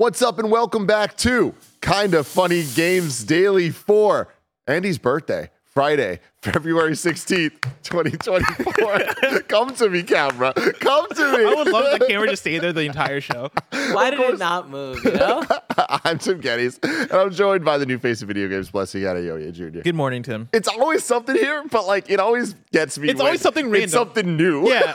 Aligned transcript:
What's 0.00 0.22
up, 0.22 0.38
and 0.38 0.48
welcome 0.48 0.86
back 0.86 1.16
to 1.16 1.56
Kinda 1.80 2.22
Funny 2.22 2.62
Games 2.76 3.24
Daily 3.24 3.70
for 3.70 4.32
Andy's 4.68 4.96
birthday, 4.96 5.50
Friday, 5.64 6.20
February 6.40 6.92
16th, 6.92 7.60
2024. 7.82 9.40
Come 9.48 9.74
to 9.74 9.90
me, 9.90 10.04
camera. 10.04 10.52
Come 10.54 11.08
to 11.08 11.36
me. 11.36 11.44
I 11.44 11.52
would 11.52 11.66
love 11.66 11.98
the 11.98 12.06
camera 12.06 12.28
to 12.28 12.36
stay 12.36 12.60
there 12.60 12.72
the 12.72 12.82
entire 12.82 13.20
show. 13.20 13.50
Why 13.70 14.10
did 14.10 14.20
it 14.20 14.38
not 14.38 14.70
move? 14.70 15.04
You 15.04 15.14
know? 15.14 15.44
I'm 15.76 16.20
Tim 16.20 16.40
Gettys, 16.40 16.78
and 16.84 17.12
I'm 17.12 17.32
joined 17.32 17.64
by 17.64 17.76
the 17.76 17.86
new 17.86 17.98
face 17.98 18.22
of 18.22 18.28
video 18.28 18.46
games, 18.46 18.70
Blessing 18.70 19.02
Adeyoye 19.02 19.52
Jr. 19.52 19.80
Good 19.80 19.96
morning, 19.96 20.22
Tim. 20.22 20.48
It's 20.52 20.68
always 20.68 21.02
something 21.02 21.34
here, 21.34 21.64
but 21.72 21.88
like 21.88 22.08
it 22.08 22.20
always 22.20 22.54
gets 22.70 22.96
me. 23.00 23.08
It's 23.08 23.18
when 23.18 23.26
always 23.26 23.40
something 23.40 23.64
random. 23.64 23.82
It's 23.82 23.92
something 23.92 24.36
new. 24.36 24.68
Yeah, 24.68 24.92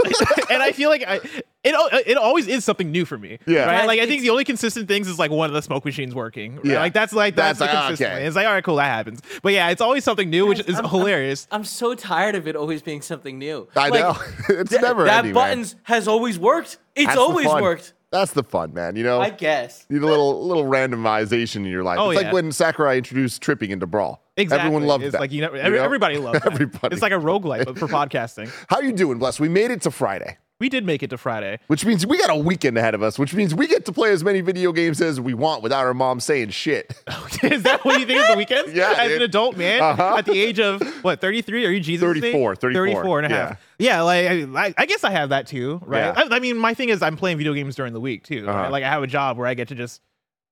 and 0.49 0.63
I 0.63 0.71
feel 0.71 0.89
like 0.89 1.03
I, 1.05 1.19
it 1.63 2.03
it 2.07 2.17
always 2.17 2.47
is 2.47 2.63
something 2.65 2.91
new 2.91 3.05
for 3.05 3.17
me. 3.17 3.39
Yeah. 3.45 3.65
right. 3.65 3.87
Like 3.87 3.99
I 3.99 4.05
think 4.05 4.21
the 4.21 4.29
only 4.31 4.43
consistent 4.43 4.87
things 4.87 5.07
is 5.07 5.17
like 5.17 5.31
one 5.31 5.49
of 5.49 5.53
the 5.53 5.61
smoke 5.61 5.85
machines 5.85 6.13
working. 6.13 6.55
right? 6.57 6.65
Yeah. 6.65 6.79
like 6.79 6.93
that's 6.93 7.13
like 7.13 7.35
that's, 7.35 7.59
That's 7.59 7.71
the 7.71 7.75
like, 7.75 7.83
ah, 7.83 7.87
consistent. 7.87 8.13
okay. 8.17 8.25
It's 8.27 8.35
like 8.35 8.47
all 8.47 8.53
right, 8.53 8.63
cool, 8.63 8.75
that 8.77 8.85
happens. 8.85 9.21
But 9.41 9.53
yeah, 9.53 9.69
it's 9.69 9.81
always 9.81 10.03
something 10.03 10.29
new, 10.29 10.45
which 10.45 10.59
is 10.61 10.75
I'm- 10.75 10.85
hilarious. 10.89 11.47
I'm 11.51 11.63
so 11.63 11.95
tired 11.95 12.35
of 12.35 12.47
it 12.47 12.55
always 12.55 12.81
being 12.81 13.01
something 13.01 13.37
new. 13.39 13.67
I 13.75 13.89
Like, 13.89 14.01
know. 14.01 14.15
it's 14.49 14.69
th- 14.71 14.81
never 14.81 15.05
that 15.05 15.19
ending, 15.19 15.33
man. 15.33 15.49
buttons 15.49 15.75
has 15.83 16.07
always 16.07 16.37
worked. 16.37 16.77
It's 16.95 17.07
That's 17.07 17.17
always 17.17 17.47
worked. 17.47 17.93
That's 18.11 18.33
the 18.33 18.43
fun, 18.43 18.73
man. 18.75 18.95
You 18.95 19.03
know, 19.03 19.19
I 19.19 19.31
guess. 19.31 19.87
You 19.89 19.99
need 19.99 20.05
a 20.05 20.07
little 20.07 20.45
little 20.45 20.65
randomization 20.65 21.57
in 21.57 21.65
your 21.65 21.83
life. 21.83 21.97
Oh, 21.99 22.11
it's 22.11 22.21
yeah. 22.21 22.27
like 22.27 22.33
when 22.33 22.51
Sakurai 22.51 22.97
introduced 22.97 23.41
tripping 23.41 23.71
into 23.71 23.87
Brawl. 23.87 24.21
Exactly. 24.37 24.65
Everyone 24.67 24.85
loved 24.87 25.03
it's 25.03 25.13
that. 25.13 25.21
Like 25.21 25.31
you 25.31 25.41
know, 25.41 25.53
you 25.55 25.61
know? 25.63 25.83
everybody 25.83 26.17
loved 26.17 26.35
that. 26.43 26.53
Everybody. 26.53 26.93
It's 26.93 27.01
like 27.01 27.11
a 27.11 27.15
roguelike 27.15 27.65
but 27.65 27.79
for 27.79 27.87
podcasting. 27.99 28.51
How 28.67 28.81
you 28.81 28.91
doing, 28.91 29.17
Bless? 29.17 29.39
We 29.39 29.49
made 29.49 29.71
it 29.71 29.81
to 29.83 29.91
Friday, 29.91 30.37
We 30.63 30.69
did 30.69 30.85
make 30.85 31.03
it 31.03 31.09
to 31.09 31.17
Friday. 31.17 31.59
which 31.67 31.83
means 31.83 32.05
we 32.07 32.17
got 32.17 32.29
a 32.29 32.35
weekend 32.37 32.77
ahead 32.77 32.95
of 32.95 33.03
us, 33.03 33.19
which 33.19 33.33
means 33.33 33.53
we 33.53 33.67
get 33.67 33.83
to 33.83 33.91
play 33.91 34.11
as 34.11 34.23
many 34.23 34.39
video 34.39 34.71
games 34.71 35.01
as 35.01 35.19
we 35.19 35.33
want 35.33 35.61
without 35.61 35.85
our 35.85 35.93
mom 35.93 36.21
saying 36.21 36.51
shit. 36.51 36.93
is 37.43 37.63
that 37.63 37.83
what 37.83 37.99
you 37.99 38.05
think 38.05 38.21
of 38.21 38.29
the 38.29 38.37
weekend? 38.37 38.73
Yeah, 38.73 38.93
As 38.97 39.09
dude. 39.09 39.17
an 39.17 39.21
adult 39.23 39.57
man 39.57 39.81
Uh-huh. 39.81 40.15
at 40.19 40.25
the 40.25 40.39
age 40.39 40.61
of 40.61 40.81
what, 41.03 41.19
33? 41.19 41.65
Are 41.65 41.69
you 41.69 41.81
Jesus? 41.81 42.01
34, 42.01 42.55
34, 42.55 42.85
34 42.87 43.19
and 43.19 43.33
a 43.33 43.35
half. 43.35 43.61
Yeah, 43.77 44.03
like 44.03 44.25
I, 44.25 44.73
I 44.77 44.85
guess 44.85 45.03
I 45.03 45.11
have 45.11 45.27
that 45.31 45.47
too, 45.47 45.81
right? 45.85 46.15
Yeah. 46.15 46.23
I, 46.31 46.37
I 46.37 46.39
mean, 46.39 46.57
my 46.57 46.73
thing 46.73 46.87
is 46.87 47.01
I'm 47.01 47.17
playing 47.17 47.39
video 47.39 47.53
games 47.53 47.75
during 47.75 47.91
the 47.91 47.99
week 47.99 48.23
too. 48.23 48.47
Uh-huh. 48.47 48.69
Like 48.69 48.85
I 48.85 48.89
have 48.89 49.03
a 49.03 49.07
job 49.07 49.37
where 49.37 49.47
I 49.47 49.55
get 49.55 49.67
to 49.67 49.75
just 49.75 49.99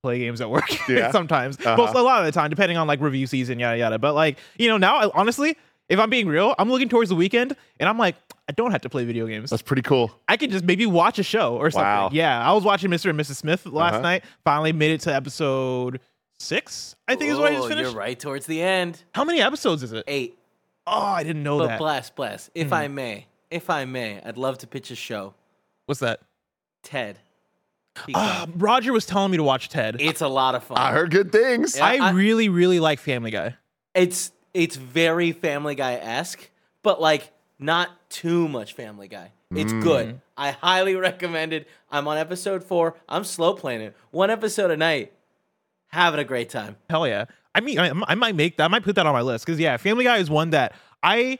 play 0.03 0.19
games 0.19 0.41
at 0.41 0.49
work 0.49 0.65
Yeah. 0.89 1.11
sometimes. 1.11 1.57
Uh-huh. 1.57 1.77
Most 1.77 1.95
a 1.95 2.01
lot 2.01 2.19
of 2.19 2.25
the 2.25 2.33
time, 2.33 2.49
depending 2.49 2.75
on 2.77 2.85
like 2.85 2.99
review 2.99 3.27
season, 3.27 3.59
yada 3.59 3.77
yada. 3.77 3.97
But 3.97 4.13
like, 4.13 4.39
you 4.57 4.67
know, 4.67 4.75
now 4.75 4.97
I, 4.97 5.11
honestly, 5.13 5.55
if 5.91 5.99
I'm 5.99 6.09
being 6.09 6.27
real, 6.27 6.55
I'm 6.57 6.69
looking 6.71 6.89
towards 6.89 7.09
the 7.09 7.15
weekend 7.15 7.55
and 7.79 7.87
I'm 7.87 7.97
like, 7.97 8.15
I 8.49 8.53
don't 8.53 8.71
have 8.71 8.81
to 8.81 8.89
play 8.89 9.05
video 9.05 9.27
games. 9.27 9.49
That's 9.49 9.61
pretty 9.61 9.81
cool. 9.83 10.11
I 10.27 10.37
can 10.37 10.49
just 10.49 10.65
maybe 10.65 10.85
watch 10.85 11.19
a 11.19 11.23
show 11.23 11.55
or 11.57 11.69
something. 11.69 11.85
Wow. 11.85 12.09
Yeah, 12.11 12.47
I 12.47 12.53
was 12.53 12.63
watching 12.63 12.89
Mr. 12.89 13.09
and 13.09 13.19
Mrs. 13.19 13.35
Smith 13.35 13.65
last 13.65 13.93
Uh-huh. 13.93 14.01
night. 14.01 14.23
Finally 14.43 14.73
made 14.73 14.91
it 14.91 15.01
to 15.01 15.13
episode 15.13 15.99
six. 16.39 16.95
I 17.07 17.15
think 17.15 17.31
is 17.31 17.37
what 17.37 17.51
I 17.51 17.55
just 17.55 17.67
finished. 17.67 17.91
You're 17.91 17.99
right 17.99 18.19
towards 18.19 18.45
the 18.47 18.61
end. 18.61 19.03
How 19.13 19.23
many 19.23 19.41
episodes 19.41 19.83
is 19.83 19.93
it? 19.93 20.03
Eight. 20.07 20.37
Oh, 20.87 20.99
I 20.99 21.23
didn't 21.23 21.43
know 21.43 21.59
But 21.59 21.67
that. 21.67 21.79
bless, 21.79 22.09
bless. 22.09 22.49
If 22.55 22.69
Hmm. 22.69 22.73
I 22.73 22.87
may, 22.87 23.27
if 23.51 23.69
I 23.69 23.85
may, 23.85 24.19
I'd 24.25 24.37
love 24.37 24.57
to 24.59 24.67
pitch 24.67 24.89
a 24.91 24.95
show. 24.95 25.33
What's 25.85 25.99
that? 25.99 26.19
Ted. 26.83 27.19
Uh, 28.13 28.47
Roger 28.55 28.93
was 28.93 29.05
telling 29.05 29.31
me 29.31 29.37
to 29.37 29.43
watch 29.43 29.69
Ted. 29.69 29.97
it's 29.99 30.21
a 30.21 30.27
lot 30.27 30.55
of 30.55 30.63
fun. 30.63 30.77
I 30.77 30.91
heard 30.91 31.11
good 31.11 31.31
things. 31.31 31.77
Yeah. 31.77 31.85
I, 31.85 31.97
I- 31.97 32.11
really, 32.11 32.49
really 32.49 32.79
like 32.79 32.99
Family 32.99 33.31
Guy. 33.31 33.55
It's 33.93 34.31
it's 34.53 34.75
very 34.75 35.31
Family 35.31 35.75
Guy 35.75 35.93
esque, 35.95 36.49
but 36.83 37.01
like 37.01 37.31
not 37.59 37.89
too 38.09 38.47
much 38.47 38.73
Family 38.73 39.07
Guy. 39.07 39.31
It's 39.53 39.73
Mm. 39.73 39.83
good. 39.83 40.21
I 40.37 40.51
highly 40.51 40.95
recommend 41.09 41.53
it. 41.53 41.67
I'm 41.91 42.07
on 42.07 42.17
episode 42.17 42.63
four. 42.63 42.95
I'm 43.09 43.23
slow 43.23 43.53
playing 43.53 43.81
it. 43.81 43.95
One 44.11 44.29
episode 44.29 44.71
a 44.71 44.77
night. 44.77 45.11
Having 45.89 46.21
a 46.21 46.23
great 46.23 46.49
time. 46.49 46.77
Hell 46.89 47.05
yeah. 47.07 47.25
I 47.53 47.59
mean, 47.59 47.77
I, 47.77 47.91
I 48.07 48.15
might 48.15 48.33
make 48.35 48.55
that. 48.57 48.63
I 48.63 48.67
might 48.69 48.83
put 48.83 48.95
that 48.95 49.05
on 49.05 49.11
my 49.13 49.21
list 49.21 49.45
because 49.45 49.59
yeah, 49.59 49.75
Family 49.75 50.05
Guy 50.05 50.17
is 50.17 50.29
one 50.29 50.51
that 50.51 50.73
I 51.03 51.37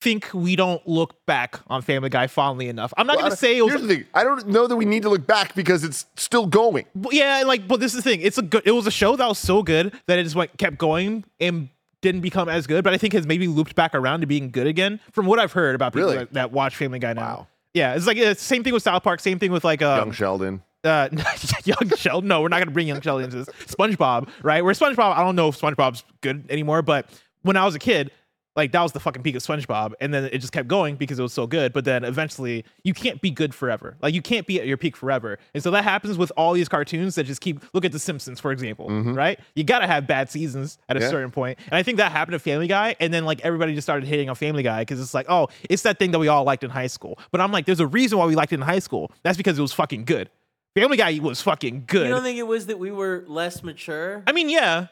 think 0.00 0.30
we 0.32 0.56
don't 0.56 0.84
look 0.88 1.24
back 1.26 1.60
on 1.68 1.82
Family 1.82 2.08
Guy 2.08 2.26
fondly 2.26 2.68
enough. 2.68 2.92
I'm 2.96 3.06
not 3.06 3.16
Well, 3.16 3.26
gonna 3.26 3.36
say 3.36 3.58
it 3.58 3.62
was. 3.62 3.72
Here's 3.74 3.82
the 3.86 3.88
thing. 3.96 4.04
I 4.14 4.24
don't 4.24 4.48
know 4.48 4.66
that 4.66 4.74
we 4.76 4.86
need 4.86 5.02
to 5.02 5.10
look 5.10 5.26
back 5.26 5.54
because 5.54 5.84
it's 5.84 6.06
still 6.16 6.46
going. 6.46 6.86
But 6.94 7.12
yeah, 7.12 7.42
like, 7.46 7.68
but 7.68 7.80
this 7.80 7.94
is 7.94 8.02
the 8.02 8.10
thing. 8.10 8.22
It's 8.22 8.38
a 8.38 8.42
good. 8.42 8.62
It 8.64 8.72
was 8.72 8.86
a 8.86 8.90
show 8.90 9.14
that 9.14 9.28
was 9.28 9.38
so 9.38 9.62
good 9.62 9.92
that 10.06 10.18
it 10.18 10.24
just 10.24 10.34
went 10.34 10.56
kept 10.56 10.78
going 10.78 11.24
and 11.38 11.68
didn't 12.02 12.20
become 12.20 12.48
as 12.50 12.66
good. 12.66 12.84
But 12.84 12.92
I 12.92 12.98
think 12.98 13.14
has 13.14 13.26
maybe 13.26 13.48
looped 13.48 13.74
back 13.74 13.94
around 13.94 14.20
to 14.20 14.26
being 14.26 14.50
good 14.50 14.66
again. 14.66 15.00
From 15.12 15.24
what 15.24 15.38
I've 15.38 15.52
heard 15.52 15.74
about 15.74 15.94
people 15.94 16.08
Really? 16.10 16.18
that, 16.18 16.32
that 16.34 16.52
watch 16.52 16.76
Family 16.76 16.98
Guy 16.98 17.14
now. 17.14 17.22
Wow. 17.22 17.46
Yeah, 17.74 17.94
it's 17.94 18.06
like 18.06 18.18
the 18.18 18.34
same 18.34 18.62
thing 18.62 18.74
with 18.74 18.82
South 18.82 19.02
Park. 19.02 19.20
Same 19.20 19.38
thing 19.38 19.50
with 19.50 19.64
like 19.64 19.80
um, 19.80 19.96
Young 19.98 20.12
Sheldon. 20.12 20.62
uh, 20.84 21.08
young 21.64 21.88
Sheldon. 21.96 22.28
No, 22.28 22.42
we're 22.42 22.48
not 22.48 22.58
gonna 22.58 22.70
bring 22.70 22.86
young 22.86 23.00
Sheldon 23.00 23.24
into 23.24 23.38
this. 23.38 23.48
SpongeBob, 23.66 24.28
right? 24.42 24.62
Where 24.62 24.74
SpongeBob, 24.74 25.16
I 25.16 25.24
don't 25.24 25.36
know 25.36 25.48
if 25.48 25.58
SpongeBob's 25.58 26.04
good 26.20 26.44
anymore, 26.50 26.82
but 26.82 27.06
when 27.42 27.56
I 27.56 27.64
was 27.64 27.74
a 27.74 27.78
kid, 27.78 28.10
like 28.56 28.72
that 28.72 28.82
was 28.82 28.92
the 28.92 29.00
fucking 29.00 29.22
peak 29.22 29.34
of 29.34 29.42
SpongeBob, 29.42 29.94
and 30.00 30.12
then 30.12 30.24
it 30.24 30.38
just 30.38 30.52
kept 30.52 30.68
going 30.68 30.96
because 30.96 31.18
it 31.18 31.22
was 31.22 31.32
so 31.32 31.46
good. 31.46 31.72
But 31.72 31.84
then 31.84 32.04
eventually, 32.04 32.64
you 32.84 32.94
can't 32.94 33.20
be 33.20 33.30
good 33.30 33.54
forever. 33.54 33.96
Like 34.02 34.14
you 34.14 34.22
can't 34.22 34.46
be 34.46 34.60
at 34.60 34.66
your 34.66 34.76
peak 34.76 34.96
forever, 34.96 35.38
and 35.54 35.62
so 35.62 35.70
that 35.70 35.84
happens 35.84 36.18
with 36.18 36.32
all 36.36 36.52
these 36.52 36.68
cartoons 36.68 37.14
that 37.14 37.24
just 37.24 37.40
keep. 37.40 37.62
Look 37.72 37.84
at 37.84 37.92
The 37.92 37.98
Simpsons, 37.98 38.40
for 38.40 38.52
example, 38.52 38.88
mm-hmm. 38.88 39.14
right? 39.14 39.38
You 39.54 39.64
gotta 39.64 39.86
have 39.86 40.06
bad 40.06 40.30
seasons 40.30 40.78
at 40.88 40.96
a 40.96 41.00
Yeah. 41.00 41.08
certain 41.10 41.30
point, 41.30 41.58
and 41.66 41.74
I 41.74 41.82
think 41.82 41.98
that 41.98 42.12
happened 42.12 42.34
to 42.34 42.38
Family 42.38 42.66
Guy, 42.66 42.96
and 43.00 43.12
then 43.12 43.24
like 43.24 43.40
everybody 43.40 43.74
just 43.74 43.86
started 43.86 44.06
hating 44.06 44.28
on 44.28 44.34
Family 44.34 44.62
Guy 44.62 44.82
because 44.82 45.00
it's 45.00 45.14
like, 45.14 45.26
oh, 45.28 45.48
it's 45.68 45.82
that 45.82 45.98
thing 45.98 46.10
that 46.10 46.18
we 46.18 46.28
all 46.28 46.44
liked 46.44 46.64
in 46.64 46.70
high 46.70 46.86
school. 46.86 47.18
But 47.30 47.40
I'm 47.40 47.52
like, 47.52 47.66
there's 47.66 47.80
a 47.80 47.86
reason 47.86 48.18
why 48.18 48.26
we 48.26 48.34
liked 48.34 48.52
it 48.52 48.56
in 48.56 48.62
high 48.62 48.78
school. 48.78 49.10
That's 49.22 49.36
because 49.36 49.58
it 49.58 49.62
was 49.62 49.72
fucking 49.72 50.04
good. 50.04 50.30
Family 50.74 50.96
Guy 50.96 51.18
was 51.20 51.42
fucking 51.42 51.84
good. 51.86 52.06
You 52.06 52.14
don't 52.14 52.22
think 52.22 52.38
it 52.38 52.46
was 52.46 52.66
that 52.66 52.78
we 52.78 52.90
were 52.90 53.24
less 53.26 53.62
mature? 53.62 54.22
I 54.26 54.32
mean, 54.32 54.48
yeah, 54.48 54.86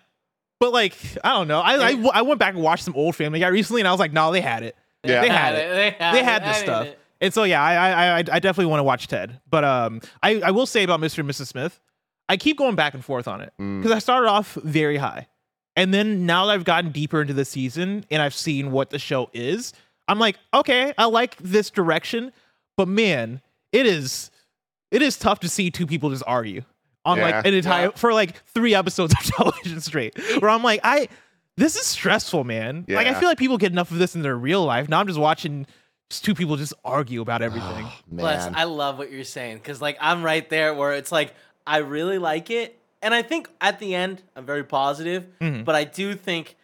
but 0.60 0.72
like, 0.72 0.96
I 1.24 1.30
don't 1.30 1.48
know. 1.48 1.60
I, 1.60 1.90
I 1.90 2.08
I 2.14 2.22
went 2.22 2.38
back 2.38 2.54
and 2.54 2.62
watched 2.62 2.84
some 2.84 2.94
old 2.94 3.16
Family 3.16 3.40
Guy 3.40 3.48
recently, 3.48 3.80
and 3.80 3.88
I 3.88 3.90
was 3.90 3.98
like, 4.00 4.12
no, 4.12 4.30
they 4.30 4.40
had 4.40 4.62
it. 4.62 4.76
Yeah. 5.02 5.22
They 5.22 5.28
had 5.28 5.54
it. 5.54 5.68
They 5.74 5.90
had 6.04 6.14
They 6.14 6.22
had 6.22 6.42
I 6.42 6.46
this 6.48 6.56
mean 6.58 6.64
stuff. 6.64 6.88
And 7.22 7.34
so 7.34 7.42
yeah, 7.44 7.62
I 7.62 7.74
I 7.74 8.06
I, 8.06 8.18
I 8.18 8.22
definitely 8.38 8.66
want 8.66 8.78
to 8.80 8.84
watch 8.84 9.08
Ted. 9.08 9.40
But 9.50 9.64
um, 9.64 10.00
I 10.22 10.40
I 10.40 10.50
will 10.52 10.66
say 10.66 10.82
about 10.84 11.00
Mr. 11.00 11.18
and 11.18 11.28
Mrs. 11.28 11.48
Smith, 11.48 11.80
I 12.28 12.36
keep 12.36 12.56
going 12.58 12.76
back 12.76 12.94
and 12.94 13.04
forth 13.04 13.26
on 13.26 13.40
it 13.40 13.52
Mm. 13.60 13.78
because 13.80 13.92
I 13.92 13.98
started 13.98 14.28
off 14.28 14.54
very 14.62 14.96
high, 14.98 15.26
and 15.76 15.92
then 15.92 16.24
now 16.26 16.46
that 16.46 16.52
I've 16.52 16.64
gotten 16.64 16.92
deeper 16.92 17.20
into 17.20 17.34
the 17.34 17.44
season 17.44 18.04
and 18.10 18.22
I've 18.22 18.34
seen 18.34 18.70
what 18.72 18.90
the 18.90 18.98
show 18.98 19.28
is, 19.32 19.72
I'm 20.08 20.18
like, 20.18 20.36
okay, 20.54 20.92
I 20.98 21.06
like 21.06 21.36
this 21.38 21.70
direction, 21.70 22.32
but 22.76 22.88
man, 22.88 23.40
it 23.72 23.86
is 23.86 24.30
it 24.90 25.02
is 25.02 25.16
tough 25.18 25.40
to 25.40 25.48
see 25.48 25.70
two 25.70 25.86
people 25.86 26.10
just 26.10 26.24
argue 26.26 26.62
on 27.10 27.18
Yeah. 27.18 27.24
like 27.36 27.46
an 27.46 27.54
entire 27.54 27.84
Yeah. 27.86 27.90
for 27.96 28.12
like 28.14 28.42
three 28.46 28.74
episodes 28.74 29.12
of 29.12 29.18
television 29.36 29.80
straight. 29.80 30.18
Where 30.40 30.50
I'm 30.50 30.62
like, 30.62 30.80
I 30.82 31.08
this 31.56 31.76
is 31.76 31.84
stressful, 31.84 32.44
man. 32.44 32.86
Like 32.88 33.06
I 33.06 33.14
feel 33.14 33.28
like 33.28 33.38
people 33.38 33.58
get 33.58 33.70
enough 33.72 33.90
of 33.90 33.98
this 33.98 34.14
in 34.14 34.22
their 34.22 34.36
real 34.36 34.64
life. 34.64 34.88
Now 34.88 35.00
I'm 35.00 35.06
just 35.06 35.18
watching 35.18 35.66
just 36.08 36.24
two 36.24 36.34
people 36.34 36.56
just 36.56 36.72
argue 36.84 37.20
about 37.20 37.42
everything. 37.42 37.86
Bless, 38.10 38.46
Man. 38.46 38.54
I 38.56 38.64
love 38.64 38.98
what 38.98 39.12
you're 39.12 39.24
saying 39.24 39.58
because 39.58 39.80
like 39.82 39.96
I'm 40.00 40.22
right 40.22 40.48
there 40.48 40.72
where 40.74 40.92
it's 40.94 41.12
like 41.12 41.34
I 41.66 41.78
really 41.78 42.18
like 42.18 42.50
it, 42.50 42.80
and 43.02 43.12
I 43.14 43.22
think 43.22 43.48
at 43.60 43.78
the 43.78 43.94
end 43.94 44.22
I'm 44.34 44.46
very 44.46 44.64
positive, 44.64 45.26
Mhm. 45.40 45.64
but 45.64 45.74
I 45.74 45.84
do 45.84 46.14
think 46.14 46.56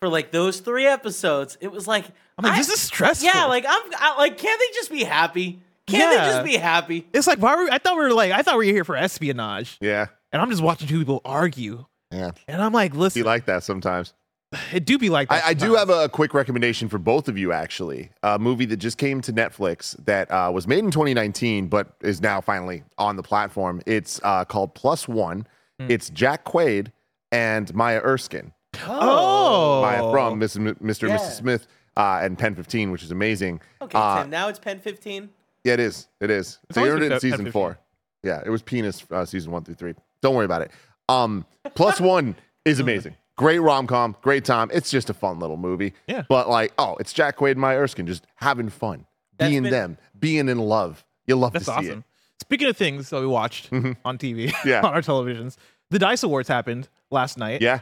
for 0.00 0.08
like 0.08 0.30
those 0.32 0.58
three 0.60 0.86
episodes, 0.86 1.56
it 1.60 1.70
was 1.70 1.86
like 1.86 2.06
I'm 2.38 2.44
like, 2.44 2.54
I- 2.54 2.56
this 2.58 2.70
is 2.70 2.80
stressful. 2.80 3.28
yeah, 3.32 3.44
like 3.44 3.64
I'm 3.68 3.82
I, 3.98 4.14
like, 4.18 4.38
can't 4.38 4.58
they 4.58 4.74
just 4.74 4.90
be 4.90 5.04
happy? 5.04 5.60
Can't 5.86 6.10
they 6.10 6.16
just 6.32 6.44
be 6.44 6.56
happy? 6.56 7.06
it's 7.12 7.26
like 7.26 7.38
why 7.38 7.56
were 7.56 7.68
I 7.70 7.78
thought 7.78 7.96
we 7.96 8.04
were 8.04 8.12
like 8.12 8.32
I 8.32 8.42
thought 8.42 8.58
we 8.58 8.66
were 8.68 8.72
here 8.72 8.84
for 8.84 8.96
espionage, 8.96 9.78
yeah. 9.80 10.06
and 10.32 10.40
I'm 10.42 10.50
just 10.50 10.62
watching 10.62 10.88
two 10.88 10.98
people 10.98 11.20
argue, 11.24 11.86
Yeah. 12.10 12.30
and 12.48 12.62
I'm 12.62 12.72
like, 12.72 12.94
listen. 12.94 13.20
Be 13.22 13.26
like 13.26 13.46
that 13.46 13.62
sometimes. 13.64 14.14
it 14.72 14.84
do 14.84 14.98
be 14.98 15.08
like 15.08 15.28
that. 15.30 15.44
I, 15.44 15.48
I 15.50 15.54
do 15.54 15.74
have 15.74 15.88
a 15.90 16.08
quick 16.08 16.34
recommendation 16.34 16.88
for 16.88 16.98
both 16.98 17.26
of 17.28 17.36
you, 17.38 17.52
actually. 17.52 18.10
A 18.22 18.38
movie 18.38 18.66
that 18.66 18.76
just 18.76 18.98
came 18.98 19.20
to 19.22 19.32
Netflix 19.32 19.96
that 20.04 20.30
uh, 20.30 20.50
was 20.54 20.66
made 20.68 20.80
in 20.84 20.90
2019, 20.90 21.68
but 21.68 21.94
is 22.02 22.20
now 22.20 22.40
finally 22.40 22.82
on 22.98 23.16
the 23.16 23.22
platform. 23.22 23.80
It's 23.86 24.20
uh, 24.22 24.44
called 24.44 24.74
Plus 24.74 25.08
One. 25.08 25.46
Hmm. 25.80 25.90
It's 25.90 26.10
Jack 26.10 26.44
Quaid 26.44 26.92
and 27.32 27.74
Maya 27.74 28.00
Erskine. 28.04 28.52
oh 28.86 29.80
Maya 29.82 30.10
from 30.10 30.38
Mrs. 30.40 30.56
M- 30.68 30.74
Mr. 30.76 31.02
and 31.08 31.10
Yeah. 31.12 31.16
Mrs. 31.18 31.36
Smith. 31.38 31.66
uh, 31.96 32.20
and 32.22 32.38
Pen 32.38 32.54
15, 32.54 32.90
which 32.90 33.02
is 33.02 33.10
amazing. 33.10 33.60
Okay, 33.82 33.98
Uh, 33.98 34.22
Tim. 34.22 34.30
Now 34.30 34.48
it's 34.48 34.58
Pen 34.58 34.78
15. 34.80 35.28
Yeah, 35.64 35.74
it 35.74 35.80
is. 35.80 36.08
It 36.20 36.30
is. 36.30 36.58
It's 36.68 36.76
they 36.76 36.88
earned 36.88 37.02
it 37.04 37.12
in 37.12 37.20
season 37.20 37.50
four. 37.52 37.78
Yeah, 38.22 38.42
it 38.44 38.50
was 38.50 38.62
penis 38.62 39.04
uh, 39.10 39.24
season 39.24 39.52
one 39.52 39.64
through 39.64 39.74
three. 39.76 39.94
Don't 40.20 40.34
worry 40.34 40.44
about 40.44 40.62
it. 40.62 40.70
Um, 41.08 41.44
plus 41.74 42.00
one 42.14 42.36
is 42.64 42.80
amazing. 42.80 43.16
Great 43.36 43.58
rom 43.60 43.86
com, 43.86 44.14
great 44.22 44.44
time. 44.44 44.70
It's 44.72 44.90
just 44.90 45.10
a 45.10 45.14
fun 45.14 45.38
little 45.38 45.56
movie. 45.56 45.94
Yeah. 46.06 46.22
But 46.28 46.48
like, 46.48 46.72
oh, 46.78 46.96
it's 47.00 47.12
Jack 47.12 47.38
Quaid 47.38 47.52
and 47.52 47.60
Maya 47.60 47.78
Erskine 47.78 48.06
just 48.06 48.26
having 48.36 48.68
fun, 48.68 49.06
That's 49.38 49.50
being 49.50 49.62
been- 49.64 49.72
them, 49.72 49.98
being 50.18 50.48
in 50.48 50.58
love. 50.58 51.04
You 51.26 51.36
love 51.36 51.52
That's 51.52 51.64
to 51.66 51.70
see 51.70 51.76
awesome. 51.76 51.86
it. 51.86 51.92
Mm-hmm. 51.92 52.00
Speaking 52.42 52.68
of 52.68 52.76
things 52.76 53.10
that 53.10 53.20
we 53.20 53.26
watched 53.26 53.72
on 53.72 54.18
TV, 54.18 54.52
Yeah. 54.64 54.80
on 54.84 54.92
our 54.92 55.00
televisions, 55.00 55.56
the 55.90 55.98
Dice 55.98 56.22
Awards 56.24 56.48
happened 56.48 56.88
last 57.10 57.38
night. 57.38 57.62
Yeah. 57.62 57.80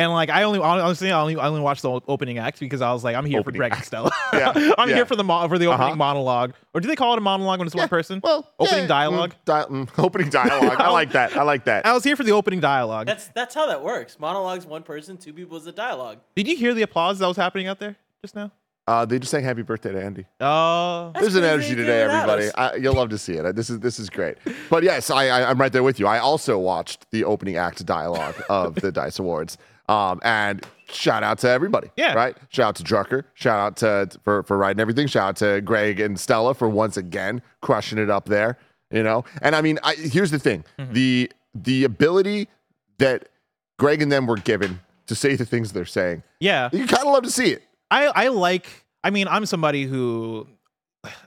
And 0.00 0.12
like 0.12 0.30
I 0.30 0.44
only 0.44 0.60
honestly 0.60 1.10
I 1.12 1.20
only 1.20 1.36
I 1.36 1.46
only 1.48 1.60
watched 1.60 1.82
the 1.82 1.90
opening 2.08 2.38
act 2.38 2.58
because 2.60 2.80
I 2.80 2.90
was 2.92 3.04
like 3.04 3.14
I'm 3.16 3.26
here 3.26 3.40
Opening 3.40 3.54
for 3.54 3.58
Greg 3.58 3.72
act. 3.72 3.80
and 3.80 3.86
Stella. 3.86 4.10
Yeah, 4.32 4.52
I'm 4.78 4.88
yeah. 4.88 4.94
here 4.96 5.04
for 5.06 5.14
the 5.16 5.24
mo- 5.24 5.46
for 5.48 5.58
the 5.58 5.66
opening 5.66 5.88
Uh-huh. 5.88 5.96
monologue. 5.96 6.54
Or 6.72 6.80
do 6.80 6.88
they 6.88 6.96
call 6.96 7.12
it 7.14 7.18
a 7.18 7.20
monologue 7.20 7.58
when 7.58 7.66
it's 7.66 7.74
one 7.76 7.88
person? 7.88 8.20
Well, 8.22 8.48
opening 8.58 8.82
yeah, 8.84 8.86
dialogue. 8.88 9.34
mm, 9.34 9.44
di- 9.44 9.64
mm, 9.64 9.88
opening 10.04 10.30
dialogue. 10.30 10.76
I 10.80 10.90
like 11.00 11.12
that. 11.12 11.36
I 11.36 11.42
like 11.42 11.64
that. 11.64 11.84
I 11.84 11.92
was 11.92 12.04
here 12.04 12.16
for 12.16 12.24
the 12.24 12.32
opening 12.32 12.60
dialogue. 12.60 13.06
That's 13.06 13.28
that's 13.28 13.54
how 13.54 13.66
that 13.66 13.82
works. 13.82 14.18
Monologues 14.18 14.64
one 14.66 14.82
person, 14.82 15.16
two 15.18 15.32
people 15.34 15.56
is 15.58 15.66
a 15.66 15.72
dialogue. 15.72 16.18
Did 16.34 16.48
you 16.48 16.56
hear 16.56 16.72
the 16.72 16.82
applause 16.82 17.18
that 17.18 17.26
was 17.28 17.36
happening 17.36 17.66
out 17.68 17.78
there 17.78 17.96
just 18.22 18.34
now? 18.34 18.50
Uh, 18.86 19.04
they 19.04 19.18
just 19.20 19.30
sang 19.30 19.44
happy 19.44 19.62
birthday 19.62 19.92
to 19.92 20.02
Andy. 20.02 20.24
Oh, 20.40 21.10
That's 21.14 21.20
There's 21.26 21.34
an 21.36 21.42
crazy 21.42 21.52
energy 21.54 21.74
today, 21.76 22.02
everybody. 22.02 22.48
I, 22.56 22.74
you'll 22.74 22.94
love 22.94 23.10
to 23.10 23.18
see 23.18 23.34
it. 23.34 23.54
This 23.54 23.70
is 23.70 23.78
this 23.80 24.00
is 24.00 24.10
great. 24.10 24.36
But 24.68 24.82
yes, 24.82 25.10
I, 25.10 25.26
I 25.28 25.50
I'm 25.50 25.60
right 25.60 25.72
there 25.72 25.82
with 25.84 26.00
you. 26.00 26.06
I 26.08 26.18
also 26.18 26.58
watched 26.58 27.08
the 27.12 27.22
opening 27.24 27.56
act 27.56 27.84
dialogue 27.86 28.34
of 28.48 28.74
the 28.76 28.90
Dice 28.90 29.18
Awards. 29.20 29.58
Um, 29.90 30.20
and 30.22 30.64
shout 30.88 31.22
out 31.22 31.38
to 31.38 31.48
everybody. 31.48 31.90
Yeah. 31.96 32.14
Right. 32.14 32.36
Shout 32.50 32.68
out 32.68 32.76
to 32.76 32.84
Drucker. 32.84 33.24
Shout 33.34 33.58
out 33.58 33.76
to 33.78 34.18
for 34.22 34.42
for 34.44 34.56
writing 34.56 34.80
everything. 34.80 35.06
Shout 35.08 35.28
out 35.30 35.36
to 35.36 35.60
Greg 35.62 35.98
and 36.00 36.18
Stella 36.18 36.54
for 36.54 36.68
once 36.68 36.96
again 36.96 37.42
crushing 37.60 37.98
it 37.98 38.08
up 38.10 38.26
there. 38.26 38.56
You 38.90 39.02
know. 39.02 39.24
And 39.42 39.56
I 39.56 39.62
mean, 39.62 39.78
I, 39.82 39.94
here's 39.94 40.30
the 40.30 40.38
thing: 40.38 40.64
Mm-hmm. 40.78 40.92
the 40.92 41.32
the 41.54 41.84
ability 41.84 42.48
that 42.98 43.28
Greg 43.78 44.00
and 44.02 44.12
them 44.12 44.26
were 44.26 44.36
given 44.36 44.78
to 45.06 45.14
say 45.16 45.34
the 45.34 45.44
things 45.44 45.72
they're 45.72 45.84
saying. 45.84 46.22
yeah. 46.38 46.68
You 46.72 46.86
kind 46.86 47.04
of 47.06 47.12
love 47.12 47.24
to 47.24 47.30
see 47.30 47.50
it. 47.50 47.62
I 47.90 48.06
I 48.06 48.28
like. 48.28 48.66
I 49.02 49.10
mean, 49.10 49.26
I'm 49.26 49.46
somebody 49.46 49.84
who 49.84 50.46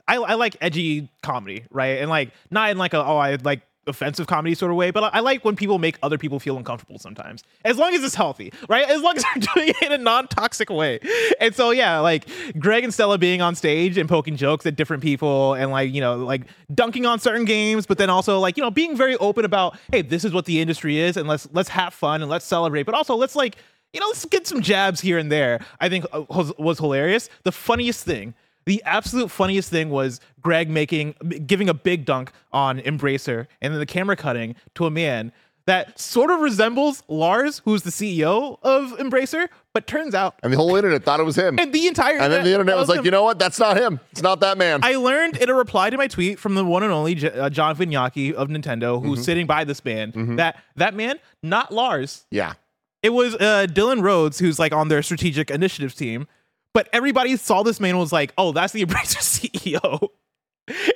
I 0.08 0.16
I 0.16 0.34
like 0.34 0.56
edgy 0.60 1.10
comedy, 1.22 1.64
right? 1.70 1.98
And 2.00 2.08
like 2.08 2.30
not 2.50 2.70
in 2.70 2.78
like 2.78 2.94
a 2.94 3.04
oh 3.04 3.16
I 3.18 3.36
like 3.42 3.62
offensive 3.86 4.26
comedy 4.26 4.54
sort 4.54 4.70
of 4.70 4.76
way, 4.76 4.90
but 4.90 5.14
I, 5.14 5.20
like 5.20 5.44
when 5.44 5.56
people 5.56 5.78
make 5.78 5.98
other 6.02 6.18
people 6.18 6.40
feel 6.40 6.56
uncomfortable 6.56 6.98
sometimes. 6.98 7.42
As 7.64 7.78
long 7.78 7.94
as 7.94 8.02
it's 8.02 8.14
healthy, 8.14 8.52
right? 8.68 8.88
As 8.88 9.02
long 9.02 9.16
as 9.16 9.24
they're 9.34 9.44
doing 9.54 9.68
it 9.70 9.82
in 9.82 9.92
a 9.92 9.98
non-toxic 9.98 10.70
way. 10.70 11.00
And 11.40 11.54
so 11.54 11.70
yeah, 11.70 11.98
like 11.98 12.26
Greg 12.58 12.84
and 12.84 12.92
Stella 12.92 13.18
being 13.18 13.40
on 13.42 13.54
stage 13.54 13.98
and 13.98 14.08
poking 14.08 14.36
jokes 14.36 14.66
at 14.66 14.76
different 14.76 15.02
people 15.02 15.54
and 15.54 15.70
like, 15.70 15.92
you 15.92 16.00
know, 16.00 16.16
like 16.16 16.42
dunking 16.74 17.06
on 17.06 17.18
certain 17.18 17.44
games, 17.44 17.86
but 17.86 17.98
then 17.98 18.10
also 18.10 18.38
like, 18.38 18.56
you 18.56 18.62
know, 18.62 18.70
being 18.70 18.96
very 18.96 19.16
open 19.16 19.44
about, 19.44 19.78
hey, 19.92 20.02
this 20.02 20.24
is 20.24 20.32
what 20.32 20.44
the 20.44 20.60
industry 20.60 20.98
is 20.98 21.16
and 21.16 21.28
let's 21.28 21.48
let's 21.52 21.68
have 21.68 21.94
fun 21.94 22.22
and 22.22 22.30
let's 22.30 22.44
celebrate. 22.44 22.84
But 22.84 22.94
also 22.94 23.14
let's 23.16 23.36
like 23.36 23.56
you 23.94 24.00
know, 24.00 24.08
let's 24.08 24.24
get 24.24 24.46
some 24.46 24.60
jabs 24.60 25.00
here 25.00 25.18
and 25.18 25.30
there. 25.30 25.64
I 25.80 25.88
think 25.88 26.04
uh, 26.12 26.24
was 26.28 26.78
hilarious. 26.78 27.30
The 27.44 27.52
funniest 27.52 28.04
thing, 28.04 28.34
the 28.66 28.82
absolute 28.84 29.30
funniest 29.30 29.70
thing 29.70 29.90
was 29.90 30.20
Greg 30.40 30.68
making, 30.70 31.14
giving 31.46 31.68
a 31.68 31.74
big 31.74 32.04
dunk 32.04 32.32
on 32.52 32.80
Embracer, 32.80 33.46
and 33.60 33.72
then 33.72 33.80
the 33.80 33.86
camera 33.86 34.16
cutting 34.16 34.54
to 34.74 34.86
a 34.86 34.90
man 34.90 35.32
that 35.66 35.98
sort 35.98 36.30
of 36.30 36.40
resembles 36.40 37.02
Lars, 37.08 37.62
who's 37.64 37.84
the 37.84 37.90
CEO 37.90 38.58
of 38.62 38.92
Embracer, 38.98 39.48
but 39.72 39.86
turns 39.86 40.14
out, 40.14 40.34
And 40.42 40.52
the 40.52 40.58
whole 40.58 40.76
internet 40.76 41.04
thought 41.04 41.20
it 41.20 41.22
was 41.22 41.36
him. 41.36 41.58
and 41.58 41.72
the 41.72 41.86
entire 41.86 42.18
And 42.18 42.30
then 42.30 42.44
the 42.44 42.52
internet 42.52 42.76
was 42.76 42.90
like, 42.90 42.98
him. 42.98 43.06
you 43.06 43.10
know 43.10 43.22
what? 43.22 43.38
That's 43.38 43.58
not 43.58 43.78
him. 43.78 43.98
It's 44.12 44.20
not 44.20 44.40
that 44.40 44.58
man. 44.58 44.80
I 44.82 44.96
learned 44.96 45.38
in 45.38 45.48
a 45.48 45.54
reply 45.54 45.88
to 45.88 45.96
my 45.96 46.06
tweet 46.06 46.38
from 46.38 46.54
the 46.54 46.64
one 46.66 46.82
and 46.82 46.92
only 46.92 47.14
J- 47.14 47.30
uh, 47.30 47.48
John 47.48 47.74
Vignacchi 47.76 48.34
of 48.34 48.48
Nintendo, 48.48 49.02
who's 49.02 49.20
Mm-hmm. 49.20 49.24
sitting 49.24 49.46
by 49.46 49.64
this 49.64 49.82
man, 49.86 50.36
that 50.36 50.62
that 50.76 50.92
man, 50.94 51.18
not 51.42 51.72
Lars, 51.72 52.26
yeah. 52.30 52.54
It 53.02 53.14
was 53.14 53.34
uh, 53.34 53.66
Dylan 53.68 54.02
Rhodes, 54.02 54.38
who's 54.38 54.58
like 54.58 54.72
on 54.74 54.88
their 54.88 55.02
strategic 55.02 55.50
initiatives 55.50 55.94
team. 55.94 56.26
But 56.74 56.88
everybody 56.92 57.36
saw 57.36 57.62
this 57.62 57.80
man 57.80 57.90
and 57.90 58.00
was 58.00 58.12
like, 58.12 58.34
oh, 58.36 58.52
that's 58.52 58.72
the 58.72 58.84
Embracer 58.84 59.22
CEO. 59.22 60.08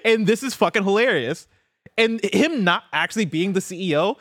and 0.04 0.26
this 0.26 0.42
is 0.42 0.54
fucking 0.54 0.84
hilarious. 0.84 1.46
And 1.96 2.20
him 2.22 2.64
not 2.64 2.84
actually 2.92 3.24
being 3.24 3.54
the 3.54 3.60
CEO, 3.60 4.16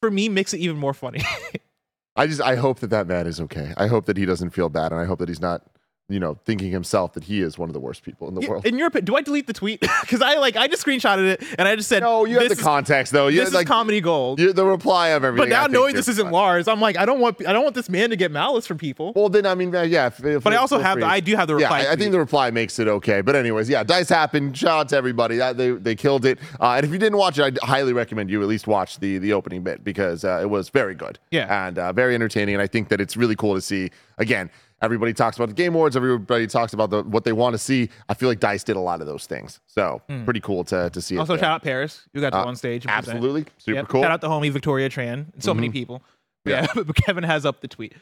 for 0.00 0.10
me, 0.10 0.28
makes 0.28 0.54
it 0.54 0.60
even 0.60 0.78
more 0.78 0.94
funny. 0.94 1.22
I 2.16 2.26
just 2.26 2.40
I 2.40 2.56
hope 2.56 2.80
that 2.80 2.90
that 2.90 3.06
man 3.06 3.26
is 3.26 3.40
okay. 3.40 3.72
I 3.76 3.86
hope 3.86 4.06
that 4.06 4.16
he 4.16 4.26
doesn't 4.26 4.50
feel 4.50 4.68
bad, 4.68 4.92
and 4.92 5.00
I 5.00 5.04
hope 5.04 5.18
that 5.18 5.28
he's 5.28 5.40
not, 5.40 5.66
you 6.12 6.20
know, 6.20 6.38
thinking 6.44 6.70
himself 6.70 7.12
that 7.14 7.24
he 7.24 7.40
is 7.40 7.58
one 7.58 7.68
of 7.68 7.72
the 7.72 7.80
worst 7.80 8.02
people 8.02 8.28
in 8.28 8.34
the 8.34 8.46
world. 8.48 8.66
In 8.66 8.76
your 8.78 8.88
opinion, 8.88 9.04
do 9.06 9.16
I 9.16 9.22
delete 9.22 9.46
the 9.46 9.52
tweet? 9.52 9.80
Because 10.02 10.20
I 10.20 10.34
like 10.36 10.56
I 10.56 10.66
just 10.68 10.84
screenshotted 10.84 11.26
it 11.32 11.42
and 11.58 11.66
I 11.68 11.76
just 11.76 11.88
said, 11.88 12.00
no, 12.02 12.24
you 12.24 12.38
have 12.38 12.48
the 12.48 12.56
context 12.56 13.12
though. 13.12 13.28
You 13.28 13.40
This 13.44 13.54
like 13.54 13.64
is 13.66 13.68
comedy 13.70 14.00
gold. 14.00 14.38
the 14.38 14.64
reply 14.64 15.08
of 15.08 15.24
everything. 15.24 15.48
But 15.48 15.54
now 15.54 15.66
knowing 15.66 15.94
this 15.94 16.08
isn't 16.08 16.24
fine. 16.26 16.32
Lars, 16.32 16.68
I'm 16.68 16.80
like, 16.80 16.96
I 16.98 17.04
don't 17.06 17.20
want 17.20 17.46
I 17.46 17.52
don't 17.52 17.62
want 17.62 17.74
this 17.74 17.88
man 17.88 18.10
to 18.10 18.16
get 18.16 18.30
malice 18.30 18.66
from 18.66 18.78
people. 18.78 19.12
Well, 19.14 19.28
then 19.28 19.46
I 19.46 19.54
mean, 19.54 19.74
uh, 19.74 19.82
yeah. 19.82 20.08
If, 20.08 20.22
if 20.24 20.42
But 20.44 20.52
I 20.52 20.56
also 20.56 20.78
have 20.80 20.98
the- 21.00 21.06
I 21.06 21.20
do 21.20 21.34
have 21.36 21.48
the 21.48 21.56
Yeah, 21.56 21.66
reply 21.66 21.84
I, 21.88 21.92
I 21.92 21.96
think 21.96 22.12
the 22.12 22.18
reply 22.18 22.50
makes 22.50 22.78
it 22.78 22.88
okay. 22.88 23.20
But 23.22 23.36
anyways, 23.36 23.68
yeah, 23.68 23.82
dice 23.84 24.08
happened. 24.08 24.56
Shout 24.56 24.70
out 24.80 24.88
to 24.90 24.96
everybody. 24.96 25.36
That, 25.36 25.56
they 25.56 25.70
they 25.70 25.94
killed 25.94 26.24
it. 26.26 26.38
Uh, 26.60 26.72
and 26.76 26.84
if 26.84 26.92
you 26.92 26.98
didn't 26.98 27.18
watch 27.18 27.38
it, 27.38 27.58
I 27.62 27.66
highly 27.66 27.92
recommend 27.92 28.30
you 28.30 28.42
at 28.42 28.48
least 28.48 28.66
watch 28.66 28.98
the 28.98 29.18
the 29.18 29.32
opening 29.32 29.62
bit 29.62 29.82
because 29.84 30.24
uh, 30.24 30.40
it 30.42 30.50
was 30.50 30.68
very 30.68 30.94
good. 30.94 31.18
Yeah. 31.30 31.66
and 31.66 31.78
uh, 31.78 31.92
very 31.92 32.14
entertaining. 32.14 32.54
And 32.54 32.62
I 32.62 32.66
think 32.66 32.88
that 32.88 33.00
it's 33.00 33.16
really 33.16 33.36
cool 33.36 33.54
to 33.54 33.60
see 33.60 33.90
again. 34.18 34.50
Everybody 34.82 35.12
talks 35.12 35.36
about 35.36 35.48
the 35.48 35.54
game 35.54 35.74
awards. 35.74 35.96
Everybody 35.96 36.46
talks 36.46 36.72
about 36.72 36.90
the 36.90 37.02
what 37.04 37.24
they 37.24 37.32
want 37.32 37.54
to 37.54 37.58
see. 37.58 37.88
I 38.08 38.14
feel 38.14 38.28
like 38.28 38.40
Dice 38.40 38.64
did 38.64 38.76
a 38.76 38.80
lot 38.80 39.00
of 39.00 39.06
those 39.06 39.26
things. 39.26 39.60
So 39.66 40.02
pretty 40.24 40.40
cool 40.40 40.64
to 40.64 40.90
to 40.90 41.00
see. 41.00 41.16
Also, 41.18 41.36
shout 41.36 41.44
out 41.44 41.62
Paris, 41.62 42.02
You 42.12 42.20
got 42.20 42.30
to 42.30 42.38
Uh, 42.38 42.44
on 42.44 42.56
stage. 42.56 42.84
Absolutely, 42.86 43.46
super 43.58 43.76
Yep. 43.76 43.88
cool. 43.88 44.00
Mm-hmm. 44.00 44.04
Shout 44.04 44.10
out 44.12 44.20
the 44.20 44.28
homie 44.28 44.50
Victoria 44.50 44.88
Tran 44.90 45.26
so 45.38 45.54
many 45.54 45.70
people. 45.70 46.02
Yeah. 46.44 46.66
Yeah, 46.74 46.82
but 46.84 46.96
Kevin 46.96 47.22
has 47.24 47.46
up 47.46 47.60
the 47.60 47.68
tweet, 47.68 47.94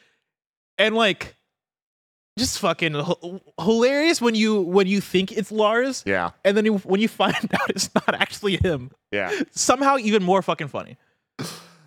and 0.79 0.95
like, 0.95 1.37
just 2.39 2.59
fucking 2.61 2.97
h- 2.97 3.41
hilarious 3.61 4.23
when 4.23 4.35
you 4.35 4.63
when 4.63 4.87
you 4.87 5.03
think 5.03 5.33
it's 5.33 5.53
Lars, 5.53 6.03
yeah, 6.07 6.31
and 6.45 6.57
then 6.57 6.65
you, 6.65 6.79
when 6.79 7.01
you 7.03 7.09
find 7.23 7.35
out 7.35 7.69
it's 7.71 7.95
not 7.95 8.15
actually 8.15 8.57
him. 8.57 8.91
yeah. 9.13 9.31
Somehow 9.51 9.99
even 9.99 10.23
more 10.23 10.41
fucking 10.41 10.69
funny. 10.69 10.97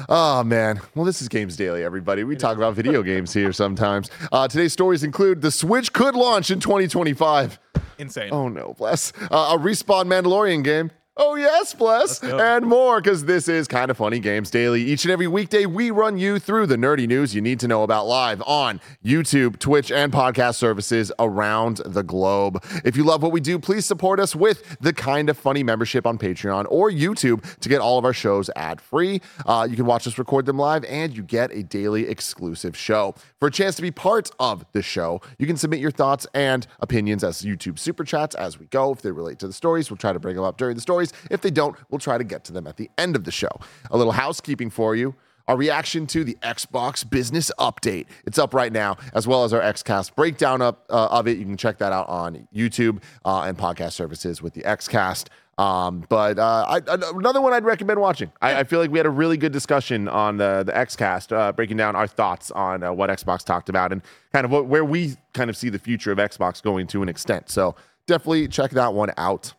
Oh 0.09 0.43
man. 0.43 0.81
Well, 0.95 1.05
this 1.05 1.21
is 1.21 1.27
Games 1.27 1.55
Daily, 1.55 1.83
everybody. 1.83 2.23
We 2.23 2.35
talk 2.35 2.57
about 2.57 2.73
video 2.73 3.03
games 3.03 3.33
here 3.33 3.53
sometimes. 3.53 4.09
Uh, 4.31 4.47
today's 4.47 4.73
stories 4.73 5.03
include 5.03 5.41
the 5.41 5.51
Switch 5.51 5.93
could 5.93 6.15
launch 6.15 6.51
in 6.51 6.59
2025. 6.59 7.59
Insane. 7.99 8.29
Oh 8.31 8.47
no, 8.49 8.73
bless. 8.77 9.13
Uh, 9.31 9.55
a 9.55 9.57
respawn 9.57 10.05
Mandalorian 10.05 10.63
game. 10.63 10.91
Oh 11.15 11.35
yes, 11.35 11.75
bless. 11.75 12.23
And 12.23 12.65
more, 12.65 12.99
because 12.99 13.25
this 13.25 13.47
is 13.47 13.67
kind 13.67 13.91
of 13.91 13.97
funny 13.97 14.17
games 14.17 14.49
daily. 14.49 14.81
Each 14.81 15.05
and 15.05 15.11
every 15.11 15.27
weekday, 15.27 15.67
we 15.67 15.91
run 15.91 16.17
you 16.17 16.39
through 16.39 16.65
the 16.65 16.75
nerdy 16.75 17.07
news 17.07 17.35
you 17.35 17.41
need 17.41 17.59
to 17.59 17.67
know 17.67 17.83
about 17.83 18.07
live 18.07 18.41
on 18.47 18.81
YouTube, 19.05 19.59
Twitch, 19.59 19.91
and 19.91 20.11
podcast 20.11 20.55
services 20.55 21.11
around 21.19 21.81
the 21.85 22.01
globe. 22.01 22.63
If 22.83 22.97
you 22.97 23.03
love 23.03 23.21
what 23.21 23.31
we 23.31 23.41
do, 23.41 23.59
please 23.59 23.85
support 23.85 24.19
us 24.19 24.35
with 24.35 24.75
the 24.79 24.91
kind 24.91 25.29
of 25.29 25.37
funny 25.37 25.61
membership 25.61 26.07
on 26.07 26.17
Patreon 26.17 26.65
or 26.69 26.89
YouTube 26.89 27.43
to 27.59 27.69
get 27.69 27.79
all 27.79 27.99
of 27.99 28.05
our 28.05 28.13
shows 28.13 28.49
ad 28.55 28.81
free. 28.81 29.21
Uh, 29.45 29.67
you 29.69 29.75
can 29.75 29.85
watch 29.85 30.07
us 30.07 30.17
record 30.17 30.47
them 30.47 30.57
live, 30.57 30.83
and 30.85 31.15
you 31.15 31.21
get 31.21 31.51
a 31.51 31.61
daily 31.61 32.07
exclusive 32.07 32.75
show. 32.75 33.13
For 33.39 33.49
a 33.49 33.51
chance 33.51 33.75
to 33.75 33.83
be 33.83 33.91
part 33.91 34.31
of 34.39 34.65
the 34.71 34.81
show, 34.81 35.21
you 35.37 35.45
can 35.45 35.57
submit 35.57 35.79
your 35.79 35.91
thoughts 35.91 36.25
and 36.33 36.65
opinions 36.79 37.23
as 37.23 37.43
YouTube 37.43 37.77
super 37.77 38.03
chats 38.03 38.33
as 38.33 38.57
we 38.57 38.65
go. 38.65 38.91
If 38.91 39.03
they 39.03 39.11
relate 39.11 39.37
to 39.39 39.47
the 39.47 39.53
stories, 39.53 39.91
we'll 39.91 39.97
try 39.97 40.11
to 40.11 40.19
bring 40.19 40.35
them 40.35 40.45
up 40.45 40.57
during 40.57 40.73
the 40.73 40.81
stories. 41.07 41.27
If 41.29 41.41
they 41.41 41.51
don't, 41.51 41.75
we'll 41.89 41.99
try 41.99 42.17
to 42.17 42.23
get 42.23 42.43
to 42.45 42.53
them 42.53 42.67
at 42.67 42.77
the 42.77 42.89
end 42.97 43.15
of 43.15 43.23
the 43.23 43.31
show. 43.31 43.51
A 43.91 43.97
little 43.97 44.13
housekeeping 44.13 44.69
for 44.69 44.95
you. 44.95 45.15
Our 45.45 45.57
reaction 45.57 46.07
to 46.07 46.23
the 46.23 46.37
Xbox 46.41 47.07
business 47.07 47.51
update. 47.59 48.05
It's 48.25 48.39
up 48.39 48.53
right 48.53 48.71
now, 48.71 48.95
as 49.13 49.27
well 49.27 49.43
as 49.43 49.51
our 49.51 49.59
XCast 49.59 50.15
breakdown 50.15 50.61
up 50.61 50.85
uh, 50.89 51.07
of 51.11 51.27
it. 51.27 51.37
You 51.37 51.43
can 51.43 51.57
check 51.57 51.79
that 51.79 51.91
out 51.91 52.07
on 52.07 52.47
YouTube 52.55 53.03
uh, 53.25 53.41
and 53.41 53.57
podcast 53.57 53.91
services 53.91 54.41
with 54.41 54.53
the 54.53 54.61
XCast. 54.61 55.27
Um, 55.57 56.05
but 56.07 56.39
uh, 56.39 56.65
I, 56.67 56.81
another 57.13 57.41
one 57.41 57.51
I'd 57.51 57.65
recommend 57.65 57.99
watching. 57.99 58.31
I, 58.41 58.61
I 58.61 58.63
feel 58.63 58.79
like 58.79 58.89
we 58.89 58.97
had 58.97 59.05
a 59.05 59.11
really 59.11 59.35
good 59.35 59.51
discussion 59.51 60.07
on 60.07 60.37
the 60.37 60.63
the 60.65 60.71
XCast, 60.71 61.35
uh, 61.35 61.51
breaking 61.51 61.75
down 61.75 61.95
our 61.95 62.07
thoughts 62.07 62.49
on 62.51 62.81
uh, 62.81 62.93
what 62.93 63.09
Xbox 63.09 63.43
talked 63.43 63.67
about 63.67 63.91
and 63.91 64.01
kind 64.31 64.45
of 64.45 64.51
what, 64.51 64.67
where 64.67 64.85
we 64.85 65.17
kind 65.33 65.49
of 65.49 65.57
see 65.57 65.69
the 65.69 65.77
future 65.77 66.13
of 66.13 66.19
Xbox 66.19 66.63
going 66.63 66.87
to 66.87 67.03
an 67.03 67.09
extent. 67.09 67.49
So 67.49 67.75
definitely 68.07 68.47
check 68.47 68.71
that 68.71 68.93
one 68.93 69.11
out. 69.17 69.53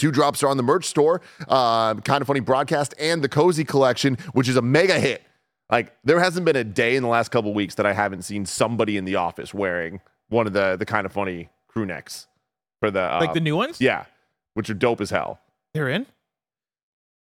Two 0.00 0.10
drops 0.10 0.42
are 0.42 0.48
on 0.48 0.56
the 0.56 0.62
merch 0.62 0.86
store. 0.86 1.20
Uh, 1.46 1.94
kind 1.96 2.22
of 2.22 2.26
funny 2.26 2.40
broadcast 2.40 2.94
and 2.98 3.22
the 3.22 3.28
cozy 3.28 3.64
collection, 3.64 4.16
which 4.32 4.48
is 4.48 4.56
a 4.56 4.62
mega 4.62 4.98
hit. 4.98 5.22
Like 5.70 5.94
there 6.04 6.18
hasn't 6.18 6.46
been 6.46 6.56
a 6.56 6.64
day 6.64 6.96
in 6.96 7.02
the 7.02 7.08
last 7.08 7.30
couple 7.30 7.52
weeks 7.52 7.74
that 7.74 7.84
I 7.84 7.92
haven't 7.92 8.22
seen 8.22 8.46
somebody 8.46 8.96
in 8.96 9.04
the 9.04 9.16
office 9.16 9.52
wearing 9.52 10.00
one 10.30 10.46
of 10.46 10.54
the 10.54 10.76
the 10.76 10.86
kind 10.86 11.04
of 11.04 11.12
funny 11.12 11.50
crew 11.68 11.84
necks 11.84 12.26
for 12.80 12.90
the 12.90 13.02
uh, 13.02 13.18
like 13.20 13.34
the 13.34 13.40
new 13.40 13.56
ones? 13.56 13.78
yeah, 13.78 14.06
which 14.54 14.70
are 14.70 14.74
dope 14.74 15.02
as 15.02 15.10
hell. 15.10 15.38
They're 15.74 15.90
in? 15.90 16.06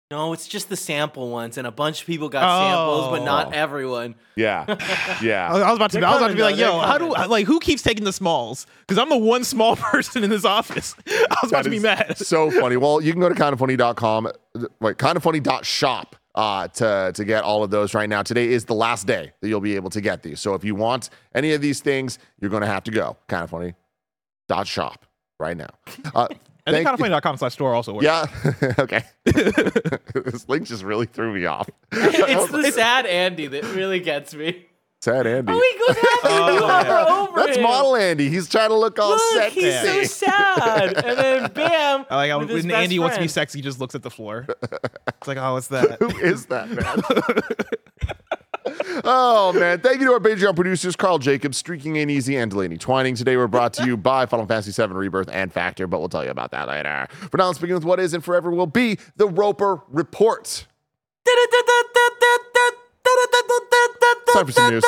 No, 0.09 0.31
it's 0.31 0.47
just 0.47 0.69
the 0.69 0.77
sample 0.77 1.29
ones, 1.29 1.57
and 1.57 1.67
a 1.67 1.71
bunch 1.71 1.99
of 1.99 2.07
people 2.07 2.29
got 2.29 2.43
Oh. 2.43 2.69
samples, 2.69 3.19
but 3.19 3.25
not 3.25 3.53
everyone. 3.53 4.15
Yeah, 4.37 4.63
yeah. 5.21 5.49
I 5.51 5.67
was 5.69 5.75
about 5.75 5.91
to. 5.91 5.99
They're 5.99 6.07
I 6.07 6.11
was 6.11 6.21
about 6.21 6.27
to 6.29 6.35
be 6.35 6.41
like, 6.43 6.55
though. 6.55 6.61
"Yo, 6.75 6.77
They're 6.79 6.87
how 6.87 6.97
do 6.97 7.13
coming. 7.13 7.29
like 7.29 7.45
who 7.45 7.59
keeps 7.59 7.81
taking 7.81 8.05
the 8.05 8.13
smalls?" 8.13 8.67
Because 8.87 8.97
I'm 8.99 9.09
the 9.09 9.17
one 9.17 9.43
small 9.43 9.75
person 9.91 10.23
in 10.23 10.29
this 10.29 10.45
office. 10.45 10.95
I 11.07 11.35
was 11.43 11.51
about 11.51 11.65
to 11.65 11.69
be 11.69 11.79
mad. 11.79 12.17
So 12.19 12.49
funny. 12.51 12.77
Well, 12.77 13.01
you 13.01 13.11
can 13.11 13.19
go 13.19 13.27
to 13.27 13.35
kindafunny.com, 13.35 14.31
like 14.79 14.97
kindafunny.shop 14.97 16.15
uh, 16.35 16.67
to, 16.69 17.11
to 17.13 17.25
get 17.25 17.43
all 17.43 17.65
of 17.65 17.69
those 17.71 17.93
right 17.93 18.07
now. 18.07 18.23
Today 18.23 18.47
is 18.47 18.63
the 18.63 18.75
last 18.75 19.07
day 19.07 19.33
that 19.41 19.49
you'll 19.49 19.59
be 19.59 19.75
able 19.75 19.89
to 19.89 19.99
get 19.99 20.23
these. 20.23 20.39
So 20.39 20.53
if 20.53 20.63
you 20.63 20.73
want 20.73 21.09
any 21.35 21.51
of 21.51 21.59
these 21.59 21.81
things, 21.81 22.17
you're 22.39 22.49
going 22.51 22.61
to 22.61 22.67
have 22.67 22.85
to 22.85 22.91
go 22.91 23.17
kindafunny.shop 23.27 25.05
right 25.37 25.57
now. 25.57 25.69
Uh, 26.15 26.27
And 26.67 26.75
then 26.75 26.83
thank 26.83 26.99
you- 26.99 27.05
kindafunny.com 27.05 27.37
slash 27.37 27.53
store 27.53 27.73
also 27.73 27.93
works. 27.93 28.03
Yeah. 28.05 28.25
okay. 28.79 29.03
this 29.25 30.47
link 30.49 30.67
just 30.67 30.83
really 30.83 31.05
threw 31.07 31.33
me 31.33 31.45
off. 31.45 31.69
It's 31.91 32.51
the 32.51 32.71
sad 32.71 33.05
Andy 33.05 33.47
that 33.47 33.63
really 33.73 33.99
gets 33.99 34.33
me. 34.35 34.65
Sad 34.99 35.27
Andy. 35.27 35.53
Oh, 35.53 35.55
he 35.59 35.79
goes 35.87 35.95
half 35.95 36.19
Oh, 36.23 36.47
you 36.53 36.59
yeah. 36.61 36.83
hover 36.83 37.29
over 37.31 37.39
That's 37.39 37.57
him. 37.57 37.63
model 37.63 37.95
Andy. 37.95 38.29
He's 38.29 38.49
trying 38.49 38.69
to 38.69 38.75
look 38.75 38.97
all 38.99 39.11
Look, 39.11 39.33
sexy. 39.35 39.61
he's 39.61 39.79
so 39.81 40.03
sad. 40.25 40.93
And 40.97 41.17
then 41.17 41.51
bam. 41.53 42.05
I 42.09 42.15
like 42.15 42.31
how 42.31 42.39
with 42.39 42.49
his 42.49 42.63
when 42.63 42.69
best 42.71 42.83
Andy 42.83 42.99
wants 42.99 43.15
to 43.15 43.21
be 43.21 43.27
sexy, 43.27 43.59
he 43.59 43.63
just 43.63 43.79
looks 43.79 43.93
at 43.95 44.01
the 44.03 44.09
floor. 44.09 44.47
It's 44.49 45.27
like, 45.27 45.37
oh, 45.37 45.53
what's 45.53 45.67
that? 45.67 45.97
Who 45.99 46.09
is 46.17 46.47
that 46.47 46.67
man? 46.69 48.16
Oh 49.03 49.53
man! 49.53 49.79
Thank 49.79 49.99
you 49.99 50.07
to 50.07 50.13
our 50.13 50.19
Patreon 50.19 50.55
producers, 50.55 50.95
Karl 50.95 51.19
Jacobs, 51.19 51.57
Streaking 51.57 51.95
Ain't 51.97 52.11
Easy, 52.11 52.35
and 52.35 52.49
Delaney 52.51 52.77
Twining. 52.77 53.15
Today 53.15 53.37
we're 53.37 53.47
brought 53.47 53.73
to 53.73 53.85
you 53.85 53.97
by 53.97 54.25
Final 54.25 54.45
Fantasy 54.45 54.71
VII 54.71 54.93
Rebirth 54.93 55.29
and 55.31 55.51
Factor, 55.51 55.87
but 55.87 55.99
we'll 55.99 56.09
tell 56.09 56.23
you 56.23 56.31
about 56.31 56.51
that 56.51 56.67
later. 56.67 57.07
For 57.31 57.37
now, 57.37 57.47
let's 57.47 57.59
begin 57.59 57.75
with 57.75 57.85
what 57.85 57.99
is 57.99 58.13
and 58.13 58.23
forever 58.23 58.51
will 58.51 58.67
be 58.67 58.97
the 59.15 59.27
Roper 59.27 59.81
Report. 59.89 60.65
Time 64.33 64.45
for 64.45 64.51
some 64.51 64.71
news. 64.71 64.83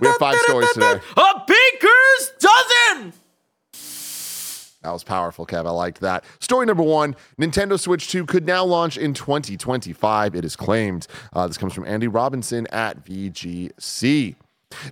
We 0.00 0.06
have 0.08 0.16
five 0.16 0.38
stories 0.40 0.72
today. 0.72 1.00
A 1.16 1.44
baker's 1.46 2.32
dozen. 2.40 3.12
That 4.82 4.92
was 4.92 5.04
powerful, 5.04 5.46
Kev. 5.46 5.66
I 5.66 5.70
liked 5.70 6.00
that. 6.00 6.24
Story 6.40 6.66
number 6.66 6.82
one 6.82 7.14
Nintendo 7.38 7.78
Switch 7.78 8.08
2 8.08 8.26
could 8.26 8.46
now 8.46 8.64
launch 8.64 8.98
in 8.98 9.14
2025, 9.14 10.34
it 10.34 10.44
is 10.44 10.56
claimed. 10.56 11.06
Uh, 11.32 11.46
this 11.46 11.58
comes 11.58 11.72
from 11.72 11.86
Andy 11.86 12.08
Robinson 12.08 12.66
at 12.68 13.04
VGC. 13.04 14.36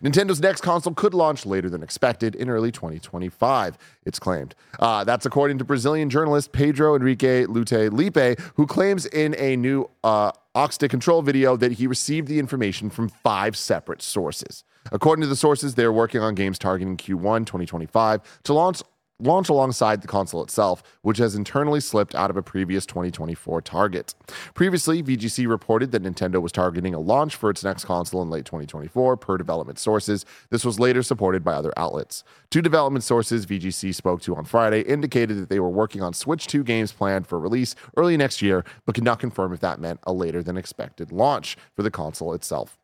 Nintendo's 0.02 0.40
next 0.40 0.60
console 0.60 0.92
could 0.94 1.14
launch 1.14 1.46
later 1.46 1.70
than 1.70 1.82
expected 1.82 2.34
in 2.34 2.50
early 2.50 2.70
2025, 2.70 3.78
it's 4.04 4.18
claimed. 4.18 4.54
Uh, 4.78 5.04
that's 5.04 5.26
according 5.26 5.58
to 5.58 5.64
Brazilian 5.64 6.10
journalist 6.10 6.52
Pedro 6.52 6.94
Henrique 6.94 7.48
Lute 7.48 7.90
Lippe, 7.90 8.38
who 8.54 8.66
claims 8.66 9.06
in 9.06 9.34
a 9.38 9.56
new 9.56 9.88
uh, 10.04 10.32
Oxta 10.54 10.88
Control 10.88 11.22
video 11.22 11.56
that 11.56 11.72
he 11.72 11.86
received 11.86 12.28
the 12.28 12.38
information 12.38 12.90
from 12.90 13.08
five 13.08 13.56
separate 13.56 14.02
sources. 14.02 14.64
According 14.92 15.22
to 15.22 15.28
the 15.28 15.36
sources, 15.36 15.74
they're 15.74 15.92
working 15.92 16.20
on 16.20 16.34
games 16.34 16.58
targeting 16.58 16.96
Q1 16.96 17.46
2025 17.46 18.40
to 18.44 18.52
launch 18.52 18.82
launch 19.20 19.48
alongside 19.48 20.02
the 20.02 20.08
console 20.08 20.42
itself, 20.42 20.82
which 21.02 21.18
has 21.18 21.34
internally 21.34 21.80
slipped 21.80 22.14
out 22.14 22.30
of 22.30 22.36
a 22.36 22.42
previous 22.42 22.86
2024 22.86 23.60
target. 23.62 24.14
Previously, 24.54 25.02
VGC 25.02 25.48
reported 25.48 25.92
that 25.92 26.02
Nintendo 26.02 26.40
was 26.40 26.52
targeting 26.52 26.94
a 26.94 26.98
launch 26.98 27.36
for 27.36 27.50
its 27.50 27.62
next 27.62 27.84
console 27.84 28.22
in 28.22 28.30
late 28.30 28.44
2024, 28.44 29.16
per 29.16 29.36
development 29.36 29.78
sources. 29.78 30.24
This 30.50 30.64
was 30.64 30.80
later 30.80 31.02
supported 31.02 31.44
by 31.44 31.52
other 31.52 31.72
outlets. 31.76 32.24
Two 32.50 32.62
development 32.62 33.04
sources 33.04 33.46
VGC 33.46 33.94
spoke 33.94 34.20
to 34.22 34.34
on 34.36 34.44
Friday 34.44 34.80
indicated 34.82 35.38
that 35.38 35.48
they 35.48 35.60
were 35.60 35.70
working 35.70 36.02
on 36.02 36.12
Switch 36.12 36.46
2 36.46 36.64
games 36.64 36.92
planned 36.92 37.26
for 37.26 37.38
release 37.38 37.74
early 37.96 38.16
next 38.16 38.42
year, 38.42 38.64
but 38.86 38.94
could 38.94 39.04
not 39.04 39.20
confirm 39.20 39.52
if 39.52 39.60
that 39.60 39.80
meant 39.80 40.00
a 40.04 40.12
later 40.12 40.42
than 40.42 40.56
expected 40.56 41.12
launch 41.12 41.56
for 41.76 41.82
the 41.82 41.90
console 41.90 42.34
itself. 42.34 42.79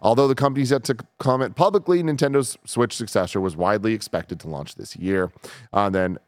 Although 0.00 0.28
the 0.28 0.34
company's 0.34 0.70
yet 0.70 0.84
to 0.84 0.96
comment 1.18 1.56
publicly, 1.56 2.02
Nintendo's 2.02 2.58
Switch 2.64 2.94
successor 2.96 3.40
was 3.40 3.56
widely 3.56 3.94
expected 3.94 4.40
to 4.40 4.48
launch 4.48 4.74
this 4.74 4.96
year. 4.96 5.32
Uh, 5.72 5.90
then 5.90 6.18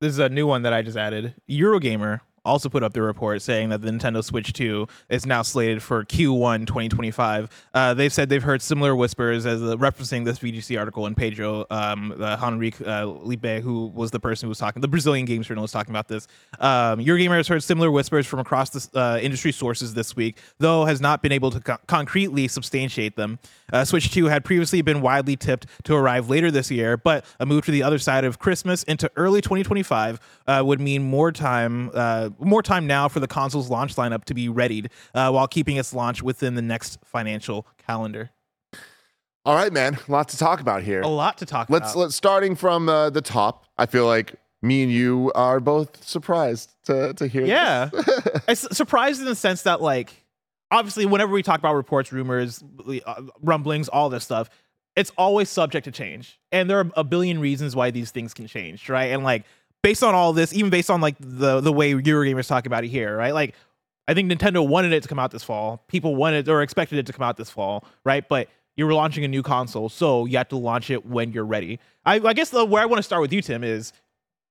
This 0.00 0.12
is 0.12 0.18
a 0.18 0.28
new 0.28 0.46
one 0.46 0.62
that 0.62 0.72
I 0.72 0.82
just 0.82 0.96
added. 0.96 1.34
Eurogamer 1.48 2.20
also 2.44 2.68
put 2.68 2.82
up 2.82 2.92
the 2.92 3.02
report 3.02 3.42
saying 3.42 3.68
that 3.70 3.82
the 3.82 3.90
Nintendo 3.90 4.22
Switch 4.22 4.52
2 4.52 4.86
is 5.08 5.26
now 5.26 5.42
slated 5.42 5.82
for 5.82 6.04
Q1 6.04 6.66
2025. 6.66 7.68
Uh, 7.74 7.94
they've 7.94 8.12
said 8.12 8.28
they've 8.28 8.42
heard 8.42 8.62
similar 8.62 8.94
whispers 8.96 9.46
as 9.46 9.62
uh, 9.62 9.76
referencing 9.76 10.24
this 10.24 10.38
VGC 10.38 10.78
article 10.78 11.06
and 11.06 11.16
Pedro 11.16 11.66
um, 11.70 12.14
uh, 12.20 12.36
Henrique 12.42 12.80
uh, 12.80 13.06
Lippe, 13.06 13.60
who 13.62 13.86
was 13.88 14.10
the 14.10 14.20
person 14.20 14.46
who 14.46 14.48
was 14.50 14.58
talking, 14.58 14.80
the 14.80 14.88
Brazilian 14.88 15.26
games 15.26 15.46
journalist 15.46 15.72
talking 15.72 15.92
about 15.92 16.08
this. 16.08 16.26
Um, 16.58 17.00
Eurogamer 17.00 17.36
has 17.36 17.48
heard 17.48 17.62
similar 17.62 17.90
whispers 17.90 18.26
from 18.26 18.40
across 18.40 18.70
the 18.70 18.98
uh, 18.98 19.18
industry 19.20 19.52
sources 19.52 19.94
this 19.94 20.16
week, 20.16 20.38
though 20.58 20.84
has 20.84 21.00
not 21.00 21.22
been 21.22 21.32
able 21.32 21.50
to 21.50 21.60
co- 21.60 21.78
concretely 21.86 22.48
substantiate 22.48 23.16
them. 23.16 23.38
Uh, 23.72 23.84
Switch 23.84 24.10
2 24.10 24.26
had 24.26 24.44
previously 24.44 24.82
been 24.82 25.00
widely 25.00 25.36
tipped 25.36 25.66
to 25.84 25.94
arrive 25.94 26.28
later 26.28 26.50
this 26.50 26.70
year, 26.70 26.96
but 26.96 27.24
a 27.38 27.46
move 27.46 27.64
to 27.66 27.70
the 27.70 27.82
other 27.82 27.98
side 27.98 28.24
of 28.24 28.38
Christmas 28.38 28.82
into 28.84 29.10
early 29.16 29.40
2025 29.40 30.20
uh, 30.46 30.62
would 30.64 30.80
mean 30.80 31.02
more 31.02 31.30
time, 31.32 31.90
more 32.38 32.62
time 32.62 32.86
now 32.86 33.08
for 33.08 33.20
the 33.20 33.28
console's 33.28 33.70
launch 33.70 33.96
lineup 33.96 34.24
to 34.24 34.34
be 34.34 34.48
readied, 34.48 34.90
uh, 35.14 35.30
while 35.30 35.48
keeping 35.48 35.76
its 35.76 35.92
launch 35.92 36.22
within 36.22 36.54
the 36.54 36.62
next 36.62 36.98
financial 37.04 37.66
calendar. 37.78 38.30
All 39.44 39.54
right, 39.54 39.72
man. 39.72 39.98
A 40.06 40.12
lot 40.12 40.28
to 40.30 40.36
talk 40.36 40.60
about 40.60 40.82
here. 40.82 41.00
A 41.00 41.08
lot 41.08 41.38
to 41.38 41.46
talk 41.46 41.70
Let's 41.70 41.92
about. 41.92 42.00
let's 42.00 42.14
starting 42.16 42.54
from 42.54 42.88
uh, 42.88 43.10
the 43.10 43.22
top. 43.22 43.64
I 43.78 43.86
feel 43.86 44.06
like 44.06 44.34
me 44.62 44.82
and 44.82 44.92
you 44.92 45.32
are 45.34 45.60
both 45.60 46.04
surprised 46.04 46.74
to 46.84 47.14
to 47.14 47.26
hear. 47.26 47.46
Yeah. 47.46 47.90
it's 48.48 48.76
surprised 48.76 49.20
in 49.20 49.26
the 49.26 49.34
sense 49.34 49.62
that 49.62 49.80
like 49.80 50.12
obviously 50.70 51.06
whenever 51.06 51.32
we 51.32 51.42
talk 51.42 51.58
about 51.58 51.74
reports, 51.74 52.12
rumors, 52.12 52.62
uh, 53.06 53.22
rumblings, 53.40 53.88
all 53.88 54.10
this 54.10 54.24
stuff, 54.24 54.50
it's 54.96 55.10
always 55.16 55.48
subject 55.48 55.84
to 55.84 55.90
change. 55.90 56.38
And 56.52 56.68
there 56.68 56.78
are 56.78 56.90
a 56.94 57.04
billion 57.04 57.40
reasons 57.40 57.74
why 57.74 57.90
these 57.90 58.10
things 58.10 58.34
can 58.34 58.46
change, 58.46 58.88
right? 58.88 59.06
And 59.06 59.24
like 59.24 59.44
based 59.82 60.02
on 60.02 60.14
all 60.14 60.32
this, 60.32 60.52
even 60.52 60.70
based 60.70 60.90
on 60.90 61.00
like 61.00 61.16
the 61.20 61.60
the 61.60 61.72
way 61.72 61.92
Eurogamers 61.94 62.46
talk 62.46 62.66
about 62.66 62.84
it 62.84 62.88
here, 62.88 63.16
right? 63.16 63.34
Like 63.34 63.54
I 64.08 64.14
think 64.14 64.30
Nintendo 64.30 64.66
wanted 64.66 64.92
it 64.92 65.02
to 65.02 65.08
come 65.08 65.18
out 65.18 65.30
this 65.30 65.42
fall. 65.44 65.82
People 65.88 66.16
wanted 66.16 66.48
or 66.48 66.62
expected 66.62 66.98
it 66.98 67.06
to 67.06 67.12
come 67.12 67.22
out 67.22 67.36
this 67.36 67.50
fall, 67.50 67.84
right? 68.04 68.28
But 68.28 68.48
you 68.76 68.86
were 68.86 68.94
launching 68.94 69.24
a 69.24 69.28
new 69.28 69.42
console, 69.42 69.88
so 69.88 70.24
you 70.24 70.36
have 70.38 70.48
to 70.48 70.56
launch 70.56 70.90
it 70.90 71.04
when 71.06 71.32
you're 71.32 71.44
ready. 71.44 71.78
I, 72.04 72.14
I 72.20 72.32
guess 72.32 72.50
the, 72.50 72.64
where 72.64 72.82
I 72.82 72.86
want 72.86 72.98
to 72.98 73.02
start 73.02 73.20
with 73.20 73.32
you, 73.32 73.42
Tim, 73.42 73.62
is 73.62 73.92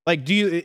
like, 0.05 0.24
do 0.25 0.33
you 0.36 0.63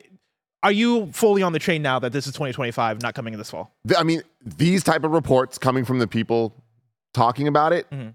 are 0.62 0.73
you 0.73 1.11
fully 1.12 1.42
on 1.42 1.52
the 1.52 1.59
train 1.59 1.83
now 1.83 1.99
that 1.99 2.12
this 2.12 2.26
is 2.26 2.33
2025, 2.33 3.02
not 3.02 3.14
coming 3.14 3.35
in 3.35 3.38
this 3.38 3.50
fall? 3.50 3.75
I 3.97 4.02
mean, 4.02 4.23
these 4.44 4.83
type 4.83 5.04
of 5.04 5.11
reports 5.12 5.59
coming 5.59 5.85
from 5.85 5.99
the 5.99 6.06
people 6.06 6.54
talking 7.12 7.49
about 7.49 7.73
it, 7.73 7.88
Mhm. 7.90 8.14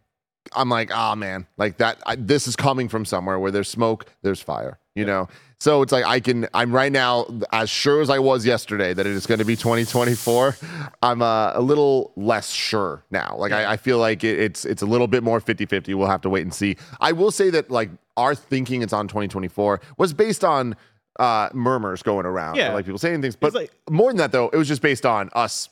I'm 0.56 0.70
like, 0.70 0.90
oh 0.94 1.16
man, 1.16 1.46
like 1.58 1.78
that. 1.78 2.00
I, 2.08 2.16
this 2.16 2.48
is 2.48 2.56
coming 2.56 2.90
from 2.90 3.06
somewhere 3.06 3.38
where 3.40 3.52
there's 3.52 3.68
smoke, 3.70 4.06
there's 4.24 4.42
fire. 4.42 4.80
You 5.00 5.06
know, 5.06 5.30
so 5.60 5.82
it's 5.82 5.92
like 5.94 6.04
I 6.06 6.20
can. 6.20 6.48
I'm 6.54 6.72
right 6.74 6.92
now 6.92 7.26
as 7.54 7.70
sure 7.70 8.02
as 8.02 8.10
I 8.10 8.20
was 8.20 8.46
yesterday 8.46 8.94
that 8.94 9.06
it 9.08 9.14
is 9.14 9.26
going 9.26 9.40
to 9.40 9.46
be 9.46 9.56
2024. 9.56 10.58
I'm 11.02 11.22
uh, 11.22 11.54
a 11.56 11.62
little 11.62 12.12
less 12.18 12.50
sure 12.52 13.04
now. 13.12 13.36
Like 13.38 13.52
I, 13.54 13.72
I 13.74 13.78
feel 13.78 13.98
like 13.98 14.24
it, 14.24 14.40
it's 14.40 14.66
it's 14.66 14.82
a 14.82 14.86
little 14.86 15.08
bit 15.08 15.24
more 15.24 15.40
50-50. 15.40 15.96
We'll 15.96 16.08
have 16.08 16.22
to 16.22 16.30
wait 16.30 16.42
and 16.44 16.54
see. 16.54 16.76
I 17.00 17.14
will 17.14 17.32
say 17.32 17.50
that 17.52 17.72
like 17.72 17.90
our 18.18 18.36
thinking 18.36 18.82
it's 18.82 18.92
on 18.94 19.08
2024 19.08 19.80
was 19.98 20.12
based 20.14 20.44
on 20.44 20.76
uh 21.20 21.50
murmurs 21.54 22.04
going 22.04 22.26
around 22.26 22.56
Yeah. 22.56 22.74
like 22.74 22.86
people 22.86 22.98
saying 23.00 23.22
things 23.22 23.36
but 23.36 23.54
like- 23.54 23.72
more 23.90 24.10
than 24.12 24.18
that 24.18 24.32
though 24.32 24.48
it 24.50 24.56
was 24.58 24.68
just 24.70 24.82
based 24.82 25.06
on 25.06 25.30
us 25.34 25.68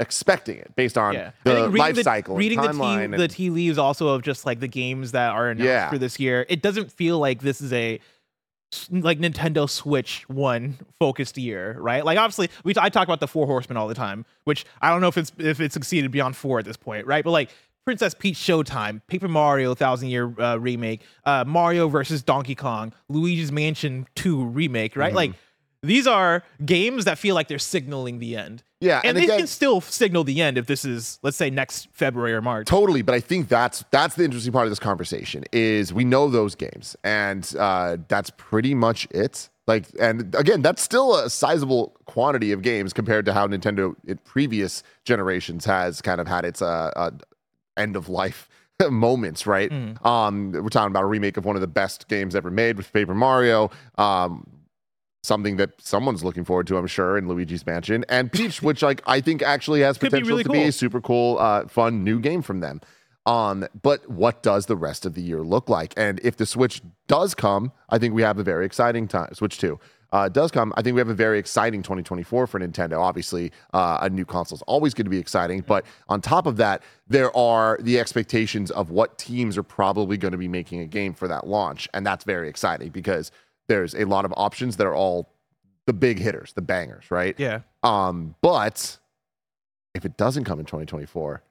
expecting 0.00 0.56
it 0.58 0.74
based 0.74 0.98
on 0.98 1.14
Yeah, 1.14 1.30
I 1.44 1.48
the 1.48 1.54
think 1.66 1.78
life 1.78 1.94
the, 1.96 2.02
cycle 2.02 2.36
reading 2.36 2.60
the 2.60 2.68
timeline 2.68 3.10
tea, 3.12 3.16
the 3.16 3.22
and- 3.24 3.32
tea 3.32 3.50
leaves 3.50 3.78
also 3.78 4.08
of 4.08 4.22
just 4.22 4.44
like 4.46 4.58
the 4.60 4.66
games 4.68 5.12
that 5.12 5.30
are 5.32 5.50
announced 5.50 5.66
Yeah. 5.68 5.90
for 5.90 5.98
this 5.98 6.18
year. 6.18 6.44
It 6.48 6.62
doesn't 6.62 6.90
feel 6.90 7.18
like 7.18 7.40
this 7.42 7.60
is 7.60 7.72
a 7.72 8.00
like 8.90 9.18
Nintendo 9.18 9.68
Switch 9.68 10.28
one 10.28 10.78
focused 10.98 11.38
year, 11.38 11.76
right? 11.78 12.04
Like 12.04 12.18
obviously 12.18 12.50
we 12.64 12.74
I 12.76 12.88
talk 12.88 13.06
about 13.06 13.20
the 13.20 13.28
Four 13.28 13.46
Horsemen 13.46 13.76
all 13.76 13.88
the 13.88 13.94
time, 13.94 14.24
which 14.44 14.64
I 14.80 14.90
don't 14.90 15.00
know 15.00 15.08
if 15.08 15.18
it's 15.18 15.32
if 15.38 15.60
it's 15.60 15.74
succeeded 15.74 16.10
beyond 16.10 16.36
four 16.36 16.58
at 16.58 16.64
this 16.64 16.76
point, 16.76 17.06
right? 17.06 17.24
But 17.24 17.30
like 17.30 17.50
Princess 17.84 18.14
Peach 18.14 18.36
Showtime, 18.36 19.00
Paper 19.08 19.28
Mario 19.28 19.74
Thousand 19.74 20.08
Year 20.08 20.32
uh, 20.40 20.56
remake, 20.56 21.02
uh, 21.24 21.44
Mario 21.46 21.88
versus 21.88 22.22
Donkey 22.22 22.54
Kong, 22.54 22.92
Luigi's 23.08 23.52
Mansion 23.52 24.06
Two 24.14 24.44
remake, 24.44 24.96
right? 24.96 25.08
Mm-hmm. 25.08 25.16
Like 25.16 25.32
these 25.82 26.06
are 26.06 26.42
games 26.64 27.04
that 27.04 27.18
feel 27.18 27.34
like 27.34 27.48
they're 27.48 27.58
signaling 27.58 28.18
the 28.18 28.36
end. 28.36 28.62
Yeah, 28.80 28.98
and, 28.98 29.10
and 29.10 29.18
they 29.18 29.24
again- 29.24 29.38
can 29.40 29.46
still 29.46 29.80
signal 29.80 30.24
the 30.24 30.40
end 30.40 30.58
if 30.58 30.66
this 30.66 30.84
is, 30.84 31.18
let's 31.22 31.36
say, 31.36 31.50
next 31.50 31.88
February 31.92 32.32
or 32.34 32.42
March. 32.42 32.66
Totally, 32.66 33.02
but 33.02 33.14
I 33.14 33.20
think 33.20 33.48
that's 33.48 33.84
that's 33.90 34.14
the 34.16 34.24
interesting 34.24 34.52
part 34.52 34.66
of 34.66 34.70
this 34.70 34.78
conversation 34.80 35.44
is 35.52 35.92
we 35.92 36.04
know 36.04 36.28
those 36.28 36.54
games, 36.54 36.96
and 37.04 37.52
uh, 37.58 37.96
that's 38.08 38.30
pretty 38.30 38.74
much 38.74 39.06
it. 39.10 39.48
Like, 39.68 39.86
and 40.00 40.34
again, 40.34 40.62
that's 40.62 40.82
still 40.82 41.14
a 41.16 41.30
sizable 41.30 41.96
quantity 42.06 42.50
of 42.50 42.62
games 42.62 42.92
compared 42.92 43.24
to 43.26 43.32
how 43.32 43.46
Nintendo 43.46 43.94
in 44.04 44.18
previous 44.18 44.82
generations 45.04 45.64
has 45.64 46.02
kind 46.02 46.20
of 46.20 46.26
had 46.26 46.44
its 46.44 46.60
uh, 46.60 46.90
uh, 46.96 47.10
end 47.76 47.94
of 47.94 48.08
life 48.08 48.48
moments, 48.90 49.46
right? 49.46 49.70
Mm. 49.70 50.04
Um, 50.04 50.50
we're 50.50 50.68
talking 50.68 50.90
about 50.90 51.04
a 51.04 51.06
remake 51.06 51.36
of 51.36 51.44
one 51.44 51.54
of 51.54 51.60
the 51.62 51.68
best 51.68 52.08
games 52.08 52.34
ever 52.34 52.50
made 52.50 52.76
with 52.76 52.92
Paper 52.92 53.14
Mario. 53.14 53.70
Um, 53.98 54.44
something 55.22 55.56
that 55.56 55.70
someone's 55.80 56.24
looking 56.24 56.44
forward 56.44 56.66
to, 56.68 56.76
I'm 56.76 56.86
sure, 56.86 57.16
in 57.16 57.28
Luigi's 57.28 57.64
Mansion, 57.66 58.04
and 58.08 58.30
Peach, 58.30 58.62
which 58.62 58.82
like 58.82 59.02
I 59.06 59.20
think 59.20 59.42
actually 59.42 59.80
has 59.80 59.98
Could 59.98 60.06
be 60.06 60.10
potential 60.10 60.28
really 60.30 60.44
to 60.44 60.50
be 60.50 60.64
a 60.64 60.72
super 60.72 61.00
cool, 61.00 61.38
uh, 61.38 61.66
fun 61.68 62.04
new 62.04 62.20
game 62.20 62.42
from 62.42 62.60
them. 62.60 62.80
Um, 63.24 63.66
but 63.82 64.08
what 64.10 64.42
does 64.42 64.66
the 64.66 64.76
rest 64.76 65.06
of 65.06 65.14
the 65.14 65.22
year 65.22 65.42
look 65.42 65.68
like? 65.68 65.94
And 65.96 66.18
if 66.24 66.36
the 66.36 66.46
Switch 66.46 66.82
does 67.06 67.34
come, 67.36 67.70
I 67.88 67.98
think 67.98 68.14
we 68.14 68.22
have 68.22 68.38
a 68.38 68.42
very 68.42 68.66
exciting 68.66 69.06
time. 69.06 69.32
Switch 69.34 69.58
Two 69.58 69.78
uh, 70.12 70.28
does 70.28 70.50
come, 70.50 70.72
I 70.76 70.82
think 70.82 70.94
we 70.94 71.00
have 71.00 71.08
a 71.08 71.14
very 71.14 71.38
exciting 71.38 71.82
2024 71.82 72.46
for 72.46 72.60
Nintendo. 72.60 73.00
Obviously, 73.00 73.50
uh, 73.72 73.98
a 74.02 74.10
new 74.10 74.24
console 74.24 74.56
is 74.56 74.62
always 74.62 74.92
going 74.92 75.06
to 75.06 75.10
be 75.10 75.18
exciting, 75.18 75.64
but 75.66 75.84
on 76.08 76.20
top 76.20 76.46
of 76.46 76.58
that, 76.58 76.82
there 77.08 77.34
are 77.36 77.78
the 77.80 77.98
expectations 77.98 78.70
of 78.70 78.90
what 78.90 79.18
teams 79.18 79.56
are 79.56 79.62
probably 79.62 80.18
going 80.18 80.32
to 80.32 80.38
be 80.38 80.48
making 80.48 80.80
a 80.80 80.86
game 80.86 81.14
for 81.14 81.26
that 81.28 81.46
launch, 81.46 81.88
and 81.94 82.04
that's 82.04 82.24
very 82.24 82.48
exciting 82.48 82.90
because 82.90 83.32
there's 83.68 83.94
a 83.94 84.04
lot 84.04 84.24
of 84.24 84.32
options 84.36 84.76
that 84.76 84.86
are 84.86 84.94
all 84.94 85.32
the 85.86 85.92
big 85.92 86.18
hitters, 86.18 86.52
the 86.52 86.62
bangers, 86.62 87.10
right? 87.10 87.34
Yeah. 87.38 87.60
Um, 87.82 88.34
but 88.40 88.98
if 89.94 90.04
it 90.04 90.16
doesn't 90.16 90.44
come 90.44 90.58
in 90.60 90.66
2024, 90.66 91.42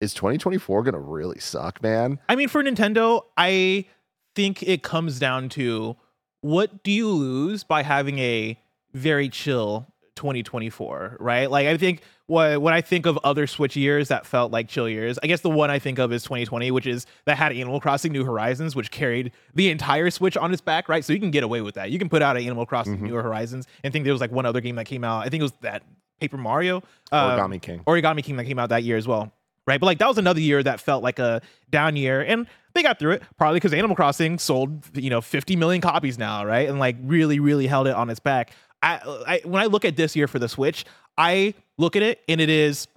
is 0.00 0.14
2024 0.14 0.82
going 0.82 0.94
to 0.94 1.00
really 1.00 1.38
suck, 1.38 1.82
man? 1.82 2.18
I 2.28 2.36
mean, 2.36 2.48
for 2.48 2.62
Nintendo, 2.62 3.22
I 3.36 3.86
think 4.34 4.62
it 4.62 4.82
comes 4.82 5.18
down 5.18 5.48
to 5.50 5.96
what 6.40 6.82
do 6.82 6.90
you 6.90 7.08
lose 7.08 7.64
by 7.64 7.82
having 7.82 8.18
a 8.18 8.58
very 8.92 9.28
chill 9.28 9.86
2024, 10.16 11.16
right? 11.20 11.50
Like, 11.50 11.66
I 11.66 11.76
think 11.76 12.02
what 12.26 12.60
when 12.60 12.72
I 12.72 12.80
think 12.80 13.06
of 13.06 13.18
other 13.24 13.46
Switch 13.46 13.76
years 13.76 14.08
that 14.08 14.26
felt 14.26 14.52
like 14.52 14.68
chill 14.68 14.88
years, 14.88 15.18
I 15.22 15.26
guess 15.26 15.40
the 15.40 15.50
one 15.50 15.70
I 15.70 15.78
think 15.78 15.98
of 15.98 16.12
is 16.12 16.22
2020, 16.22 16.70
which 16.70 16.86
is 16.86 17.06
that 17.26 17.36
had 17.36 17.52
Animal 17.52 17.80
Crossing 17.80 18.12
New 18.12 18.24
Horizons, 18.24 18.74
which 18.76 18.90
carried 18.90 19.32
the 19.54 19.70
entire 19.70 20.10
Switch 20.10 20.36
on 20.36 20.52
its 20.52 20.60
back, 20.60 20.88
right? 20.88 21.04
So 21.04 21.12
you 21.12 21.20
can 21.20 21.30
get 21.30 21.44
away 21.44 21.60
with 21.60 21.74
that. 21.74 21.90
You 21.90 21.98
can 21.98 22.08
put 22.08 22.22
out 22.22 22.36
an 22.36 22.42
Animal 22.44 22.66
Crossing 22.66 22.96
Mm-hmm. 22.96 23.06
New 23.06 23.14
Horizons 23.14 23.66
and 23.82 23.92
think 23.92 24.04
there 24.04 24.12
was 24.14 24.20
like 24.20 24.32
one 24.32 24.44
other 24.46 24.60
game 24.60 24.76
that 24.76 24.86
came 24.86 25.04
out. 25.04 25.24
I 25.24 25.28
think 25.28 25.40
it 25.40 25.44
was 25.44 25.52
that 25.62 25.82
Paper 26.20 26.36
Mario, 26.36 26.82
um, 27.10 27.38
Origami 27.38 27.60
King. 27.60 27.80
Origami 27.80 28.22
King 28.22 28.36
that 28.36 28.44
came 28.44 28.58
out 28.58 28.68
that 28.68 28.82
year 28.82 28.96
as 28.96 29.08
well. 29.08 29.32
Right. 29.66 29.78
But 29.78 29.86
like 29.86 29.98
that 29.98 30.08
was 30.08 30.18
another 30.18 30.40
year 30.40 30.62
that 30.62 30.80
felt 30.80 31.02
like 31.02 31.18
a 31.20 31.40
down 31.70 31.94
year. 31.96 32.20
And 32.20 32.46
they 32.74 32.82
got 32.82 32.98
through 32.98 33.12
it 33.12 33.22
probably 33.38 33.56
because 33.58 33.72
Animal 33.72 33.94
Crossing 33.94 34.38
sold, 34.38 34.84
you 34.96 35.08
know, 35.10 35.20
50 35.20 35.54
million 35.56 35.80
copies 35.80 36.18
now, 36.18 36.44
right? 36.44 36.68
And 36.68 36.78
like 36.80 36.96
really, 37.02 37.38
really 37.38 37.66
held 37.68 37.86
it 37.86 37.94
on 37.94 38.10
its 38.10 38.18
back. 38.20 38.52
I, 38.82 38.96
I 39.26 39.40
when 39.44 39.62
I 39.62 39.66
look 39.66 39.84
at 39.84 39.96
this 39.96 40.16
year 40.16 40.26
for 40.28 40.38
the 40.38 40.48
Switch, 40.48 40.84
I 41.16 41.54
look 41.78 41.96
at 41.96 42.02
it 42.02 42.20
and 42.28 42.40
it 42.40 42.48
is 42.48 42.88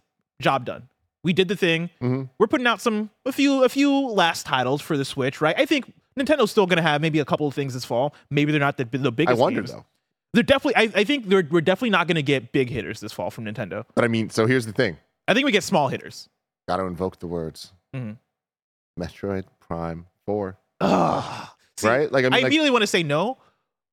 job 0.42 0.66
done. 0.66 0.88
We 1.24 1.34
did 1.34 1.48
the 1.48 1.56
thing. 1.56 1.90
Mhm. 2.02 2.30
We're 2.38 2.48
putting 2.48 2.68
out 2.68 2.82
some 2.82 3.10
a 3.26 3.32
few 3.32 3.64
a 3.64 3.70
few 3.70 3.92
last 4.10 4.46
titles 4.46 4.82
for 4.82 4.98
the 4.98 5.06
Switch, 5.06 5.42
right? 5.42 5.56
I 5.58 5.66
think 5.66 5.92
Nintendo's 6.20 6.52
still 6.52 6.66
gonna 6.66 6.82
have 6.82 7.02
maybe 7.02 7.20
a 7.20 7.26
couple 7.26 7.48
of 7.48 7.54
things 7.54 7.74
this 7.74 7.86
fall. 7.86 8.14
Maybe 8.30 8.52
they're 8.52 8.60
not 8.60 8.78
the, 8.78 8.86
the 8.86 9.08
I 9.08 9.12
biggest. 9.12 9.40
wonder 9.40 9.62
games. 9.62 9.72
though. 9.72 9.86
They're 10.34 10.44
definitely. 10.44 10.76
I, 10.76 11.02
I 11.02 11.04
think 11.04 11.28
they're, 11.30 11.48
we're 11.50 11.62
definitely 11.62 11.92
not 11.92 12.08
gonna 12.08 12.22
get 12.22 12.52
big 12.52 12.70
hitters 12.70 13.00
this 13.00 13.12
fall 13.14 13.32
from 13.32 13.46
Nintendo. 13.46 13.86
But 13.96 14.04
I 14.04 14.08
mean, 14.08 14.30
so 14.30 14.46
here's 14.48 14.66
the 14.66 14.74
thing. 14.74 14.98
I 15.28 15.34
think 15.34 15.46
we 15.46 15.52
get 15.52 15.64
small 15.64 15.88
hitters. 15.88 16.30
Got 16.68 16.78
to 16.78 16.84
invoke 16.86 17.20
the 17.20 17.28
words. 17.28 17.72
Mhm. 17.96 18.18
Metroid 19.00 19.44
Prime 19.60 20.06
4. 20.26 20.58
Ugh. 20.82 21.48
See, 21.78 21.88
right? 21.88 22.12
Like 22.12 22.26
I 22.26 22.28
I, 22.28 22.30
like, 22.32 22.42
immediately 22.44 22.72
want 22.72 22.84
to 22.84 22.88
say 22.88 23.04
no, 23.04 23.38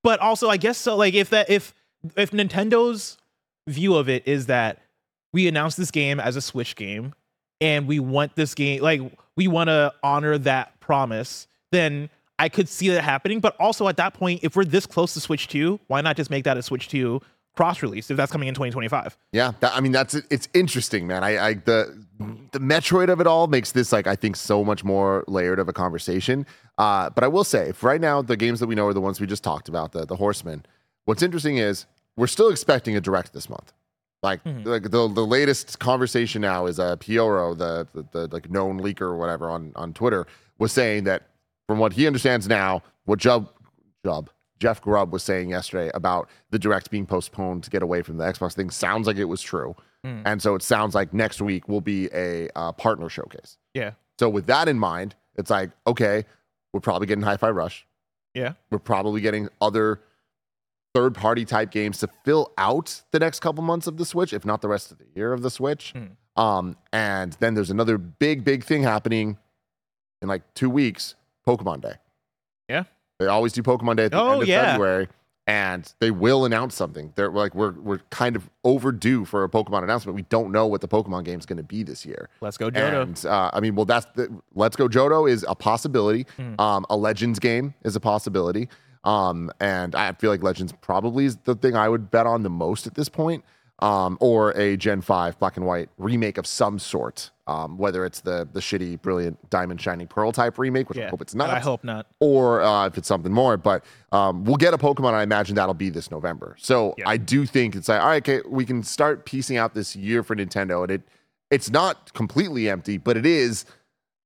but 0.02 0.20
also 0.20 0.48
I 0.48 0.56
guess 0.56 0.78
so. 0.78 0.96
Like 0.96 1.14
if 1.14 1.30
that 1.30 1.50
if 1.50 1.74
if 2.16 2.30
Nintendo's 2.30 3.18
view 3.68 3.94
of 3.94 4.08
it 4.08 4.26
is 4.26 4.46
that 4.46 4.82
we 5.32 5.48
announced 5.48 5.76
this 5.76 5.90
game 5.90 6.20
as 6.20 6.36
a 6.36 6.40
Switch 6.40 6.76
game 6.76 7.14
and 7.60 7.86
we 7.86 8.00
want 8.00 8.34
this 8.36 8.54
game 8.54 8.82
like 8.82 9.00
we 9.36 9.48
want 9.48 9.68
to 9.68 9.92
honor 10.02 10.36
that 10.38 10.78
promise, 10.80 11.46
then 11.70 12.10
I 12.38 12.48
could 12.48 12.68
see 12.68 12.88
that 12.90 13.02
happening. 13.02 13.40
But 13.40 13.56
also 13.58 13.88
at 13.88 13.96
that 13.96 14.14
point, 14.14 14.40
if 14.42 14.56
we're 14.56 14.64
this 14.64 14.84
close 14.84 15.14
to 15.14 15.20
Switch 15.20 15.48
2, 15.48 15.80
why 15.86 16.00
not 16.00 16.16
just 16.16 16.30
make 16.30 16.44
that 16.44 16.56
a 16.56 16.62
Switch 16.62 16.88
2 16.88 17.20
cross 17.54 17.82
release 17.82 18.10
if 18.10 18.16
that's 18.16 18.32
coming 18.32 18.48
in 18.48 18.54
2025? 18.54 19.16
Yeah, 19.32 19.52
that, 19.60 19.74
I 19.74 19.80
mean 19.80 19.92
that's 19.92 20.14
it's 20.14 20.48
interesting, 20.54 21.06
man. 21.06 21.24
I, 21.24 21.38
I 21.38 21.54
the 21.54 22.04
the 22.52 22.60
Metroid 22.60 23.08
of 23.08 23.20
it 23.20 23.26
all 23.26 23.46
makes 23.46 23.72
this 23.72 23.92
like 23.92 24.06
I 24.06 24.16
think 24.16 24.36
so 24.36 24.64
much 24.64 24.84
more 24.84 25.24
layered 25.28 25.58
of 25.58 25.68
a 25.68 25.72
conversation. 25.72 26.46
Uh, 26.78 27.10
but 27.10 27.22
I 27.22 27.28
will 27.28 27.44
say, 27.44 27.72
right 27.82 28.00
now, 28.00 28.22
the 28.22 28.36
games 28.36 28.58
that 28.60 28.66
we 28.66 28.74
know 28.74 28.86
are 28.86 28.94
the 28.94 29.00
ones 29.00 29.20
we 29.20 29.26
just 29.26 29.44
talked 29.44 29.68
about, 29.68 29.92
the 29.92 30.04
the 30.04 30.16
Horsemen. 30.16 30.66
What's 31.04 31.22
interesting 31.22 31.58
is 31.58 31.86
we're 32.16 32.26
still 32.26 32.48
expecting 32.50 32.96
a 32.96 33.00
direct 33.00 33.32
this 33.32 33.48
month. 33.48 33.72
Like, 34.22 34.44
Mhm. 34.44 34.64
like 34.66 34.82
the 34.84 35.08
the 35.08 35.26
latest 35.26 35.78
conversation 35.78 36.42
now 36.42 36.66
is 36.66 36.78
uh 36.78 36.96
Pyoro, 36.96 37.56
the, 37.56 37.86
the 37.92 38.06
the 38.12 38.28
like 38.34 38.50
known 38.50 38.80
leaker 38.80 39.02
or 39.02 39.16
whatever 39.16 39.50
on 39.50 39.72
on 39.76 39.92
Twitter, 39.92 40.26
was 40.58 40.72
saying 40.72 41.04
that 41.04 41.22
from 41.66 41.78
what 41.78 41.94
he 41.94 42.06
understands 42.06 42.46
now, 42.48 42.82
what 43.04 43.18
Jub 43.18 43.48
Jub 44.04 44.28
Jeff 44.60 44.80
Grubb 44.80 45.12
was 45.12 45.24
saying 45.24 45.50
yesterday 45.50 45.90
about 45.92 46.28
the 46.50 46.58
direct 46.58 46.88
being 46.90 47.04
postponed 47.04 47.64
to 47.64 47.70
get 47.70 47.82
away 47.82 48.02
from 48.02 48.16
the 48.18 48.24
Xbox 48.24 48.52
thing 48.54 48.70
sounds 48.70 49.08
like 49.08 49.16
it 49.16 49.24
was 49.24 49.42
true. 49.42 49.74
Mm. 50.06 50.22
And 50.24 50.40
so 50.42 50.54
it 50.54 50.62
sounds 50.62 50.94
like 50.94 51.12
next 51.12 51.40
week 51.42 51.68
will 51.68 51.80
be 51.80 52.08
a 52.12 52.48
uh, 52.54 52.70
partner 52.72 53.08
showcase. 53.08 53.58
Yeah. 53.74 53.92
So 54.20 54.28
with 54.28 54.46
that 54.46 54.68
in 54.68 54.78
mind, 54.78 55.16
it's 55.36 55.50
like, 55.50 55.70
okay, 55.86 56.24
we're 56.72 56.80
probably 56.80 57.08
getting 57.08 57.24
Hi 57.24 57.36
Fi 57.36 57.50
Rush. 57.50 57.84
Yeah. 58.34 58.52
We're 58.70 58.78
probably 58.78 59.20
getting 59.20 59.48
other 59.60 60.00
third 60.94 61.14
party 61.14 61.44
type 61.44 61.70
games 61.70 61.98
to 61.98 62.08
fill 62.24 62.52
out 62.58 63.02
the 63.12 63.18
next 63.18 63.40
couple 63.40 63.62
months 63.64 63.86
of 63.86 63.96
the 63.96 64.04
Switch, 64.04 64.32
if 64.32 64.44
not 64.44 64.60
the 64.60 64.68
rest 64.68 64.92
of 64.92 64.98
the 64.98 65.06
year 65.14 65.32
of 65.32 65.42
the 65.42 65.50
Switch. 65.50 65.94
Mm. 65.96 66.40
Um, 66.40 66.76
and 66.92 67.32
then 67.40 67.54
there's 67.54 67.70
another 67.70 67.98
big, 67.98 68.44
big 68.44 68.64
thing 68.64 68.82
happening 68.82 69.38
in 70.20 70.28
like 70.28 70.42
two 70.54 70.70
weeks 70.70 71.14
Pokemon 71.46 71.82
Day. 71.82 71.94
Yeah. 72.68 72.84
They 73.18 73.26
always 73.26 73.52
do 73.52 73.62
Pokemon 73.62 73.96
Day 73.96 74.04
at 74.06 74.10
the 74.12 74.20
Oh, 74.20 74.32
end 74.34 74.42
of 74.42 74.48
yeah. 74.48 74.72
February. 74.72 75.08
And 75.48 75.92
they 75.98 76.12
will 76.12 76.44
announce 76.44 76.76
something. 76.76 77.12
They're 77.16 77.28
like 77.28 77.52
we're 77.52 77.72
we're 77.72 77.98
kind 78.10 78.36
of 78.36 78.48
overdue 78.62 79.24
for 79.24 79.42
a 79.42 79.48
Pokemon 79.48 79.82
announcement. 79.82 80.14
We 80.14 80.22
don't 80.22 80.52
know 80.52 80.68
what 80.68 80.80
the 80.82 80.86
Pokemon 80.88 81.24
game 81.24 81.40
is 81.40 81.46
going 81.46 81.56
to 81.56 81.64
be 81.64 81.82
this 81.82 82.06
year. 82.06 82.28
Let's 82.40 82.56
go, 82.56 82.70
Johto. 82.70 83.02
And 83.02 83.26
uh, 83.26 83.50
I 83.52 83.58
mean, 83.58 83.74
well, 83.74 83.84
that's 83.84 84.06
the 84.14 84.32
Let's 84.54 84.76
Go 84.76 84.86
Johto 84.88 85.28
is 85.28 85.44
a 85.48 85.56
possibility. 85.56 86.26
Mhm. 86.38 86.60
Um, 86.60 86.86
a 86.88 86.96
Legends 86.96 87.40
game 87.40 87.74
is 87.82 87.96
a 87.96 88.00
possibility. 88.00 88.68
Um, 89.04 89.50
and 89.60 89.94
I 89.94 90.12
feel 90.12 90.30
like 90.30 90.42
Legends 90.42 90.72
probably 90.80 91.24
is 91.24 91.36
the 91.44 91.54
thing 91.54 91.74
I 91.76 91.88
would 91.88 92.10
bet 92.10 92.26
on 92.26 92.42
the 92.42 92.50
most 92.50 92.86
at 92.86 92.94
this 92.94 93.08
point. 93.08 93.44
Um, 93.78 94.16
or 94.20 94.52
a 94.52 94.76
Gen 94.76 95.00
5 95.00 95.40
black 95.40 95.56
and 95.56 95.66
white 95.66 95.88
remake 95.98 96.38
of 96.38 96.46
some 96.46 96.78
sort. 96.78 97.32
Um, 97.48 97.76
whether 97.78 98.04
it's 98.06 98.20
the 98.20 98.48
the 98.52 98.60
shitty, 98.60 99.02
brilliant 99.02 99.50
Diamond 99.50 99.80
Shining 99.80 100.06
Pearl 100.06 100.30
type 100.30 100.56
remake, 100.56 100.88
which 100.88 100.98
I 100.98 101.08
hope 101.08 101.20
it's 101.20 101.34
not 101.34 101.50
I 101.50 101.58
hope 101.58 101.82
not. 101.82 102.06
or 102.20 102.62
uh, 102.62 102.86
if 102.86 102.96
it's 102.96 103.08
something 103.08 103.32
more. 103.32 103.56
But 103.56 103.84
um, 104.12 104.44
we'll 104.44 104.54
get 104.56 104.72
a 104.72 104.78
Pokemon. 104.78 105.14
I 105.14 105.24
imagine 105.24 105.56
that'll 105.56 105.74
be 105.74 105.90
this 105.90 106.12
November. 106.12 106.54
So 106.60 106.94
Yeah. 106.96 107.08
I 107.08 107.16
do 107.16 107.44
think 107.44 107.74
it's 107.74 107.88
like, 107.88 108.00
all 108.00 108.06
right, 108.06 108.22
okay, 108.22 108.46
we 108.48 108.64
can 108.64 108.84
start 108.84 109.24
piecing 109.24 109.56
out 109.56 109.74
this 109.74 109.96
year 109.96 110.22
for 110.22 110.36
Nintendo, 110.36 110.82
and 110.82 110.92
it 110.92 111.02
it's 111.50 111.68
not 111.68 112.12
completely 112.14 112.68
empty, 112.70 112.98
but 112.98 113.16
it 113.16 113.26
is 113.26 113.64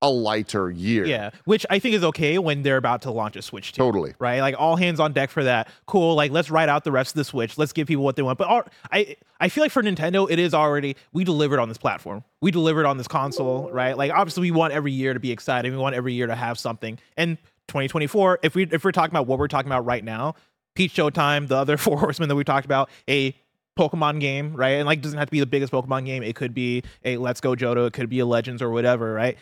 a 0.03 0.11
lighter 0.11 0.71
year. 0.71 1.07
Yeah, 1.07 1.31
which 1.45 1.65
I 1.71 1.79
think 1.79 1.95
is 1.95 2.05
okay 2.05 2.39
when 2.39 2.63
they're 2.63 2.77
about 2.77 3.03
to 3.03 3.11
launch 3.11 3.35
a 3.37 3.43
Switch 3.43 3.73
2. 3.73 3.79
totally. 3.79 4.15
right? 4.19 4.41
Like 4.41 4.55
all 4.59 4.77
hands 4.77 5.01
on 5.01 5.13
deck 5.13 5.31
for 5.31 5.45
that. 5.45 5.69
Cool. 5.87 6.15
Like 6.15 6.31
let's 6.31 6.51
write 6.51 6.69
out 6.69 6.85
the 6.85 6.93
rest 6.93 7.13
of 7.13 7.17
the 7.17 7.25
Switch. 7.25 7.57
Let's 7.57 7.73
give 7.73 7.89
people 7.89 8.05
what 8.05 8.17
they 8.17 8.23
want. 8.23 8.39
But 8.39 8.49
all, 8.49 8.63
I 8.93 9.17
I 9.41 9.49
feel 9.49 9.65
like 9.65 9.73
for 9.73 9.83
Nintendo, 9.83 10.31
it 10.31 10.39
is 10.39 10.53
already 10.55 10.97
we 11.13 11.25
delivered 11.25 11.61
on 11.61 11.69
this 11.69 11.79
platform. 11.79 12.25
We 12.41 12.51
delivered 12.51 12.85
on 12.87 12.99
this 12.99 13.09
console, 13.09 13.71
right? 13.71 13.97
Like 13.97 14.13
obviously 14.13 14.43
we 14.43 14.51
want 14.51 14.73
every 14.73 14.93
year 14.93 15.15
to 15.15 15.21
be 15.21 15.33
exciting. 15.33 15.73
We 15.73 15.79
want 15.79 15.95
every 15.95 16.13
year 16.13 16.27
to 16.27 16.35
have 16.35 16.59
something. 16.59 16.99
And 17.17 17.39
2024, 17.69 18.41
if 18.43 18.55
we 18.55 18.65
if 18.65 18.85
we're 18.85 18.93
talking 18.93 19.13
about 19.13 19.27
what 19.27 19.39
we're 19.39 19.49
talking 19.49 19.69
about 19.69 19.87
right 19.87 20.05
now, 20.05 20.35
Peach 20.75 20.95
Showtime, 20.95 21.49
the 21.49 21.57
other 21.57 21.77
four 21.79 21.99
horsemen 21.99 22.29
that 22.29 22.37
we 22.37 22.45
talked 22.45 22.67
about, 22.67 22.91
a 23.09 23.35
Pokemon 23.79 24.21
game, 24.21 24.55
right? 24.55 24.73
And 24.73 24.87
like 24.87 25.03
doesn't 25.03 25.19
have 25.19 25.29
to 25.29 25.33
be 25.33 25.41
the 25.41 25.47
biggest 25.47 25.73
Pokemon 25.73 26.07
game. 26.07 26.23
It 26.23 26.35
could 26.35 26.55
be 26.55 26.83
a 27.05 27.17
Let's 27.19 27.41
Go 27.41 27.55
Johto. 27.55 27.87
It 27.87 27.93
could 27.93 28.09
be 28.09 28.21
a 28.21 28.27
Legends 28.27 28.63
or 28.63 28.71
whatever, 28.71 29.13
right? 29.13 29.37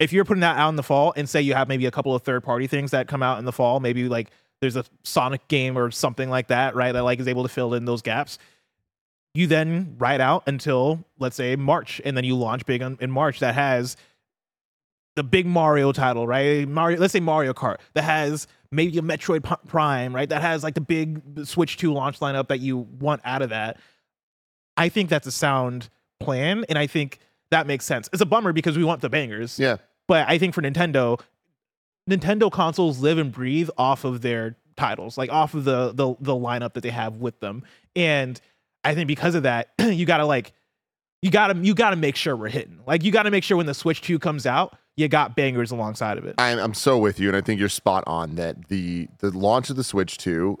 If 0.00 0.12
you're 0.12 0.24
putting 0.24 0.40
that 0.40 0.56
out 0.56 0.70
in 0.70 0.76
the 0.76 0.82
fall 0.82 1.12
and 1.16 1.28
say 1.28 1.42
you 1.42 1.54
have 1.54 1.68
maybe 1.68 1.86
a 1.86 1.90
couple 1.90 2.14
of 2.14 2.22
third 2.22 2.42
party 2.42 2.66
things 2.66 2.90
that 2.90 3.06
come 3.06 3.22
out 3.22 3.38
in 3.38 3.44
the 3.44 3.52
fall, 3.52 3.78
maybe 3.80 4.08
like 4.08 4.30
there's 4.60 4.76
a 4.76 4.84
Sonic 5.04 5.46
game 5.48 5.78
or 5.78 5.90
something 5.90 6.28
like 6.28 6.48
that, 6.48 6.74
right? 6.74 6.92
That 6.92 7.04
like 7.04 7.20
is 7.20 7.28
able 7.28 7.42
to 7.42 7.48
fill 7.48 7.74
in 7.74 7.84
those 7.84 8.02
gaps. 8.02 8.38
You 9.34 9.46
then 9.46 9.94
ride 9.98 10.20
out 10.20 10.42
until 10.46 11.04
let's 11.18 11.36
say 11.36 11.54
March, 11.54 12.00
and 12.04 12.16
then 12.16 12.24
you 12.24 12.34
launch 12.34 12.66
big 12.66 12.82
in 12.82 13.10
March 13.10 13.40
that 13.40 13.54
has 13.54 13.96
the 15.16 15.22
big 15.22 15.46
Mario 15.46 15.92
title, 15.92 16.26
right? 16.26 16.66
Mario, 16.66 16.98
let's 16.98 17.12
say 17.12 17.20
Mario 17.20 17.52
Kart 17.52 17.76
that 17.94 18.02
has 18.02 18.46
maybe 18.72 18.96
a 18.98 19.02
Metroid 19.02 19.42
Prime, 19.66 20.14
right? 20.14 20.28
That 20.28 20.40
has 20.40 20.62
like 20.62 20.74
the 20.74 20.80
big 20.80 21.20
Switch 21.46 21.76
2 21.76 21.92
launch 21.92 22.20
lineup 22.20 22.48
that 22.48 22.60
you 22.60 22.78
want 22.78 23.20
out 23.24 23.42
of 23.42 23.50
that. 23.50 23.78
I 24.76 24.88
think 24.88 25.10
that's 25.10 25.26
a 25.26 25.32
sound 25.32 25.90
plan, 26.20 26.64
and 26.68 26.78
I 26.78 26.86
think 26.86 27.18
that 27.50 27.66
makes 27.66 27.84
sense. 27.84 28.08
It's 28.12 28.22
a 28.22 28.26
bummer 28.26 28.52
because 28.52 28.78
we 28.78 28.84
want 28.84 29.00
the 29.00 29.10
bangers, 29.10 29.58
Yeah. 29.58 29.76
But 30.10 30.28
I 30.28 30.38
think 30.38 30.54
for 30.54 30.60
Nintendo, 30.60 31.20
Nintendo 32.10 32.50
consoles 32.50 32.98
live 32.98 33.16
and 33.16 33.30
breathe 33.30 33.70
off 33.78 34.04
of 34.04 34.22
their 34.22 34.56
titles, 34.76 35.16
like 35.16 35.30
off 35.30 35.54
of 35.54 35.62
the 35.62 35.92
the 35.92 36.16
the 36.18 36.32
lineup 36.32 36.72
that 36.72 36.80
they 36.80 36.90
have 36.90 37.18
with 37.18 37.38
them. 37.38 37.62
And 37.94 38.40
I 38.82 38.96
think 38.96 39.06
because 39.06 39.36
of 39.36 39.44
that, 39.44 39.68
you 39.78 40.06
gotta 40.06 40.24
like 40.24 40.52
you 41.22 41.30
gotta 41.30 41.56
you 41.60 41.74
gotta 41.74 41.94
make 41.94 42.16
sure 42.16 42.34
we're 42.34 42.48
hitting. 42.48 42.80
Like 42.88 43.04
you 43.04 43.12
gotta 43.12 43.30
make 43.30 43.44
sure 43.44 43.56
when 43.56 43.66
the 43.66 43.74
Switch 43.74 44.02
2 44.02 44.18
comes 44.18 44.46
out, 44.46 44.76
you 44.96 45.06
got 45.06 45.36
bangers 45.36 45.70
alongside 45.70 46.18
of 46.18 46.24
it. 46.24 46.34
I'm, 46.38 46.58
I'm 46.58 46.74
so 46.74 46.98
with 46.98 47.20
you, 47.20 47.28
and 47.28 47.36
I 47.36 47.40
think 47.40 47.60
you're 47.60 47.68
spot 47.68 48.02
on 48.08 48.34
that 48.34 48.66
the 48.66 49.06
the 49.18 49.30
launch 49.30 49.70
of 49.70 49.76
the 49.76 49.84
Switch 49.84 50.18
2 50.18 50.58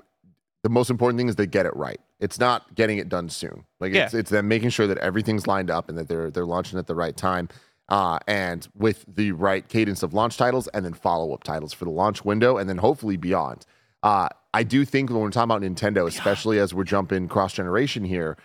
the 0.62 0.68
most 0.68 0.90
important 0.90 1.18
thing 1.18 1.28
is 1.28 1.36
they 1.36 1.46
get 1.46 1.66
it 1.66 1.74
right. 1.74 1.98
It's 2.20 2.38
not 2.38 2.74
getting 2.74 2.98
it 2.98 3.08
done 3.08 3.30
soon. 3.30 3.64
Like 3.80 3.94
it's 3.94 4.12
Yeah. 4.12 4.20
it's 4.20 4.30
them 4.30 4.46
making 4.46 4.70
sure 4.70 4.86
that 4.86 4.98
everything's 4.98 5.46
lined 5.46 5.70
up 5.70 5.88
and 5.88 5.98
that 5.98 6.06
they're 6.06 6.30
they're 6.30 6.46
launching 6.46 6.78
at 6.78 6.86
the 6.86 6.94
right 6.94 7.16
time. 7.16 7.48
Uh, 7.90 8.18
and 8.28 8.68
with 8.76 9.04
the 9.12 9.32
right 9.32 9.68
cadence 9.68 10.02
of 10.02 10.14
launch 10.14 10.36
titles 10.36 10.68
and 10.68 10.84
then 10.84 10.94
follow 10.94 11.34
up 11.34 11.42
titles 11.42 11.72
for 11.72 11.84
the 11.84 11.90
launch 11.90 12.24
window 12.24 12.56
and 12.56 12.68
then 12.68 12.78
hopefully 12.78 13.16
beyond. 13.16 13.66
Uh, 14.02 14.28
I 14.54 14.62
do 14.62 14.84
think 14.84 15.10
when 15.10 15.20
we're 15.20 15.30
talking 15.30 15.50
about 15.50 15.62
Nintendo, 15.62 16.06
especially 16.06 16.58
as 16.58 16.72
we're 16.72 16.84
jumping 16.84 17.28
cross 17.28 17.52
generation 17.52 18.04
here, 18.04 18.36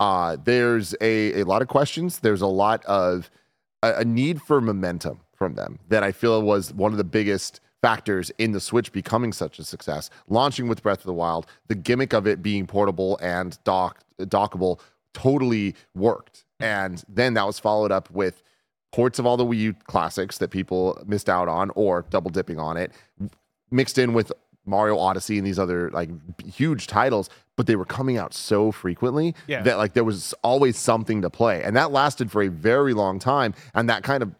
uh, 0.00 0.36
there's 0.42 0.94
a, 1.00 1.40
a 1.40 1.44
lot 1.44 1.62
of 1.62 1.68
questions. 1.68 2.20
There's 2.20 2.40
a 2.40 2.46
lot 2.46 2.84
of 2.86 3.30
a, 3.82 3.96
a 3.98 4.04
need 4.04 4.42
for 4.42 4.60
momentum 4.60 5.20
from 5.36 5.54
them 5.54 5.78
that 5.88 6.02
I 6.02 6.12
feel 6.12 6.42
was 6.42 6.72
one 6.72 6.92
of 6.92 6.98
the 6.98 7.04
biggest 7.04 7.60
factors 7.82 8.30
in 8.38 8.52
the 8.52 8.60
Switch 8.60 8.92
becoming 8.92 9.32
such 9.32 9.58
a 9.58 9.64
success. 9.64 10.08
Launching 10.28 10.68
with 10.68 10.82
Breath 10.82 11.00
of 11.00 11.04
the 11.04 11.12
Wild, 11.12 11.46
the 11.68 11.74
gimmick 11.74 12.14
of 12.14 12.26
it 12.26 12.42
being 12.42 12.66
portable 12.66 13.18
and 13.20 13.58
dock 13.64 14.00
dockable 14.18 14.80
totally 15.12 15.74
worked. 15.94 16.44
And 16.60 17.02
then 17.08 17.34
that 17.34 17.46
was 17.46 17.58
followed 17.58 17.92
up 17.92 18.10
with 18.10 18.42
ports 18.94 19.18
of 19.18 19.26
all 19.26 19.36
the 19.36 19.44
Wii 19.44 19.56
U 19.58 19.74
classics 19.88 20.38
that 20.38 20.50
people 20.52 21.02
missed 21.04 21.28
out 21.28 21.48
on 21.48 21.70
or 21.74 22.04
double 22.10 22.30
dipping 22.30 22.60
on 22.60 22.76
it, 22.76 22.92
mixed 23.72 23.98
in 23.98 24.12
with 24.14 24.30
Mario 24.66 24.96
Odyssey 24.96 25.36
and 25.36 25.44
these 25.44 25.58
other 25.58 25.90
like 25.90 26.08
huge 26.46 26.86
titles, 26.86 27.28
but 27.56 27.66
they 27.66 27.74
were 27.74 27.84
coming 27.84 28.18
out 28.18 28.32
so 28.32 28.70
frequently 28.70 29.34
Yeah. 29.48 29.62
that 29.62 29.78
like 29.78 29.94
there 29.94 30.04
was 30.04 30.32
always 30.44 30.78
something 30.78 31.22
to 31.22 31.28
play. 31.28 31.64
And 31.64 31.74
that 31.74 31.90
lasted 31.90 32.30
for 32.30 32.40
a 32.42 32.48
very 32.48 32.94
long 32.94 33.18
time. 33.18 33.52
And 33.74 33.88
that 33.88 34.04
kind 34.04 34.22
of 34.22 34.30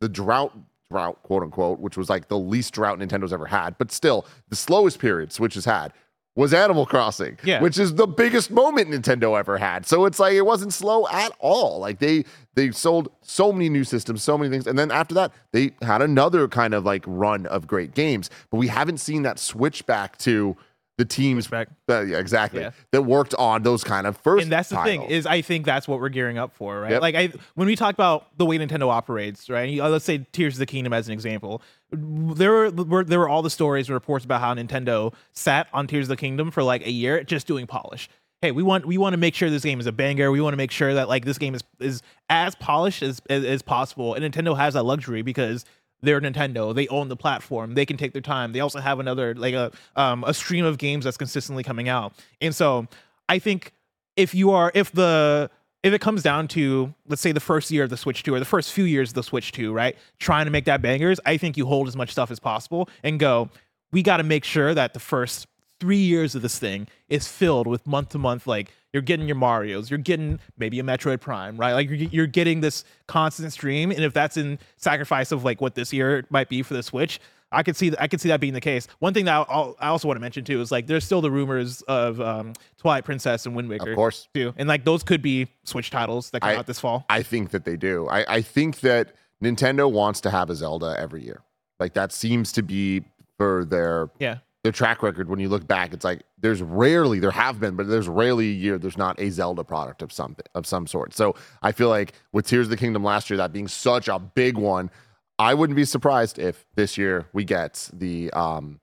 the 0.00 0.08
drought 0.08 0.52
drought, 0.90 1.22
quote 1.22 1.44
unquote, 1.44 1.78
which 1.78 1.96
was 1.96 2.10
like 2.10 2.26
the 2.26 2.36
least 2.38 2.74
drought 2.74 2.98
Nintendo's 2.98 3.32
ever 3.32 3.46
had, 3.46 3.78
but 3.78 3.92
still 3.92 4.26
the 4.48 4.56
slowest 4.56 4.98
period 4.98 5.30
Switch 5.30 5.54
has 5.54 5.64
had 5.66 5.92
was 6.40 6.54
Animal 6.54 6.86
Crossing, 6.86 7.38
Yeah. 7.44 7.60
which 7.60 7.78
is 7.78 7.94
the 7.94 8.06
biggest 8.06 8.50
moment 8.50 8.88
Nintendo 8.90 9.38
ever 9.38 9.58
had. 9.58 9.86
So 9.86 10.06
it's 10.06 10.18
like 10.18 10.32
it 10.32 10.46
wasn't 10.46 10.72
slow 10.72 11.06
at 11.08 11.32
all. 11.38 11.78
Like 11.78 11.98
they 11.98 12.24
they 12.54 12.70
sold 12.70 13.10
so 13.22 13.52
many 13.52 13.68
new 13.68 13.84
systems, 13.84 14.22
so 14.22 14.36
many 14.38 14.50
things, 14.50 14.66
and 14.66 14.78
then 14.78 14.90
after 14.90 15.14
that 15.14 15.32
they 15.52 15.72
had 15.82 16.00
another 16.02 16.48
kind 16.48 16.72
of 16.74 16.84
like 16.84 17.04
run 17.06 17.46
of 17.46 17.66
great 17.66 17.94
games. 17.94 18.30
But 18.50 18.56
we 18.56 18.68
haven't 18.68 18.98
seen 18.98 19.22
that 19.22 19.38
switch 19.38 19.84
back 19.86 20.16
to 20.18 20.56
the 21.00 21.04
teams 21.06 21.46
back. 21.48 21.68
that- 21.88 22.06
yeah, 22.06 22.18
exactly 22.18 22.60
Yeah. 22.60 22.70
that 22.92 23.02
worked 23.02 23.34
on 23.34 23.62
those 23.62 23.82
kind 23.82 24.06
of 24.06 24.16
first. 24.18 24.42
and 24.42 24.52
that's 24.52 24.68
the 24.68 24.76
thing 24.84 25.02
is 25.02 25.24
i 25.26 25.40
think 25.40 25.64
that's 25.64 25.88
what 25.88 25.98
we're 25.98 26.10
gearing 26.10 26.36
up 26.38 26.54
for 26.54 26.80
right 26.80 26.92
Yep. 26.92 27.00
like 27.02 27.14
i 27.14 27.32
when 27.54 27.66
we 27.66 27.74
talk 27.74 27.94
about 27.94 28.26
the 28.36 28.44
way 28.44 28.58
nintendo 28.58 28.88
operates 28.90 29.48
right 29.48 29.80
uh, 29.80 29.88
let's 29.88 30.04
say 30.04 30.26
tears 30.32 30.54
of 30.56 30.58
the 30.58 30.66
kingdom 30.66 30.92
as 30.92 31.08
an 31.08 31.14
example 31.14 31.62
there 31.92 32.52
were, 32.52 32.70
were 32.70 33.04
there 33.04 33.18
were 33.18 33.28
all 33.28 33.42
the 33.42 33.50
stories 33.50 33.88
and 33.88 33.94
reports 33.94 34.24
about 34.24 34.40
how 34.42 34.54
nintendo 34.54 35.12
sat 35.32 35.66
on 35.72 35.86
tears 35.86 36.04
of 36.04 36.08
the 36.10 36.16
kingdom 36.16 36.50
for 36.50 36.62
like 36.62 36.86
a 36.86 36.90
year 36.90 37.24
just 37.24 37.46
doing 37.46 37.66
polish 37.66 38.08
hey 38.42 38.50
we 38.52 38.62
want 38.62 38.84
we 38.86 38.98
want 38.98 39.12
to 39.14 39.18
make 39.18 39.34
sure 39.34 39.48
this 39.50 39.62
game 39.64 39.80
is 39.80 39.86
a 39.86 39.92
banger 39.92 40.30
we 40.30 40.40
want 40.40 40.52
to 40.52 40.56
make 40.58 40.70
sure 40.70 40.94
that 40.94 41.08
like 41.08 41.24
this 41.24 41.38
game 41.38 41.54
is 41.54 41.62
is 41.78 42.02
as 42.28 42.54
polished 42.54 43.02
as, 43.02 43.20
as 43.30 43.44
as 43.44 43.62
possible 43.62 44.14
and 44.14 44.22
nintendo 44.24 44.56
has 44.56 44.74
that 44.74 44.82
luxury 44.84 45.22
because 45.22 45.64
they're 46.02 46.20
Nintendo. 46.20 46.74
They 46.74 46.88
own 46.88 47.08
the 47.08 47.16
platform. 47.16 47.74
They 47.74 47.86
can 47.86 47.96
take 47.96 48.12
their 48.12 48.22
time. 48.22 48.52
They 48.52 48.60
also 48.60 48.80
have 48.80 49.00
another 49.00 49.34
like 49.34 49.54
a 49.54 49.70
um 49.96 50.24
a 50.24 50.34
stream 50.34 50.64
of 50.64 50.78
games 50.78 51.04
that's 51.04 51.16
consistently 51.16 51.62
coming 51.62 51.88
out. 51.88 52.12
And 52.40 52.54
so 52.54 52.86
I 53.28 53.38
think 53.38 53.72
if 54.16 54.34
you 54.34 54.50
are 54.50 54.72
if 54.74 54.92
the 54.92 55.50
if 55.82 55.92
it 55.94 56.00
comes 56.00 56.22
down 56.22 56.48
to 56.48 56.94
let's 57.08 57.22
say 57.22 57.32
the 57.32 57.40
first 57.40 57.70
year 57.70 57.84
of 57.84 57.90
the 57.90 57.96
Switch 57.96 58.22
2 58.22 58.34
or 58.34 58.38
the 58.38 58.44
first 58.44 58.72
few 58.72 58.84
years 58.84 59.10
of 59.10 59.14
the 59.14 59.22
Switch 59.22 59.52
2, 59.52 59.72
right? 59.72 59.96
Trying 60.18 60.46
to 60.46 60.50
make 60.50 60.64
that 60.66 60.82
bangers, 60.82 61.20
I 61.26 61.36
think 61.36 61.56
you 61.56 61.66
hold 61.66 61.88
as 61.88 61.96
much 61.96 62.10
stuff 62.10 62.30
as 62.30 62.38
possible 62.38 62.88
and 63.02 63.18
go, 63.18 63.50
we 63.92 64.02
got 64.02 64.18
to 64.18 64.22
make 64.22 64.44
sure 64.44 64.74
that 64.74 64.94
the 64.94 65.00
first 65.00 65.46
3 65.80 65.96
years 65.96 66.34
of 66.34 66.42
this 66.42 66.58
thing 66.58 66.86
is 67.08 67.26
filled 67.26 67.66
with 67.66 67.86
month 67.86 68.10
to 68.10 68.18
month 68.18 68.46
like 68.46 68.72
you're 68.92 69.02
getting 69.02 69.26
your 69.26 69.36
Marios, 69.36 69.88
you're 69.90 69.98
getting 69.98 70.40
maybe 70.58 70.80
a 70.80 70.82
Metroid 70.82 71.20
Prime, 71.20 71.56
right? 71.56 71.72
Like 71.74 71.88
you're, 71.88 71.96
you're 71.96 72.26
getting 72.26 72.60
this 72.60 72.84
constant 73.06 73.52
stream 73.52 73.90
and 73.90 74.00
if 74.02 74.12
that's 74.12 74.36
in 74.36 74.58
sacrifice 74.76 75.32
of 75.32 75.44
like 75.44 75.60
what 75.60 75.74
this 75.74 75.92
year 75.92 76.26
might 76.30 76.48
be 76.48 76.62
for 76.62 76.74
the 76.74 76.82
Switch, 76.82 77.20
I 77.52 77.62
could 77.64 77.76
see 77.76 77.92
I 77.98 78.06
could 78.06 78.20
see 78.20 78.28
that 78.28 78.40
being 78.40 78.52
the 78.52 78.60
case. 78.60 78.86
One 79.00 79.12
thing 79.12 79.24
that 79.24 79.46
I'll, 79.48 79.76
I 79.80 79.88
also 79.88 80.06
want 80.06 80.16
to 80.16 80.20
mention 80.20 80.44
too 80.44 80.60
is 80.60 80.70
like 80.70 80.86
there's 80.86 81.04
still 81.04 81.20
the 81.20 81.30
rumors 81.32 81.82
of 81.82 82.20
um, 82.20 82.52
Twilight 82.78 83.04
Princess 83.04 83.44
and 83.44 83.56
Wind 83.56 83.68
Waker, 83.68 83.90
Of 83.90 83.96
course. 83.96 84.28
too, 84.34 84.54
and 84.56 84.68
like 84.68 84.84
those 84.84 85.02
could 85.02 85.20
be 85.20 85.48
Switch 85.64 85.90
titles 85.90 86.30
that 86.30 86.42
come 86.42 86.50
I- 86.50 86.56
out 86.56 86.66
this 86.66 86.78
fall. 86.78 87.04
I 87.10 87.22
think 87.22 87.50
that 87.50 87.64
they 87.64 87.76
do. 87.76 88.06
I, 88.08 88.36
I 88.36 88.42
think 88.42 88.80
that 88.80 89.14
Nintendo 89.42 89.90
wants 89.90 90.20
to 90.22 90.30
have 90.30 90.48
a 90.50 90.54
Zelda 90.54 90.94
every 90.98 91.24
year. 91.24 91.42
Like 91.80 91.94
that 91.94 92.12
seems 92.12 92.52
to 92.52 92.62
be 92.62 93.02
for 93.36 93.64
their 93.64 94.10
yeah, 94.20 94.38
their 94.62 94.70
track 94.72 95.02
record. 95.02 95.28
When 95.28 95.40
you 95.40 95.48
look 95.48 95.66
back, 95.66 95.92
it's 95.92 96.04
like 96.04 96.20
there's 96.40 96.62
rarely 96.62 97.20
there 97.20 97.30
have 97.30 97.60
been, 97.60 97.76
but 97.76 97.86
there's 97.88 98.08
rarely 98.08 98.48
a 98.48 98.52
year 98.54 98.78
there's 98.78 98.96
not 98.98 99.20
a 99.20 99.30
Zelda 99.30 99.62
product 99.64 100.02
of 100.02 100.12
something 100.12 100.46
of 100.54 100.66
some 100.66 100.86
sort. 100.86 101.14
So 101.14 101.34
I 101.62 101.72
feel 101.72 101.88
like 101.88 102.14
with 102.32 102.46
Tears 102.46 102.66
of 102.66 102.70
the 102.70 102.76
Kingdom 102.76 103.04
last 103.04 103.28
year, 103.30 103.36
that 103.38 103.52
being 103.52 103.68
such 103.68 104.08
a 104.08 104.18
big 104.18 104.56
one, 104.56 104.90
I 105.38 105.54
wouldn't 105.54 105.76
be 105.76 105.84
surprised 105.84 106.38
if 106.38 106.66
this 106.74 106.96
year 106.98 107.26
we 107.32 107.44
get 107.44 107.88
the 107.92 108.30
um 108.32 108.80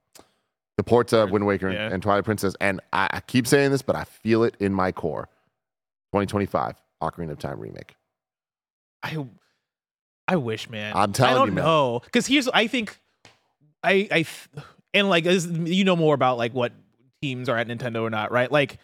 the 0.78 0.84
ports 0.84 1.12
of 1.14 1.32
Wind 1.32 1.46
Waker 1.48 1.68
and, 1.68 1.76
Yeah. 1.76 1.90
and 1.92 2.04
Twilight 2.04 2.26
Princess. 2.26 2.56
And 2.62 2.80
I, 2.94 3.10
I 3.12 3.20
keep 3.22 3.48
saying 3.48 3.72
this, 3.72 3.82
but 3.82 3.96
I 3.96 4.04
feel 4.04 4.44
it 4.44 4.56
in 4.60 4.74
my 4.74 4.92
core. 4.92 5.28
2025 6.14 6.76
Ocarina 7.02 7.32
of 7.32 7.40
Time 7.40 7.60
remake. 7.60 7.96
I 9.04 9.26
I 10.28 10.36
wish, 10.36 10.70
man. 10.70 10.94
I'm 10.96 11.14
telling 11.14 11.34
I 11.34 11.38
don't 11.38 11.48
you, 11.48 11.54
man. 11.54 11.64
know 11.66 12.02
because 12.04 12.28
here's 12.28 12.48
I 12.50 12.68
think 12.68 13.00
I 13.84 14.08
I 14.12 14.26
and 14.94 15.10
like 15.10 15.26
you 15.26 15.84
know 15.84 15.96
more 15.96 16.14
about 16.16 16.38
like 16.38 16.54
what 16.54 16.74
teams 17.22 17.50
are 17.50 17.58
at 17.58 17.68
Nintendo 17.68 18.02
or 18.04 18.10
not, 18.10 18.32
right? 18.32 18.52
Like, 18.52 18.78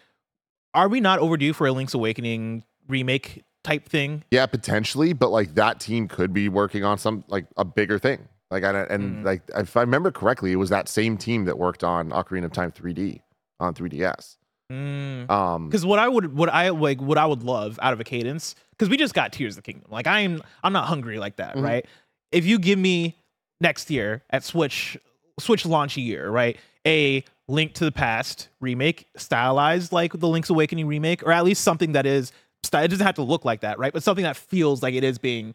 are 0.72 0.88
we 0.88 1.00
not 1.00 1.18
overdue 1.18 1.52
for 1.52 1.66
a 1.66 1.72
Link's 1.72 1.94
Awakening 1.94 2.64
remake 2.88 3.42
type 3.62 3.88
thing? 3.88 4.24
Yeah, 4.30 4.46
potentially, 4.46 5.12
but 5.12 5.30
like 5.30 5.54
that 5.54 5.80
team 5.80 6.08
could 6.08 6.32
be 6.32 6.48
working 6.48 6.84
on 6.84 6.98
some 6.98 7.24
like 7.28 7.46
a 7.56 7.64
bigger 7.64 7.98
thing. 7.98 8.28
Like 8.50 8.64
I 8.64 8.82
and 8.84 9.18
Mhm. 9.18 9.24
like 9.24 9.42
if 9.56 9.76
I 9.76 9.80
remember 9.80 10.10
correctly, 10.10 10.52
it 10.52 10.56
was 10.56 10.70
that 10.70 10.88
same 10.88 11.16
team 11.16 11.44
that 11.44 11.58
worked 11.58 11.82
on 11.84 12.10
Ocarina 12.10 12.44
of 12.44 12.52
Time 12.52 12.72
3D 12.72 13.20
on 13.60 13.74
3DS. 13.74 14.36
Mm. 14.72 15.30
Um, 15.30 15.68
Because 15.68 15.84
what 15.86 15.98
I 15.98 16.08
would, 16.08 16.34
what 16.36 16.48
I 16.48 16.70
like, 16.70 17.00
what 17.00 17.18
I 17.18 17.26
would 17.26 17.42
love 17.42 17.78
out 17.82 17.92
of 17.92 18.00
a 18.00 18.04
cadence, 18.04 18.54
because 18.70 18.88
we 18.88 18.96
just 18.96 19.14
got 19.14 19.32
Tears 19.32 19.56
of 19.56 19.62
the 19.64 19.72
Kingdom. 19.72 19.90
Like 19.90 20.06
I'm, 20.06 20.42
I'm 20.62 20.72
not 20.72 20.86
hungry 20.86 21.18
like 21.18 21.36
that, 21.36 21.54
Mhm. 21.56 21.62
right? 21.62 21.86
If 22.32 22.44
you 22.46 22.58
give 22.58 22.78
me 22.78 23.16
next 23.60 23.90
year 23.90 24.22
at 24.30 24.42
Switch, 24.42 24.96
Switch 25.38 25.64
launch 25.66 25.96
year, 25.96 26.28
right, 26.30 26.56
a 26.86 27.24
Link 27.48 27.74
to 27.74 27.84
the 27.84 27.92
Past 27.92 28.48
remake, 28.60 29.06
stylized 29.16 29.92
like 29.92 30.12
the 30.12 30.28
Link's 30.28 30.50
Awakening 30.50 30.86
remake, 30.86 31.22
or 31.22 31.32
at 31.32 31.44
least 31.44 31.62
something 31.62 31.92
that 31.92 32.06
is, 32.06 32.32
it 32.62 32.70
doesn't 32.70 33.00
have 33.00 33.16
to 33.16 33.22
look 33.22 33.44
like 33.44 33.60
that, 33.60 33.78
right? 33.78 33.92
But 33.92 34.02
something 34.02 34.24
that 34.24 34.36
feels 34.36 34.82
like 34.82 34.94
it 34.94 35.04
is 35.04 35.18
being 35.18 35.54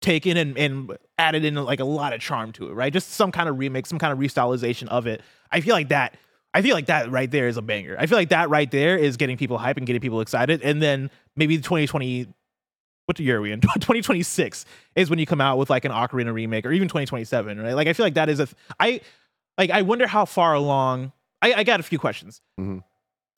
taken 0.00 0.36
and, 0.36 0.58
and 0.58 0.96
added 1.18 1.44
in 1.44 1.54
like 1.54 1.80
a 1.80 1.84
lot 1.84 2.12
of 2.12 2.20
charm 2.20 2.52
to 2.52 2.68
it, 2.68 2.72
right? 2.72 2.92
Just 2.92 3.10
some 3.10 3.32
kind 3.32 3.48
of 3.48 3.58
remake, 3.58 3.86
some 3.86 3.98
kind 3.98 4.12
of 4.12 4.18
restylization 4.18 4.88
of 4.88 5.06
it. 5.06 5.22
I 5.50 5.60
feel 5.60 5.74
like 5.74 5.88
that. 5.88 6.16
I 6.54 6.60
feel 6.60 6.74
like 6.74 6.86
that 6.86 7.10
right 7.10 7.30
there 7.30 7.48
is 7.48 7.56
a 7.56 7.62
banger. 7.62 7.96
I 7.98 8.06
feel 8.06 8.18
like 8.18 8.28
that 8.28 8.50
right 8.50 8.70
there 8.70 8.98
is 8.98 9.16
getting 9.16 9.38
people 9.38 9.56
hype 9.56 9.78
and 9.78 9.86
getting 9.86 10.02
people 10.02 10.20
excited. 10.20 10.60
And 10.62 10.82
then 10.82 11.10
maybe 11.34 11.56
the 11.56 11.62
2020, 11.62 12.26
what 13.06 13.18
year 13.18 13.38
are 13.38 13.40
we 13.40 13.52
in? 13.52 13.60
2026 13.62 14.66
is 14.96 15.08
when 15.08 15.18
you 15.18 15.24
come 15.24 15.40
out 15.40 15.56
with 15.56 15.70
like 15.70 15.86
an 15.86 15.92
Ocarina 15.92 16.32
remake 16.34 16.66
or 16.66 16.72
even 16.72 16.88
2027, 16.88 17.58
right? 17.58 17.72
Like 17.72 17.88
I 17.88 17.94
feel 17.94 18.04
like 18.04 18.14
that 18.14 18.28
is 18.28 18.40
a, 18.40 18.46
th- 18.46 18.56
I 18.78 19.00
like, 19.58 19.70
I 19.70 19.82
wonder 19.82 20.06
how 20.06 20.24
far 20.24 20.54
along, 20.54 21.12
I, 21.40 21.54
I 21.54 21.64
got 21.64 21.80
a 21.80 21.82
few 21.82 21.98
questions. 21.98 22.40
Mhm. 22.58 22.82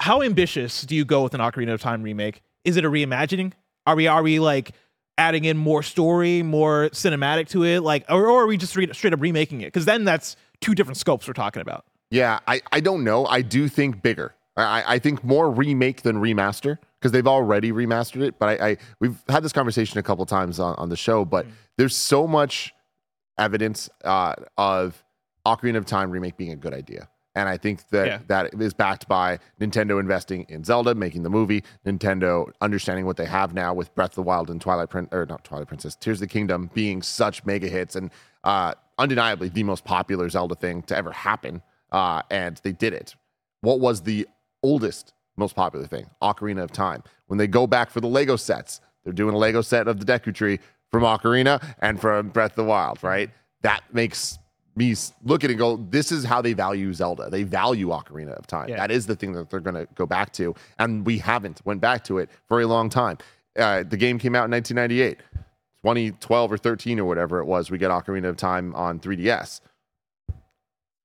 How 0.00 0.22
ambitious 0.22 0.83
do 0.83 0.94
you 0.94 1.05
go 1.05 1.22
with 1.22 1.35
an 1.35 1.40
Ocarina 1.40 1.72
of 1.72 1.81
Time 1.81 2.03
remake? 2.03 2.42
Is 2.64 2.77
it 2.77 2.85
a 2.85 2.90
reimagining? 2.90 3.53
Are 3.87 3.94
we, 3.96 4.07
are 4.07 4.22
we 4.22 4.40
like 4.40 4.72
adding 5.18 5.44
in 5.44 5.57
more 5.57 5.83
story, 5.83 6.42
more 6.42 6.88
cinematic 6.90 7.48
to 7.50 7.64
it? 7.64 7.81
Like, 7.83 8.05
or, 8.09 8.27
or 8.27 8.42
are 8.42 8.46
we 8.46 8.57
just 8.57 8.72
straight, 8.72 8.94
straight 8.94 9.12
up 9.12 9.20
remaking 9.20 9.61
it? 9.61 9.72
Cause 9.72 9.85
then 9.85 10.05
that's 10.05 10.37
two 10.61 10.74
different 10.74 10.96
scopes 10.96 11.29
we're 11.29 11.35
talking 11.35 11.62
about. 11.62 11.85
yeah, 12.11 12.40
I 12.48 12.61
I 12.72 12.81
don't 12.81 13.05
know. 13.05 13.27
I 13.27 13.42
do 13.42 13.68
think 13.68 14.03
bigger. 14.03 14.35
I 14.57 14.94
I- 14.94 14.98
think 14.98 15.22
more 15.24 15.50
remake 15.50 16.03
than 16.03 16.16
remaster 16.16 16.79
because 16.98 17.12
they've 17.12 17.27
already 17.27 17.70
remastered 17.72 18.22
it. 18.22 18.38
But 18.38 18.61
I, 18.61 18.68
I 18.70 18.77
we've 19.00 19.16
had 19.29 19.42
this 19.44 19.53
conversation 19.53 19.98
a 19.98 20.03
couple 20.03 20.24
times 20.27 20.59
on, 20.59 20.74
on 20.77 20.88
the 20.88 20.96
show. 20.96 21.24
But 21.24 21.46
there's 21.77 21.94
so 21.96 22.27
much 22.27 22.72
evidence 23.38 23.90
uh, 24.05 24.35
of 24.57 25.04
Ocarina 25.46 25.76
of 25.76 25.87
Time 25.87 26.11
remake 26.11 26.37
being 26.37 26.52
a 26.52 26.57
good 26.57 26.74
idea. 26.74 27.09
And 27.37 27.48
I 27.48 27.57
think 27.57 27.88
that 27.88 28.07
Yeah. 28.07 28.18
that 28.28 28.54
is 28.54 28.72
backed 28.74 29.09
by 29.09 29.40
Nintendo 29.61 29.98
investing 29.98 30.46
in 30.48 30.62
Zelda, 30.62 30.94
making 30.94 31.24
the 31.24 31.30
movie, 31.30 31.64
Nintendo 31.85 32.46
understanding 32.61 33.07
what 33.07 33.16
they 33.16 33.24
have 33.26 33.52
now 33.54 33.74
with 33.74 33.92
Breath 33.96 34.11
of 34.11 34.14
the 34.16 34.22
Wild 34.22 34.50
and 34.50 34.61
Twilight 34.61 34.88
Prin- 34.88 35.09
or 35.11 35.26
not 35.26 35.42
Twilight 35.42 35.66
Princess, 35.66 35.96
Tears 35.96 36.18
of 36.18 36.28
the 36.28 36.33
Kingdom 36.33 36.70
being 36.74 37.02
such 37.02 37.44
mega 37.44 37.68
hits 37.68 37.96
and 37.96 38.11
uh, 38.44 38.74
undeniably 38.98 39.48
the 39.48 39.64
most 39.64 39.85
popular 39.85 40.28
Zelda 40.28 40.54
thing 40.54 40.83
to 40.83 40.96
ever 40.96 41.11
happen. 41.11 41.61
Uh, 41.90 42.22
and 42.30 42.61
they 42.62 42.72
did 42.72 42.92
it. 42.92 43.16
What 43.62 43.80
was 43.80 44.02
the 44.02 44.28
oldest, 44.62 45.12
most 45.37 45.57
popular 45.57 45.87
thing? 45.87 46.07
Ocarina 46.22 46.62
of 46.62 46.70
Time. 46.70 47.02
When 47.26 47.38
they 47.38 47.46
go 47.48 47.66
back 47.66 47.90
for 47.90 48.00
the 48.00 48.07
Lego 48.07 48.37
sets, 48.37 48.80
they're 49.02 49.12
doing 49.12 49.35
a 49.35 49.38
Lego 49.38 49.61
set 49.61 49.88
of 49.88 49.98
the 49.98 50.04
Deku 50.07 50.33
Tree 50.33 50.61
from 50.92 51.02
Ocarina 51.02 51.61
and 51.80 52.00
from 52.00 52.28
Breath 52.28 52.52
of 52.52 52.57
the 52.57 52.64
Wild, 52.64 53.02
right? 53.02 53.30
That 53.62 53.83
makes 53.92 54.38
me 54.76 54.94
look 55.24 55.44
at 55.44 55.50
it 55.50 55.54
and 55.54 55.58
go, 55.58 55.76
this 55.76 56.10
is 56.10 56.24
how 56.24 56.42
they 56.42 56.52
value 56.52 56.92
Zelda. 56.92 57.30
They 57.30 57.42
value 57.42 57.88
Ocarina 57.88 58.32
of 58.32 58.46
Time. 58.46 58.68
Yeah. 58.68 58.76
That 58.76 58.90
is 58.90 59.06
the 59.06 59.16
thing 59.16 59.32
that 59.32 59.50
they're 59.50 59.60
going 59.60 59.74
to 59.74 59.87
go 59.94 60.06
back 60.06 60.32
to, 60.34 60.54
and 60.78 61.06
we 61.06 61.18
haven't 61.18 61.60
went 61.64 61.80
back 61.80 62.04
to 62.04 62.18
it 62.18 62.30
for 62.48 62.60
a 62.60 62.66
long 62.66 62.88
time. 62.88 63.18
Uh, 63.56 63.84
the 63.84 63.96
game 63.96 64.18
came 64.18 64.34
out 64.34 64.46
in 64.46 64.50
1998, 64.50 65.18
2012 65.82 66.52
or 66.52 66.58
13 66.58 66.98
or 66.98 67.04
whatever 67.04 67.38
it 67.38 67.44
was. 67.44 67.70
We 67.70 67.78
get 67.78 67.90
Ocarina 67.90 68.28
of 68.28 68.37
Time 68.37 68.74
on 68.74 68.98
3DS. 68.98 69.60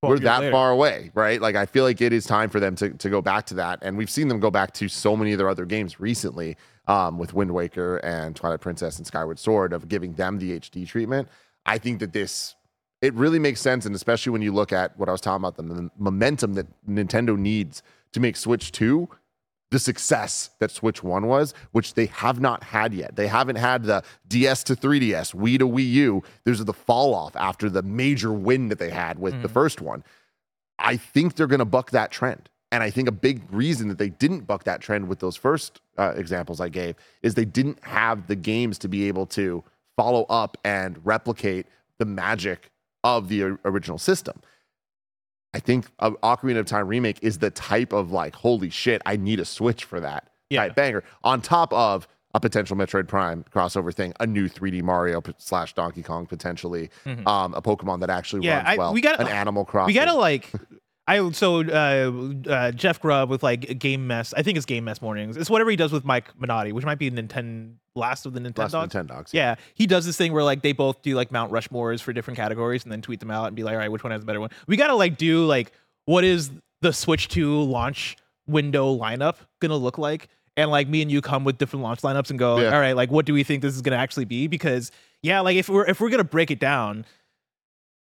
We're 0.02 0.18
that 0.20 0.40
later. 0.40 0.52
far 0.52 0.70
away, 0.70 1.10
right? 1.12 1.40
Like 1.42 1.56
I 1.56 1.66
feel 1.66 1.84
like 1.84 2.00
it 2.00 2.12
is 2.12 2.24
time 2.24 2.48
for 2.48 2.58
them 2.58 2.74
to 2.76 2.88
to 2.88 3.10
go 3.10 3.20
back 3.20 3.44
to 3.46 3.54
that, 3.54 3.80
and 3.82 3.98
we've 3.98 4.08
seen 4.08 4.28
them 4.28 4.40
go 4.40 4.50
back 4.50 4.72
to 4.74 4.88
so 4.88 5.14
many 5.14 5.32
of 5.32 5.38
their 5.38 5.50
other 5.50 5.66
games 5.66 6.00
recently, 6.00 6.56
um, 6.86 7.18
with 7.18 7.34
Wind 7.34 7.50
Waker 7.50 7.98
and 7.98 8.34
Twilight 8.34 8.62
Princess 8.62 8.96
and 8.96 9.06
Skyward 9.06 9.38
Sword, 9.38 9.74
of 9.74 9.88
giving 9.88 10.14
them 10.14 10.38
the 10.38 10.58
HD 10.58 10.88
treatment. 10.88 11.28
I 11.66 11.76
think 11.76 12.00
that 12.00 12.14
this 12.14 12.54
it 13.02 13.14
really 13.14 13.38
makes 13.38 13.60
sense, 13.60 13.86
and 13.86 13.94
especially 13.94 14.30
when 14.30 14.42
you 14.42 14.52
look 14.52 14.72
at 14.72 14.98
what 14.98 15.08
I 15.08 15.12
was 15.12 15.20
talking 15.20 15.44
about 15.44 15.56
the 15.56 15.90
momentum 15.98 16.54
that 16.54 16.66
Nintendo 16.88 17.38
needs 17.38 17.82
to 18.12 18.20
make 18.20 18.36
Switch 18.36 18.72
Two 18.72 19.08
the 19.70 19.78
success 19.78 20.50
that 20.58 20.70
Switch 20.70 21.02
1 21.02 21.26
was, 21.26 21.54
which 21.72 21.94
they 21.94 22.06
have 22.06 22.40
not 22.40 22.64
had 22.64 22.92
yet. 22.92 23.14
They 23.16 23.28
haven't 23.28 23.56
had 23.56 23.84
the 23.84 24.02
DS 24.26 24.64
to 24.64 24.74
3DS, 24.74 25.34
Wii 25.34 25.58
to 25.60 25.68
Wii 25.68 25.90
U. 25.90 26.22
There's 26.44 26.64
the 26.64 26.72
fall 26.72 27.14
off 27.14 27.36
after 27.36 27.70
the 27.70 27.82
major 27.82 28.32
win 28.32 28.68
that 28.68 28.78
they 28.78 28.90
had 28.90 29.18
with 29.18 29.40
the 29.42 29.48
first 29.48 29.80
one. 29.80 30.02
I 30.78 30.96
think 30.96 31.36
they're 31.36 31.46
going 31.46 31.60
to 31.60 31.64
buck 31.64 31.92
that 31.92 32.10
trend. 32.10 32.48
And 32.72 32.82
I 32.82 32.90
think 32.90 33.08
a 33.08 33.12
big 33.12 33.42
reason 33.52 33.88
that 33.88 33.98
they 33.98 34.10
didn't 34.10 34.40
buck 34.40 34.64
that 34.64 34.80
trend 34.80 35.08
with 35.08 35.18
those 35.18 35.36
first 35.36 35.80
uh, 35.98 36.14
examples 36.16 36.60
I 36.60 36.68
gave 36.68 36.96
is 37.22 37.34
they 37.34 37.44
didn't 37.44 37.82
have 37.84 38.26
the 38.28 38.36
games 38.36 38.78
to 38.78 38.88
be 38.88 39.08
able 39.08 39.26
to 39.26 39.62
follow 39.96 40.24
up 40.24 40.56
and 40.64 40.98
replicate 41.04 41.66
the 41.98 42.04
magic 42.04 42.70
of 43.04 43.28
the 43.28 43.42
original 43.64 43.98
system. 43.98 44.40
I 45.52 45.58
think 45.58 45.86
uh, 45.98 46.10
Ocarina 46.22 46.58
of 46.58 46.66
Time 46.66 46.86
remake 46.86 47.18
is 47.22 47.38
the 47.38 47.50
type 47.50 47.92
of 47.92 48.12
like, 48.12 48.34
holy 48.36 48.70
shit, 48.70 49.02
I 49.04 49.16
need 49.16 49.40
a 49.40 49.44
Switch 49.44 49.84
for 49.84 49.98
that 50.00 50.28
Yeah. 50.48 50.62
type 50.66 50.76
banger. 50.76 51.04
On 51.24 51.40
top 51.40 51.72
of 51.72 52.06
a 52.32 52.38
potential 52.38 52.76
Metroid 52.76 53.08
Prime 53.08 53.44
crossover 53.52 53.92
thing, 53.92 54.12
a 54.20 54.26
new 54.26 54.48
3D 54.48 54.82
Mario 54.82 55.20
slash 55.38 55.74
Donkey 55.74 56.02
Kong 56.04 56.26
potentially, 56.26 56.88
um, 57.26 57.54
a 57.54 57.60
Pokemon 57.62 57.98
that 58.00 58.10
actually 58.10 58.40
Mm-hmm. 58.42 58.46
Yeah, 58.46 58.56
runs 58.58 58.68
I- 58.68 58.76
well, 58.76 58.92
we 58.94 59.00
gotta- 59.00 59.22
an 59.22 59.28
Animal 59.28 59.64
Crossing. 59.64 59.88
We 59.88 59.94
gotta 59.94 60.14
like. 60.14 60.50
I 61.06 61.30
so 61.32 61.62
uh, 61.62 62.48
uh, 62.50 62.70
Jeff 62.72 63.00
Grubb 63.00 63.30
with 63.30 63.42
like 63.42 63.78
Game 63.78 64.06
Mess. 64.06 64.32
I 64.36 64.42
think 64.42 64.56
it's 64.56 64.66
Game 64.66 64.84
Mess 64.84 65.02
mornings. 65.02 65.36
It's 65.36 65.50
whatever 65.50 65.70
he 65.70 65.76
does 65.76 65.92
with 65.92 66.04
Mike 66.04 66.28
Minotti, 66.38 66.72
which 66.72 66.84
might 66.84 66.98
be 66.98 67.10
Nintendo 67.10 67.72
last 67.96 68.26
of 68.26 68.32
the 68.32 68.40
Nintendo 68.40 68.58
Last 68.58 68.72
dogs. 68.72 68.94
Nintendogs. 68.94 69.28
Yeah, 69.32 69.56
he 69.74 69.86
does 69.86 70.06
this 70.06 70.16
thing 70.16 70.32
where 70.32 70.44
like 70.44 70.62
they 70.62 70.72
both 70.72 71.02
do 71.02 71.14
like 71.16 71.32
Mount 71.32 71.50
Rushmores 71.52 72.00
for 72.00 72.12
different 72.12 72.36
categories 72.36 72.84
and 72.84 72.92
then 72.92 73.02
tweet 73.02 73.20
them 73.20 73.30
out 73.30 73.46
and 73.48 73.56
be 73.56 73.64
like, 73.64 73.72
all 73.72 73.78
right, 73.78 73.90
which 73.90 74.04
one 74.04 74.12
has 74.12 74.20
the 74.20 74.26
better 74.26 74.40
one? 74.40 74.50
We 74.66 74.76
gotta 74.76 74.94
like 74.94 75.16
do 75.18 75.44
like 75.46 75.72
what 76.04 76.24
is 76.24 76.50
the 76.80 76.92
Switch 76.92 77.28
2 77.28 77.62
launch 77.62 78.16
window 78.46 78.96
lineup 78.96 79.36
gonna 79.60 79.76
look 79.76 79.98
like? 79.98 80.28
And 80.56 80.70
like 80.70 80.88
me 80.88 81.02
and 81.02 81.10
you 81.10 81.20
come 81.20 81.44
with 81.44 81.58
different 81.58 81.82
launch 81.82 82.02
lineups 82.02 82.30
and 82.30 82.38
go, 82.38 82.60
Yeah. 82.60 82.74
all 82.74 82.80
right, 82.80 82.94
like 82.94 83.10
what 83.10 83.26
do 83.26 83.32
we 83.34 83.42
think 83.42 83.62
this 83.62 83.74
is 83.74 83.82
gonna 83.82 83.96
actually 83.96 84.26
be? 84.26 84.46
Because 84.46 84.92
yeah, 85.22 85.40
like 85.40 85.56
if 85.56 85.68
we're 85.68 85.86
if 85.86 86.00
we're 86.00 86.10
gonna 86.10 86.24
break 86.24 86.50
it 86.50 86.60
down, 86.60 87.04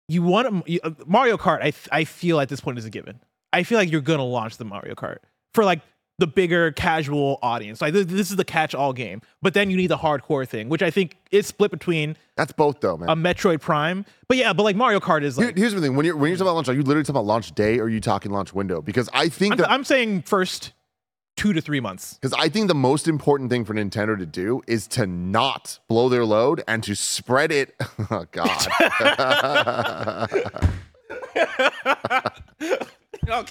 you 0.08 0.22
want 0.22 0.66
to, 0.66 0.72
you- 0.72 0.80
uh, 0.84 0.92
Mario 1.06 1.38
Kart. 1.38 1.62
I 1.62 1.74
I 1.96 2.04
feel 2.04 2.40
at 2.40 2.50
this 2.50 2.60
point 2.62 2.78
is 2.78 2.86
a 2.86 2.90
given. 2.90 3.20
I 3.54 3.64
feel 3.64 3.78
like 3.78 3.92
you're 3.92 4.02
gonna 4.02 4.24
launch 4.26 4.58
the 4.58 4.66
Mario 4.66 4.96
Kart 4.96 5.18
for 5.54 5.64
like 5.66 5.82
the 6.20 6.28
bigger 6.28 6.72
casual 6.72 7.38
audience. 7.44 7.80
Like 7.82 7.94
th- 7.94 8.08
this 8.08 8.32
is 8.32 8.38
the 8.38 8.44
catch-all 8.46 8.92
game, 8.92 9.22
but 9.42 9.54
then 9.54 9.70
you 9.70 9.78
need 9.78 9.88
the 9.88 9.98
hardcore 9.98 10.48
thing, 10.48 10.68
which 10.68 10.82
I 10.82 10.90
think 10.90 11.16
is 11.32 11.46
split 11.46 11.70
between 11.70 12.18
That's 12.36 12.52
both 12.52 12.80
though, 12.82 12.98
man. 12.98 13.10
a 13.10 13.16
Metroid 13.16 13.62
Prime. 13.62 14.04
But 14.28 14.38
yeah, 14.38 14.52
but 14.54 14.64
like 14.64 14.76
Mario 14.76 15.00
Kart 15.00 15.22
is 15.24 15.38
Here- 15.38 15.48
like 15.48 15.58
here's 15.58 15.74
the 15.74 15.82
thing: 15.82 15.96
when 15.96 16.06
you're 16.06 16.18
when 16.18 16.30
you're 16.30 16.38
talking 16.38 16.48
about 16.48 16.56
launch, 16.56 16.70
are 16.70 16.74
you 16.74 16.82
literally 16.84 17.04
talking 17.04 17.16
about 17.18 17.26
launch 17.26 17.54
day, 17.54 17.80
or 17.80 17.84
are 17.84 17.90
you 17.90 18.02
talking 18.02 18.32
launch 18.32 18.54
window? 18.54 18.82
Because 18.82 19.10
I 19.14 19.30
think 19.30 19.54
I'm, 19.54 19.58
that 19.60 19.72
I'm 19.72 19.84
saying 19.84 20.24
first 20.24 20.74
two 21.38 21.54
to 21.54 21.62
three 21.62 21.80
months. 21.80 22.16
Because 22.16 22.34
I 22.34 22.50
think 22.50 22.68
the 22.68 22.76
most 22.76 23.08
important 23.08 23.50
thing 23.50 23.64
for 23.64 23.74
Nintendo 23.74 24.18
to 24.18 24.26
do 24.26 24.62
is 24.68 24.88
to 24.90 25.08
not 25.08 25.80
blow 25.88 26.10
their 26.10 26.26
load 26.26 26.64
and 26.68 26.84
to 26.84 26.96
spread 26.96 27.52
it. 27.54 27.76
Oh 28.10 28.26
God! 28.32 28.68
No, 33.28 33.44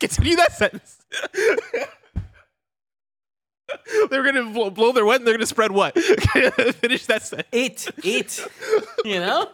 continue 0.00 0.34
that 0.36 0.52
sentence. 0.52 0.98
they're 4.10 4.24
gonna 4.24 4.50
blow, 4.50 4.70
blow 4.70 4.90
their 4.92 5.04
what? 5.04 5.16
And 5.20 5.26
they're 5.26 5.34
gonna 5.34 5.46
spread 5.46 5.70
what? 5.70 5.96
Finish 5.98 7.06
that 7.06 7.22
sentence. 7.22 7.48
It, 7.52 7.88
it, 8.04 8.46
you 9.04 9.20
know? 9.20 9.52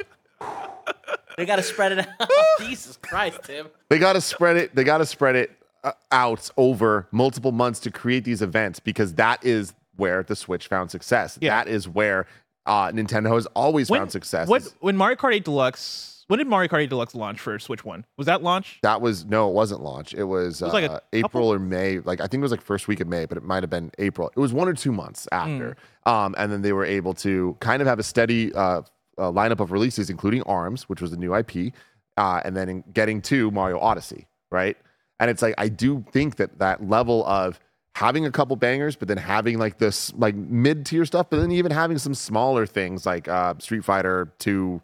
They 1.37 1.45
got 1.45 1.57
to 1.57 1.63
spread 1.63 1.93
it 1.93 1.99
out. 2.01 2.29
Jesus 2.61 2.97
Christ, 2.97 3.41
Tim. 3.45 3.69
they 3.91 3.99
got 3.99 4.15
to 4.15 4.21
spread 4.21 4.57
it. 4.57 4.75
They 4.75 4.85
got 4.85 4.99
to 4.99 5.07
spread 5.07 5.37
it 5.37 5.58
uh, 5.89 5.93
out 6.13 6.51
over 6.57 7.09
multiple 7.11 7.53
months 7.53 7.81
to 7.81 7.91
create 7.91 8.25
these 8.25 8.43
events 8.43 8.81
because 8.81 9.15
that 9.15 9.45
is 9.45 9.75
where 9.97 10.23
the 10.23 10.37
Switch 10.37 10.69
found 10.69 10.91
success. 10.91 11.39
Yeah. 11.41 11.51
That 11.51 11.69
is 11.71 11.89
where 11.89 12.27
uh, 12.67 12.91
Nintendo 12.91 13.35
has 13.35 13.47
always 13.47 13.89
found 13.89 14.13
success. 14.13 14.49
What 14.49 14.63
when 14.81 14.97
Mario 14.97 15.17
Kart 15.17 15.35
8 15.35 15.45
Deluxe? 15.45 16.25
When 16.29 16.39
did 16.39 16.47
Mario 16.47 16.69
Kart 16.69 16.83
8 16.83 16.91
Deluxe 16.91 17.15
launch 17.15 17.41
for 17.41 17.59
Switch 17.59 17.85
One? 17.85 18.05
Was 18.19 18.27
that 18.27 18.43
launch? 18.43 18.79
That 18.83 19.01
was 19.01 19.25
no, 19.25 19.49
it 19.49 19.55
wasn't 19.55 19.83
launch. 19.83 20.13
It 20.13 20.25
was, 20.25 20.61
was 20.61 20.73
like 20.73 20.91
uh, 20.91 21.01
April 21.13 21.53
or 21.53 21.59
May. 21.59 22.01
Like 22.01 22.21
I 22.21 22.27
think 22.27 22.41
it 22.41 22.43
was 22.43 22.51
like 22.51 22.61
first 22.61 22.87
week 22.87 23.01
of 23.01 23.09
May, 23.09 23.25
but 23.25 23.39
it 23.39 23.45
might 23.45 23.63
have 23.63 23.71
been 23.71 23.91
April. 23.99 24.31
It 24.37 24.41
was 24.41 24.53
one 24.53 24.69
or 24.69 24.75
two 24.75 24.93
months 24.93 25.27
after. 25.33 25.77
Hmm. 26.05 26.11
Um, 26.11 26.35
and 26.39 26.53
then 26.53 26.63
they 26.63 26.73
were 26.73 26.85
able 26.85 27.15
to 27.15 27.57
kind 27.61 27.83
of 27.83 27.89
have 27.89 27.99
a 27.99 28.03
steady 28.03 28.53
uh, 28.55 28.83
uh, 29.19 29.33
lineup 29.33 29.61
of 29.61 29.73
releases, 29.73 30.11
including 30.11 30.43
Arms, 30.43 30.85
which 30.85 31.01
was 31.01 31.11
the 31.11 31.17
new 31.17 31.35
IP, 31.35 31.73
uh, 32.17 32.41
and 32.45 32.57
then 32.57 32.69
in 32.69 32.85
getting 32.93 33.21
to 33.23 33.51
Mario 33.51 33.79
Odyssey, 33.79 34.27
right? 34.51 34.77
And 35.21 35.31
it's 35.31 35.43
like 35.43 35.55
I 35.59 35.69
do 35.69 36.05
think 36.13 36.37
that 36.37 36.59
that 36.59 36.89
level 36.89 37.25
of 37.27 37.59
having 37.95 38.25
a 38.27 38.31
couple 38.31 38.55
bangers, 38.57 38.95
but 38.97 39.09
then 39.09 39.17
having 39.17 39.59
like 39.59 39.79
this 39.79 40.13
like 40.15 40.35
mid 40.35 40.87
tier 40.87 41.05
stuff, 41.05 41.29
but 41.31 41.41
then 41.41 41.51
even 41.51 41.73
having 41.73 41.99
some 41.99 42.15
smaller 42.15 42.67
things 42.67 43.05
like 43.05 43.27
uh, 43.29 43.55
Street 43.59 43.85
Fighter 43.85 44.33
Two 44.39 44.81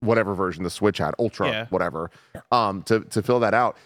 whatever 0.00 0.34
version 0.34 0.62
the 0.62 0.70
Switch 0.70 0.98
had, 0.98 1.14
Ultra, 1.18 1.48
Yeah. 1.48 1.66
whatever, 1.70 2.10
um, 2.52 2.82
to 2.84 3.00
to 3.00 3.22
fill 3.22 3.40
that 3.40 3.54
out. 3.54 3.76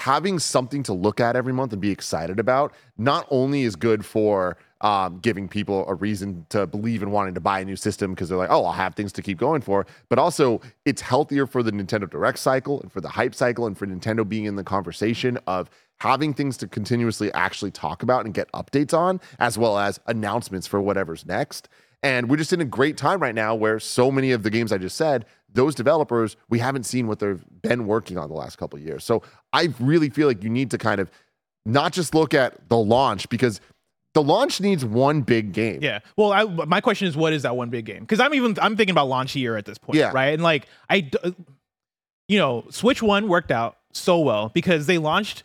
Having 0.00 0.38
something 0.38 0.82
to 0.84 0.92
look 0.94 1.20
at 1.20 1.36
every 1.36 1.52
month 1.52 1.72
and 1.72 1.80
be 1.80 1.90
excited 1.90 2.38
about 2.40 2.72
not 2.96 3.26
only 3.30 3.62
is 3.62 3.76
good 3.76 4.04
for 4.04 4.56
um, 4.80 5.18
giving 5.18 5.48
people 5.48 5.84
a 5.88 5.94
reason 5.94 6.46
to 6.48 6.66
believe 6.66 7.02
in 7.02 7.10
wanting 7.10 7.34
to 7.34 7.40
buy 7.40 7.60
a 7.60 7.64
new 7.64 7.76
system 7.76 8.14
because 8.14 8.28
they're 8.28 8.38
like, 8.38 8.50
oh, 8.50 8.64
I'll 8.64 8.72
have 8.72 8.94
things 8.94 9.12
to 9.12 9.22
keep 9.22 9.38
going 9.38 9.60
for, 9.60 9.86
but 10.08 10.18
also 10.18 10.60
it's 10.84 11.02
healthier 11.02 11.46
for 11.46 11.62
the 11.62 11.70
Nintendo 11.70 12.08
Direct 12.08 12.38
cycle 12.38 12.80
and 12.80 12.90
for 12.90 13.00
the 13.00 13.08
hype 13.08 13.34
cycle 13.34 13.66
and 13.66 13.76
for 13.76 13.86
Nintendo 13.86 14.26
being 14.26 14.44
in 14.44 14.56
the 14.56 14.64
conversation 14.64 15.38
of 15.46 15.68
having 15.98 16.32
things 16.32 16.56
to 16.56 16.66
continuously 16.66 17.30
actually 17.34 17.70
talk 17.70 18.02
about 18.02 18.24
and 18.24 18.32
get 18.32 18.50
updates 18.52 18.96
on, 18.96 19.20
as 19.38 19.58
well 19.58 19.78
as 19.78 20.00
announcements 20.06 20.66
for 20.66 20.80
whatever's 20.80 21.26
next. 21.26 21.68
And 22.02 22.30
we're 22.30 22.38
just 22.38 22.54
in 22.54 22.62
a 22.62 22.66
great 22.66 22.96
time 22.96 23.20
right 23.20 23.34
now 23.34 23.54
where 23.54 23.78
so 23.78 24.10
many 24.10 24.32
of 24.32 24.42
the 24.42 24.48
games 24.48 24.72
I 24.72 24.78
just 24.78 24.96
said, 24.96 25.26
those 25.52 25.74
developers, 25.74 26.36
we 26.48 26.58
haven't 26.58 26.84
seen 26.84 27.06
what 27.06 27.18
they've 27.18 27.44
been 27.60 27.86
working 27.86 28.16
on 28.16 28.28
the 28.28 28.34
last 28.34 28.56
couple 28.56 28.78
years. 28.78 29.04
So 29.04 29.22
I 29.52 29.68
really 29.78 30.08
feel 30.08 30.26
like 30.26 30.42
you 30.42 30.48
need 30.48 30.70
to 30.70 30.78
kind 30.78 31.00
of 31.00 31.10
not 31.66 31.92
just 31.92 32.14
look 32.14 32.32
at 32.32 32.68
the 32.70 32.78
launch 32.78 33.28
because 33.28 33.60
the 34.14 34.22
launch 34.22 34.60
needs 34.60 34.84
one 34.84 35.20
big 35.22 35.52
game. 35.52 35.78
Yeah. 35.82 36.00
Well, 36.16 36.32
I, 36.32 36.44
my 36.44 36.80
question 36.80 37.06
is, 37.06 37.16
what 37.16 37.32
is 37.32 37.42
that 37.42 37.56
one 37.56 37.70
big 37.70 37.84
game? 37.84 38.00
Because 38.00 38.18
I'm 38.20 38.34
even 38.34 38.56
I'm 38.60 38.76
thinking 38.76 38.92
about 38.92 39.08
launch 39.08 39.36
year 39.36 39.56
at 39.56 39.64
this 39.64 39.78
point. 39.78 39.98
Yeah. 39.98 40.10
Right. 40.12 40.34
And 40.34 40.42
like 40.42 40.66
I, 40.88 41.08
you 42.28 42.38
know, 42.38 42.64
Switch 42.70 43.02
One 43.02 43.28
worked 43.28 43.50
out 43.50 43.76
so 43.92 44.20
well 44.20 44.50
because 44.50 44.86
they 44.86 44.98
launched 44.98 45.42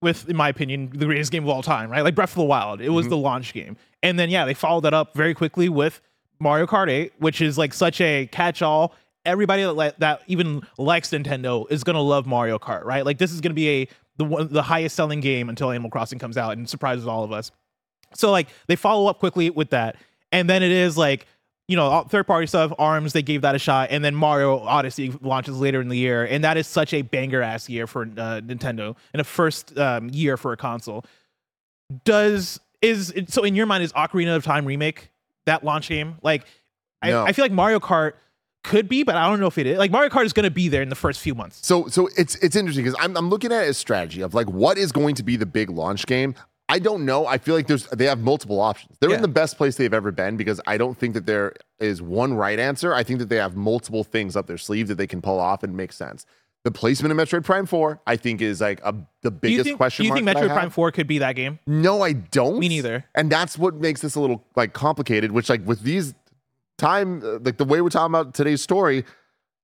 with, 0.00 0.28
in 0.28 0.36
my 0.36 0.48
opinion, 0.48 0.90
the 0.94 1.06
greatest 1.06 1.32
game 1.32 1.42
of 1.44 1.48
all 1.48 1.62
time. 1.62 1.90
Right. 1.90 2.02
Like 2.02 2.14
Breath 2.14 2.30
of 2.30 2.36
the 2.36 2.44
Wild. 2.44 2.80
It 2.80 2.90
was 2.90 3.04
Mm-hmm. 3.06 3.10
the 3.10 3.16
launch 3.16 3.52
game, 3.52 3.76
and 4.02 4.18
then 4.18 4.30
yeah, 4.30 4.44
they 4.44 4.54
followed 4.54 4.82
that 4.82 4.94
up 4.94 5.14
very 5.14 5.34
quickly 5.34 5.68
with 5.68 6.00
Mario 6.40 6.66
Kart 6.66 6.88
8, 6.88 7.12
which 7.18 7.40
is 7.40 7.58
like 7.58 7.72
such 7.74 8.00
a 8.00 8.26
catch-all. 8.30 8.94
Everybody 9.24 9.62
that 9.64 9.72
li- 9.72 9.92
that 9.98 10.22
even 10.28 10.62
likes 10.78 11.10
Nintendo 11.10 11.66
is 11.70 11.84
gonna 11.84 12.00
love 12.00 12.26
Mario 12.26 12.58
Kart. 12.58 12.84
Right. 12.84 13.04
Like 13.04 13.18
this 13.18 13.32
is 13.32 13.40
gonna 13.40 13.54
be 13.54 13.68
a 13.82 13.88
the 14.16 14.24
one 14.24 14.48
the 14.52 14.62
highest 14.62 14.96
selling 14.96 15.20
game 15.20 15.48
until 15.48 15.70
Animal 15.70 15.90
Crossing 15.90 16.18
comes 16.18 16.36
out 16.38 16.56
and 16.56 16.68
surprises 16.68 17.06
all 17.06 17.24
of 17.24 17.32
us. 17.32 17.50
So 18.14 18.30
like 18.30 18.48
they 18.66 18.76
follow 18.76 19.08
up 19.08 19.18
quickly 19.18 19.50
with 19.50 19.70
that, 19.70 19.96
and 20.32 20.48
then 20.48 20.62
it 20.62 20.70
is 20.70 20.96
like 20.96 21.26
you 21.66 21.76
know 21.76 22.04
third 22.08 22.26
party 22.26 22.46
stuff. 22.46 22.72
Arms 22.78 23.12
they 23.12 23.22
gave 23.22 23.42
that 23.42 23.54
a 23.54 23.58
shot, 23.58 23.88
and 23.90 24.04
then 24.04 24.14
Mario 24.14 24.58
Odyssey 24.58 25.12
launches 25.20 25.58
later 25.58 25.80
in 25.80 25.88
the 25.88 25.98
year, 25.98 26.24
and 26.24 26.44
that 26.44 26.56
is 26.56 26.66
such 26.66 26.92
a 26.94 27.02
banger 27.02 27.42
ass 27.42 27.68
year 27.68 27.86
for 27.86 28.02
uh, 28.02 28.40
Nintendo 28.40 28.96
and 29.12 29.20
a 29.20 29.24
first 29.24 29.76
um, 29.78 30.08
year 30.10 30.36
for 30.36 30.52
a 30.52 30.56
console. 30.56 31.04
Does 32.04 32.60
is 32.82 33.12
so 33.28 33.44
in 33.44 33.54
your 33.54 33.66
mind 33.66 33.84
is 33.84 33.92
Ocarina 33.92 34.36
of 34.36 34.44
Time 34.44 34.64
remake 34.64 35.10
that 35.46 35.64
launch 35.64 35.88
game? 35.88 36.16
Like 36.22 36.44
I, 37.02 37.10
No. 37.10 37.24
I 37.24 37.32
feel 37.32 37.44
like 37.44 37.52
Mario 37.52 37.80
Kart 37.80 38.14
could 38.64 38.88
be, 38.88 39.02
but 39.02 39.16
I 39.16 39.28
don't 39.28 39.40
know 39.40 39.46
if 39.46 39.56
it 39.58 39.66
is. 39.66 39.78
Like 39.78 39.90
Mario 39.90 40.10
Kart 40.10 40.24
is 40.24 40.32
going 40.32 40.44
to 40.44 40.50
be 40.50 40.68
there 40.68 40.82
in 40.82 40.88
the 40.88 40.94
first 40.94 41.20
few 41.20 41.34
months. 41.34 41.66
So 41.66 41.88
so 41.88 42.08
it's 42.16 42.34
it's 42.36 42.56
interesting 42.56 42.84
because 42.84 42.98
I'm 43.00 43.16
I'm 43.16 43.30
looking 43.30 43.52
at 43.52 43.64
it 43.64 43.68
as 43.68 43.78
strategy 43.78 44.20
of 44.20 44.34
like 44.34 44.48
what 44.48 44.78
is 44.78 44.92
going 44.92 45.14
to 45.16 45.22
be 45.22 45.36
the 45.36 45.46
big 45.46 45.70
launch 45.70 46.06
game. 46.06 46.34
I 46.70 46.78
don't 46.78 47.04
know. 47.06 47.26
I 47.26 47.38
feel 47.38 47.54
like 47.54 47.66
there's 47.66 47.86
they 47.86 48.04
have 48.06 48.20
multiple 48.20 48.60
options. 48.60 48.96
They're 49.00 49.10
Yeah. 49.10 49.16
in 49.16 49.22
the 49.22 49.28
best 49.28 49.56
place 49.56 49.76
they've 49.76 49.94
ever 49.94 50.12
been 50.12 50.36
because 50.36 50.60
I 50.66 50.76
don't 50.76 50.98
think 50.98 51.14
that 51.14 51.24
there 51.26 51.54
is 51.80 52.02
one 52.02 52.34
right 52.34 52.58
answer. 52.58 52.92
I 52.94 53.02
think 53.02 53.18
that 53.20 53.28
they 53.30 53.36
have 53.36 53.56
multiple 53.56 54.04
things 54.04 54.36
up 54.36 54.46
their 54.46 54.58
sleeve 54.58 54.88
that 54.88 54.96
they 54.96 55.06
can 55.06 55.22
pull 55.22 55.38
off 55.40 55.62
and 55.62 55.76
make 55.76 55.92
sense. 55.92 56.26
The 56.64 56.70
placement 56.72 57.12
of 57.12 57.18
Metroid 57.18 57.44
Prime 57.44 57.64
4, 57.66 58.00
I 58.06 58.16
think, 58.16 58.42
is 58.42 58.60
like 58.60 58.80
a 58.84 58.94
the 59.22 59.30
biggest 59.30 59.64
think, 59.64 59.76
question 59.78 60.02
do 60.02 60.08
you 60.08 60.14
think 60.14 60.26
Metroid. 60.28 60.52
Prime 60.52 60.70
4 60.70 60.90
could 60.92 61.06
be 61.06 61.18
that 61.18 61.34
game? 61.36 61.58
No, 61.66 62.02
I 62.02 62.12
don't. 62.12 62.58
Me 62.58 62.68
neither. 62.68 63.04
And 63.14 63.30
that's 63.30 63.56
what 63.56 63.76
makes 63.76 64.02
this 64.02 64.16
a 64.16 64.20
little 64.20 64.44
like 64.56 64.74
complicated. 64.74 65.32
Which 65.32 65.48
like 65.48 65.64
with 65.66 65.82
these 65.82 66.14
time, 66.76 67.22
uh, 67.24 67.38
like 67.42 67.56
the 67.56 67.64
way 67.64 67.80
we're 67.80 67.88
talking 67.88 68.12
about 68.14 68.34
today's 68.34 68.60
story, 68.60 69.04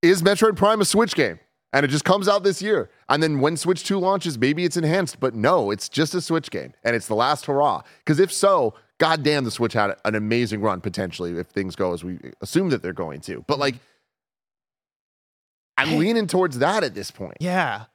is 0.03 0.23
Metroid 0.23 0.57
Prime 0.57 0.81
a 0.81 0.85
Switch 0.85 1.15
game? 1.15 1.39
And 1.75 1.85
it 1.85 1.89
just 1.89 2.05
comes 2.05 2.29
out 2.29 2.45
this 2.45 2.63
year. 2.63 2.89
And 3.09 3.21
then 3.21 3.41
when 3.41 3.57
Switch 3.57 3.83
2 3.83 3.99
launches, 3.99 4.39
maybe 4.39 4.65
it's 4.65 4.77
enhanced. 4.77 5.19
But 5.19 5.35
no, 5.35 5.73
it's 5.73 5.89
just 5.89 6.15
a 6.15 6.21
Switch 6.21 6.49
game. 6.51 6.73
And 6.85 6.95
it's 6.95 7.09
the 7.09 7.17
last 7.17 7.47
hurrah. 7.47 7.83
Because 7.99 8.21
if 8.21 8.33
so, 8.33 8.75
goddamn, 8.99 9.43
the 9.43 9.51
Switch 9.51 9.73
had 9.73 9.97
an 10.05 10.15
amazing 10.15 10.61
run 10.61 10.81
potentially 10.81 11.37
if 11.37 11.49
things 11.49 11.75
go 11.75 11.93
as 11.93 12.05
we 12.05 12.21
assume 12.41 12.71
that 12.71 12.81
they're 12.81 12.93
going 12.93 13.21
to. 13.23 13.45
But 13.49 13.59
like, 13.59 13.75
I'm 15.77 15.99
leaning 15.99 16.29
towards 16.29 16.61
that 16.61 16.85
at 16.85 16.95
this 16.95 17.11
point. 17.11 17.39
Yeah. 17.41 17.87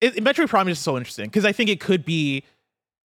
It, 0.00 0.16
Metroid 0.16 0.48
Prime 0.48 0.68
is 0.68 0.80
so 0.80 0.96
interesting 0.96 1.26
because 1.26 1.44
I 1.44 1.52
think 1.52 1.70
it 1.70 1.80
could 1.80 2.04
be. 2.04 2.42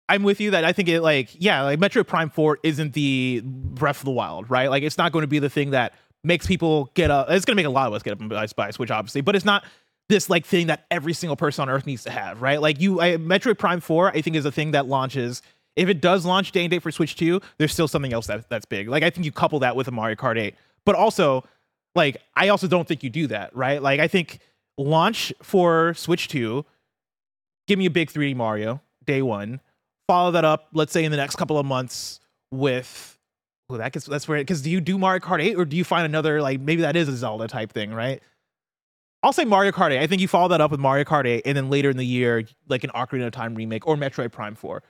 I'm 0.08 0.22
with 0.22 0.40
you 0.40 0.52
that 0.52 0.64
I 0.64 0.72
think 0.72 0.88
it 0.88 1.02
like 1.02 1.30
yeah 1.34 1.64
like 1.64 1.80
Metroid 1.80 2.06
Prime 2.06 2.30
Four 2.30 2.60
isn't 2.62 2.94
the 2.94 3.42
Breath 3.44 3.98
of 3.98 4.06
the 4.06 4.12
Wild 4.12 4.52
right 4.52 4.70
like 4.70 4.84
it's 4.84 5.00
not 5.00 5.12
going 5.12 5.24
to 5.24 5.28
be 5.28 5.40
the 5.40 5.50
thing 5.50 5.72
that 5.72 5.96
makes 6.24 6.46
people 6.46 6.92
get 6.94 7.10
up 7.10 7.28
it's 7.32 7.44
going 7.44 7.56
to 7.56 7.60
make 7.60 7.66
a 7.66 7.72
lot 7.72 7.88
of 7.88 7.94
us 7.94 8.04
get 8.04 8.14
up 8.14 8.20
and 8.20 8.30
buy, 8.30 8.46
buy 8.56 8.68
a 8.68 8.72
Switch 8.72 8.92
obviously 8.92 9.22
but 9.22 9.36
it's 9.36 9.46
not 9.46 9.66
this 10.10 10.30
like 10.30 10.46
thing 10.46 10.68
that 10.68 10.86
every 10.92 11.14
single 11.14 11.36
person 11.36 11.64
on 11.64 11.70
Earth 11.70 11.86
needs 11.86 12.04
to 12.04 12.12
have 12.12 12.42
right 12.42 12.62
like 12.62 12.80
you 12.80 13.02
I, 13.02 13.18
Metroid 13.18 13.58
Prime 13.58 13.80
Four 13.80 14.10
I 14.10 14.22
think 14.22 14.36
is 14.36 14.46
a 14.46 14.52
thing 14.52 14.72
that 14.72 14.88
launches 14.88 15.42
if 15.76 15.90
it 15.90 16.02
does 16.02 16.26
launch 16.26 16.52
day 16.52 16.62
and 16.62 16.72
date 16.72 16.84
for 16.84 16.92
Switch 16.92 17.16
Two 17.16 17.42
there's 17.58 17.74
still 17.74 17.88
something 17.88 18.14
else 18.14 18.28
that 18.28 18.50
that's 18.50 18.66
big 18.66 18.88
like 18.88 19.04
I 19.04 19.10
think 19.10 19.26
you 19.26 19.32
couple 19.32 19.60
that 19.60 19.76
with 19.76 19.88
a 19.88 19.92
Mario 19.92 20.16
Kart 20.16 20.40
8 20.40 20.56
but 20.86 20.96
also 20.96 21.44
like 21.96 22.18
I 22.36 22.50
also 22.50 22.68
don't 22.68 22.88
think 22.88 23.04
you 23.04 23.10
do 23.10 23.28
that 23.28 23.56
right 23.56 23.82
like 23.82 24.00
I 24.00 24.08
think 24.08 24.40
launch 24.78 25.34
for 25.42 25.94
Switch 25.96 26.28
2 26.28 26.66
give 27.68 27.80
me 27.80 27.86
a 27.86 27.92
big 27.92 28.12
3D 28.12 28.36
Mario 28.36 28.82
day 29.06 29.22
one. 29.22 29.62
Follow 30.08 30.32
that 30.32 30.46
up, 30.46 30.68
let's 30.74 30.92
say 30.92 31.04
in 31.04 31.12
the 31.12 31.18
next 31.18 31.36
couple 31.36 31.58
of 31.58 31.66
months 31.66 32.20
with. 32.52 33.14
Well, 33.68 33.80
that 33.80 33.94
gets 33.94 34.06
that's 34.06 34.28
where 34.28 34.38
because 34.38 34.62
do 34.62 34.70
you 34.70 34.80
do 34.80 35.00
Mario 35.00 35.20
Kart 35.20 35.42
8 35.42 35.56
or 35.56 35.66
do 35.66 35.76
you 35.76 35.84
find 35.84 36.06
another 36.06 36.40
like 36.40 36.60
maybe 36.60 36.84
that 36.84 36.96
is 36.96 37.10
a 37.10 37.16
Zelda 37.16 37.48
type 37.48 37.72
thing, 37.72 37.92
right? 37.92 38.22
I'll 39.26 39.34
say 39.34 39.44
Mario 39.44 39.72
Kart 39.72 39.90
8. 39.90 39.98
I 39.98 40.06
think 40.06 40.22
you 40.22 40.28
follow 40.28 40.50
that 40.50 40.62
up 40.62 40.70
with 40.70 40.80
Mario 40.80 41.04
Kart 41.04 41.26
8, 41.26 41.42
and 41.46 41.58
then 41.58 41.68
later 41.68 41.90
in 41.90 41.98
the 41.98 42.06
year, 42.06 42.46
like 42.68 42.84
an 42.84 42.92
Ocarina 42.92 43.26
of 43.26 43.32
Time 43.32 43.56
remake 43.56 43.88
or 43.88 43.96
Metroid 43.96 44.32
Prime 44.32 44.54
4. 44.54 44.84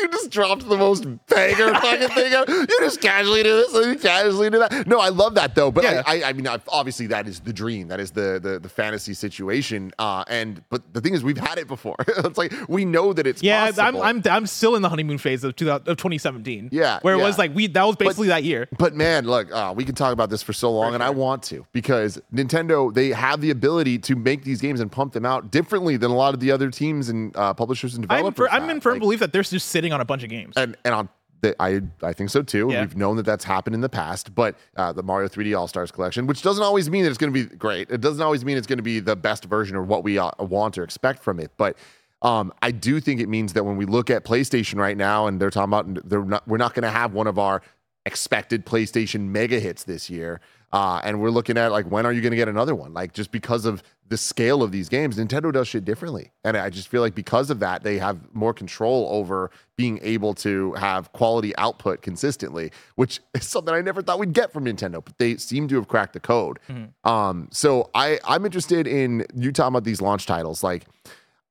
You 0.00 0.08
just 0.08 0.30
dropped 0.30 0.68
the 0.68 0.76
most 0.76 1.04
banger 1.26 1.74
fucking 1.80 2.08
thing. 2.08 2.32
ever. 2.32 2.50
You 2.52 2.66
just 2.80 3.00
casually 3.00 3.42
do 3.42 3.56
this, 3.56 3.74
and 3.74 3.92
you 3.92 3.98
casually 3.98 4.50
do 4.50 4.58
that. 4.58 4.86
No, 4.86 4.98
I 4.98 5.08
love 5.08 5.34
that 5.34 5.54
though. 5.54 5.70
But 5.70 5.84
Yeah. 5.84 6.02
I, 6.06 6.22
I, 6.22 6.28
I 6.30 6.32
mean, 6.32 6.46
obviously 6.68 7.06
that 7.08 7.26
is 7.26 7.40
the 7.40 7.52
dream. 7.52 7.88
That 7.88 8.00
is 8.00 8.10
the 8.10 8.40
the, 8.42 8.58
the 8.58 8.68
fantasy 8.68 9.14
situation. 9.14 9.92
Uh, 9.98 10.24
and 10.28 10.62
but 10.70 10.92
the 10.94 11.00
thing 11.00 11.14
is, 11.14 11.22
we've 11.22 11.38
had 11.38 11.58
it 11.58 11.68
before. 11.68 11.96
it's 12.08 12.38
like 12.38 12.52
we 12.68 12.84
know 12.84 13.12
that 13.12 13.26
it's 13.26 13.42
Yeah, 13.42 13.70
I'm. 13.78 13.96
I'm 13.96 14.22
I'm 14.30 14.46
still 14.46 14.76
in 14.76 14.82
the 14.82 14.88
honeymoon 14.88 15.18
phase 15.18 15.44
of, 15.44 15.56
2000, 15.56 15.88
of 15.88 15.96
2017. 15.96 16.70
Yeah, 16.72 16.98
where 17.02 17.14
it 17.14 17.18
yeah. 17.18 17.24
was 17.24 17.38
like 17.38 17.54
we 17.54 17.66
that 17.66 17.84
was 17.84 17.96
basically 17.96 18.28
that 18.28 18.44
year. 18.44 18.68
But 18.78 18.94
man, 18.94 19.26
look, 19.26 19.52
uh, 19.52 19.72
we 19.76 19.84
can 19.84 19.94
talk 19.94 20.12
about 20.12 20.30
this 20.30 20.42
for 20.42 20.52
so 20.52 20.70
long, 20.70 20.94
and 20.94 21.02
I 21.02 21.10
want 21.10 21.42
to 21.44 21.66
because 21.72 22.20
Nintendo 22.34 22.92
they 22.92 23.08
have 23.10 23.40
the 23.40 23.50
ability 23.50 23.98
to 23.98 24.16
make 24.16 24.44
these 24.44 24.60
games 24.60 24.80
and 24.80 24.90
pump 24.90 25.12
them 25.12 25.26
out 25.26 25.50
differently 25.50 25.96
than 25.96 26.10
a 26.10 26.14
lot 26.16 26.34
of 26.34 26.40
the 26.40 26.50
other 26.50 26.70
teams 26.70 27.08
and 27.08 27.36
uh, 27.36 27.52
publishers 27.54 27.94
and 27.94 28.04
I'm, 28.10 28.18
developers. 28.18 28.48
I'm 28.50 28.70
in 28.70 28.80
firm 28.80 28.94
Like, 28.94 29.00
belief 29.00 29.20
that 29.20 29.32
they're 29.32 29.42
just 29.42 29.68
sitting 29.68 29.89
on 29.92 30.00
a 30.00 30.04
bunch 30.04 30.22
of 30.22 30.30
games. 30.30 30.54
and 30.56 30.76
and 30.84 30.94
on 30.94 31.08
the, 31.42 31.56
I 31.60 31.80
I 32.02 32.12
think 32.12 32.30
so 32.30 32.42
too. 32.42 32.68
Yeah. 32.70 32.82
We've 32.82 32.96
known 32.96 33.16
that 33.16 33.24
that's 33.24 33.44
happened 33.44 33.74
in 33.74 33.80
the 33.80 33.88
past, 33.88 34.34
but 34.34 34.56
uh, 34.76 34.92
the 34.92 35.02
Mario 35.02 35.28
3D 35.28 35.58
All 35.58 35.68
Stars 35.68 35.90
collection, 35.90 36.26
which 36.26 36.42
doesn't 36.42 36.62
always 36.62 36.90
mean 36.90 37.04
that 37.04 37.08
it's 37.10 37.18
going 37.18 37.32
to 37.32 37.46
be 37.46 37.56
great. 37.56 37.90
It 37.90 38.00
doesn't 38.00 38.22
always 38.22 38.44
mean 38.44 38.56
it's 38.56 38.66
going 38.66 38.78
to 38.78 38.82
be 38.82 39.00
the 39.00 39.16
best 39.16 39.44
version 39.44 39.76
of 39.76 39.88
what 39.88 40.04
we 40.04 40.18
uh, 40.18 40.30
want 40.38 40.78
or 40.78 40.84
expect 40.84 41.22
from 41.22 41.40
it, 41.40 41.50
but. 41.56 41.76
Um, 42.22 42.52
I 42.60 42.70
do 42.70 43.00
think 43.00 43.18
it 43.18 43.30
means 43.30 43.54
that 43.54 43.64
when 43.64 43.78
we 43.78 43.86
look 43.86 44.10
at 44.10 44.26
PlayStation 44.26 44.76
right 44.76 44.94
now, 44.94 45.26
and 45.26 45.40
they're 45.40 45.48
talking 45.48 45.72
about 45.72 46.06
they're 46.06 46.22
not, 46.22 46.46
we're 46.46 46.58
not 46.58 46.74
going 46.74 46.82
to 46.82 46.90
have 46.90 47.14
one 47.14 47.26
of 47.26 47.38
our 47.38 47.62
expected 48.04 48.66
PlayStation 48.66 49.28
mega 49.28 49.58
hits 49.58 49.84
this 49.84 50.10
year, 50.10 50.42
uh, 50.70 51.00
and 51.02 51.18
we're 51.18 51.30
looking 51.30 51.56
at 51.56 51.72
like 51.72 51.90
when 51.90 52.04
are 52.04 52.12
you 52.12 52.20
going 52.20 52.32
to 52.32 52.36
get 52.36 52.46
another 52.46 52.74
one? 52.74 52.92
Like 52.92 53.14
just 53.14 53.30
because 53.30 53.64
of 53.64 53.82
the 54.10 54.18
scale 54.18 54.62
of 54.62 54.72
these 54.72 54.88
games, 54.90 55.16
Nintendo 55.16 55.50
does 55.52 55.68
shit 55.68 55.84
differently, 55.86 56.30
and 56.44 56.56
I 56.56 56.68
just 56.68 56.88
feel 56.88 57.00
like 57.00 57.14
because 57.14 57.48
of 57.48 57.60
that, 57.60 57.82
they 57.84 57.96
have 57.98 58.18
more 58.34 58.52
control 58.52 59.08
over 59.10 59.50
being 59.76 59.98
able 60.02 60.34
to 60.34 60.72
have 60.74 61.10
quality 61.12 61.56
output 61.56 62.02
consistently, 62.02 62.70
which 62.96 63.20
is 63.34 63.46
something 63.46 63.72
I 63.72 63.80
never 63.80 64.02
thought 64.02 64.18
we'd 64.18 64.34
get 64.34 64.52
from 64.52 64.66
Nintendo. 64.66 65.02
But 65.02 65.16
they 65.16 65.36
seem 65.38 65.66
to 65.68 65.76
have 65.76 65.88
cracked 65.88 66.12
the 66.12 66.20
code. 66.20 66.58
Um, 67.04 67.48
so 67.50 67.88
I 67.94 68.18
I'm 68.24 68.44
interested 68.44 68.86
in 68.86 69.24
you 69.34 69.52
talking 69.52 69.68
about 69.74 69.84
these 69.84 70.02
launch 70.02 70.26
titles, 70.26 70.62
like. 70.62 70.84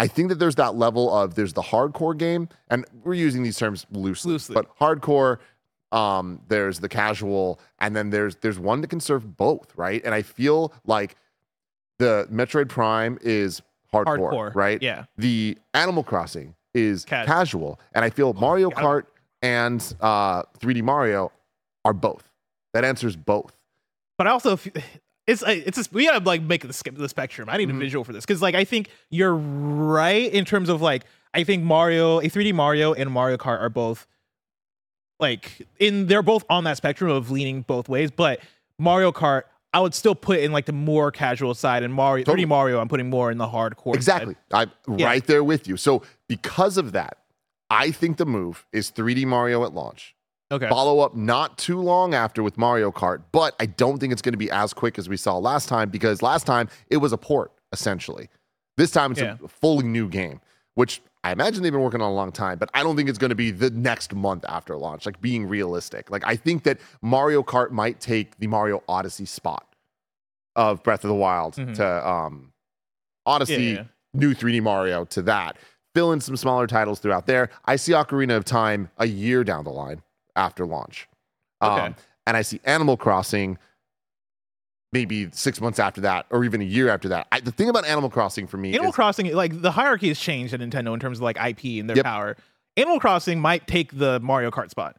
I 0.02 0.08
think 0.08 0.30
that 0.30 0.36
there's 0.36 0.56
that 0.56 0.76
level 0.76 1.14
of 1.14 1.36
there's 1.36 1.52
the 1.52 1.62
hardcore 1.62 2.18
game, 2.18 2.48
and 2.70 2.86
we're 3.04 3.16
using 3.16 3.44
these 3.44 3.58
terms 3.58 3.86
loosely, 3.92 4.32
Loosely. 4.32 4.54
but 4.54 4.74
hardcore. 4.80 5.40
Um, 5.92 6.40
there's 6.48 6.80
the 6.80 6.88
casual, 6.88 7.60
and 7.80 7.94
then 7.94 8.10
there's 8.10 8.38
there's 8.38 8.58
one 8.60 8.80
that 8.80 8.88
can 8.90 9.02
serve 9.02 9.36
both, 9.36 9.74
right? 9.76 10.02
And 10.06 10.14
I 10.16 10.22
feel 10.22 10.72
like 10.86 11.16
the 12.00 12.28
Metroid 12.32 12.68
Prime 12.70 13.20
is 13.22 13.62
hardcore, 13.94 14.18
Hardcore, 14.32 14.56
right? 14.56 14.82
yeah. 14.82 15.06
The 15.18 15.58
Animal 15.74 16.04
Crossing 16.04 16.56
is 16.74 17.06
Cas- 17.06 17.26
casual, 17.28 17.80
and 17.94 18.04
I 18.04 18.10
feel 18.10 18.34
Mario 18.34 18.70
yeah. 18.72 18.82
Kart 18.82 19.04
and 19.42 19.96
uh, 20.02 20.44
3D 20.60 20.82
Mario 20.82 21.32
are 21.86 21.94
both. 21.94 22.30
That 22.74 22.84
answers 22.86 23.16
both. 23.16 23.56
but 24.18 24.28
I 24.28 24.32
also 24.32 24.60
it's 25.28 25.44
it's 25.46 25.78
just, 25.78 25.92
we 25.94 26.06
gotta 26.06 26.24
like 26.26 26.42
make 26.42 26.66
the 26.66 26.74
skip 26.74 26.96
the 26.96 27.08
spectrum. 27.10 27.50
I 27.50 27.58
need 27.58 27.70
Mm-hmm. 27.70 27.78
a 27.78 27.80
visual 27.80 28.04
for 28.04 28.14
this 28.14 28.26
because 28.26 28.42
like 28.42 28.56
I 28.56 28.64
think 28.64 28.90
you're 29.10 29.34
right 29.36 30.32
in 30.32 30.44
terms 30.46 30.70
of 30.70 30.82
like 30.82 31.04
I 31.34 31.44
think 31.44 31.64
Mario, 31.64 32.20
a 32.20 32.24
3D 32.24 32.54
Mario 32.54 32.94
and 32.94 33.12
Mario 33.12 33.38
Kart 33.38 33.60
are 33.62 33.70
both 33.70 34.08
like 35.20 35.68
in 35.80 36.08
they're 36.08 36.24
both 36.24 36.46
on 36.50 36.64
that 36.66 36.78
spectrum 36.78 37.10
of 37.12 37.32
leaning 37.32 37.62
both 37.62 37.90
ways. 37.90 38.12
But 38.12 38.40
Mario 38.78 39.12
Kart, 39.12 39.44
I 39.74 39.80
would 39.80 39.94
still 39.94 40.16
put 40.16 40.40
in 40.40 40.52
like 40.52 40.66
the 40.66 40.74
more 40.74 41.12
casual 41.12 41.54
side, 41.54 41.84
and 41.84 41.94
Mario 41.94 42.24
Totally. 42.24 42.46
3D 42.46 42.48
Mario, 42.48 42.80
I'm 42.80 42.88
putting 42.88 43.10
more 43.10 43.30
in 43.32 43.38
the 43.38 43.48
hardcore. 43.48 43.94
Exactly. 43.96 44.36
Side. 44.52 44.72
I'm 44.88 44.98
Yeah. 45.00 45.06
right 45.06 45.26
there 45.28 45.44
with 45.44 45.68
you. 45.68 45.78
So 45.78 46.02
because 46.28 46.78
of 46.78 46.92
that, 46.94 47.18
I 47.70 47.92
think 47.92 48.18
the 48.18 48.26
move 48.26 48.66
is 48.74 48.90
3D 48.90 49.26
Mario 49.26 49.64
at 49.64 49.74
launch. 49.74 50.16
Okay. 50.52 50.68
Follow 50.68 51.02
up 51.02 51.16
not 51.16 51.60
too 51.60 51.80
long 51.80 52.16
after 52.16 52.42
with 52.42 52.58
Mario 52.58 52.92
Kart, 52.92 53.22
but 53.32 53.54
I 53.60 53.68
don't 53.68 54.00
think 54.00 54.12
it's 54.12 54.24
going 54.24 54.34
to 54.34 54.38
be 54.40 54.50
as 54.50 54.74
quick 54.74 54.98
as 54.98 55.08
we 55.08 55.16
saw 55.18 55.38
last 55.38 55.70
time 55.70 55.90
because 55.92 56.24
last 56.24 56.48
time 56.48 56.68
it 56.90 56.98
was 56.98 57.14
a 57.14 57.18
port 57.18 57.52
essentially. 57.72 58.30
This 58.76 58.90
time 58.90 59.12
it's 59.12 59.22
Yeah. 59.22 59.36
a 59.44 59.48
fully 59.48 59.86
new 59.86 60.10
game, 60.10 60.42
which 60.74 61.04
I 61.24 61.32
imagine 61.34 61.64
they've 61.64 61.72
been 61.72 61.82
working 61.82 62.02
on 62.02 62.10
a 62.12 62.14
long 62.14 62.32
time, 62.32 62.58
but 62.58 62.70
I 62.74 62.82
don't 62.82 62.96
think 62.96 63.10
it's 63.10 63.18
going 63.18 63.30
to 63.30 63.36
be 63.36 63.52
the 63.52 63.70
next 63.72 64.14
month 64.16 64.46
after 64.48 64.78
launch. 64.78 65.06
Like 65.06 65.20
being 65.20 65.46
realistic, 65.48 66.10
like 66.10 66.24
I 66.26 66.36
think 66.36 66.64
that 66.64 66.80
Mario 67.02 67.44
Kart 67.44 67.72
might 67.72 68.00
take 68.00 68.38
the 68.40 68.48
Mario 68.48 68.84
Odyssey 68.88 69.26
spot 69.26 69.76
of 70.56 70.82
Breath 70.82 71.04
of 71.04 71.10
the 71.10 71.16
Wild 71.16 71.56
Mhm. 71.56 71.76
to 71.76 72.08
um, 72.10 72.54
Odyssey, 73.26 73.54
Yeah, 73.64 73.72
yeah. 73.74 73.84
new 74.14 74.34
3D 74.34 74.62
Mario 74.62 75.04
to 75.06 75.22
that. 75.24 75.58
Fill 75.94 76.14
in 76.14 76.22
some 76.22 76.38
smaller 76.38 76.68
titles 76.68 77.00
throughout 77.00 77.26
there. 77.26 77.50
I 77.66 77.76
see 77.76 77.92
Ocarina 77.92 78.38
of 78.38 78.46
Time 78.46 78.90
a 78.98 79.06
year 79.08 79.44
down 79.44 79.66
the 79.66 79.72
line 79.72 80.02
after 80.36 80.66
launch. 80.66 81.08
Um, 81.62 81.72
Okay. 81.72 81.96
and 82.28 82.38
I 82.38 82.44
see 82.44 82.62
Animal 82.64 82.96
Crossing 82.96 83.58
maybe 84.92 85.30
six 85.32 85.62
months 85.62 85.80
after 85.80 86.02
that, 86.02 86.26
or 86.30 86.44
even 86.44 86.62
a 86.62 86.66
year 86.66 86.90
after 86.90 87.10
that. 87.10 87.28
I, 87.32 87.40
the 87.40 87.52
thing 87.52 87.70
about 87.70 87.86
Animal 87.86 88.10
Crossing 88.10 88.48
for 88.48 88.58
me 88.58 88.74
Animal 88.74 88.90
is 88.90 88.96
Crossing, 88.96 89.34
like 89.34 89.62
the 89.62 89.72
hierarchy 89.72 90.08
has 90.08 90.20
changed 90.20 90.54
at 90.54 90.60
Nintendo 90.60 90.94
in 90.94 91.00
terms 91.00 91.20
of 91.20 91.24
like 91.24 91.38
IP 91.38 91.80
and 91.80 91.90
their 91.90 91.98
Yep. 91.98 92.06
power. 92.06 92.38
Animal 92.78 93.00
Crossing 93.00 93.40
might 93.40 93.68
take 93.68 93.98
the 93.98 94.20
Mario 94.22 94.52
Kart 94.52 94.70
spot. 94.70 94.96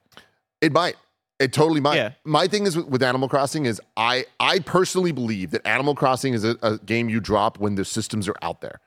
it 0.60 0.72
might. 0.72 0.96
It 1.38 1.54
totally 1.54 1.80
might. 1.80 1.96
Yeah. 1.96 2.12
My 2.24 2.46
thing 2.46 2.66
is 2.66 2.76
with, 2.76 2.86
with 2.88 3.02
Animal 3.02 3.26
Crossing 3.28 3.64
is 3.64 3.80
I 3.96 4.26
I 4.38 4.58
personally 4.58 5.10
believe 5.12 5.50
that 5.52 5.66
Animal 5.66 5.94
Crossing 5.94 6.34
is 6.34 6.44
a, 6.44 6.56
a 6.62 6.76
game 6.78 7.08
you 7.08 7.18
drop 7.20 7.58
when 7.58 7.76
the 7.76 7.84
systems 7.84 8.28
are 8.28 8.36
out 8.42 8.60
there. 8.60 8.78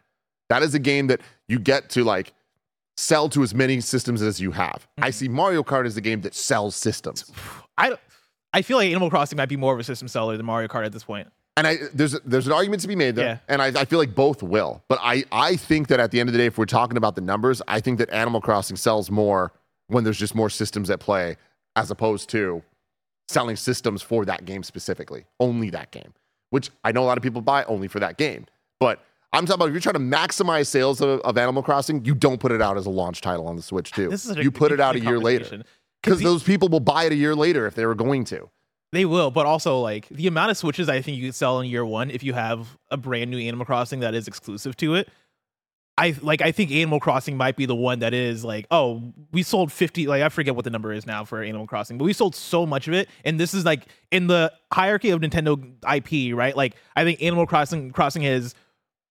That 0.50 0.62
is 0.62 0.76
a 0.76 0.80
game 0.80 1.08
that 1.08 1.22
you 1.48 1.58
get 1.58 1.90
to 1.92 2.04
like 2.04 2.32
sell 2.96 3.28
to 3.30 3.42
as 3.42 3.56
many 3.56 3.82
systems 3.82 4.22
as 4.22 4.40
you 4.40 4.52
have. 4.52 4.88
I 5.00 5.08
Mm-hmm. 5.08 5.12
see 5.12 5.28
Mario 5.30 5.64
Kart 5.64 5.88
as 5.88 5.98
a 5.98 6.02
game 6.02 6.22
that 6.22 6.36
sells 6.36 6.76
systems. 6.76 7.32
I 7.76 7.90
don't- 7.90 8.00
I 8.54 8.62
feel 8.62 8.78
like 8.78 8.90
Animal 8.90 9.10
Crossing 9.10 9.38
might 9.38 9.50
be 9.50 9.58
more 9.58 9.74
of 9.74 9.80
a 9.80 9.84
system 9.84 10.08
seller 10.08 10.38
than 10.38 10.46
Mario 10.46 10.68
Kart 10.68 10.86
at 10.86 10.92
this 10.92 11.04
point. 11.04 11.28
And 11.56 11.68
I 11.68 11.78
there's 11.94 12.20
there's 12.26 12.48
an 12.48 12.54
argument 12.54 12.82
to 12.82 12.88
be 12.88 12.96
made 12.96 13.16
there, 13.16 13.26
Yeah. 13.26 13.38
and 13.48 13.62
I, 13.62 13.68
I 13.82 13.86
feel 13.86 14.00
like 14.00 14.16
both 14.16 14.42
will. 14.42 14.84
But 14.88 15.00
I 15.02 15.24
I 15.32 15.56
think 15.56 15.88
that 15.90 16.00
at 16.00 16.12
the 16.12 16.20
end 16.20 16.30
of 16.30 16.34
the 16.34 16.40
day, 16.40 16.48
if 16.48 16.58
we're 16.58 16.66
talking 16.66 16.98
about 16.98 17.16
the 17.16 17.22
numbers, 17.22 17.62
I 17.68 17.80
think 17.80 18.00
that 18.00 18.10
Animal 18.12 18.42
Crossing 18.42 18.76
sells 18.76 19.12
more 19.12 19.52
when 19.88 20.04
there's 20.04 20.18
just 20.18 20.34
more 20.34 20.50
systems 20.50 20.90
at 20.90 21.00
play, 21.00 21.38
as 21.76 21.92
opposed 21.92 22.30
to 22.30 22.64
selling 23.28 23.56
systems 23.56 24.02
for 24.02 24.26
that 24.26 24.46
game 24.46 24.64
specifically, 24.64 25.26
only 25.40 25.70
that 25.70 25.92
game. 25.92 26.14
Which 26.50 26.70
I 26.84 26.92
know 26.92 27.04
a 27.04 27.06
lot 27.06 27.18
of 27.18 27.24
people 27.24 27.42
buy 27.42 27.64
only 27.66 27.88
for 27.88 28.00
that 28.00 28.18
game, 28.18 28.46
but 28.80 29.04
I'm 29.32 29.46
talking 29.46 29.56
about 29.56 29.68
if 29.70 29.74
you're 29.74 29.82
trying 29.82 29.94
to 29.94 30.18
maximize 30.18 30.68
sales 30.68 31.02
of, 31.02 31.20
of 31.22 31.38
Animal 31.38 31.64
Crossing, 31.64 32.04
you 32.06 32.14
don't 32.16 32.40
put 32.40 32.52
it 32.52 32.62
out 32.62 32.78
as 32.78 32.86
a 32.86 32.92
launch 32.92 33.22
title 33.22 33.48
on 33.48 33.56
the 33.56 33.62
Switch 33.64 33.92
too. 33.92 34.10
This 34.10 34.26
is 34.26 34.38
a 34.38 34.44
you 34.44 34.52
put 34.52 34.72
it 34.72 34.80
out 34.80 34.96
a 34.96 35.00
year 35.00 35.20
later. 35.20 35.64
Because 36.04 36.22
those 36.22 36.44
people 36.44 36.68
will 36.68 36.80
buy 36.80 37.06
it 37.06 37.12
a 37.12 37.16
year 37.16 37.36
later 37.36 37.66
if 37.66 37.76
they 37.76 37.86
were 37.86 37.96
going 37.96 38.26
to. 38.26 38.50
They 38.92 39.06
will, 39.06 39.32
but 39.32 39.48
also 39.48 39.80
like 39.80 40.08
the 40.10 40.28
amount 40.28 40.52
of 40.52 40.58
switches 40.58 40.88
I 40.88 41.02
think 41.02 41.18
you 41.18 41.28
could 41.30 41.36
sell 41.36 41.60
in 41.60 41.68
year 41.68 41.84
one 41.84 42.12
if 42.12 42.22
you 42.22 42.34
have 42.34 42.78
a 42.92 42.98
brand 42.98 43.32
new 43.32 43.40
Animal 43.40 43.66
Crossing 43.66 44.02
that 44.02 44.14
is 44.14 44.28
exclusive 44.28 44.78
to 44.78 44.96
it. 44.96 45.10
I 45.98 46.16
like 46.22 46.42
I 46.42 46.52
think 46.52 46.72
Animal 46.72 47.00
Crossing 47.00 47.38
might 47.38 47.56
be 47.56 47.66
the 47.66 47.76
one 47.76 48.00
that 48.00 48.14
is 48.14 48.44
like, 48.44 48.68
oh, 48.70 49.14
we 49.32 49.42
sold 49.44 49.72
50 49.72 50.08
like 50.08 50.22
I 50.22 50.30
forget 50.30 50.56
what 50.56 50.64
the 50.64 50.72
number 50.72 50.92
is 50.92 51.06
now 51.06 51.24
for 51.24 51.42
Animal 51.42 51.66
Crossing, 51.66 51.98
but 51.98 52.06
we 52.06 52.14
sold 52.14 52.36
so 52.36 52.66
much 52.66 52.88
of 52.88 52.94
it. 52.94 53.10
And 53.24 53.40
this 53.40 53.54
is 53.54 53.66
like 53.66 53.88
in 54.12 54.28
the 54.28 54.52
hierarchy 54.72 55.12
of 55.12 55.22
Nintendo 55.22 55.58
IP, 55.96 56.36
right? 56.36 56.56
Like 56.56 56.76
I 56.96 57.04
think 57.04 57.22
Animal 57.22 57.48
Crossing 57.48 57.92
Crossing 57.92 58.24
has 58.24 58.54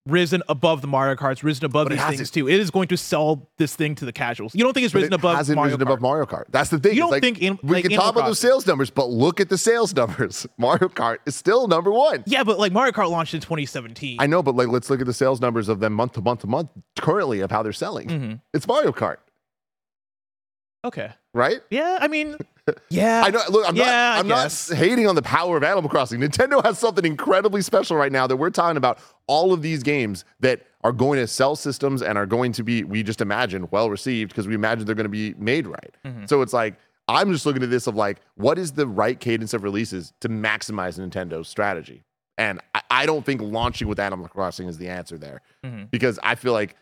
risen 0.07 0.43
above 0.49 0.81
the 0.81 0.87
Mario 0.89 1.15
Karts, 1.15 1.43
risen 1.45 1.65
above 1.65 1.89
But 1.89 1.97
these 1.97 2.05
things 2.19 2.31
too. 2.31 2.49
It 2.49 2.59
is 2.59 2.71
going 2.71 2.89
to 2.89 2.97
sell 2.97 3.49
this 3.59 3.77
thing 3.77 3.95
to 3.97 4.05
the 4.05 4.13
casuals. 4.13 4.55
You 4.55 4.65
don't 4.65 4.73
think 4.73 4.85
it's 4.85 4.95
risen 4.95 5.13
it 5.13 5.17
above 5.17 5.37
hasn't 5.37 5.55
Mario 5.57 5.69
risen 5.77 5.79
Kart? 5.81 5.91
above 5.91 6.01
Mario 6.01 6.27
Kart. 6.27 6.45
That's 6.51 6.71
the 6.71 6.79
thing. 6.81 6.95
You 6.95 7.03
don't 7.03 7.11
like, 7.13 7.23
think 7.23 7.41
An- 7.43 7.59
we 7.63 7.75
like 7.75 7.85
can 7.85 7.93
Animal 7.93 8.07
talk 8.07 8.17
about 8.17 8.27
those 8.27 8.39
sales 8.41 8.67
numbers, 8.67 8.91
but 8.91 9.09
look 9.11 9.41
at 9.41 9.49
the 9.49 9.59
sales 9.59 9.95
numbers. 9.95 10.47
Mario 10.59 10.89
Kart 10.89 11.19
is 11.27 11.37
still 11.37 11.69
number 11.69 11.93
one. 11.93 12.25
Yeah, 12.27 12.43
but 12.43 12.59
like 12.59 12.73
Mario 12.73 12.93
Kart 12.93 13.11
launched 13.11 13.35
in 13.35 13.41
2017. 13.41 14.17
I 14.21 14.27
know, 14.27 14.43
but 14.43 14.57
like 14.57 14.69
let's 14.69 14.91
look 14.91 15.01
at 15.01 15.07
the 15.07 15.15
sales 15.15 15.41
numbers 15.41 15.69
of 15.69 15.79
them 15.81 15.93
month 15.93 16.13
to 16.15 16.21
month 16.21 16.41
to 16.41 16.47
month 16.49 16.71
currently 16.99 17.41
of 17.41 17.51
how 17.53 17.63
they're 17.63 17.73
selling. 17.73 18.09
Mhm. 18.09 18.41
It's 18.53 18.67
Mario 18.67 18.91
Kart, 18.91 19.19
Okay. 20.85 21.11
right? 21.33 21.61
Yeah, 21.71 21.99
I 22.01 22.09
mean, 22.09 22.37
yeah. 22.91 23.23
I 23.25 23.31
know. 23.31 23.41
Look, 23.49 23.69
I'm 23.69 23.77
Yeah, 23.77 23.85
not. 23.85 24.19
I'm 24.19 24.29
not 24.29 24.69
hating 24.77 25.07
on 25.07 25.15
the 25.15 25.23
power 25.23 25.57
of 25.57 25.63
Animal 25.65 25.89
Crossing. 25.89 26.21
Nintendo 26.21 26.63
has 26.65 26.79
something 26.79 27.05
incredibly 27.05 27.63
special 27.63 27.97
right 27.97 28.11
now 28.13 28.27
that 28.27 28.37
we're 28.37 28.51
talking 28.51 28.77
about. 28.77 28.99
All 29.27 29.53
of 29.53 29.63
these 29.63 29.83
games 29.83 30.25
that 30.41 30.67
are 30.85 30.93
going 30.93 31.19
to 31.19 31.27
sell 31.27 31.55
systems 31.57 32.03
and 32.03 32.19
are 32.19 32.27
going 32.27 32.53
to 32.53 32.63
be, 32.65 32.83
we 32.85 33.03
just 33.03 33.21
imagine, 33.21 33.69
well 33.71 33.89
received 33.89 34.31
because 34.31 34.49
we 34.49 34.55
imagine 34.55 34.85
they're 34.85 34.95
going 34.97 35.05
to 35.05 35.09
be 35.09 35.35
made 35.35 35.67
right. 35.67 35.95
Mm-hmm. 36.05 36.27
So 36.27 36.43
it's 36.43 36.53
like 36.53 36.75
I'm 37.09 37.33
just 37.33 37.47
looking 37.47 37.63
at 37.63 37.71
this 37.71 37.87
of 37.87 37.95
like, 37.97 38.19
what 38.37 38.59
is 38.59 38.73
the 38.73 38.87
right 38.87 39.19
cadence 39.19 39.55
of 39.55 39.63
releases 39.65 40.13
to 40.21 40.29
maximize 40.29 40.99
Nintendo's 40.99 41.49
strategy? 41.49 42.05
And 42.39 42.61
I, 42.75 42.81
I 42.91 43.07
don't 43.07 43.25
think 43.27 43.41
launching 43.43 43.89
with 43.89 43.99
Animal 44.01 44.29
Crossing 44.29 44.67
is 44.69 44.79
the 44.79 44.89
answer 44.89 45.19
there 45.19 45.41
Mhm. 45.65 45.91
because 45.91 46.19
I 46.23 46.35
feel 46.35 46.53
like 46.53 46.77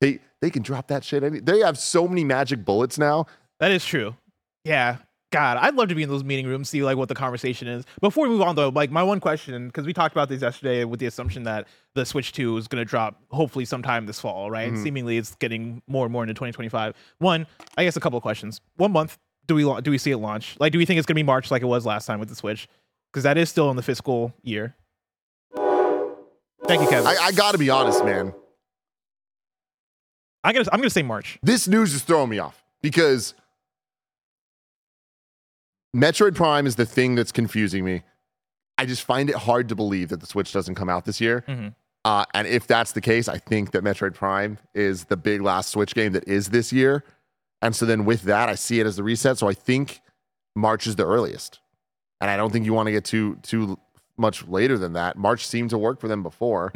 they 0.00 0.20
they 0.40 0.50
can 0.50 0.62
drop 0.62 0.88
that 0.88 1.04
shit. 1.04 1.22
Any, 1.22 1.40
they 1.40 1.60
have 1.60 1.78
so 1.78 2.06
many 2.08 2.24
magic 2.24 2.64
bullets 2.64 2.98
now. 2.98 3.26
That 3.60 3.70
is 3.72 3.84
true. 3.84 4.16
Yeah. 4.64 4.96
God, 5.32 5.56
I'd 5.56 5.74
love 5.74 5.88
to 5.88 5.94
be 5.94 6.02
in 6.02 6.10
those 6.10 6.22
meeting 6.22 6.46
rooms, 6.46 6.68
see 6.68 6.82
like 6.82 6.98
what 6.98 7.08
the 7.08 7.14
conversation 7.14 7.66
is. 7.66 7.84
Before 8.02 8.28
we 8.28 8.34
move 8.34 8.42
on 8.42 8.54
though, 8.54 8.68
like 8.68 8.90
my 8.90 9.02
one 9.02 9.18
question, 9.18 9.66
because 9.66 9.86
we 9.86 9.94
talked 9.94 10.14
about 10.14 10.28
this 10.28 10.42
yesterday 10.42 10.84
with 10.84 11.00
the 11.00 11.06
assumption 11.06 11.42
that 11.44 11.66
the 11.94 12.04
Switch 12.04 12.32
2 12.32 12.58
is 12.58 12.68
gonna 12.68 12.84
drop 12.84 13.20
hopefully 13.30 13.64
sometime 13.64 14.04
this 14.04 14.20
fall, 14.20 14.50
right? 14.50 14.70
Mm-hmm. 14.70 14.82
Seemingly 14.82 15.16
it's 15.16 15.34
getting 15.36 15.80
more 15.88 16.04
and 16.04 16.12
more 16.12 16.22
into 16.22 16.34
2025. 16.34 16.94
One, 17.18 17.46
I 17.78 17.84
guess 17.84 17.96
a 17.96 18.00
couple 18.00 18.18
of 18.18 18.22
questions. 18.22 18.60
One 18.76 18.92
month, 18.92 19.18
do 19.46 19.54
we 19.54 19.80
do 19.80 19.90
we 19.90 19.98
see 19.98 20.10
it 20.10 20.18
launch? 20.18 20.54
Like, 20.60 20.72
do 20.72 20.78
we 20.78 20.84
think 20.84 20.98
it's 20.98 21.06
gonna 21.06 21.16
be 21.16 21.22
March 21.22 21.50
like 21.50 21.62
it 21.62 21.66
was 21.66 21.86
last 21.86 22.04
time 22.04 22.20
with 22.20 22.28
the 22.28 22.36
Switch? 22.36 22.68
Because 23.10 23.24
that 23.24 23.38
is 23.38 23.48
still 23.48 23.70
in 23.70 23.76
the 23.76 23.82
fiscal 23.82 24.34
year. 24.42 24.76
Thank 25.54 26.82
you, 26.82 26.88
Kevin. 26.88 27.06
I, 27.06 27.16
I 27.20 27.32
got 27.32 27.52
to 27.52 27.58
be 27.58 27.70
honest, 27.70 28.04
man. 28.04 28.32
I'm 30.44 30.54
gonna 30.54 30.68
I'm 30.72 30.80
gonna 30.80 30.90
say 30.90 31.02
March. 31.02 31.38
this 31.42 31.66
news 31.66 31.94
is 31.94 32.02
throwing 32.02 32.28
me 32.28 32.38
off 32.38 32.62
because 32.82 33.34
Metroid 35.94 36.34
Prime 36.34 36.66
is 36.66 36.76
the 36.76 36.86
thing 36.86 37.14
that's 37.14 37.32
confusing 37.32 37.84
me. 37.84 38.02
I 38.78 38.86
just 38.86 39.02
find 39.02 39.28
it 39.28 39.36
hard 39.36 39.68
to 39.68 39.74
believe 39.74 40.08
that 40.08 40.20
the 40.20 40.26
Switch 40.26 40.52
doesn't 40.52 40.74
come 40.74 40.88
out 40.88 41.04
this 41.04 41.20
year. 41.20 41.44
Mhm. 41.46 41.74
Uh, 42.04 42.24
and 42.34 42.48
if 42.48 42.66
that's 42.66 42.92
the 42.92 43.00
case, 43.00 43.28
I 43.28 43.38
think 43.38 43.70
that 43.72 43.84
Metroid 43.84 44.14
Prime 44.14 44.58
is 44.74 45.04
the 45.04 45.16
big 45.16 45.40
last 45.42 45.70
Switch 45.70 45.94
game 45.94 46.12
that 46.12 46.26
is 46.26 46.48
this 46.50 46.72
year. 46.72 47.04
And 47.60 47.76
so 47.76 47.86
then 47.86 48.04
with 48.04 48.22
that, 48.22 48.48
I 48.48 48.54
see 48.56 48.80
it 48.80 48.86
as 48.86 48.96
the 48.96 49.04
reset. 49.04 49.38
So 49.38 49.48
I 49.48 49.54
think 49.54 50.00
March 50.56 50.86
is 50.86 50.96
the 50.96 51.06
earliest. 51.06 51.60
And 52.20 52.28
I 52.30 52.36
don't 52.36 52.52
think 52.52 52.64
you 52.64 52.72
want 52.72 52.86
to 52.86 52.92
get 52.92 53.04
too 53.04 53.36
too 53.42 53.78
much 54.16 54.46
later 54.48 54.78
than 54.78 54.94
that. 54.94 55.16
March 55.16 55.46
seemed 55.46 55.70
to 55.70 55.78
work 55.78 56.00
for 56.00 56.08
them 56.08 56.22
before. 56.22 56.72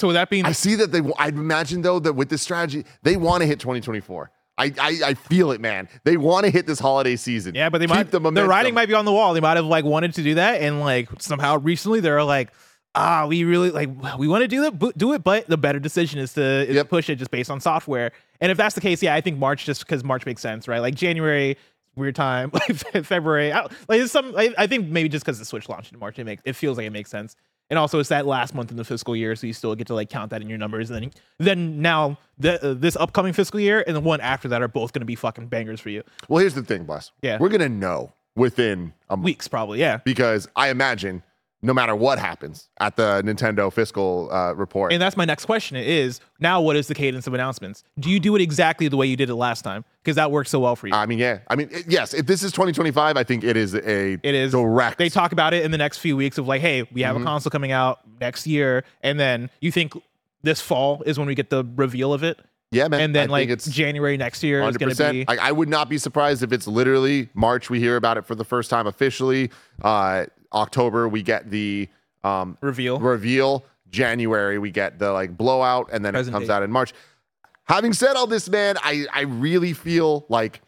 So 0.00 0.08
with 0.08 0.14
that 0.14 0.30
being 0.30 0.44
I 0.46 0.52
see 0.52 0.74
that 0.76 0.92
they. 0.92 1.00
I 1.18 1.28
imagine 1.28 1.82
though 1.82 1.98
that 1.98 2.12
with 2.14 2.28
this 2.28 2.42
strategy, 2.42 2.84
they 3.02 3.16
want 3.16 3.42
to 3.42 3.46
hit 3.46 3.58
2024. 3.60 4.30
I, 4.60 4.72
I 4.80 5.00
I 5.06 5.14
feel 5.14 5.50
it, 5.52 5.60
man. 5.60 5.88
They 6.04 6.16
want 6.16 6.44
to 6.44 6.50
hit 6.50 6.66
this 6.66 6.78
holiday 6.78 7.16
season. 7.16 7.54
Yeah, 7.54 7.68
but 7.70 7.78
they 7.78 7.86
Keep 7.86 8.12
might 8.12 8.34
the 8.34 8.46
writing 8.46 8.74
might 8.74 8.86
be 8.86 8.94
on 8.94 9.04
the 9.04 9.12
wall. 9.12 9.32
They 9.34 9.40
might 9.40 9.56
have 9.56 9.64
like 9.66 9.84
wanted 9.84 10.14
to 10.14 10.22
do 10.22 10.34
that, 10.34 10.60
and 10.60 10.80
like 10.80 11.08
somehow 11.18 11.58
recently 11.58 12.00
they're 12.00 12.22
like, 12.22 12.50
ah, 12.94 13.26
we 13.26 13.44
really 13.44 13.70
like 13.70 13.88
we 14.18 14.28
want 14.28 14.42
to 14.42 14.48
do 14.48 14.64
it, 14.64 14.98
do 14.98 15.12
it, 15.14 15.24
but 15.24 15.46
the 15.48 15.56
better 15.56 15.78
decision 15.78 16.18
is 16.20 16.34
to 16.34 16.42
is 16.42 16.74
Yep. 16.76 16.88
push 16.90 17.08
it 17.08 17.16
just 17.16 17.30
based 17.30 17.50
on 17.50 17.60
software. 17.60 18.12
And 18.40 18.50
if 18.52 18.58
that's 18.58 18.74
the 18.74 18.80
case, 18.80 19.02
yeah, 19.02 19.14
I 19.14 19.20
think 19.20 19.38
March 19.38 19.64
just 19.64 19.80
because 19.80 20.04
March 20.04 20.26
makes 20.26 20.42
sense, 20.42 20.68
right? 20.68 20.80
Like 20.80 20.94
January, 20.94 21.56
weird 21.96 22.14
time, 22.14 22.50
like 22.54 22.76
February, 23.04 23.52
I, 23.52 23.66
like 23.88 24.02
some. 24.08 24.34
I, 24.36 24.54
I 24.58 24.66
think 24.66 24.88
maybe 24.88 25.08
just 25.08 25.24
because 25.24 25.38
the 25.38 25.44
Switch 25.44 25.68
launched 25.68 25.92
in 25.92 25.98
March, 25.98 26.18
it 26.18 26.24
makes 26.24 26.42
it 26.44 26.54
feels 26.54 26.76
like 26.76 26.86
it 26.86 26.90
makes 26.92 27.10
sense. 27.10 27.36
And 27.70 27.78
also, 27.78 28.00
it's 28.00 28.08
that 28.08 28.26
last 28.26 28.54
month 28.54 28.70
in 28.72 28.76
the 28.76 28.84
fiscal 28.84 29.14
year, 29.14 29.36
so 29.36 29.46
you 29.46 29.52
still 29.52 29.74
get 29.76 29.86
to 29.86 29.94
like 29.94 30.10
count 30.10 30.30
that 30.30 30.42
in 30.42 30.48
your 30.48 30.58
numbers. 30.58 30.90
And 30.90 31.02
then, 31.02 31.10
then 31.38 31.80
now 31.82 32.18
the, 32.36 32.62
uh, 32.62 32.74
this 32.74 32.96
upcoming 32.96 33.32
fiscal 33.32 33.60
year 33.60 33.84
and 33.86 33.94
the 33.94 34.00
one 34.00 34.20
after 34.20 34.48
that 34.48 34.60
are 34.60 34.68
both 34.68 34.92
going 34.92 35.00
to 35.02 35.06
be 35.06 35.14
fucking 35.14 35.46
bangers 35.46 35.80
for 35.80 35.90
you. 35.90 36.02
Well, 36.28 36.40
here's 36.40 36.54
the 36.54 36.62
thing, 36.62 36.84
Bless. 36.84 37.12
Yeah. 37.22 37.38
we're 37.38 37.48
gonna 37.48 37.68
know 37.68 38.12
within 38.34 38.92
a 39.08 39.16
month 39.16 39.24
Weeks, 39.24 39.46
probably, 39.48 39.78
yeah. 39.78 39.98
because 40.04 40.48
I 40.56 40.70
imagine 40.70 41.22
no 41.62 41.74
matter 41.74 41.94
what 41.94 42.18
happens 42.18 42.68
at 42.80 42.96
the 42.96 43.22
Nintendo 43.24 43.70
fiscal 43.72 44.30
uh, 44.32 44.52
report, 44.54 44.92
And 44.92 45.00
that's 45.02 45.16
my 45.16 45.24
next 45.26 45.44
question 45.44 45.76
is 45.76 46.20
now 46.38 46.60
what 46.62 46.74
is 46.76 46.86
the 46.88 46.94
cadence 46.94 47.26
of 47.26 47.34
announcements? 47.34 47.84
Do 47.98 48.08
you 48.08 48.18
do 48.18 48.34
it 48.34 48.40
exactly 48.40 48.88
the 48.88 48.96
way 48.96 49.06
you 49.06 49.16
did 49.16 49.28
it 49.28 49.34
last 49.34 49.62
time? 49.62 49.84
Because 50.02 50.16
that 50.16 50.30
worked 50.30 50.48
so 50.48 50.58
well 50.60 50.74
for 50.76 50.86
you. 50.88 50.94
I 50.94 51.04
mean, 51.04 51.18
yeah, 51.18 51.40
I 51.48 51.56
mean, 51.56 51.68
it- 51.70 51.84
yes. 51.86 52.14
If 52.14 52.24
this 52.26 52.42
is 52.42 52.52
2025, 52.52 53.16
I 53.18 53.24
think 53.24 53.44
it 53.44 53.56
is 53.56 53.74
a 53.74 54.12
it 54.22 54.34
is 54.34 54.52
direct. 54.52 54.96
They 54.96 55.10
talk 55.10 55.32
about 55.32 55.52
it 55.52 55.62
in 55.64 55.70
the 55.70 55.78
next 55.78 55.98
few 55.98 56.16
weeks 56.16 56.38
of 56.38 56.48
like, 56.48 56.62
hey, 56.62 56.84
we 56.92 57.02
have 57.02 57.14
Mm-hmm. 57.14 57.24
a 57.26 57.30
console 57.30 57.50
coming 57.50 57.72
out 57.72 58.00
next 58.20 58.46
year, 58.46 58.84
and 59.02 59.20
then 59.20 59.50
you 59.60 59.70
think 59.70 59.92
this 60.42 60.60
fall 60.62 61.02
is 61.04 61.18
when 61.18 61.28
we 61.28 61.34
get 61.34 61.50
the 61.50 61.66
reveal 61.76 62.14
of 62.14 62.22
it, 62.22 62.40
yeah, 62.70 62.88
man. 62.88 63.00
and 63.00 63.14
then 63.14 63.28
I 63.28 63.32
like 63.32 63.48
it's 63.50 63.68
January 63.68 64.16
next 64.16 64.42
year 64.42 64.62
is 64.66 64.78
going 64.78 64.94
to 64.94 65.12
be 65.12 65.24
Like, 65.28 65.38
I 65.40 65.52
would 65.52 65.68
not 65.68 65.90
be 65.90 65.98
surprised 65.98 66.42
if 66.42 66.52
it's 66.52 66.66
literally 66.66 67.28
March 67.34 67.68
we 67.68 67.78
hear 67.80 67.96
about 67.96 68.16
it 68.16 68.24
for 68.24 68.34
the 68.34 68.44
first 68.44 68.70
time 68.70 68.86
officially. 68.86 69.50
Uh, 69.82 70.24
October 70.52 71.08
we 71.08 71.22
get 71.22 71.50
the 71.50 71.88
um, 72.24 72.58
reveal. 72.60 72.98
reveal. 72.98 73.64
January 73.90 74.58
we 74.58 74.70
get 74.70 74.98
the 74.98 75.12
like 75.12 75.36
blowout, 75.36 75.90
and 75.92 76.04
then 76.04 76.12
Present 76.12 76.34
it 76.34 76.38
comes 76.38 76.48
date. 76.48 76.54
out 76.54 76.62
in 76.62 76.70
March. 76.70 76.92
Having 77.64 77.92
said 77.94 78.14
all 78.14 78.26
this, 78.26 78.48
man, 78.48 78.76
I 78.82 79.06
I 79.12 79.22
really 79.22 79.72
feel 79.72 80.26
like 80.28 80.60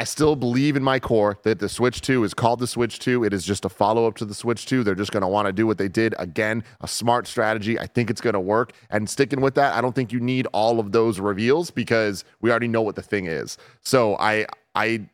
I 0.00 0.04
still 0.04 0.34
believe 0.34 0.76
in 0.76 0.82
my 0.82 0.98
core 0.98 1.36
that 1.42 1.58
the 1.58 1.68
Switch 1.68 2.00
2 2.00 2.24
is 2.24 2.32
called 2.32 2.58
the 2.58 2.66
Switch 2.66 2.98
2. 3.00 3.22
It 3.22 3.34
is 3.34 3.44
just 3.44 3.66
a 3.66 3.68
follow 3.68 4.06
up 4.06 4.16
to 4.16 4.24
the 4.24 4.32
Switch 4.32 4.64
2. 4.64 4.82
They're 4.82 4.94
just 4.94 5.12
going 5.12 5.20
to 5.20 5.28
want 5.28 5.44
to 5.44 5.52
do 5.52 5.66
what 5.66 5.76
they 5.76 5.88
did. 5.88 6.14
Again, 6.18 6.64
a 6.80 6.88
smart 6.88 7.26
strategy. 7.26 7.78
I 7.78 7.86
think 7.86 8.08
it's 8.08 8.22
going 8.22 8.32
to 8.32 8.40
work. 8.40 8.72
And 8.88 9.10
sticking 9.10 9.42
with 9.42 9.56
that, 9.56 9.74
I 9.74 9.82
don't 9.82 9.94
think 9.94 10.10
you 10.10 10.18
need 10.18 10.46
all 10.54 10.80
of 10.80 10.92
those 10.92 11.20
reveals 11.20 11.70
because 11.70 12.24
we 12.40 12.50
already 12.50 12.66
know 12.66 12.80
what 12.80 12.96
the 12.96 13.02
thing 13.02 13.26
is. 13.26 13.58
So 13.82 14.16
I, 14.16 14.46
I, 14.74 15.06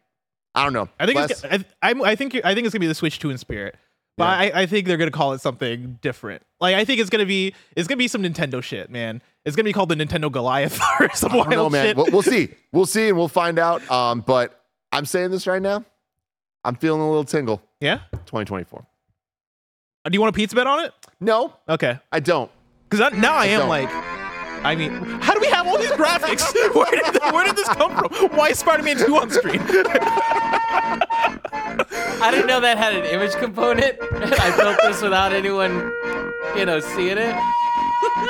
I 0.57 0.65
don't 0.65 0.73
know. 0.73 0.89
I 0.99 1.07
think 1.07 1.17
Les- 1.19 1.31
it's, 1.31 1.45
I, 1.45 1.65
I'm- 1.83 2.03
I 2.03 2.17
think 2.17 2.35
I 2.45 2.55
think 2.55 2.67
it's 2.67 2.73
gonna 2.75 2.81
be 2.81 2.87
the 2.89 2.95
Switch 2.95 3.19
Two 3.19 3.31
in 3.31 3.39
spirit, 3.39 3.77
but 4.17 4.25
Yeah. 4.25 4.57
I, 4.57 4.63
I 4.63 4.67
think 4.67 4.87
they're 4.87 4.97
gonna 4.97 5.11
call 5.11 5.33
it 5.35 5.41
something 5.41 5.99
different. 6.01 6.43
Like 6.61 6.75
I 6.75 6.85
think 6.85 7.01
it's 7.01 7.11
gonna 7.11 7.27
be 7.27 7.55
it's 7.77 7.87
gonna 7.87 7.99
be 7.99 8.09
some 8.09 8.23
Nintendo 8.23 8.63
shit, 8.63 8.91
man. 8.91 9.23
It's 9.45 9.55
gonna 9.55 9.65
be 9.65 9.73
called 9.73 9.91
the 9.91 9.95
Nintendo 9.97 10.33
Goliath 10.33 10.81
or 11.01 11.11
some 11.15 11.33
I 11.33 11.37
wild 11.37 11.51
don't 11.51 11.57
know, 11.59 11.71
man. 11.71 11.87
shit. 11.87 11.97
We'll, 11.97 12.07
we'll 12.11 12.23
see. 12.23 12.49
We'll 12.73 12.87
see 12.87 13.09
and 13.09 13.17
we'll 13.19 13.29
find 13.29 13.59
out. 13.59 13.89
Um, 13.91 14.23
but 14.23 14.61
I'm 14.91 15.05
saying 15.05 15.31
this 15.31 15.47
right 15.47 15.63
now. 15.63 15.85
I'm 16.65 16.75
feeling 16.75 17.01
a 17.01 17.09
little 17.09 17.25
tingle. 17.25 17.63
yeah. 17.81 17.99
2024. 18.13 18.85
Do 20.07 20.11
you 20.13 20.21
want 20.21 20.35
a 20.35 20.37
pizza 20.37 20.57
bet 20.57 20.67
on 20.67 20.85
it? 20.85 20.93
No, 21.21 21.53
Okay. 21.69 21.99
I 22.11 22.21
don't. 22.21 22.51
Because 22.89 23.13
now 23.19 23.35
I 23.35 23.47
am 23.47 23.61
don't. 23.61 23.69
like, 23.69 23.89
I 24.65 24.75
mean, 24.77 24.93
how 25.21 25.35
do 25.35 25.41
we 25.41 25.49
have 25.49 25.67
all 25.67 25.79
these 25.79 25.91
graphics? 25.91 26.53
where, 26.75 26.91
did, 26.91 27.23
where 27.33 27.45
did 27.45 27.57
this 27.57 27.69
come 27.69 27.91
from? 27.97 28.31
Why 28.37 28.49
is 28.51 28.59
Spider-Man 28.61 28.99
2 28.99 29.17
on 29.17 29.31
screen? 29.31 29.61
I 32.23 32.31
didn't 32.31 32.47
know 32.47 32.61
that 32.61 32.79
had 32.79 32.95
an 32.95 33.05
image 33.05 33.35
component. 33.35 33.99
I 34.13 34.57
built 34.57 34.79
this 34.83 35.03
without 35.03 35.33
anyone, 35.33 35.93
you 36.57 36.65
know, 36.65 36.81
seeing 36.81 37.19
it. 37.19 37.35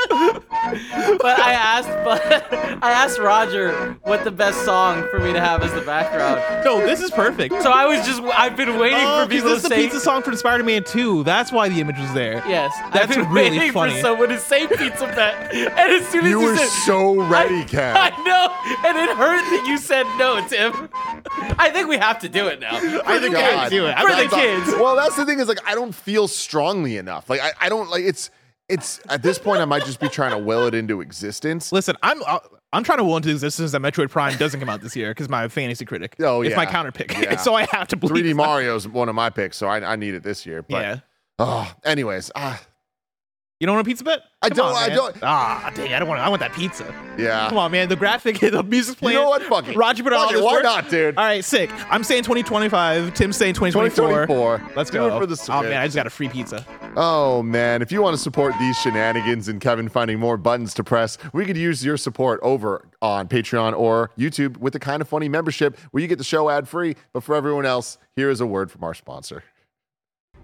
but 1.21 1.39
I 1.39 1.53
asked, 1.53 1.89
but 2.05 2.53
I 2.83 2.91
asked 2.93 3.19
Roger 3.19 3.97
what 4.03 4.25
the 4.25 4.31
best 4.31 4.65
song 4.65 5.07
for 5.11 5.19
me 5.19 5.33
to 5.33 5.41
have 5.41 5.63
as 5.63 5.73
the 5.73 5.81
background. 5.83 6.65
no, 6.65 6.81
this 6.81 7.01
is 7.01 7.11
perfect. 7.11 7.55
So 7.63 7.71
I 7.71 7.87
was 7.87 8.05
just, 8.07 8.21
I've 8.23 8.57
been 8.57 8.79
waiting 8.79 8.99
Oh, 9.01 9.25
for 9.25 9.27
'cause 9.27 9.29
people 9.29 9.51
this 9.51 9.63
to 9.63 9.69
say. 9.69 9.77
This 9.77 9.85
is 9.87 9.91
the 9.93 9.97
pizza 9.97 10.01
song 10.01 10.23
from 10.23 10.37
Spider-Man 10.37 10.85
2. 10.85 11.25
That's 11.25 11.53
why 11.53 11.69
the 11.69 11.81
image 11.81 11.99
was 11.99 12.13
there. 12.15 12.43
Yes, 12.49 12.73
That's 12.93 13.11
I've 13.11 13.17
been 13.17 13.33
really 13.33 13.59
waiting 13.59 13.73
funny. 13.73 13.95
for 13.95 14.01
someone 14.01 14.29
to 14.31 14.39
say 14.39 14.67
pizza 14.67 15.07
bet, 15.07 15.53
and 15.55 15.69
as 15.69 16.07
soon 16.09 16.25
as 16.25 16.31
You 16.31 16.41
you, 16.41 16.47
were 16.47 16.57
said, 16.57 16.69
so 16.85 17.15
ready, 17.23 17.65
I, 17.79 18.11
I 18.11 18.25
know, 18.25 18.89
and 18.89 18.99
it 18.99 19.17
hurt 19.17 19.41
that 19.51 19.65
you 19.67 19.79
said 19.79 20.05
no, 20.19 20.47
Tim. 20.49 20.89
I 21.59 21.71
think 21.71 21.89
we 21.89 21.97
have 21.99 22.19
to 22.21 22.29
do 22.29 22.47
it 22.49 22.61
now. 22.61 22.77
I 22.77 23.19
think 23.19 23.35
I 23.37 23.41
God. 23.41 23.59
have 23.59 23.65
to 23.71 23.71
do 23.77 23.87
it. 23.87 23.93
For 23.99 24.09
I'm 24.09 24.17
the 24.17 24.25
not- 24.25 24.41
kids. 24.41 24.73
Well, 24.81 24.97
that's 24.97 25.17
the 25.17 25.25
thing 25.25 25.39
is 25.41 25.49
like 25.49 25.59
I 25.67 25.75
don't 25.75 25.95
feel 25.95 26.29
strongly 26.29 26.97
enough. 26.97 27.29
Like 27.31 27.41
I, 27.41 27.53
I 27.61 27.69
don't 27.69 27.91
like 27.91 28.05
it's 28.05 28.31
it's 28.69 29.01
at 29.09 29.23
this 29.23 29.39
point 29.39 29.61
I 29.61 29.65
might 29.65 29.85
just 29.85 30.01
be 30.01 30.09
trying 30.09 30.33
to 30.33 30.39
will 30.39 30.67
it 30.67 30.75
into 30.75 31.01
existence. 31.01 31.73
Listen, 31.73 31.97
I'm 32.03 32.23
uh, 32.27 32.39
I'm 32.73 32.83
trying 32.85 32.99
to 32.99 33.05
will 33.05 33.17
into 33.17 33.31
existence 33.31 33.73
that 33.73 33.81
Metroid 33.81 34.11
Prime 34.11 34.37
doesn't 34.39 34.59
come 34.61 34.69
out 34.69 34.81
this 34.81 34.97
year 34.97 35.11
because 35.11 35.29
my 35.29 35.49
fantasy 35.49 35.85
critic. 35.85 36.17
Oh, 36.21 36.43
yeah, 36.43 36.49
it's 36.49 36.57
my 36.57 36.67
counter 36.67 36.91
pick, 36.93 37.17
Yeah. 37.23 37.37
so 37.37 37.55
I 37.55 37.67
have 37.71 37.89
to 37.89 37.97
believe. 37.97 38.25
3D 38.25 38.29
it's 38.31 38.37
Mario 38.37 38.75
is 38.77 38.89
one 38.89 39.09
of 39.09 39.15
my 39.15 39.31
picks, 39.31 39.57
so 39.57 39.69
I, 39.69 39.93
I 39.93 39.97
need 39.97 40.15
it 40.15 40.23
this 40.25 40.45
year. 40.45 40.63
But 40.63 40.83
yeah, 40.83 40.97
oh, 41.39 41.73
anyways, 41.85 42.31
ah, 42.35 42.61
you 43.61 43.67
don't 43.67 43.77
want 43.77 43.87
a 43.87 43.89
pizza 43.89 44.05
bet? 44.05 44.21
I 44.43 44.49
Come 44.51 44.57
don't- 44.59 44.67
on, 44.77 44.77
I 44.77 44.89
don't- 44.95 45.17
Ah, 45.23 45.73
dang, 45.75 45.93
I 45.95 45.99
don't 45.99 46.09
want. 46.09 46.21
I 46.21 46.29
want 46.29 46.41
that 46.41 46.53
pizza. 46.53 46.85
yeah. 47.19 47.49
Come 47.49 47.59
on, 47.59 47.71
man. 47.73 47.89
The 47.89 47.97
graphic, 47.97 48.39
the 48.41 48.63
music's 48.63 48.97
You 49.01 49.07
playing. 49.09 49.19
know 49.19 49.29
what? 49.31 49.43
Fuck 49.45 49.69
it. 49.69 49.77
Roger 49.77 50.03
put 50.03 50.13
all 50.13 50.29
it. 50.33 50.43
Why 50.43 50.53
work. 50.55 50.63
not, 50.63 50.91
dude? 50.91 51.17
All 51.17 51.25
right, 51.25 51.45
sick. 51.45 51.71
I'm 51.91 52.05
saying 52.05 52.25
2025. 52.25 53.15
Tim's 53.15 53.37
saying 53.37 53.55
2024. 53.55 54.27
2024. 54.27 54.73
Let's 54.77 54.91
Do 54.91 54.99
go. 54.99 55.17
it 55.17 55.19
for 55.21 55.27
the 55.27 55.47
oh 55.51 55.63
man, 55.63 55.81
I 55.81 55.87
just 55.87 55.97
got 55.97 56.07
a 56.07 56.11
free 56.11 56.29
pizza. 56.29 56.65
Oh 56.97 57.43
man, 57.43 57.83
if 57.83 57.91
you 57.91 58.03
want 58.03 58.15
to 58.15 58.23
support 58.23 58.55
these 58.61 58.77
shenanigans 58.79 59.49
and 59.49 59.61
Kevin 59.61 59.89
finding 59.89 60.19
more 60.21 60.37
buttons 60.37 60.75
to 60.75 60.85
press, 60.85 61.17
we 61.33 61.45
could 61.45 61.57
use 61.57 61.85
your 61.85 61.97
support 61.97 62.39
over 62.43 62.87
on 63.03 63.27
Patreon 63.29 63.77
or 63.77 64.11
YouTube 64.19 64.59
with 64.59 64.73
the 64.75 64.79
kind 64.79 65.01
of 65.03 65.09
funny 65.09 65.29
membership 65.29 65.79
where 65.91 66.01
you 66.03 66.09
get 66.09 66.19
the 66.19 66.25
show 66.25 66.49
ad 66.51 66.69
free. 66.69 66.95
But 67.13 67.23
for 67.23 67.35
everyone 67.35 67.67
else, 67.67 67.99
here 68.15 68.31
is 68.31 68.41
a 68.41 68.47
word 68.47 68.71
from 68.71 68.85
our 68.85 68.95
sponsor. 68.95 69.43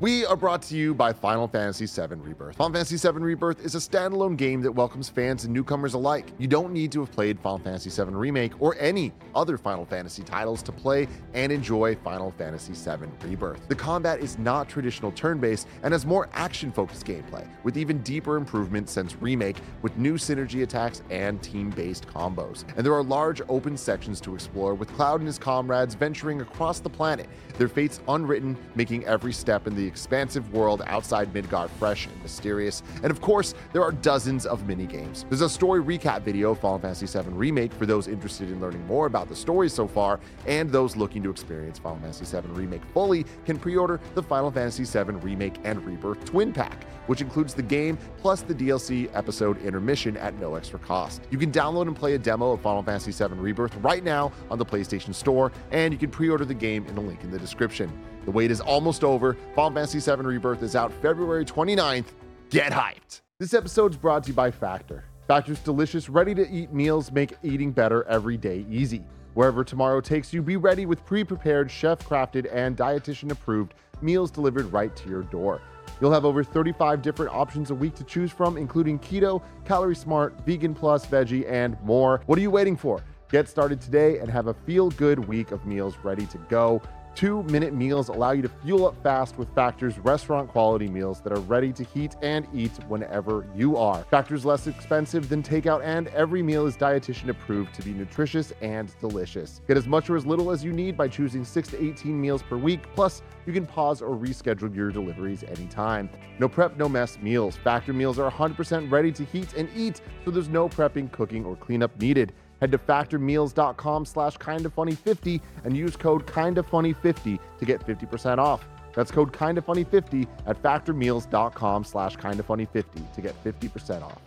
We 0.03 0.27
are 0.27 0.35
brought 0.35 0.63
to 0.63 0.75
you 0.75 0.95
by 0.95 1.13
Final 1.13 1.47
Fantasy 1.47 1.87
VII 1.87 2.17
Rebirth. 2.17 2.57
Final 2.57 2.73
Fantasy 2.73 2.97
VII 2.97 3.21
Rebirth 3.21 3.65
is 3.65 3.77
a 3.77 3.79
standalone 3.79 4.37
game 4.37 4.61
that 4.63 4.73
welcomes 4.73 5.09
fans 5.09 5.45
and 5.45 5.55
newcomers 5.55 5.95
alike. 5.95 6.33
You 6.39 6.49
don't 6.49 6.73
need 6.73 6.91
to 6.91 7.01
have 7.03 7.13
played 7.13 7.39
Final 7.39 7.61
Fantasy 7.61 7.89
VII 7.89 8.11
Remake 8.11 8.61
or 8.61 8.75
any 8.81 9.13
other 9.33 9.57
Final 9.57 9.87
Fantasy 9.87 10.25
titles 10.25 10.61
to 10.65 10.73
play 10.73 11.07
and 11.35 11.53
enjoy 11.53 11.95
Final 11.95 12.33
Fantasy 12.33 12.73
VII 12.73 13.07
Rebirth. 13.25 13.69
The 13.69 13.77
combat 13.77 14.19
is 14.19 14.41
not 14.41 14.69
traditional 14.69 15.13
turn 15.13 15.39
based 15.39 15.69
and 15.85 15.93
has 15.93 16.05
more 16.05 16.29
action 16.33 16.73
focused 16.73 17.07
gameplay, 17.07 17.47
with 17.63 17.77
even 17.77 18.03
deeper 18.03 18.37
improvements 18.37 18.91
since 18.91 19.15
Remake, 19.23 19.59
with 19.83 19.97
new 19.97 20.15
synergy 20.15 20.65
attacks 20.65 21.05
and 21.11 21.41
team 21.45 21.71
based 21.71 22.09
combos. 22.09 22.65
And 22.77 22.85
there 22.85 22.95
are 22.95 23.05
large 23.05 23.41
open 23.49 23.77
sections 23.77 24.21
to 24.23 24.35
explore, 24.35 24.75
with 24.75 24.93
Cloud 24.95 25.21
and 25.21 25.29
his 25.29 25.39
comrades 25.39 25.95
venturing 25.95 26.41
across 26.41 26.81
the 26.81 26.91
planet, 26.91 27.29
their 27.57 27.69
fates 27.69 28.01
unwritten, 28.09 28.57
making 28.75 29.05
every 29.05 29.33
step 29.33 29.69
in 29.69 29.77
the 29.77 29.92
expansive 29.93 30.55
world 30.55 30.83
outside 30.87 31.33
Midgard 31.35 31.71
fresh 31.73 32.07
and 32.07 32.23
mysterious. 32.23 32.83
And 33.03 33.11
of 33.11 33.21
course, 33.21 33.53
there 33.75 33.83
are 33.85 33.93
dozens 33.93 34.47
of 34.47 34.67
mini 34.67 34.87
games. 34.87 35.27
There's 35.29 35.43
a 35.43 35.51
story 35.51 35.83
recap 35.83 36.23
video 36.23 36.53
of 36.53 36.61
Final 36.61 36.79
Fantasy 36.79 37.07
VII 37.07 37.29
Remake 37.29 37.75
for 37.75 37.85
those 37.85 38.09
interested 38.09 38.51
in 38.51 38.59
learning 38.59 38.87
more 38.87 39.05
about 39.05 39.29
the 39.29 39.37
story 39.37 39.69
so 39.69 39.87
far, 39.87 40.19
and 40.47 40.71
those 40.71 40.97
looking 40.97 41.23
to 41.25 41.31
experience 41.31 41.79
Final 41.79 41.99
Fantasy 41.99 42.25
VII 42.25 42.49
Remake 42.49 42.83
fully 42.95 43.27
can 43.45 43.59
pre-order 43.59 44.01
the 44.15 44.23
Final 44.23 44.51
Fantasy 44.51 44.85
VII 44.85 45.13
Remake 45.17 45.57
and 45.65 45.85
Rebirth 45.85 46.25
Twin 46.25 46.55
Pack, 46.55 46.85
which 47.07 47.21
includes 47.21 47.53
the 47.53 47.63
game 47.63 47.99
plus 48.17 48.41
the 48.41 48.55
DLC 48.55 49.11
episode 49.15 49.61
intermission 49.63 50.17
at 50.17 50.39
no 50.41 50.55
extra 50.55 50.79
cost. 50.79 51.21
You 51.31 51.37
can 51.37 51.53
download 51.53 51.87
and 51.87 51.95
play 51.95 52.15
a 52.15 52.19
demo 52.19 52.53
of 52.53 52.63
Final 52.63 52.83
Fantasy 52.83 53.13
VII 53.13 53.35
Rebirth 53.35 53.77
right 53.77 54.03
now 54.03 54.33
on 54.51 54.59
the 54.59 54.65
PlayStation 54.65 55.15
Store, 55.15 55.53
and 55.71 55.93
you 55.93 55.99
can 55.99 56.11
pre-order 56.11 56.47
the 56.47 56.55
game 56.55 56.87
in 56.87 56.95
the 56.95 57.01
link 57.03 57.23
in 57.23 57.31
the 57.31 57.39
description. 57.39 57.93
The 58.25 58.31
wait 58.31 58.51
is 58.51 58.61
almost 58.61 59.03
over. 59.03 59.37
Final 59.55 59.73
Fantasy 59.73 59.99
VII 59.99 60.23
Rebirth 60.23 60.63
is 60.63 60.77
out 60.77 60.93
February 60.93 61.45
29th. 61.45 62.07
Get 62.51 62.73
hyped. 62.73 63.23
This 63.39 63.55
episode 63.55 63.93
is 63.93 63.97
brought 63.97 64.23
to 64.25 64.29
you 64.29 64.35
by 64.35 64.51
Factor. 64.51 65.05
Factor's 65.27 65.59
delicious, 65.61 66.09
ready 66.09 66.35
to 66.35 66.49
eat 66.49 66.73
meals 66.73 67.11
make 67.11 67.35
eating 67.43 67.73
better 67.73 68.05
every 68.05 68.37
day 68.37 68.65
easy. 68.71 69.05
Wherever 69.35 69.65
tomorrow 69.65 70.01
takes 70.01 70.33
you, 70.33 70.43
be 70.43 70.57
ready 70.57 70.87
with 70.87 71.05
pre 71.05 71.25
prepared, 71.25 71.71
chef 71.71 71.99
crafted, 72.01 72.49
and 72.53 72.77
dietitian 72.77 73.33
approved 73.33 73.75
meals 74.03 74.31
delivered 74.31 74.73
right 74.73 74.95
to 74.95 75.09
your 75.09 75.23
door. 75.25 75.61
You'll 76.01 76.13
have 76.13 76.25
over 76.25 76.45
35 76.45 77.03
different 77.03 77.33
options 77.33 77.71
a 77.71 77.75
week 77.75 77.95
to 77.97 78.05
choose 78.05 78.31
from, 78.31 78.57
including 78.57 78.99
keto, 78.99 79.43
calorie 79.65 79.97
smart, 79.97 80.35
vegan 80.45 80.75
plus, 80.75 81.07
veggie, 81.07 81.51
and 81.51 81.81
more. 81.83 82.21
What 82.27 82.39
are 82.39 82.43
you 82.43 82.51
waiting 82.51 82.77
for? 82.77 83.03
Get 83.31 83.49
started 83.49 83.81
today 83.81 84.19
and 84.19 84.29
have 84.29 84.49
a 84.49 84.55
feel 84.55 84.91
good 84.91 85.19
week 85.19 85.53
of 85.53 85.65
meals 85.65 85.97
ready 86.03 86.27
to 86.27 86.39
go. 86.51 86.83
Two 87.15 87.43
minute 87.45 87.75
meals 87.75 88.09
allow 88.09 88.33
you 88.33 88.41
to 88.41 88.49
fuel 88.49 88.87
up 88.87 89.01
fast 89.03 89.37
with 89.37 89.55
Factor's 89.55 89.99
restaurant 89.99 90.49
quality 90.49 90.89
meals 90.89 91.21
that 91.21 91.33
are 91.33 91.41
ready 91.41 91.71
to 91.73 91.85
heat 91.85 92.17
and 92.23 92.49
eat 92.55 92.73
whenever 92.89 93.47
you 93.55 93.77
are. 93.77 94.03
Factor's 94.05 94.47
less 94.47 94.67
expensive 94.67 95.29
than 95.29 95.43
takeout, 95.43 95.83
and 95.85 96.09
every 96.09 96.43
meal 96.43 96.67
is 96.67 96.75
dietitian 96.75 97.29
approved 97.29 97.75
to 97.75 97.83
be 97.83 97.93
nutritious 97.93 98.53
and 98.63 98.95
delicious. 98.99 99.61
Get 99.69 99.77
as 99.77 99.87
much 99.87 100.09
or 100.09 100.17
as 100.17 100.25
little 100.25 100.51
as 100.51 100.65
you 100.65 100.73
need 100.73 100.97
by 100.97 101.07
choosing 101.07 101.45
6 101.45 101.69
to 101.69 101.85
18 101.85 102.19
meals 102.19 102.43
per 102.43 102.57
week. 102.57 102.81
Plus, 102.95 103.23
you 103.47 103.53
can 103.53 103.67
pause 103.67 104.01
or 104.01 104.17
reschedule 104.17 104.75
your 104.75 104.91
deliveries 104.91 105.45
anytime. 105.45 106.09
No 106.39 106.49
prep, 106.49 106.79
no 106.79 106.89
mess 106.89 107.19
meals. 107.21 107.57
Factor 107.57 107.93
meals 107.93 108.19
are 108.19 108.31
100% 108.31 108.91
ready 108.91 109.13
to 109.13 109.25
heat 109.25 109.53
and 109.55 109.69
eat, 109.77 110.01
so 110.25 110.31
there's 110.31 110.49
no 110.49 110.69
prepping, 110.69 111.13
cooking, 111.13 111.45
or 111.45 111.57
cleanup 111.57 112.01
needed. 112.01 112.33
Head 112.63 112.71
to 112.71 112.79
factormeals.com 112.79 114.07
slash 114.07 114.37
kindafunny50 114.37 115.41
and 115.65 115.77
use 115.77 115.97
code 115.97 116.25
kindafunny50 116.29 117.41
to 117.59 117.65
get 117.65 117.85
50% 117.85 118.39
off. 118.39 118.65
That's 118.95 119.11
code 119.11 119.33
kindafunny50 119.33 120.29
at 120.47 120.63
factormeals.com 120.63 121.83
slash 121.83 122.17
kindafunny50 122.19 123.15
to 123.15 123.21
get 123.21 123.35
50% 123.43 124.03
off. 124.05 124.21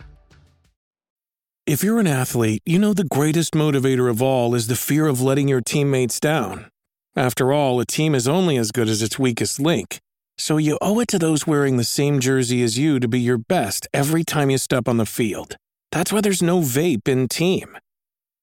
If 1.64 1.82
you're 1.82 1.98
an 1.98 2.06
athlete, 2.06 2.60
you 2.66 2.78
know 2.78 2.92
the 2.92 3.04
greatest 3.04 3.54
motivator 3.54 4.10
of 4.10 4.20
all 4.20 4.54
is 4.54 4.66
the 4.66 4.76
fear 4.76 5.06
of 5.06 5.22
letting 5.22 5.48
your 5.48 5.62
teammates 5.62 6.20
down. 6.20 6.66
After 7.16 7.54
all, 7.54 7.80
a 7.80 7.86
team 7.86 8.14
is 8.14 8.28
only 8.28 8.58
as 8.58 8.70
good 8.70 8.90
as 8.90 9.00
its 9.00 9.18
weakest 9.18 9.58
link. 9.58 9.98
So 10.36 10.58
you 10.58 10.76
owe 10.82 11.00
it 11.00 11.08
to 11.08 11.18
those 11.18 11.46
wearing 11.46 11.78
the 11.78 11.84
same 11.84 12.20
jersey 12.20 12.62
as 12.62 12.76
you 12.76 13.00
to 13.00 13.08
be 13.08 13.18
your 13.18 13.38
best 13.38 13.88
every 13.94 14.24
time 14.24 14.50
you 14.50 14.58
step 14.58 14.88
on 14.88 14.98
the 14.98 15.06
field. 15.06 15.56
That's 15.90 16.12
why 16.12 16.20
there's 16.20 16.42
no 16.42 16.60
vape 16.60 17.08
in 17.08 17.28
team. 17.28 17.78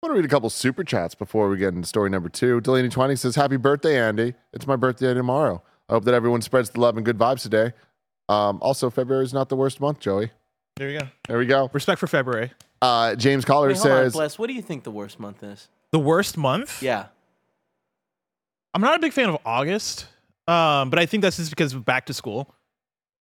I 0.00 0.06
want 0.06 0.14
to 0.14 0.22
read 0.22 0.24
a 0.26 0.28
couple 0.28 0.48
super 0.48 0.84
chats 0.84 1.16
before 1.16 1.48
we 1.48 1.56
get 1.56 1.74
into 1.74 1.88
story 1.88 2.08
number 2.08 2.28
two. 2.28 2.60
Delaney 2.60 2.88
Twining 2.88 3.16
says, 3.16 3.34
Happy 3.34 3.56
birthday, 3.56 3.98
Andy. 3.98 4.34
It's 4.52 4.64
my 4.64 4.76
birthday 4.76 5.12
tomorrow. 5.12 5.60
I 5.88 5.94
hope 5.94 6.04
that 6.04 6.14
everyone 6.14 6.40
spreads 6.40 6.70
the 6.70 6.78
love 6.80 6.96
and 6.96 7.04
good 7.04 7.18
vibes 7.18 7.42
today. 7.42 7.72
Um, 8.28 8.58
also, 8.62 8.90
February 8.90 9.24
is 9.24 9.32
not 9.32 9.48
the 9.48 9.56
worst 9.56 9.80
month, 9.80 9.98
Joey. 9.98 10.30
There 10.76 10.88
you 10.88 11.00
go. 11.00 11.06
There 11.26 11.38
we 11.38 11.46
go. 11.46 11.68
Respect 11.72 11.98
for 11.98 12.06
February. 12.06 12.52
Uh, 12.80 13.16
James 13.16 13.44
Collar 13.44 13.66
Wait, 13.68 13.76
hold 13.78 13.90
on, 13.90 13.96
says, 14.04 14.12
Bless. 14.12 14.38
What 14.38 14.46
do 14.46 14.52
you 14.52 14.62
think 14.62 14.84
the 14.84 14.92
worst 14.92 15.18
month 15.18 15.42
is? 15.42 15.66
The 15.90 15.98
worst 15.98 16.36
month? 16.36 16.80
Yeah. 16.80 17.06
I'm 18.74 18.80
not 18.82 18.94
a 18.94 19.00
big 19.00 19.12
fan 19.12 19.30
of 19.30 19.38
August, 19.44 20.06
um, 20.46 20.90
but 20.90 21.00
I 21.00 21.06
think 21.06 21.22
that's 21.22 21.38
just 21.38 21.50
because 21.50 21.74
of 21.74 21.84
back 21.84 22.06
to 22.06 22.14
school, 22.14 22.54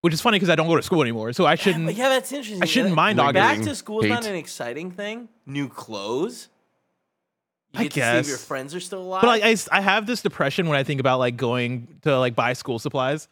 which 0.01 0.13
is 0.13 0.21
funny 0.21 0.35
because 0.35 0.49
I 0.51 0.55
don't 0.55 0.67
go 0.67 0.75
to 0.75 0.83
school 0.83 1.01
anymore, 1.01 1.33
so 1.33 1.47
I 1.47 1.55
shouldn't. 1.55 1.85
But 1.87 1.95
yeah, 1.95 2.09
that's 2.09 2.31
interesting. 2.31 2.61
I 2.61 2.65
shouldn't 2.67 2.91
Yeah, 2.91 2.95
mind 2.95 3.17
Back 3.17 3.35
August. 3.53 3.67
to 3.69 3.73
school 3.75 4.01
is 4.01 4.09
not 4.09 4.23
Hate. 4.25 4.29
an 4.29 4.35
exciting 4.35 4.91
thing. 4.91 5.29
New 5.47 5.69
clothes. 5.69 6.49
You 7.77 7.85
I 7.85 7.87
get 7.89 7.93
to 7.93 7.99
see 7.99 7.99
if 8.01 8.13
guess. 8.13 8.27
your 8.29 8.37
friends 8.37 8.75
are 8.75 8.79
still 8.79 9.01
alive. 9.01 9.21
But 9.21 9.27
like, 9.27 9.43
I, 9.43 9.51
s- 9.51 9.69
I 9.71 9.81
have 9.81 10.05
this 10.05 10.21
depression 10.21 10.67
when 10.67 10.77
I 10.77 10.83
think 10.83 10.99
about 10.99 11.19
like 11.19 11.37
going 11.37 11.99
to 12.03 12.17
like 12.19 12.35
buy 12.35 12.53
school 12.53 12.79
supplies. 12.79 13.27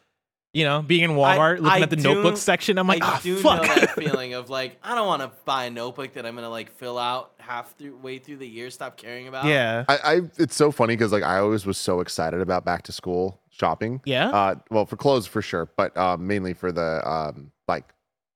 You 0.52 0.64
know, 0.64 0.80
being 0.80 1.02
in 1.02 1.10
Walmart, 1.10 1.56
looking 1.60 1.66
I 1.66 1.80
at 1.80 1.90
the 1.90 1.96
do- 1.96 2.02
notebook 2.14 2.38
section, 2.38 2.78
I'm 2.78 2.86
like, 2.86 3.02
I 3.02 3.06
ah, 3.08 3.20
do 3.22 3.36
fuck. 3.36 3.60
know 3.66 3.74
that 3.74 3.90
feeling 3.94 4.32
of 4.32 4.48
like 4.48 4.78
I 4.82 4.94
don't 4.94 5.06
want 5.06 5.20
to 5.20 5.30
buy 5.44 5.64
a 5.66 5.70
notebook 5.70 6.14
that 6.14 6.24
I'm 6.24 6.34
gonna 6.34 6.48
like 6.48 6.70
fill 6.70 6.98
out 6.98 7.32
half 7.38 7.76
through 7.76 7.96
way 7.98 8.18
through 8.18 8.38
the 8.38 8.48
year, 8.48 8.70
stop 8.70 8.96
caring 8.96 9.28
about. 9.28 9.44
yeah. 9.44 9.84
I, 9.86 9.98
I 10.02 10.20
it's 10.38 10.56
so 10.56 10.72
funny 10.72 10.94
because 10.96 11.12
like 11.12 11.24
I 11.24 11.38
always 11.40 11.66
was 11.66 11.76
so 11.76 12.00
excited 12.00 12.40
about 12.40 12.64
back 12.64 12.84
to 12.84 12.92
school 12.92 13.38
shopping. 13.50 14.00
Yeah? 14.06 14.30
Uh, 14.30 14.54
well, 14.70 14.86
for 14.86 14.96
clothes 14.96 15.26
for 15.26 15.42
sure, 15.42 15.68
but 15.76 15.94
um, 15.96 16.26
mainly 16.26 16.54
for 16.54 16.72
the 16.72 17.06
um, 17.06 17.50
like 17.68 17.84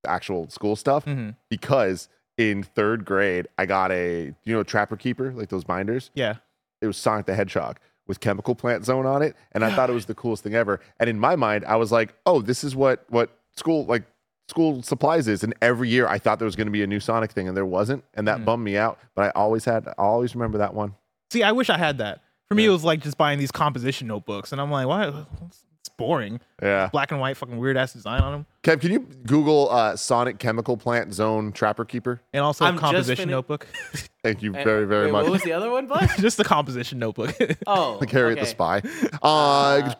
actual 0.06 0.48
school 0.50 0.76
stuff 0.76 1.06
Mhm. 1.06 1.36
because 1.48 2.08
in 2.40 2.62
third 2.62 3.04
grade 3.04 3.46
I 3.58 3.66
got 3.66 3.92
a 3.92 4.32
you 4.44 4.54
know 4.54 4.62
Trapper 4.62 4.96
Keeper 4.96 5.32
like 5.32 5.50
those 5.50 5.64
binders. 5.64 6.10
Yeah. 6.14 6.36
It 6.80 6.86
was 6.86 6.96
Sonic 6.96 7.26
the 7.26 7.34
Hedgehog 7.34 7.78
with 8.06 8.20
Chemical 8.20 8.54
Plant 8.54 8.86
Zone 8.86 9.04
on 9.04 9.20
it, 9.20 9.36
and 9.52 9.62
I 9.62 9.70
thought 9.76 9.90
it 9.90 9.92
was 9.92 10.06
the 10.06 10.14
coolest 10.14 10.42
thing 10.42 10.54
ever. 10.54 10.80
And 10.98 11.10
in 11.10 11.18
my 11.18 11.36
mind, 11.36 11.64
I 11.66 11.76
was 11.76 11.92
like, 11.92 12.14
oh, 12.24 12.40
this 12.40 12.64
is 12.64 12.74
what 12.74 13.04
what 13.10 13.30
school 13.56 13.84
like 13.84 14.04
school 14.48 14.82
supplies 14.82 15.28
is, 15.28 15.44
and 15.44 15.54
every 15.60 15.90
year 15.90 16.08
I 16.08 16.18
thought 16.18 16.38
there 16.38 16.46
was 16.46 16.56
going 16.56 16.66
to 16.66 16.72
be 16.72 16.82
a 16.82 16.86
new 16.86 17.00
Sonic 17.00 17.32
thing, 17.32 17.46
and 17.46 17.56
there 17.56 17.66
wasn't, 17.66 18.04
and 18.14 18.26
that 18.26 18.38
hmm. 18.38 18.44
bummed 18.44 18.64
me 18.64 18.78
out. 18.78 18.98
But 19.14 19.26
I 19.26 19.30
always 19.38 19.66
had, 19.66 19.86
I 19.86 19.92
always 19.98 20.34
remember 20.34 20.58
that 20.58 20.74
one. 20.74 20.94
See, 21.30 21.42
I 21.42 21.52
wish 21.52 21.68
I 21.68 21.76
had 21.76 21.98
that. 21.98 22.22
For 22.48 22.54
me, 22.56 22.64
it 22.64 22.70
was 22.70 22.82
like 22.82 23.00
just 23.00 23.16
buying 23.16 23.38
these 23.38 23.52
composition 23.52 24.08
notebooks, 24.08 24.50
and 24.50 24.60
I'm 24.60 24.70
like, 24.70 24.86
why? 24.86 25.26
It's 26.00 26.06
boring. 26.06 26.40
Yeah. 26.62 26.88
Black 26.92 27.10
and 27.10 27.20
white, 27.20 27.36
fucking 27.36 27.56
weird 27.58 27.76
ass 27.76 27.92
design 27.92 28.20
on 28.22 28.32
them, 28.32 28.46
Kev, 28.62 28.80
can 28.80 28.90
you 28.92 29.00
Google 29.26 29.70
uh, 29.70 29.96
Sonic 29.96 30.38
Chemical 30.38 30.76
Plant 30.76 31.12
Zone 31.14 31.52
Trapper 31.52 31.84
Keeper? 31.84 32.20
and 32.32 32.42
also 32.42 32.64
I'm 32.64 32.76
composition 32.78 33.24
fini- 33.24 33.30
notebook. 33.32 33.66
Thank 34.22 34.42
you 34.42 34.54
And- 34.54 34.64
very, 34.64 34.86
very 34.86 35.06
wait, 35.06 35.12
much. 35.12 35.22
What 35.24 35.32
was 35.32 35.42
the 35.42 35.52
other 35.52 35.70
one, 35.70 35.86
bud? 35.86 36.08
just 36.18 36.36
the 36.36 36.44
composition 36.44 36.98
notebook. 36.98 37.34
Oh, 37.66 37.98
like 38.00 38.10
Harriet 38.10 38.40
the. 38.40 38.46
Spy. 38.46 38.82
Uh, 39.22 39.94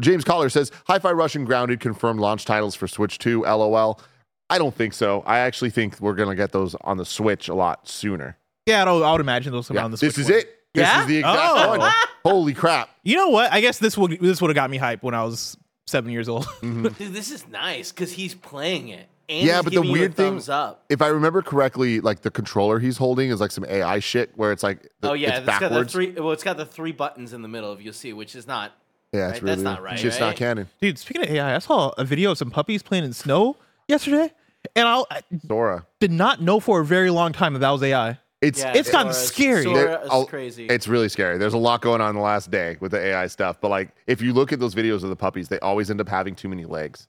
James 0.00 0.24
Collar 0.24 0.48
says 0.48 0.70
Hi-Fi 0.86 1.12
Rush 1.12 1.34
and 1.36 1.46
Grounded 1.46 1.80
confirmed 1.80 2.20
launch 2.20 2.44
titles 2.44 2.74
for 2.74 2.88
Switch 2.88 3.18
2. 3.18 3.42
LOL. 3.44 4.00
I 4.48 4.58
don't 4.58 4.74
think 4.74 4.94
so. 4.94 5.22
I 5.26 5.38
actually 5.40 5.70
think 5.70 6.00
we're 6.00 6.14
gonna 6.14 6.34
get 6.34 6.52
those 6.52 6.74
on 6.82 6.96
the 6.96 7.04
Switch 7.04 7.48
a 7.48 7.54
lot 7.54 7.86
sooner. 7.88 8.36
yeah, 8.66 8.84
I 8.84 9.12
would, 9.12 9.20
imagine 9.20 9.52
those 9.52 9.68
come 9.68 9.76
Yeah, 9.76 9.82
out 9.82 9.84
on 9.86 9.90
the 9.92 9.96
this 9.98 10.18
is 10.18 10.24
one. 10.28 10.38
it. 10.40 10.56
This 10.74 10.82
Yeah? 10.86 11.00
is 11.02 11.06
the 11.08 11.18
exact 11.18 11.38
Oh. 11.38 11.78
one. 11.78 11.92
Holy 12.24 12.54
crap! 12.54 12.90
You 13.02 13.16
know 13.16 13.28
what? 13.30 13.52
I 13.52 13.60
guess 13.60 13.78
this 13.78 13.96
would 13.98 14.18
this 14.20 14.40
would 14.40 14.48
have 14.48 14.54
got 14.54 14.70
me 14.70 14.76
hype 14.76 15.02
when 15.02 15.14
I 15.14 15.24
was 15.24 15.56
seven 15.86 16.12
years 16.12 16.28
old. 16.28 16.44
Mm-hmm. 16.44 16.82
Dude, 16.98 17.12
this 17.14 17.30
is 17.30 17.48
nice 17.48 17.90
because 17.92 18.12
he's 18.12 18.34
playing 18.34 18.88
it. 18.88 19.08
And 19.28 19.46
Yeah, 19.46 19.62
but 19.62 19.66
the 19.66 19.70
giving 19.80 19.90
you 19.90 19.94
a 19.96 19.98
weird 20.00 20.14
thing- 20.16 20.32
thumbs 20.32 20.48
up. 20.48 20.84
If 20.88 21.00
I 21.02 21.06
remember 21.08 21.40
correctly, 21.42 22.00
like 22.00 22.20
the 22.22 22.30
controller 22.30 22.78
he's 22.78 22.96
holding 22.98 23.30
is 23.30 23.40
like 23.40 23.52
some 23.52 23.64
AI 23.64 24.00
shit 24.00 24.32
where 24.36 24.52
it's 24.52 24.62
like 24.62 24.82
the, 25.00 25.10
Oh 25.10 25.12
yeah, 25.14 25.38
it's 25.38 25.48
it's 25.48 25.58
got 25.58 25.70
the 25.72 25.84
three. 25.84 26.10
Well, 26.12 26.32
it's 26.32 26.44
got 26.44 26.56
the 26.56 26.66
three 26.66 26.92
buttons 26.92 27.32
in 27.32 27.42
the 27.42 27.48
middle 27.48 27.70
of 27.72 27.80
you'll 27.80 27.92
see, 27.92 28.12
which 28.12 28.34
is 28.36 28.46
not. 28.46 28.72
yeah, 29.12 29.28
it's 29.30 29.34
right? 29.34 29.42
really 29.42 29.54
That's 29.56 29.62
not 29.62 29.82
right, 29.82 29.92
It's 29.94 30.02
just 30.02 30.20
not 30.20 30.26
right? 30.28 30.36
canon. 30.36 30.68
Dude, 30.80 30.98
speaking 30.98 31.22
of 31.24 31.30
AI, 31.30 31.54
I 31.56 31.58
saw 31.58 31.90
a 31.96 32.04
video 32.04 32.32
of 32.32 32.38
some 32.38 32.50
puppies 32.50 32.82
playing 32.82 33.04
in 33.04 33.12
snow 33.12 33.56
yesterday, 33.88 34.32
and 34.76 34.86
I, 34.86 35.02
I 35.10 35.20
Sora. 35.48 35.86
did 36.00 36.12
not 36.12 36.42
know 36.42 36.60
for 36.60 36.80
a 36.80 36.84
very 36.84 37.10
long 37.10 37.32
time 37.32 37.52
that 37.54 37.60
that 37.60 37.70
was 37.70 37.82
AI. 37.82 38.18
It's 38.40 38.60
Yeah, 38.60 38.72
It's 38.74 38.88
kinda 38.90 39.12
Sora's- 39.12 39.26
scary. 39.28 39.62
Sora 39.64 39.74
There- 40.08 40.20
is 40.22 40.28
crazy. 40.28 40.66
It's 40.66 40.88
really 40.88 41.08
scary. 41.10 41.36
There's 41.36 41.52
a 41.54 41.58
lot 41.58 41.82
going 41.82 42.00
on 42.00 42.14
the 42.14 42.20
last 42.22 42.50
day 42.50 42.76
with 42.80 42.92
the 42.92 42.98
AI 42.98 43.26
stuff. 43.26 43.60
But 43.60 43.68
like, 43.68 43.90
if 44.06 44.22
you 44.22 44.32
look 44.32 44.52
at 44.52 44.60
those 44.60 44.74
videos 44.74 45.02
of 45.02 45.10
the 45.10 45.16
puppies, 45.16 45.48
they 45.48 45.58
always 45.60 45.90
end 45.90 46.00
up 46.00 46.08
having 46.08 46.34
too 46.34 46.48
many 46.48 46.64
legs. 46.64 47.06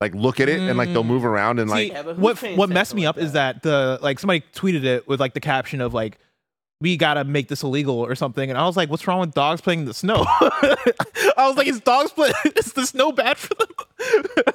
Like, 0.00 0.14
look 0.14 0.40
at 0.40 0.50
it 0.50 0.60
and 0.60 0.76
like 0.76 0.92
they'll 0.92 1.04
move 1.04 1.24
around 1.24 1.58
and 1.58 1.70
like, 1.70 1.90
Yeah, 1.92 2.02
what 2.02 2.36
trains 2.36 2.58
what 2.58 2.68
messed 2.68 2.90
to 2.90 2.96
me 2.96 3.06
like 3.06 3.16
up 3.16 3.18
is 3.22 3.32
that 3.32 3.62
the 3.62 3.98
like 4.02 4.18
somebody 4.18 4.42
tweeted 4.54 4.84
it 4.84 5.08
with 5.08 5.20
like 5.20 5.32
the 5.32 5.40
caption 5.40 5.80
of 5.80 5.94
like 5.94 6.18
we 6.80 6.98
gotta 6.98 7.24
make 7.24 7.48
this 7.48 7.62
illegal 7.62 7.94
or 8.04 8.14
something, 8.14 8.50
and 8.50 8.58
I 8.58 8.66
was 8.66 8.76
like, 8.76 8.90
what's 8.90 9.06
wrong 9.06 9.20
with 9.20 9.32
dogs 9.32 9.62
playing 9.62 9.80
in 9.80 9.84
the 9.86 9.94
snow? 9.94 10.26
I 10.28 11.46
was 11.48 11.56
like, 11.56 11.66
is 11.68 11.80
dogs 11.80 12.10
play? 12.10 12.32
Is 12.56 12.74
the 12.74 12.84
snow 12.84 13.10
bad 13.12 13.38
for 13.38 13.54
them? 13.54 14.44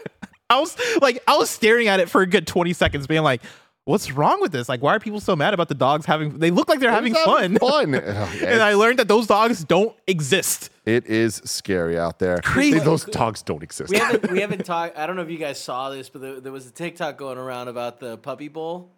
I 0.52 0.60
was 0.60 0.78
like, 1.02 1.24
I 1.28 1.38
was 1.38 1.50
staring 1.50 1.88
at 1.88 2.00
it 2.00 2.10
for 2.10 2.22
a 2.22 2.28
good 2.28 2.46
twenty 2.46 2.74
seconds, 2.74 3.08
being 3.08 3.24
like. 3.24 3.42
What's 3.86 4.12
wrong 4.12 4.40
with 4.40 4.52
this? 4.52 4.70
Like, 4.70 4.84
why 4.84 4.96
are 4.96 5.00
people 5.00 5.20
so 5.20 5.36
mad 5.36 5.54
about 5.56 5.68
the 5.68 5.74
dogs 5.74 6.06
having? 6.06 6.38
They 6.38 6.52
look 6.52 6.70
like 6.70 6.80
they're 6.80 6.92
having 6.92 7.16
fun. 7.16 7.58
Fun. 7.58 7.96
And 7.96 8.62
I 8.62 8.74
learned 8.76 9.00
that 9.00 9.08
those 9.08 9.26
dogs 9.26 9.64
don't 9.64 9.96
exist. 10.06 10.70
it 10.86 11.08
is 11.08 11.42
scary 11.46 11.98
out 11.98 12.20
there. 12.20 12.38
Crazy. 12.44 12.78
Those 12.80 13.06
dogs 13.06 13.42
don't 13.42 13.64
exist. 13.64 13.90
we 13.90 13.98
haven't 13.98 14.30
we 14.32 14.42
haven't 14.42 14.66
talked. 14.66 14.98
I 14.98 15.08
don't 15.08 15.16
know 15.16 15.24
if 15.24 15.30
you 15.32 15.38
guys 15.40 15.60
saw 15.60 15.90
this, 15.90 16.08
but 16.10 16.22
there, 16.22 16.40
there 16.40 16.52
was 16.52 16.68
a 16.68 16.72
TikTok 16.72 17.18
going 17.18 17.38
around 17.40 17.68
about 17.68 18.00
the 18.00 18.18
puppy 18.18 18.48
bowl 18.48 18.92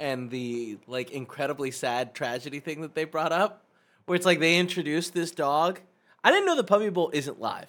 and 0.00 0.30
the 0.30 0.78
like 0.86 1.10
incredibly 1.10 1.70
sad 1.70 2.14
tragedy 2.14 2.60
thing 2.60 2.80
that 2.80 2.94
they 2.94 3.04
brought 3.04 3.32
up, 3.32 3.64
where 4.06 4.16
it's 4.16 4.26
like 4.26 4.40
they 4.40 4.56
introduced 4.56 5.12
this 5.12 5.32
dog. 5.32 5.80
I 6.22 6.30
didn't 6.30 6.46
know 6.46 6.56
the 6.56 6.64
puppy 6.64 6.88
bowl 6.88 7.10
isn't 7.12 7.40
live, 7.40 7.68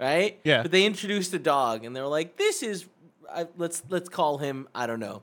right? 0.00 0.40
Yeah. 0.44 0.62
But 0.62 0.70
they 0.70 0.86
introduced 0.86 1.34
a 1.34 1.38
dog, 1.38 1.84
and 1.84 1.94
they 1.94 2.00
were 2.00 2.06
like, 2.06 2.38
"This 2.38 2.62
is 2.62 2.86
I, 3.30 3.46
let's 3.58 3.82
let's 3.90 4.08
call 4.08 4.38
him 4.38 4.68
I 4.74 4.86
don't 4.86 5.00
know." 5.00 5.20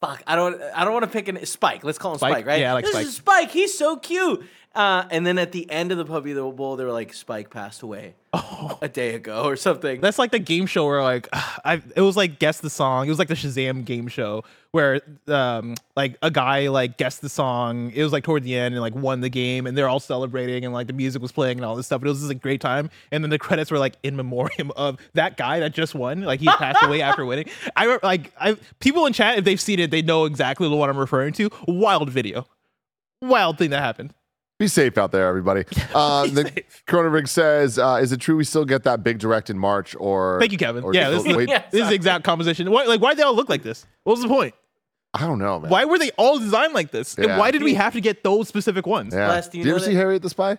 Fuck, 0.00 0.22
I 0.26 0.34
don't 0.34 0.60
I 0.74 0.84
don't 0.84 0.94
want 0.94 1.04
to 1.04 1.10
pick 1.10 1.28
an 1.28 1.44
Spike. 1.44 1.84
Let's 1.84 1.98
call 1.98 2.12
him 2.12 2.18
Spike, 2.18 2.32
Spike? 2.32 2.46
right? 2.46 2.60
Yeah, 2.60 2.70
I 2.70 2.74
like 2.74 2.84
this 2.84 2.92
Spike. 2.92 3.06
is 3.06 3.16
Spike. 3.16 3.50
He's 3.50 3.76
so 3.76 3.96
cute. 3.96 4.42
Uh, 4.72 5.04
and 5.10 5.26
then 5.26 5.36
at 5.36 5.50
the 5.50 5.68
end 5.68 5.90
of 5.90 5.98
the 5.98 6.04
puppy 6.04 6.32
the 6.32 6.44
bowl, 6.44 6.76
they 6.76 6.84
were 6.84 6.92
like, 6.92 7.12
"Spike 7.12 7.50
passed 7.50 7.82
away 7.82 8.14
a 8.80 8.88
day 8.88 9.16
ago 9.16 9.42
or 9.42 9.56
something." 9.56 10.00
That's 10.00 10.18
like 10.18 10.30
the 10.30 10.38
game 10.38 10.66
show 10.66 10.86
where 10.86 11.02
like 11.02 11.28
I 11.32 11.82
it 11.96 12.02
was 12.02 12.16
like 12.16 12.38
guess 12.38 12.60
the 12.60 12.70
song. 12.70 13.06
It 13.06 13.10
was 13.10 13.18
like 13.18 13.26
the 13.26 13.34
Shazam 13.34 13.84
game 13.84 14.06
show 14.06 14.44
where 14.70 15.00
um 15.26 15.74
like 15.96 16.16
a 16.22 16.30
guy 16.30 16.68
like 16.68 16.98
guessed 16.98 17.20
the 17.20 17.28
song. 17.28 17.90
It 17.92 18.04
was 18.04 18.12
like 18.12 18.22
toward 18.22 18.44
the 18.44 18.54
end 18.54 18.74
and 18.74 18.80
like 18.80 18.94
won 18.94 19.22
the 19.22 19.28
game 19.28 19.66
and 19.66 19.76
they're 19.76 19.88
all 19.88 19.98
celebrating 19.98 20.64
and 20.64 20.72
like 20.72 20.86
the 20.86 20.92
music 20.92 21.20
was 21.20 21.32
playing 21.32 21.58
and 21.58 21.64
all 21.64 21.74
this 21.74 21.86
stuff. 21.86 22.00
But 22.00 22.06
it 22.06 22.10
was 22.10 22.20
just 22.20 22.30
a 22.30 22.36
great 22.36 22.60
time. 22.60 22.90
And 23.10 23.24
then 23.24 23.30
the 23.30 23.38
credits 23.38 23.72
were 23.72 23.78
like 23.80 23.96
in 24.04 24.14
memoriam 24.14 24.70
of 24.76 24.98
that 25.14 25.36
guy 25.36 25.58
that 25.58 25.74
just 25.74 25.96
won. 25.96 26.20
Like 26.20 26.38
he 26.38 26.46
passed 26.46 26.84
away 26.84 27.02
after 27.02 27.26
winning. 27.26 27.46
I 27.74 27.98
like 28.04 28.32
I 28.40 28.56
people 28.78 29.06
in 29.06 29.14
chat 29.14 29.36
if 29.38 29.44
they've 29.44 29.60
seen 29.60 29.80
it 29.80 29.90
they 29.90 30.02
know 30.02 30.26
exactly 30.26 30.68
the 30.68 30.76
one 30.76 30.88
I'm 30.88 30.96
referring 30.96 31.32
to. 31.34 31.50
Wild 31.66 32.08
video. 32.08 32.46
Wild 33.20 33.58
thing 33.58 33.70
that 33.70 33.82
happened. 33.82 34.14
Be 34.60 34.68
safe 34.68 34.98
out 34.98 35.10
there, 35.10 35.26
everybody. 35.26 35.64
Uh, 35.94 36.24
be 36.24 36.30
the 36.30 36.42
safe. 36.44 36.82
Cronenberg 36.86 37.26
says, 37.26 37.78
uh, 37.78 37.98
"Is 38.00 38.12
it 38.12 38.20
true 38.20 38.36
we 38.36 38.44
still 38.44 38.64
get 38.66 38.84
that 38.84 39.02
big 39.02 39.18
direct 39.18 39.48
in 39.50 39.58
March?" 39.58 39.96
Or 39.98 40.38
Thank 40.38 40.52
you, 40.52 40.58
Kevin. 40.58 40.84
or 40.84 40.94
Yeah, 40.94 41.08
this 41.10 41.24
is, 41.24 41.34
wait, 41.34 41.48
Yeah. 41.48 41.64
this 41.70 41.82
is 41.82 41.88
the 41.88 41.94
exact 41.94 42.22
composition. 42.24 42.70
Why, 42.70 42.84
like, 42.84 43.00
why 43.00 43.10
did 43.12 43.18
they 43.18 43.22
all 43.24 43.34
look 43.34 43.48
like 43.48 43.62
this? 43.64 43.86
What 44.04 44.12
was 44.12 44.22
the 44.22 44.28
point? 44.28 44.54
I 45.14 45.26
don't 45.26 45.38
know, 45.40 45.58
man. 45.58 45.70
Why 45.70 45.86
were 45.86 45.98
they 45.98 46.10
all 46.12 46.38
designed 46.38 46.74
like 46.74 46.90
this? 46.92 47.16
And 47.16 47.38
why 47.38 47.50
did 47.50 47.62
we 47.62 47.74
have 47.74 47.94
to 47.94 48.00
get 48.00 48.22
those 48.22 48.46
specific 48.46 48.86
ones? 48.86 49.12
Yeah. 49.14 49.26
Bless, 49.26 49.48
do 49.48 49.58
you 49.58 49.64
Did 49.64 49.68
you 49.68 49.72
know 49.72 49.76
ever 49.78 49.84
see 49.86 49.92
that- 49.94 49.98
Harriet 49.98 50.22
the 50.22 50.30
Spy? 50.30 50.58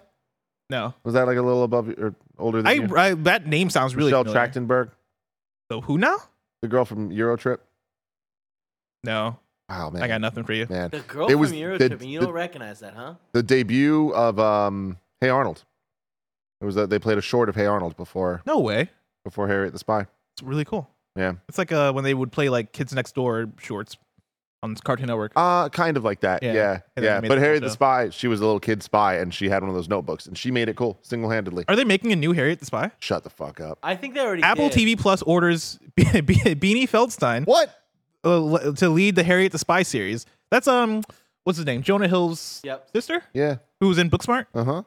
No. 0.70 0.93
Was 1.04 1.14
that 1.14 1.28
like 1.28 1.38
a 1.38 1.41
little 1.41 1.64
above 1.64 1.88
or 1.89 2.16
older 2.39 2.58
than 2.64 2.68
I, 2.68 2.72
you? 2.74 2.97
I 2.97 3.14
that 3.14 3.45
name 3.45 3.70
sounds 3.70 3.95
really 3.95 4.10
Michelle 4.12 4.24
familiar. 4.26 4.47
Trachtenberg, 4.49 4.91
So 5.72 5.82
who 5.82 5.97
now? 5.99 6.18
the 6.64 6.68
girl 6.68 6.84
from 6.86 7.12
Eurotrip. 7.12 7.60
No, 9.04 9.38
Wow, 9.72 9.89
man. 9.89 10.01
I 10.03 10.07
got 10.07 10.22
nothing 10.22 10.43
for 10.43 10.53
you. 10.53 10.67
man. 10.69 10.89
The 10.89 10.99
girl 10.99 11.28
It 11.30 11.36
was 11.36 11.49
from 11.51 11.59
Eurotrip, 11.59 11.78
the- 11.80 11.86
and 11.93 12.05
you 12.05 12.19
the- 12.19 12.26
don't 12.26 12.36
recognize 12.36 12.80
that, 12.82 12.93
huh? 12.93 13.15
the 13.32 13.41
debut 13.43 14.09
of 14.13 14.38
um, 14.39 14.97
Hey 15.22 15.30
Arnold. 15.30 15.63
It 16.61 16.65
was 16.65 16.78
a, 16.78 16.86
they 16.88 16.99
played 16.99 17.17
a 17.17 17.22
short 17.22 17.47
of 17.49 17.55
Hey 17.55 17.65
Arnold 17.65 17.95
before 17.97 18.41
No 18.45 18.59
way. 18.59 18.89
before 19.24 19.47
Harriet 19.47 19.74
the 19.74 19.80
Spy. 19.80 20.01
It's 20.34 20.43
really 20.43 20.65
cool. 20.65 20.89
Yeah, 21.15 21.34
It's 21.49 21.57
like 21.57 21.72
uh 21.74 21.91
when 21.91 22.03
they 22.05 22.13
would 22.13 22.32
play 22.32 22.49
like 22.49 22.72
Kids 22.72 22.93
Next 22.93 23.15
Door 23.15 23.49
shorts 23.59 23.97
on 24.63 24.76
Cartoon 24.76 25.07
Network. 25.07 25.32
uh, 25.36 25.69
kind 25.69 25.97
of 25.97 26.03
like 26.03 26.19
that. 26.22 26.43
Yeah. 26.43 26.53
Yeah, 26.53 26.61
yeah. 26.61 26.80
they 27.15 27.22
made 27.22 27.28
But 27.30 27.36
the 27.36 27.41
Harriet 27.41 27.63
show. 27.63 27.67
the 27.67 27.72
Spy, 27.74 28.09
she 28.11 28.28
was 28.28 28.39
a 28.41 28.45
little 28.45 28.59
kid 28.59 28.84
spy, 28.84 29.15
and 29.15 29.34
she 29.34 29.49
had 29.49 29.63
one 29.63 29.69
of 29.69 29.76
those 29.76 29.89
notebooks, 29.89 30.28
and 30.28 30.38
she 30.38 30.51
made 30.51 30.69
it 30.69 30.76
cool 30.76 30.99
single 31.01 31.32
handedly. 31.32 31.65
Are 31.67 31.76
they 31.76 31.84
making 31.84 32.11
a 32.11 32.15
new 32.15 32.32
Harriet 32.34 32.59
the 32.59 32.65
Spy? 32.67 32.91
Shut 32.99 33.24
the 33.24 33.30
fuck 33.32 33.59
up. 33.59 33.80
I 33.82 33.95
think 33.95 34.13
they 34.13 34.19
already 34.19 34.43
Apple 34.43 34.69
did. 34.69 34.78
TV 34.78 34.99
Plus 34.99 35.22
orders 35.24 35.80
Be- 35.95 36.22
Be- 36.22 36.36
Beanie 36.55 36.88
Feldstein 36.88 37.45
What? 37.47 37.74
Uh, 38.24 38.72
to 38.74 38.89
lead 38.89 39.15
the 39.15 39.24
Harriet 39.24 39.51
the 39.51 39.57
Spy 39.57 39.84
series. 39.84 40.26
That's 40.49 40.67
um, 40.67 41.03
what's 41.43 41.57
his 41.57 41.65
name? 41.65 41.82
Jonah 41.84 42.07
Hill's 42.07 42.61
Yep. 42.63 42.89
sister, 42.93 43.24
Yeah. 43.34 43.57
who 43.80 43.88
was 43.88 43.97
in 43.97 44.09
Booksmart. 44.09 44.47
Uh 44.53 44.63
huh. 44.63 44.72
All 44.74 44.86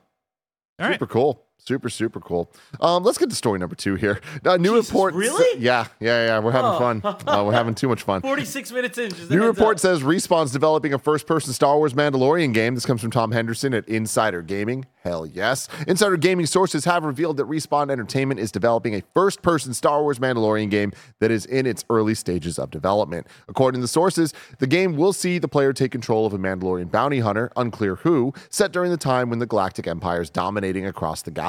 right. 0.81 0.95
Super 0.95 1.07
cool. 1.07 1.44
Super, 1.59 1.89
super 1.89 2.21
cool. 2.21 2.53
Um, 2.79 3.05
let's 3.05 3.17
get 3.17 3.31
to 3.31 3.37
story 3.37 3.59
number 3.59 3.75
two 3.75 3.95
here. 3.95 4.21
Uh, 4.45 4.59
new 4.59 4.75
Jesus, 4.77 4.91
report. 4.91 5.15
really? 5.15 5.59
Yeah, 5.59 5.87
yeah, 5.99 6.27
yeah. 6.27 6.39
We're 6.39 6.53
having 6.53 6.73
Oh. 6.73 6.79
fun. 6.79 7.01
Uh, 7.03 7.43
we're 7.47 7.55
having 7.55 7.75
too 7.75 7.89
much 7.89 8.03
fun. 8.03 8.21
46 8.23 8.71
minutes 8.73 8.99
in. 8.99 9.11
New 9.31 9.47
report 9.47 9.77
up. 9.77 9.81
says 9.81 10.03
Respawn's 10.03 10.53
developing 10.53 10.93
a 10.93 10.99
first-person 10.99 11.55
Star 11.55 11.79
Wars 11.79 11.95
Mandalorian 11.95 12.53
game. 12.53 12.75
This 12.75 12.85
comes 12.85 13.01
from 13.01 13.11
Tom 13.11 13.33
Henderson 13.33 13.73
at 13.73 13.89
Insider 13.89 14.43
Gaming. 14.43 14.85
Hell 15.03 15.25
yes. 15.25 15.69
Insider 15.89 16.19
Gaming 16.19 16.45
sources 16.45 16.85
have 16.85 17.03
revealed 17.03 17.39
that 17.39 17.47
Respawn 17.49 17.91
Entertainment 17.91 18.41
is 18.41 18.53
developing 18.53 18.95
a 18.95 19.03
first-person 19.15 19.73
Star 19.73 20.03
Wars 20.03 20.19
Mandalorian 20.19 20.69
game 20.71 20.93
that 21.21 21.31
is 21.31 21.47
in 21.47 21.65
its 21.67 21.83
early 21.89 22.15
stages 22.15 22.59
of 22.59 22.71
development. 22.71 23.27
According 23.49 23.79
to 23.81 23.83
the 23.83 23.89
sources, 23.89 24.35
the 24.59 24.67
game 24.67 24.97
will 24.97 25.15
see 25.15 25.39
the 25.39 25.49
player 25.49 25.73
take 25.73 25.93
control 25.93 26.27
of 26.27 26.35
a 26.35 26.39
Mandalorian 26.39 26.91
bounty 26.91 27.21
hunter, 27.21 27.51
unclear 27.57 27.97
who, 27.97 28.35
set 28.51 28.71
during 28.71 28.91
the 28.91 28.99
time 28.99 29.31
when 29.31 29.39
the 29.39 29.47
Galactic 29.47 29.87
Empire 29.87 30.21
is 30.21 30.29
dominating 30.29 30.85
across 30.85 31.23
the 31.23 31.31
galaxy. 31.31 31.44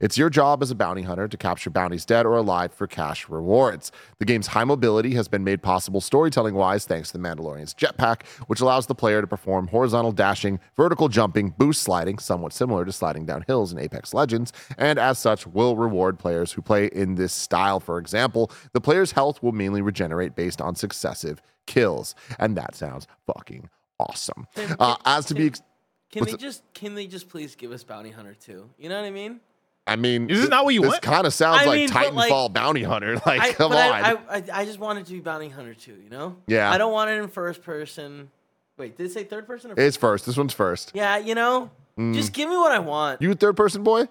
It's 0.00 0.16
your 0.16 0.30
job 0.30 0.62
as 0.62 0.70
a 0.70 0.74
bounty 0.74 1.02
hunter 1.02 1.26
to 1.28 1.36
capture 1.36 1.70
bounties 1.70 2.04
dead 2.04 2.26
or 2.26 2.36
alive 2.36 2.72
for 2.72 2.86
cash 2.86 3.28
rewards. 3.28 3.90
The 4.18 4.24
game's 4.24 4.48
high 4.48 4.64
mobility 4.64 5.14
has 5.14 5.28
been 5.28 5.44
made 5.44 5.62
possible 5.62 6.00
storytelling 6.00 6.54
wise 6.54 6.84
thanks 6.84 7.10
to 7.10 7.18
the 7.18 7.26
Mandalorian's 7.26 7.74
jetpack, 7.74 8.26
which 8.46 8.60
allows 8.60 8.86
the 8.86 8.94
player 8.94 9.20
to 9.20 9.26
perform 9.26 9.68
horizontal 9.68 10.12
dashing, 10.12 10.60
vertical 10.76 11.08
jumping, 11.08 11.54
boost 11.58 11.82
sliding, 11.82 12.18
somewhat 12.18 12.52
similar 12.52 12.84
to 12.84 12.92
sliding 12.92 13.26
down 13.26 13.44
hills 13.46 13.72
in 13.72 13.78
Apex 13.78 14.14
Legends, 14.14 14.52
and 14.78 14.98
as 14.98 15.18
such 15.18 15.46
will 15.46 15.76
reward 15.76 16.18
players 16.18 16.52
who 16.52 16.62
play 16.62 16.86
in 16.86 17.16
this 17.16 17.32
style. 17.32 17.80
For 17.80 17.98
example, 17.98 18.50
the 18.72 18.80
player's 18.80 19.12
health 19.12 19.42
will 19.42 19.52
mainly 19.52 19.82
regenerate 19.82 20.36
based 20.36 20.60
on 20.60 20.74
successive 20.74 21.42
kills, 21.66 22.14
and 22.38 22.56
that 22.56 22.74
sounds 22.74 23.06
fucking 23.26 23.68
awesome. 23.98 24.46
Uh, 24.78 24.96
as 25.04 25.24
to 25.26 25.34
be, 25.34 25.46
ex- 25.46 25.62
Can 26.10 26.20
what's 26.20 26.32
they 26.32 26.36
it- 26.36 26.40
just 26.40 26.62
can 26.74 26.94
they 26.94 27.06
just 27.06 27.28
please 27.28 27.54
give 27.56 27.72
us 27.72 27.82
Bounty 27.84 28.10
Hunter 28.10 28.34
too? 28.34 28.70
You 28.78 28.88
know 28.88 28.96
what 29.00 29.06
I 29.06 29.10
mean? 29.10 29.40
I 29.86 29.96
mean, 29.96 30.28
This 30.28 30.36
Is 30.36 30.42
this 30.44 30.50
not 30.50 30.64
what 30.64 30.72
you 30.72 30.80
this 30.80 30.90
want? 30.92 31.02
This 31.02 31.10
kind 31.10 31.26
of 31.26 31.34
sounds 31.34 31.60
I 31.60 31.64
like 31.66 31.76
mean, 31.76 31.88
but, 31.92 32.14
like- 32.14 32.32
Titanfall 32.32 32.52
Bounty 32.54 32.82
Hunter. 32.82 33.20
Like, 33.26 33.40
I, 33.40 33.52
come 33.52 33.72
on. 33.72 33.78
I, 33.78 34.12
I, 34.12 34.16
I, 34.30 34.44
I 34.52 34.64
just 34.64 34.78
want 34.78 34.98
it 34.98 35.06
to 35.06 35.12
be 35.12 35.20
Bounty 35.20 35.50
Hunter 35.50 35.74
too. 35.74 35.96
You 36.02 36.08
know? 36.08 36.36
Yeah. 36.46 36.70
I 36.70 36.78
don't 36.78 36.92
want 36.92 37.10
it 37.10 37.22
in 37.22 37.28
first 37.28 37.62
person. 37.62 38.30
Wait, 38.78 38.96
did 38.96 39.06
it 39.06 39.12
say 39.12 39.24
third 39.24 39.46
person 39.46 39.72
or? 39.72 39.74
it's 39.76 39.96
first. 39.96 40.24
This 40.26 40.36
one's 40.36 40.54
first. 40.54 40.92
yeah, 40.94 41.18
you 41.18 41.34
know, 41.34 41.70
hmm. 41.96 42.12
just 42.14 42.32
give 42.32 42.48
me 42.48 42.56
what 42.56 42.72
I 42.72 42.78
want. 42.78 43.20
You 43.22 43.30
a 43.30 43.34
third 43.34 43.56
person 43.56 43.82
boy? 43.82 44.08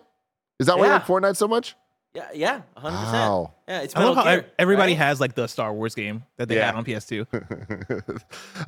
Is 0.59 0.67
that 0.67 0.77
why 0.77 0.85
you 0.85 0.91
like 0.91 1.05
Fortnite 1.05 1.35
so 1.35 1.47
much? 1.47 1.75
Yeah, 2.15 2.29
yeah, 2.35 2.61
100%. 2.77 2.83
Wow. 2.83 3.53
Yeah, 3.67 3.79
it's 3.81 3.95
I 3.95 3.99
love 4.03 4.15
Metal 4.15 4.23
how 4.23 4.35
Gear, 4.41 4.45
everybody 4.59 4.91
right? 4.91 4.99
has 4.99 5.19
like 5.19 5.33
the 5.33 5.47
Star 5.47 5.73
Wars 5.73 5.95
game 5.95 6.23
that 6.37 6.47
they 6.47 6.57
Yeah. 6.57 6.67
had 6.67 6.75
on 6.75 6.85
PS2. 6.85 7.25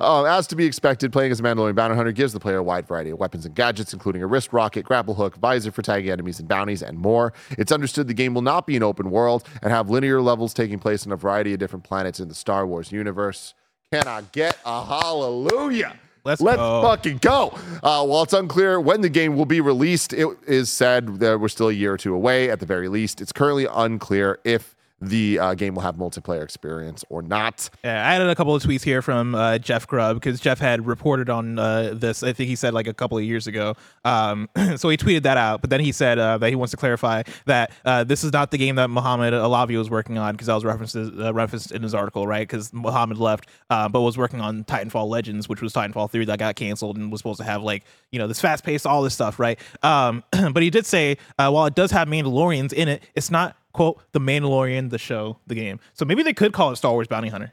um, 0.00 0.26
as 0.26 0.48
to 0.48 0.56
be 0.56 0.64
expected, 0.66 1.12
playing 1.12 1.30
as 1.30 1.38
a 1.38 1.44
Mandalorian 1.44 1.76
bounty 1.76 1.94
hunter 1.94 2.10
gives 2.10 2.32
the 2.32 2.40
player 2.40 2.56
a 2.56 2.62
wide 2.64 2.88
variety 2.88 3.10
of 3.10 3.18
weapons 3.20 3.46
and 3.46 3.54
gadgets, 3.54 3.92
including 3.92 4.20
a 4.22 4.26
wrist 4.26 4.52
rocket, 4.52 4.84
grapple 4.84 5.14
hook, 5.14 5.36
visor 5.36 5.70
for 5.70 5.82
tagging 5.82 6.10
enemies 6.10 6.40
and 6.40 6.48
bounties, 6.48 6.82
and 6.82 6.98
more. 6.98 7.32
It's 7.50 7.70
understood 7.70 8.08
the 8.08 8.14
game 8.14 8.34
will 8.34 8.42
not 8.42 8.66
be 8.66 8.76
an 8.76 8.82
open 8.82 9.10
world 9.12 9.46
and 9.62 9.70
have 9.70 9.88
linear 9.90 10.20
levels 10.20 10.52
taking 10.52 10.80
place 10.80 11.06
on 11.06 11.12
a 11.12 11.16
variety 11.16 11.52
of 11.52 11.60
different 11.60 11.84
planets 11.84 12.18
in 12.18 12.26
the 12.28 12.34
Star 12.34 12.66
Wars 12.66 12.90
universe. 12.90 13.54
Can 13.92 14.08
I 14.08 14.22
get 14.32 14.58
a 14.64 14.84
hallelujah? 14.84 15.96
Let's 16.26 16.40
Let's 16.42 16.58
go. 16.58 16.82
fucking 16.82 17.18
go. 17.18 17.56
Uh, 17.82 18.04
while 18.04 18.24
it's 18.24 18.32
unclear 18.34 18.80
when 18.80 19.00
the 19.00 19.08
game 19.08 19.36
will 19.36 19.46
be 19.46 19.60
released, 19.60 20.12
it 20.12 20.28
is 20.46 20.70
said 20.70 21.20
that 21.20 21.40
we're 21.40 21.48
still 21.48 21.68
a 21.68 21.72
year 21.72 21.94
or 21.94 21.96
two 21.96 22.14
away 22.14 22.50
at 22.50 22.60
the 22.60 22.66
very 22.66 22.88
least. 22.88 23.20
It's 23.20 23.32
currently 23.32 23.66
unclear 23.72 24.38
if 24.44 24.75
the 25.00 25.38
uh, 25.38 25.54
game 25.54 25.74
will 25.74 25.82
have 25.82 25.96
multiplayer 25.96 26.42
experience 26.42 27.04
or 27.10 27.20
not. 27.20 27.68
Yeah, 27.84 28.06
I 28.08 28.14
added 28.14 28.28
a 28.28 28.34
couple 28.34 28.54
of 28.54 28.62
tweets 28.62 28.82
here 28.82 29.02
from 29.02 29.34
uh, 29.34 29.58
Jeff 29.58 29.86
Grubb 29.86 30.16
because 30.16 30.40
Jeff 30.40 30.58
had 30.58 30.86
reported 30.86 31.28
on 31.28 31.58
uh, 31.58 31.92
this. 31.94 32.22
I 32.22 32.32
think 32.32 32.48
he 32.48 32.56
said 32.56 32.72
like 32.72 32.86
a 32.86 32.94
couple 32.94 33.18
of 33.18 33.24
years 33.24 33.46
ago. 33.46 33.74
Um, 34.04 34.48
so 34.76 34.88
he 34.88 34.96
tweeted 34.96 35.22
that 35.24 35.36
out, 35.36 35.60
but 35.60 35.68
then 35.68 35.80
he 35.80 35.92
said 35.92 36.18
uh, 36.18 36.38
that 36.38 36.48
he 36.48 36.54
wants 36.54 36.70
to 36.70 36.78
clarify 36.78 37.24
that 37.44 37.72
uh, 37.84 38.04
this 38.04 38.24
is 38.24 38.32
not 38.32 38.50
the 38.50 38.58
game 38.58 38.76
that 38.76 38.88
Mohammed 38.88 39.34
Alavi 39.34 39.76
was 39.76 39.90
working 39.90 40.16
on 40.16 40.32
because 40.32 40.46
that 40.46 40.54
was 40.54 40.64
referenced 40.64 40.96
uh, 40.96 41.34
referenced 41.34 41.72
in 41.72 41.82
his 41.82 41.94
article, 41.94 42.26
right? 42.26 42.48
Because 42.48 42.72
Mohammed 42.72 43.18
left, 43.18 43.48
but 43.68 44.00
was 44.00 44.16
working 44.16 44.40
on 44.40 44.64
Titanfall 44.64 45.08
Legends, 45.08 45.46
which 45.46 45.60
was 45.60 45.74
Titanfall 45.74 46.10
three 46.10 46.24
that 46.24 46.38
got 46.38 46.56
canceled 46.56 46.96
and 46.96 47.12
was 47.12 47.20
supposed 47.20 47.38
to 47.38 47.44
have 47.44 47.62
like 47.62 47.84
you 48.12 48.18
know 48.18 48.26
this 48.26 48.40
fast 48.40 48.64
paced 48.64 48.86
all 48.86 49.02
this 49.02 49.12
stuff, 49.12 49.38
right? 49.38 49.58
Um, 49.82 50.24
but 50.52 50.62
he 50.62 50.70
did 50.70 50.86
say 50.86 51.18
while 51.36 51.66
it 51.66 51.74
does 51.74 51.90
have 51.90 52.08
Mandalorians 52.08 52.72
in 52.72 52.88
it, 52.88 53.02
it's 53.14 53.30
not 53.30 53.56
quote 53.76 54.00
the 54.12 54.18
Mandalorian, 54.20 54.88
the 54.88 54.98
show, 54.98 55.38
the 55.46 55.54
game. 55.54 55.78
So 55.92 56.06
maybe 56.06 56.22
they 56.22 56.32
could 56.32 56.52
call 56.54 56.72
it 56.72 56.76
Star 56.76 56.92
Wars 56.92 57.06
Bounty 57.06 57.28
Hunter. 57.28 57.52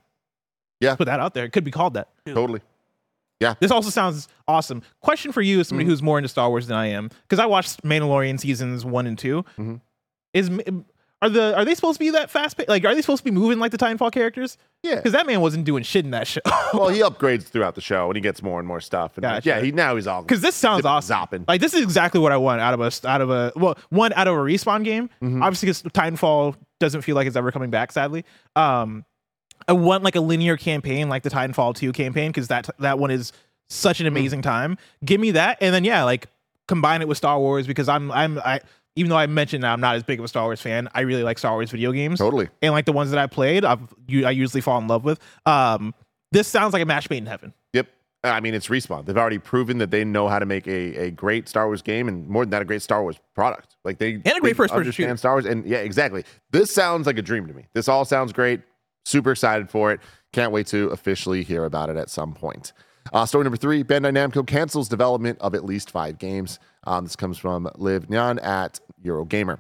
Yeah. 0.80 0.95
put 0.95 1.05
that 1.05 1.19
out 1.19 1.34
there. 1.34 1.43
It 1.45 1.51
could 1.51 1.63
be 1.65 1.71
called 1.71 1.93
that. 1.95 2.09
Totally. 2.26 2.61
Yeah. 3.39 3.55
This 3.59 3.71
also 3.71 3.89
sounds 3.89 4.28
awesome. 4.47 4.82
Question 5.01 5.32
for 5.34 5.41
you, 5.41 5.59
as 5.59 5.67
somebody 5.67 5.88
who's 5.88 6.01
more 6.01 6.17
into 6.17 6.30
Star 6.30 6.49
Wars 6.49 6.67
than 6.67 6.78
I 6.78 6.88
am, 6.88 7.09
because 7.24 7.39
I 7.39 7.45
watched 7.45 7.84
Mandalorian 7.84 8.39
seasons 8.39 8.86
one 8.86 9.05
and 9.05 9.17
2 9.19 9.43
Mhm. 9.57 9.82
Is 10.34 10.49
are 11.24 11.30
the 11.30 11.55
are 11.57 11.65
they 11.65 11.74
supposed 11.76 11.95
to 11.95 11.99
be 11.99 12.09
that 12.11 12.30
fast? 12.30 12.57
pa- 12.57 12.63
Like, 12.67 12.84
are 12.86 12.93
they 12.93 13.01
supposed 13.01 13.19
to 13.19 13.24
be 13.24 13.32
moving 13.32 13.59
like 13.59 13.71
the 13.71 13.78
Titanfall 13.78 14.11
characters? 14.11 14.57
Yeah. 14.84 14.95
Because 14.95 15.13
that 15.13 15.26
man 15.26 15.39
wasn't 15.41 15.65
doing 15.65 15.84
shit 15.84 16.03
in 16.05 16.11
that 16.11 16.28
show. 16.28 16.41
well, 16.74 16.89
he 16.89 16.99
upgrades 16.99 17.43
throughout 17.43 17.76
the 17.76 17.82
show 17.82 18.07
and 18.07 18.15
he 18.15 18.21
gets 18.21 18.43
more 18.43 18.59
and 18.59 18.67
more 18.67 18.82
stuff. 18.82 19.15
And 19.17 19.21
Gotcha. 19.24 19.47
yeah, 19.47 19.61
he 19.61 19.71
now 19.71 19.95
he's 19.95 20.05
all 20.07 20.21
Because 20.21 20.41
this 20.41 20.55
sounds 20.55 20.86
awesome. 20.86 21.07
zopping. 21.07 21.45
Like 21.47 21.61
this 21.61 21.74
is 21.74 21.82
exactly 21.82 22.19
what 22.19 22.32
I 22.32 22.38
want 22.38 22.59
out 22.61 22.74
of 22.74 22.82
a 22.82 23.07
out 23.07 23.21
of 23.21 23.30
a 23.30 23.51
well 23.55 23.78
one 23.89 24.13
out 24.13 24.28
of 24.28 24.36
a 24.36 24.38
respawn 24.38 24.84
game. 24.84 25.09
Mm-hmm. 25.21 25.41
Obviously, 25.41 25.67
because 25.67 25.84
Titanfall 25.84 26.55
doesn't 26.80 27.01
feel 27.03 27.15
like 27.15 27.28
it's 27.28 27.36
ever 27.38 27.51
coming 27.51 27.69
back. 27.69 27.91
Sadly, 27.91 28.26
um, 28.55 29.05
I 29.67 29.71
want 29.74 30.03
like 30.03 30.15
a 30.17 30.21
linear 30.21 30.57
campaign 30.57 31.07
like 31.07 31.24
the 31.24 31.30
Titanfall 31.30 31.76
two 31.76 31.93
campaign 31.93 32.30
because 32.32 32.49
that 32.49 32.69
that 32.80 32.99
one 32.99 33.11
is 33.11 33.32
such 33.69 34.01
an 34.01 34.07
amazing 34.07 34.41
time. 34.41 34.78
Give 35.05 35.21
me 35.21 35.32
that, 35.32 35.57
and 35.61 35.74
then 35.74 35.86
yeah, 35.86 36.03
like 36.03 36.28
combine 36.67 37.01
it 37.01 37.07
with 37.07 37.17
Star 37.17 37.39
Wars 37.39 37.65
because 37.67 37.88
I'm 37.88 38.11
I'm 38.11 38.39
I 38.39 38.59
even 38.95 39.09
though 39.09 39.17
I 39.17 39.27
mentioned 39.27 39.63
that 39.63 39.73
I'm 39.73 39.81
not 39.81 39.95
as 39.95 40.03
big 40.03 40.19
of 40.19 40.25
a 40.25 40.27
Star 40.27 40.43
Wars 40.43 40.61
fan, 40.61 40.87
I 40.93 41.01
really 41.01 41.23
like 41.23 41.37
Star 41.37 41.53
Wars 41.53 41.71
video 41.71 41.91
games. 41.91 42.19
Totally. 42.19 42.49
And 42.61 42.73
like 42.73 42.85
the 42.85 42.93
ones 42.93 43.11
that 43.11 43.19
I 43.19 43.27
played, 43.27 43.65
I've 43.65 43.81
you 44.07 44.25
I 44.25 44.31
usually 44.31 44.61
fall 44.61 44.79
in 44.79 44.87
love 44.87 45.03
with. 45.03 45.19
Um, 45.45 45.93
this 46.31 46.47
sounds 46.47 46.73
like 46.73 46.81
a 46.81 46.85
match 46.85 47.09
made 47.09 47.17
in 47.17 47.25
heaven. 47.25 47.53
Yep. 47.73 47.87
I 48.23 48.39
mean, 48.39 48.53
it's 48.53 48.67
Respawn. 48.67 49.05
They've 49.05 49.17
already 49.17 49.39
proven 49.39 49.79
that 49.79 49.91
they 49.91 50.05
know 50.05 50.27
how 50.27 50.39
to 50.39 50.45
make 50.45 50.67
a, 50.67 51.05
a 51.07 51.11
great 51.11 51.49
Star 51.49 51.67
Wars 51.67 51.81
game 51.81 52.07
and 52.07 52.27
more 52.27 52.45
than 52.45 52.51
that, 52.51 52.61
a 52.61 52.65
great 52.65 52.81
Star 52.81 53.01
Wars 53.01 53.19
product. 53.35 53.75
Like 53.83 53.97
they 53.97 54.13
and 54.13 54.27
a 54.27 54.39
great 54.39 54.55
first-person 54.55 54.79
understand 54.79 55.09
shooter. 55.09 55.17
Star 55.17 55.33
Wars. 55.33 55.45
And 55.45 55.65
yeah, 55.65 55.79
exactly. 55.79 56.23
This 56.51 56.73
sounds 56.73 57.05
like 57.05 57.17
a 57.17 57.21
dream 57.21 57.47
to 57.47 57.53
me. 57.53 57.65
This 57.73 57.87
all 57.87 58.05
sounds 58.05 58.31
great. 58.31 58.61
Super 59.05 59.31
excited 59.31 59.69
for 59.69 59.91
it. 59.91 59.99
Can't 60.31 60.51
wait 60.51 60.67
to 60.67 60.87
officially 60.89 61.43
hear 61.43 61.65
about 61.65 61.89
it 61.89 61.97
at 61.97 62.09
some 62.09 62.33
point. 62.33 62.71
Uh, 63.11 63.25
story 63.25 63.43
number 63.43 63.57
three 63.57 63.83
Bandai 63.83 64.11
Namco 64.11 64.45
cancels 64.45 64.87
development 64.87 65.39
of 65.39 65.53
at 65.55 65.65
least 65.65 65.91
five 65.91 66.17
games. 66.17 66.59
Um, 66.85 67.05
this 67.05 67.15
comes 67.15 67.37
from 67.37 67.69
Liv 67.75 68.07
Ngan 68.07 68.43
at 68.43 68.79
Eurogamer. 69.03 69.59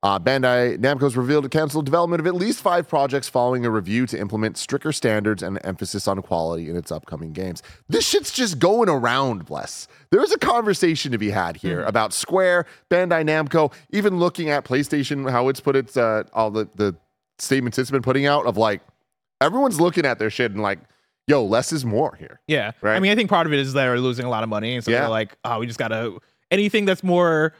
Uh, 0.00 0.16
Bandai 0.16 1.00
has 1.00 1.16
revealed 1.16 1.42
to 1.42 1.48
cancel 1.48 1.82
development 1.82 2.20
of 2.20 2.26
at 2.28 2.34
least 2.34 2.60
five 2.60 2.88
projects 2.88 3.28
following 3.28 3.66
a 3.66 3.70
review 3.70 4.06
to 4.06 4.16
implement 4.16 4.56
stricter 4.56 4.92
standards 4.92 5.42
and 5.42 5.58
emphasis 5.64 6.06
on 6.06 6.22
quality 6.22 6.70
in 6.70 6.76
its 6.76 6.92
upcoming 6.92 7.32
games. 7.32 7.64
This 7.88 8.06
shit's 8.06 8.30
just 8.30 8.60
going 8.60 8.88
around, 8.88 9.44
bless. 9.44 9.88
There's 10.10 10.30
a 10.30 10.38
conversation 10.38 11.10
to 11.10 11.18
be 11.18 11.30
had 11.30 11.56
here 11.56 11.82
about 11.82 12.12
Square, 12.12 12.66
Bandai 12.88 13.24
Namco, 13.24 13.72
even 13.90 14.20
looking 14.20 14.50
at 14.50 14.64
PlayStation, 14.64 15.28
how 15.28 15.48
it's 15.48 15.58
put 15.58 15.74
its 15.74 15.96
uh, 15.96 16.22
all 16.32 16.52
the, 16.52 16.68
the 16.76 16.94
statements 17.40 17.76
it's 17.76 17.90
been 17.90 18.02
putting 18.02 18.26
out 18.26 18.46
of 18.46 18.56
like 18.56 18.82
everyone's 19.40 19.80
looking 19.80 20.06
at 20.06 20.20
their 20.20 20.30
shit 20.30 20.52
and 20.52 20.62
like, 20.62 20.78
yo, 21.28 21.44
less 21.44 21.72
is 21.72 21.84
more 21.84 22.16
here. 22.16 22.40
Yeah. 22.48 22.72
Right. 22.80 22.96
I 22.96 23.00
mean, 23.00 23.12
I 23.12 23.14
think 23.14 23.30
part 23.30 23.46
of 23.46 23.52
it 23.52 23.58
is 23.60 23.72
they're 23.72 24.00
losing 24.00 24.24
a 24.26 24.30
lot 24.30 24.42
of 24.42 24.48
money. 24.48 24.74
And 24.74 24.84
so 24.84 24.90
Yeah. 24.90 25.00
they're 25.00 25.08
like, 25.08 25.36
oh, 25.44 25.60
we 25.60 25.66
just 25.66 25.78
got 25.78 25.88
to, 25.88 26.18
anything 26.50 26.84
that's 26.86 27.04
more 27.04 27.54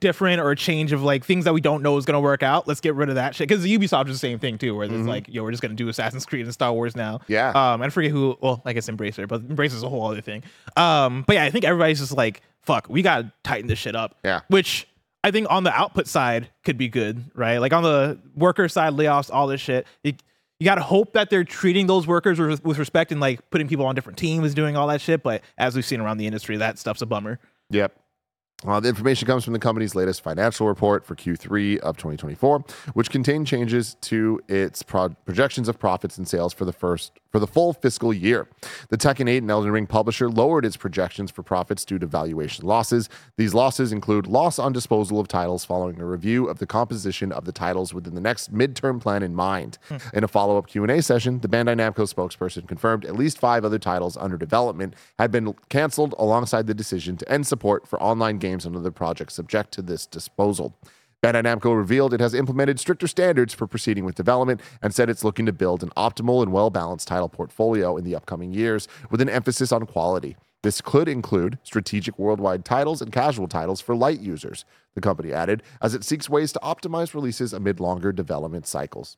different 0.00 0.40
or 0.40 0.50
a 0.50 0.56
change 0.56 0.92
of 0.92 1.02
like 1.02 1.22
things 1.22 1.44
that 1.44 1.52
we 1.52 1.60
don't 1.60 1.82
know 1.82 1.98
is 1.98 2.06
going 2.06 2.14
to 2.14 2.20
work 2.20 2.42
out, 2.42 2.66
let's 2.66 2.80
get 2.80 2.94
rid 2.94 3.10
of 3.10 3.16
that 3.16 3.34
shit. 3.34 3.46
Because 3.46 3.64
Ubisoft 3.64 4.08
is 4.08 4.14
the 4.14 4.18
same 4.18 4.38
thing 4.38 4.56
too, 4.56 4.74
where 4.74 4.86
it's 4.86 5.06
like, 5.06 5.26
yo, 5.28 5.42
we're 5.42 5.50
just 5.50 5.62
going 5.62 5.70
to 5.70 5.76
do 5.76 5.88
Assassin's 5.90 6.24
Creed 6.24 6.46
and 6.46 6.52
Star 6.54 6.72
Wars 6.72 6.96
now. 6.96 7.18
Mm-hmm. 7.18 7.32
Yeah. 7.32 7.50
Um, 7.50 7.82
I 7.82 7.90
forget 7.90 8.10
who, 8.10 8.36
well, 8.40 8.62
I 8.64 8.72
guess 8.72 8.88
Embracer, 8.88 9.28
but 9.28 9.46
Embracer 9.46 9.74
is 9.74 9.82
a 9.82 9.88
whole 9.90 10.06
other 10.10 10.22
thing. 10.22 10.42
Um, 10.76 11.24
but 11.26 11.34
yeah, 11.36 11.44
I 11.44 11.50
think 11.50 11.64
everybody's 11.66 12.00
just 12.00 12.12
like, 12.16 12.40
fuck, 12.62 12.86
we 12.88 13.02
got 13.02 13.18
to 13.22 13.32
tighten 13.44 13.66
this 13.68 13.78
shit 13.78 13.94
up. 13.94 14.16
Yeah. 14.24 14.40
Which 14.48 14.88
I 15.22 15.30
think 15.30 15.46
on 15.50 15.62
the 15.64 15.72
output 15.72 16.06
side 16.08 16.48
could 16.64 16.78
be 16.78 16.88
good, 16.88 17.22
right? 17.34 17.58
Like 17.58 17.72
on 17.74 17.82
the 17.82 18.18
worker 18.34 18.68
side, 18.68 18.94
layoffs, 18.94 19.30
all 19.32 19.46
this 19.46 19.60
shit. 19.60 19.86
You, 20.02 20.14
you 20.62 20.66
got 20.66 20.76
to 20.76 20.80
hope 20.80 21.14
that 21.14 21.28
they're 21.28 21.42
treating 21.42 21.88
those 21.88 22.06
workers 22.06 22.38
with, 22.38 22.78
respect 22.78 23.10
and 23.10 23.20
like 23.20 23.50
putting 23.50 23.66
people 23.66 23.84
on 23.84 23.96
different 23.96 24.16
teams, 24.16 24.54
doing 24.54 24.76
all 24.76 24.86
that 24.86 25.00
shit. 25.00 25.24
But 25.24 25.42
as 25.58 25.74
we've 25.74 25.84
seen 25.84 26.00
around 26.00 26.18
the 26.18 26.26
industry, 26.26 26.56
that 26.58 26.78
stuff's 26.78 27.02
a 27.02 27.06
bummer. 27.06 27.40
Yep. 27.70 27.98
Uh, 28.66 28.78
the 28.80 28.88
information 28.88 29.26
comes 29.26 29.44
from 29.44 29.52
the 29.52 29.58
company's 29.58 29.94
latest 29.94 30.22
financial 30.22 30.68
report 30.68 31.04
for 31.04 31.16
Q3 31.16 31.78
of 31.78 31.96
2024, 31.96 32.64
which 32.94 33.10
contained 33.10 33.46
changes 33.46 33.96
to 34.02 34.40
its 34.48 34.82
pro- 34.82 35.10
projections 35.10 35.68
of 35.68 35.78
profits 35.78 36.16
and 36.16 36.28
sales 36.28 36.52
for 36.52 36.64
the 36.64 36.72
first 36.72 37.12
for 37.32 37.38
the 37.38 37.46
full 37.46 37.72
fiscal 37.72 38.12
year. 38.12 38.46
The 38.90 38.98
Tekken 38.98 39.28
8 39.28 39.38
and 39.38 39.50
Elden 39.50 39.70
Ring 39.70 39.86
publisher 39.86 40.28
lowered 40.28 40.66
its 40.66 40.76
projections 40.76 41.30
for 41.30 41.42
profits 41.42 41.82
due 41.82 41.98
to 41.98 42.06
valuation 42.06 42.66
losses. 42.66 43.08
These 43.38 43.54
losses 43.54 43.90
include 43.90 44.26
loss 44.26 44.58
on 44.58 44.74
disposal 44.74 45.18
of 45.18 45.28
titles 45.28 45.64
following 45.64 45.98
a 45.98 46.04
review 46.04 46.46
of 46.46 46.58
the 46.58 46.66
composition 46.66 47.32
of 47.32 47.46
the 47.46 47.52
titles 47.52 47.94
within 47.94 48.14
the 48.14 48.20
next 48.20 48.52
midterm 48.52 49.00
plan 49.00 49.22
in 49.22 49.34
mind. 49.34 49.78
In 50.12 50.24
a 50.24 50.28
follow-up 50.28 50.66
Q&A 50.66 51.00
session, 51.00 51.40
the 51.40 51.48
Bandai 51.48 51.74
Namco 51.74 52.06
spokesperson 52.06 52.68
confirmed 52.68 53.06
at 53.06 53.16
least 53.16 53.38
5 53.38 53.64
other 53.64 53.78
titles 53.78 54.18
under 54.18 54.36
development 54.36 54.94
had 55.18 55.30
been 55.30 55.54
canceled 55.70 56.14
alongside 56.18 56.66
the 56.66 56.74
decision 56.74 57.16
to 57.16 57.32
end 57.32 57.46
support 57.46 57.88
for 57.88 58.00
online 58.02 58.36
games 58.36 58.51
under 58.66 58.78
other 58.78 58.90
projects 58.90 59.34
subject 59.34 59.72
to 59.72 59.82
this 59.82 60.06
disposal. 60.06 60.74
Bandai 61.22 61.44
Namco 61.44 61.76
revealed 61.76 62.12
it 62.12 62.20
has 62.20 62.34
implemented 62.34 62.80
stricter 62.80 63.06
standards 63.06 63.54
for 63.54 63.68
proceeding 63.68 64.04
with 64.04 64.16
development 64.16 64.60
and 64.82 64.92
said 64.92 65.08
it's 65.08 65.22
looking 65.22 65.46
to 65.46 65.52
build 65.52 65.84
an 65.84 65.90
optimal 65.90 66.42
and 66.42 66.52
well 66.52 66.68
balanced 66.68 67.06
title 67.06 67.28
portfolio 67.28 67.96
in 67.96 68.04
the 68.04 68.16
upcoming 68.16 68.52
years 68.52 68.88
with 69.08 69.20
an 69.20 69.28
emphasis 69.28 69.70
on 69.70 69.86
quality. 69.86 70.36
This 70.62 70.80
could 70.80 71.08
include 71.08 71.58
strategic 71.62 72.18
worldwide 72.18 72.64
titles 72.64 73.00
and 73.00 73.12
casual 73.12 73.46
titles 73.46 73.80
for 73.80 73.94
light 73.94 74.20
users, 74.20 74.64
the 74.94 75.00
company 75.00 75.32
added, 75.32 75.62
as 75.80 75.94
it 75.94 76.04
seeks 76.04 76.28
ways 76.28 76.52
to 76.52 76.60
optimize 76.60 77.14
releases 77.14 77.52
amid 77.52 77.78
longer 77.78 78.12
development 78.12 78.66
cycles. 78.66 79.16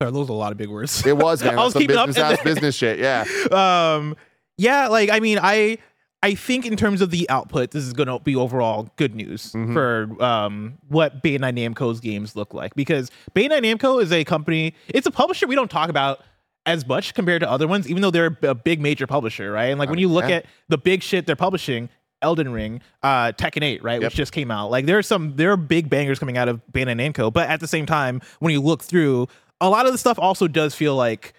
Sorry, 0.00 0.12
those 0.12 0.30
are 0.30 0.32
a 0.32 0.36
lot 0.36 0.52
of 0.52 0.56
big 0.56 0.70
words. 0.70 1.06
It 1.06 1.16
was, 1.16 1.42
man. 1.42 1.58
I 1.58 1.64
was 1.64 1.74
keeping 1.74 1.96
up 1.96 2.06
business 2.06 2.26
in 2.26 2.32
ass 2.38 2.42
business 2.42 2.74
shit. 2.74 2.98
Yeah. 2.98 3.24
um 3.50 4.16
yeah 4.60 4.88
like 4.88 5.08
i 5.08 5.20
mean 5.20 5.38
i 5.40 5.78
i 6.22 6.34
think 6.34 6.66
in 6.66 6.76
terms 6.76 7.00
of 7.00 7.10
the 7.10 7.28
output 7.30 7.70
this 7.70 7.84
is 7.84 7.92
going 7.92 8.06
to 8.08 8.18
be 8.20 8.36
overall 8.36 8.90
good 8.96 9.14
news 9.14 9.52
Mm-hmm. 9.52 9.72
for 9.74 10.22
um 10.22 10.78
what 10.88 11.22
Bandai 11.22 11.52
Namco's 11.54 12.00
games 12.00 12.36
look 12.36 12.52
like 12.54 12.74
because 12.74 13.10
Bandai 13.34 13.60
Namco 13.60 14.02
is 14.02 14.12
a 14.12 14.24
company 14.24 14.74
it's 14.88 15.06
a 15.06 15.10
publisher 15.10 15.46
we 15.46 15.54
don't 15.54 15.70
talk 15.70 15.88
about 15.90 16.20
as 16.66 16.86
much 16.86 17.14
compared 17.14 17.40
to 17.40 17.50
other 17.50 17.66
ones 17.66 17.88
even 17.88 18.02
though 18.02 18.10
they're 18.10 18.36
a 18.42 18.54
big 18.54 18.80
major 18.80 19.06
publisher 19.06 19.50
right 19.50 19.66
and 19.70 19.78
like 19.78 19.88
when 19.88 19.98
you 19.98 20.08
look 20.08 20.28
yeah. 20.28 20.36
at 20.36 20.46
the 20.68 20.78
big 20.78 21.02
shit 21.02 21.26
they're 21.26 21.36
publishing 21.36 21.88
Elden 22.22 22.52
Ring, 22.52 22.82
uh, 23.02 23.32
Tekken 23.32 23.62
8, 23.64 23.82
right, 23.82 23.94
Yep. 24.02 24.10
which 24.10 24.14
just 24.14 24.32
came 24.32 24.50
out. 24.50 24.70
Like 24.70 24.84
there 24.84 24.98
are 24.98 25.02
some, 25.02 25.36
there 25.36 25.52
are 25.52 25.56
big 25.56 25.88
bangers 25.88 26.18
coming 26.18 26.36
out 26.36 26.48
of 26.50 26.60
Bandai 26.70 26.94
Namco, 27.14 27.32
but 27.32 27.48
at 27.48 27.60
the 27.60 27.66
same 27.66 27.86
time, 27.86 28.20
when 28.40 28.52
you 28.52 28.60
look 28.60 28.82
through, 28.82 29.26
a 29.58 29.70
lot 29.70 29.86
of 29.86 29.92
the 29.92 29.96
stuff 29.96 30.18
also 30.18 30.46
does 30.46 30.74
feel 30.74 30.94
like 30.94 31.32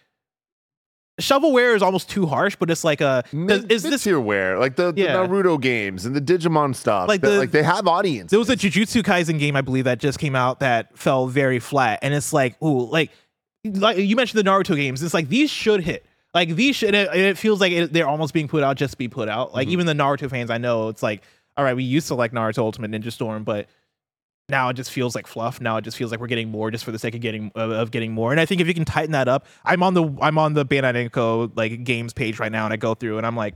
shovelware 1.20 1.76
is 1.76 1.82
almost 1.82 2.09
too 2.09 2.26
harsh, 2.26 2.55
but 2.55 2.70
it's 2.70 2.84
like 2.84 3.01
a 3.01 3.24
Mid- 3.32 3.72
is 3.72 3.84
this 3.84 4.05
mid-tierware, 4.05 4.59
like 4.59 4.76
the, 4.76 4.91
the 4.91 5.01
Yeah. 5.01 5.16
Naruto 5.16 5.59
games 5.59 6.05
and 6.05 6.16
the 6.16 6.22
Digimon 6.22 6.76
stuff? 6.76 7.07
Like 7.07 7.22
that, 7.22 7.30
the- 7.30 7.38
like 7.38 7.51
they 7.51 7.64
have 7.64 7.88
audience. 7.88 8.32
there 8.32 8.39
was 8.39 8.49
a 8.49 8.55
Jujutsu 8.55 9.03
Kaisen 9.03 9.39
game 9.39 9.55
I 9.55 9.62
believe 9.62 9.86
that 9.86 9.99
just 9.99 10.20
came 10.20 10.36
out 10.36 10.59
that 10.62 10.97
fell 10.97 11.28
very 11.28 11.59
flat, 11.59 11.99
and 12.01 12.14
it's 12.14 12.34
like 12.34 12.62
ooh, 12.62 12.86
like 12.89 13.12
like 13.64 13.97
you 13.97 14.16
mentioned 14.16 14.43
the 14.45 14.49
Naruto 14.49 14.76
games. 14.76 15.03
It's 15.03 15.14
like 15.14 15.30
these 15.30 15.49
should 15.49 15.84
hit. 15.84 16.05
Like 16.34 16.55
these 16.55 16.76
should. 16.76 16.95
It, 16.95 17.14
it 17.14 17.38
feels 17.38 17.59
like 17.59 17.74
it, 17.74 17.93
they're 17.93 18.07
almost 18.07 18.34
being 18.34 18.47
put 18.47 18.64
out 18.64 18.78
just 18.78 18.91
to 18.91 18.97
be 18.97 19.07
put 19.07 19.28
out. 19.28 19.53
Like 19.53 19.68
mm-hmm. 19.68 19.74
even 19.74 19.86
the 19.86 19.93
Naruto 19.93 20.30
fans 20.30 20.49
I 20.49 20.57
know, 20.57 20.88
it's 20.88 21.03
like 21.03 21.22
all 21.57 21.66
right, 21.66 21.76
we 21.76 21.84
used 21.84 22.07
to 22.07 22.16
like 22.16 22.32
Naruto 22.32 22.59
Ultimate 22.59 22.91
Ninja 22.91 23.12
Storm, 23.12 23.43
but 23.43 23.68
now 24.52 24.70
it 24.70 24.76
just 24.76 24.91
feels 24.91 25.16
like 25.16 25.26
fluff. 25.26 25.60
Now 25.60 25.78
it 25.78 25.82
just 25.84 25.97
feels 25.97 26.12
like 26.12 26.20
we're 26.20 26.28
getting 26.28 26.49
more 26.49 26.70
just 26.70 26.86
for 26.86 26.91
the 26.91 26.99
sake 26.99 27.16
of 27.16 27.22
getting 27.22 27.52
of, 27.56 27.72
of 27.72 27.89
getting 27.89 28.12
more. 28.12 28.32
And 28.32 28.39
I 28.39 28.45
think 28.45 28.62
if 28.62 28.68
you 28.68 28.76
can 28.76 28.86
tighten 28.86 29.14
that 29.14 29.28
up, 29.28 29.47
I'm 29.66 29.82
on 29.82 29.95
the 29.95 30.16
I'm 30.22 30.38
on 30.38 30.54
the 30.54 30.66
Bandai 30.66 31.10
Namco 31.10 31.52
like 31.56 31.84
games 31.84 32.14
page 32.14 32.38
right 32.38 32.52
now, 32.52 32.66
and 32.66 32.74
I 32.74 32.78
go 32.78 32.93
through 32.93 33.18
and 33.18 33.26
I'm 33.26 33.36
like, 33.36 33.56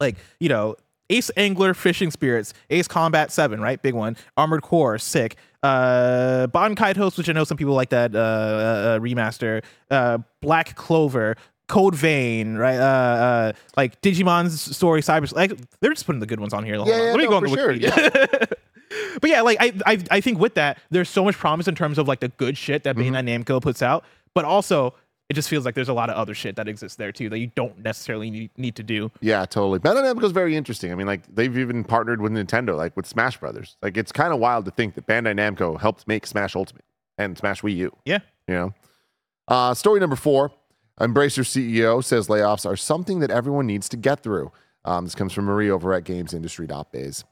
like 0.00 0.16
you 0.38 0.50
know, 0.50 0.76
Ace 1.08 1.30
Angler 1.36 1.72
Fishing 1.72 2.10
Spirits, 2.10 2.52
Ace 2.68 2.88
Combat 2.88 3.32
Seven, 3.32 3.60
right, 3.60 3.80
big 3.80 3.94
one, 3.94 4.16
Armored 4.36 4.62
Core, 4.62 4.98
sick. 4.98 5.36
Uh, 5.62 6.46
Bon 6.48 6.76
Kaitos, 6.76 7.16
which 7.16 7.28
I 7.28 7.32
know 7.32 7.44
some 7.44 7.56
people 7.56 7.74
like 7.74 7.88
that 7.90 8.14
uh, 8.14 8.18
uh, 8.18 8.98
remaster. 8.98 9.64
Uh, 9.90 10.18
Black 10.42 10.76
Clover. 10.76 11.36
Code 11.68 11.96
Vein, 11.96 12.54
right? 12.54 12.78
Uh, 12.78 12.80
uh, 12.80 13.52
like 13.76 14.00
Digimon's 14.00 14.76
story, 14.76 15.02
Cyber, 15.02 15.34
like 15.34 15.52
they're 15.80 15.92
just 15.92 16.06
putting 16.06 16.20
the 16.20 16.26
good 16.26 16.38
ones 16.38 16.54
on 16.54 16.64
here. 16.64 16.76
Yeah, 16.76 16.84
yeah, 16.86 16.94
Let 16.96 17.16
me 17.16 17.24
no, 17.24 17.30
go 17.30 17.36
on 17.38 17.42
the 17.42 17.48
sure, 17.48 17.72
Wikipedia. 17.72 18.52
but 19.20 19.30
yeah, 19.30 19.42
like 19.42 19.58
I, 19.60 19.72
I, 19.86 19.98
I 20.10 20.20
think 20.20 20.38
with 20.38 20.54
that, 20.54 20.78
there's 20.90 21.08
so 21.08 21.24
much 21.24 21.36
promise 21.36 21.68
in 21.68 21.74
terms 21.74 21.98
of 21.98 22.08
like 22.08 22.20
the 22.20 22.28
good 22.28 22.56
shit 22.56 22.84
that 22.84 22.96
Mm-hmm. 22.96 23.14
Bandai 23.14 23.44
Namco 23.44 23.60
puts 23.60 23.82
out, 23.82 24.04
but 24.34 24.44
also 24.44 24.94
it 25.28 25.34
just 25.34 25.48
feels 25.48 25.64
like 25.64 25.74
there's 25.74 25.88
a 25.88 25.92
lot 25.94 26.08
of 26.08 26.16
other 26.16 26.34
shit 26.34 26.54
that 26.56 26.68
exists 26.68 26.96
there 26.96 27.10
too 27.10 27.28
that 27.30 27.38
you 27.38 27.48
don't 27.56 27.78
necessarily 27.82 28.30
need, 28.30 28.50
need 28.56 28.76
to 28.76 28.82
do. 28.82 29.10
Yeah, 29.20 29.44
totally. 29.44 29.80
Bandai 29.80 30.14
Namco 30.14 30.24
is 30.24 30.32
very 30.32 30.56
interesting. 30.56 30.92
I 30.92 30.94
mean, 30.94 31.06
like 31.06 31.22
they've 31.34 31.56
even 31.58 31.82
partnered 31.84 32.20
with 32.20 32.32
Nintendo, 32.32 32.76
like 32.76 32.96
with 32.96 33.06
Smash 33.06 33.38
Brothers. 33.38 33.76
Like 33.82 33.96
it's 33.96 34.12
kind 34.12 34.32
of 34.32 34.38
wild 34.38 34.64
to 34.66 34.70
think 34.70 34.94
that 34.94 35.06
Bandai 35.06 35.34
Namco 35.34 35.80
helped 35.80 36.06
make 36.06 36.26
Smash 36.26 36.54
Ultimate 36.54 36.84
and 37.18 37.36
Smash 37.36 37.62
Wii 37.62 37.76
U. 37.76 37.96
Yeah. 38.04 38.20
You 38.46 38.54
know. 38.54 38.74
Uh, 39.48 39.74
story 39.74 40.00
number 40.00 40.16
four: 40.16 40.52
Embracer 41.00 41.44
CEO 41.44 42.02
says 42.02 42.28
layoffs 42.28 42.64
are 42.64 42.76
something 42.76 43.20
that 43.20 43.30
everyone 43.30 43.66
needs 43.66 43.88
to 43.90 43.96
get 43.96 44.22
through. 44.22 44.52
Um, 44.84 45.04
this 45.04 45.14
comes 45.16 45.32
from 45.32 45.46
Marie 45.46 45.70
over 45.70 45.92
at 45.92 46.04
GamesIndustry.biz. 46.04 47.24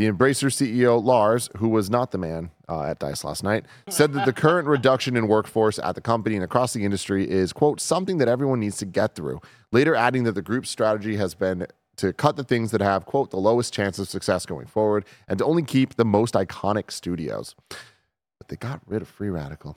The 0.00 0.10
Embracer 0.10 0.48
CEO 0.48 1.04
Lars, 1.04 1.50
who 1.58 1.68
was 1.68 1.90
not 1.90 2.10
the 2.10 2.16
man 2.16 2.52
uh, 2.70 2.84
at 2.84 3.00
Dice 3.00 3.22
last 3.22 3.44
night, 3.44 3.66
said 3.90 4.14
that 4.14 4.24
the 4.24 4.32
current 4.32 4.66
reduction 4.66 5.14
in 5.14 5.28
workforce 5.28 5.78
at 5.78 5.94
the 5.94 6.00
company 6.00 6.36
and 6.36 6.42
across 6.42 6.72
the 6.72 6.86
industry 6.86 7.28
is 7.28 7.52
quote 7.52 7.82
something 7.82 8.16
that 8.16 8.26
everyone 8.26 8.60
needs 8.60 8.78
to 8.78 8.86
get 8.86 9.14
through. 9.14 9.42
Later, 9.72 9.94
adding 9.94 10.24
that 10.24 10.32
the 10.32 10.40
group's 10.40 10.70
strategy 10.70 11.16
has 11.16 11.34
been 11.34 11.66
to 11.96 12.14
cut 12.14 12.36
the 12.36 12.44
things 12.44 12.70
that 12.70 12.80
have 12.80 13.04
quote 13.04 13.30
the 13.30 13.36
lowest 13.36 13.74
chance 13.74 13.98
of 13.98 14.08
success 14.08 14.46
going 14.46 14.66
forward 14.66 15.04
and 15.28 15.38
to 15.38 15.44
only 15.44 15.62
keep 15.62 15.96
the 15.96 16.04
most 16.06 16.32
iconic 16.32 16.90
studios. 16.90 17.54
But 17.68 18.48
they 18.48 18.56
got 18.56 18.80
rid 18.86 19.02
of 19.02 19.08
Free 19.08 19.28
Radical. 19.28 19.76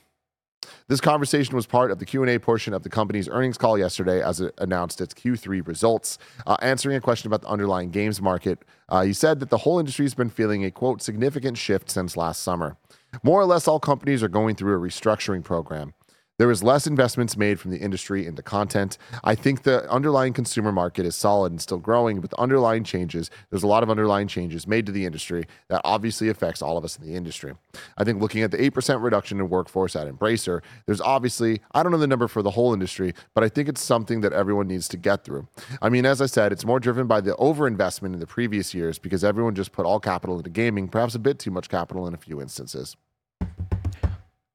This 0.88 1.01
conversation 1.01 1.55
was 1.55 1.66
part 1.66 1.91
of 1.91 1.99
the 1.99 2.05
Q&A 2.05 2.39
portion 2.39 2.74
of 2.74 2.84
the 2.84 2.89
company's 2.89 3.30
earnings 3.30 3.57
call 3.57 3.78
yesterday 3.78 4.22
as 4.22 4.41
it 4.41 4.53
announced 4.57 5.01
its 5.01 5.14
Q3 5.14 5.66
results. 5.68 6.18
Uh, 6.45 6.57
answering 6.61 6.95
a 6.95 7.01
question 7.01 7.28
about 7.28 7.41
the 7.41 7.47
underlying 7.47 7.89
games 7.89 8.22
market, 8.22 8.64
uh, 8.89 9.03
he 9.03 9.14
said 9.14 9.39
that 9.39 9.49
the 9.49 9.59
whole 9.59 9.80
industry 9.80 10.05
has 10.05 10.14
been 10.14 10.30
feeling 10.30 10.64
a, 10.66 10.72
quote, 10.72 11.01
significant 11.01 11.57
shift 11.57 11.89
since 11.89 12.18
last 12.18 12.41
summer. 12.41 12.78
More 13.22 13.39
or 13.39 13.45
less 13.45 13.68
all 13.68 13.80
companies 13.80 14.24
are 14.24 14.28
going 14.28 14.55
through 14.55 14.76
a 14.76 14.80
restructuring 14.80 15.43
program. 15.43 15.93
There 16.40 16.50
is 16.50 16.64
less 16.64 16.88
investments 16.88 17.38
made 17.38 17.60
from 17.60 17.70
the 17.70 17.78
industry 17.78 18.26
into 18.26 18.42
content. 18.42 18.98
I 19.24 19.36
think 19.36 19.64
the 19.64 19.88
underlying 19.90 20.34
consumer 20.34 20.72
market 20.72 21.06
is 21.06 21.16
solid 21.16 21.52
and 21.52 21.62
still 21.62 21.78
growing, 21.78 22.22
but 22.22 22.32
the 22.32 22.40
underlying 22.40 22.84
changes, 22.84 23.30
there's 23.52 23.62
a 23.62 23.68
lot 23.68 23.84
of 23.84 23.92
underlying 23.92 24.28
changes 24.28 24.66
made 24.66 24.88
to 24.88 24.92
the 24.92 25.06
industry 25.06 25.46
that 25.70 25.82
obviously 25.84 26.30
affects 26.30 26.64
all 26.64 26.76
of 26.76 26.84
us 26.84 26.98
in 26.98 27.06
the 27.06 27.14
industry. 27.14 27.54
I 28.00 28.04
think 28.04 28.20
looking 28.20 28.42
at 28.42 28.50
the 28.50 28.58
8% 28.58 29.04
reduction 29.04 29.40
in 29.40 29.48
workforce 29.48 29.96
at 29.96 30.08
Embracer, 30.08 30.62
there's 30.88 31.02
obviously, 31.02 31.62
I 31.74 31.84
don't 31.84 31.92
know 31.92 32.00
the 32.00 32.08
number 32.08 32.28
for 32.28 32.42
the 32.42 32.52
whole 32.52 32.74
industry, 32.74 33.14
but 33.36 33.44
I 33.44 33.50
think 33.50 33.70
it's 33.70 33.82
something 33.82 34.22
that 34.22 34.34
everyone 34.34 34.68
needs 34.68 34.88
to 34.88 34.98
get 34.98 35.24
through. 35.24 35.48
I 35.84 35.90
mean, 35.90 36.04
as 36.04 36.20
I 36.20 36.26
said, 36.26 36.52
it's 36.52 36.66
more 36.66 36.80
driven 36.80 37.06
by 37.06 37.22
the 37.22 37.36
overinvestment 37.36 38.14
in 38.14 38.20
the 38.20 38.26
previous 38.26 38.74
years 38.74 38.98
because 38.98 39.24
everyone 39.24 39.54
just 39.54 39.72
put 39.72 39.86
all 39.86 40.00
capital 40.00 40.38
into 40.38 40.50
gaming, 40.50 40.88
perhaps 40.88 41.14
a 41.14 41.20
bit 41.20 41.38
too 41.38 41.52
much 41.52 41.70
capital 41.70 42.08
in 42.08 42.16
a 42.16 42.18
few 42.18 42.42
instances. 42.42 42.98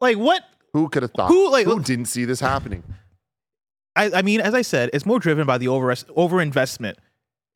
Like 0.01 0.17
what? 0.17 0.43
Who 0.79 0.89
could 0.89 1.03
have 1.03 1.13
thought? 1.13 1.29
Who, 1.29 1.51
like- 1.51 1.67
who 1.67 1.81
didn't 1.81 2.07
see 2.07 2.25
this 2.25 2.41
happening? 2.41 2.83
I, 3.97 4.11
I 4.19 4.23
mean, 4.23 4.41
as 4.41 4.55
I 4.55 4.63
said, 4.63 4.91
it's 4.93 5.05
more 5.05 5.19
driven 5.19 5.45
by 5.47 5.59
the 5.59 5.67
over 5.69 5.93
overinvestment 5.93 6.95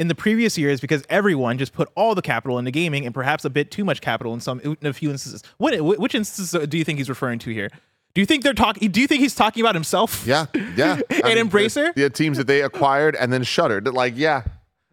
in 0.01 0.09
the 0.09 0.14
previous 0.14 0.59
years 0.59 0.81
because 0.81 1.05
everyone 1.09 1.57
just 1.59 1.73
put 1.73 1.89
all 1.95 2.14
the 2.16 2.23
capital 2.23 2.59
into 2.59 2.73
gaming 2.73 3.05
and 3.07 3.14
perhaps 3.14 3.45
a 3.45 3.51
bit 3.51 3.70
too 3.70 3.85
much 3.85 4.01
capital 4.01 4.35
in 4.35 4.41
some 4.41 4.59
in 4.61 4.77
a 4.83 4.93
few 4.93 5.11
instances. 5.11 5.43
What 5.59 5.81
which 6.01 6.14
instances 6.16 6.68
do 6.68 6.77
you 6.79 6.85
think 6.85 6.99
he's 6.99 7.09
referring 7.09 7.39
to 7.41 7.51
here? 7.53 7.68
Do 8.14 8.20
you 8.20 8.27
think 8.27 8.43
they're 8.43 8.55
talking? 8.55 8.91
Do 8.91 9.01
you 9.01 9.07
think 9.07 9.20
he's 9.20 9.37
talking 9.37 9.62
about 9.62 9.75
himself? 9.77 10.27
Yeah, 10.27 10.47
yeah. 10.77 11.01
And 11.11 11.51
Embracer? 11.51 11.95
the, 11.95 12.03
the 12.03 12.11
teams 12.11 12.39
that 12.39 12.47
they 12.49 12.62
acquired 12.62 13.14
and 13.14 13.33
then 13.33 13.45
shuttered. 13.45 13.87
Like, 13.87 14.14
yeah. 14.16 14.43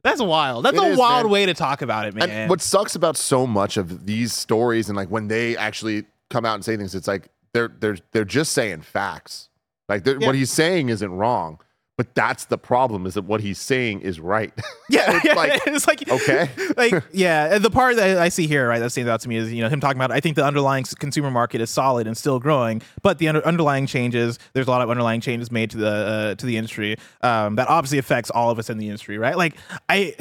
That's 0.04 0.22
wild. 0.22 0.64
That's 0.66 0.78
It 0.78 0.84
a 0.84 0.88
is, 0.92 0.98
wild 1.00 1.26
man. 1.26 1.32
way 1.32 1.46
to 1.48 1.54
talk 1.54 1.82
about 1.82 2.06
it, 2.06 2.14
man. 2.14 2.30
And 2.30 2.50
what 2.50 2.62
sucks 2.62 2.96
about 2.96 3.18
so 3.18 3.46
much 3.48 3.76
of 3.76 4.06
these 4.06 4.32
stories 4.32 4.88
and 4.88 4.96
like 4.96 5.10
when 5.10 5.28
they 5.28 5.58
actually 5.58 6.06
come 6.30 6.46
out 6.46 6.56
and 6.56 6.64
say 6.64 6.78
things, 6.78 6.94
it's 6.96 7.08
like 7.08 7.28
they're 7.54 7.72
they're 7.80 7.98
they're 8.12 8.26
just 8.26 8.52
saying 8.54 8.82
facts. 8.82 9.50
Like 9.88 10.06
Yeah. 10.06 10.26
what 10.26 10.36
he's 10.36 10.52
saying 10.52 10.90
isn't 10.90 11.12
wrong, 11.12 11.60
but 11.98 12.14
that's 12.16 12.46
the 12.46 12.58
problem 12.58 13.06
is 13.06 13.16
that 13.16 13.24
what 13.24 13.42
he's 13.42 13.58
saying 13.60 14.02
is 14.02 14.20
right. 14.20 14.54
Yeah, 14.92 15.18
It's 15.18 15.26
yeah, 15.26 15.34
like, 15.36 15.62
it's 15.68 15.88
like 15.88 16.10
okay. 16.10 16.50
like 16.78 17.04
yeah. 17.14 17.60
The 17.60 17.70
part 17.70 17.96
that 17.98 18.18
I 18.18 18.30
see 18.30 18.48
here, 18.48 18.68
right, 18.68 18.80
that 18.80 18.90
stands 18.92 19.08
out 19.10 19.22
to 19.22 19.30
me 19.30 19.36
is 19.38 19.54
you 19.54 19.62
know 19.62 19.70
him 19.70 19.80
talking 19.80 19.98
about. 19.98 20.12
I 20.12 20.20
think 20.20 20.36
the 20.36 20.44
underlying 20.46 20.84
consumer 20.84 21.30
market 21.30 21.62
is 21.62 21.70
solid 21.70 22.08
and 22.08 22.18
still 22.18 22.40
growing, 22.40 22.82
but 23.04 23.20
the 23.20 23.28
under, 23.28 23.46
underlying 23.46 23.86
changes. 23.86 24.40
There's 24.54 24.66
a 24.68 24.72
lot 24.72 24.82
of 24.82 24.90
underlying 24.90 25.22
changes 25.22 25.52
made 25.52 25.70
to 25.72 25.78
the 25.78 25.88
uh, 25.90 26.36
to 26.36 26.46
the 26.46 26.58
industry 26.58 26.98
um, 27.22 27.56
that 27.58 27.68
obviously 27.68 28.00
affects 28.00 28.32
all 28.32 28.50
of 28.50 28.58
us 28.58 28.70
in 28.72 28.78
the 28.80 28.88
industry, 28.88 29.18
right? 29.20 29.38
Like 29.38 29.56
I 29.88 30.16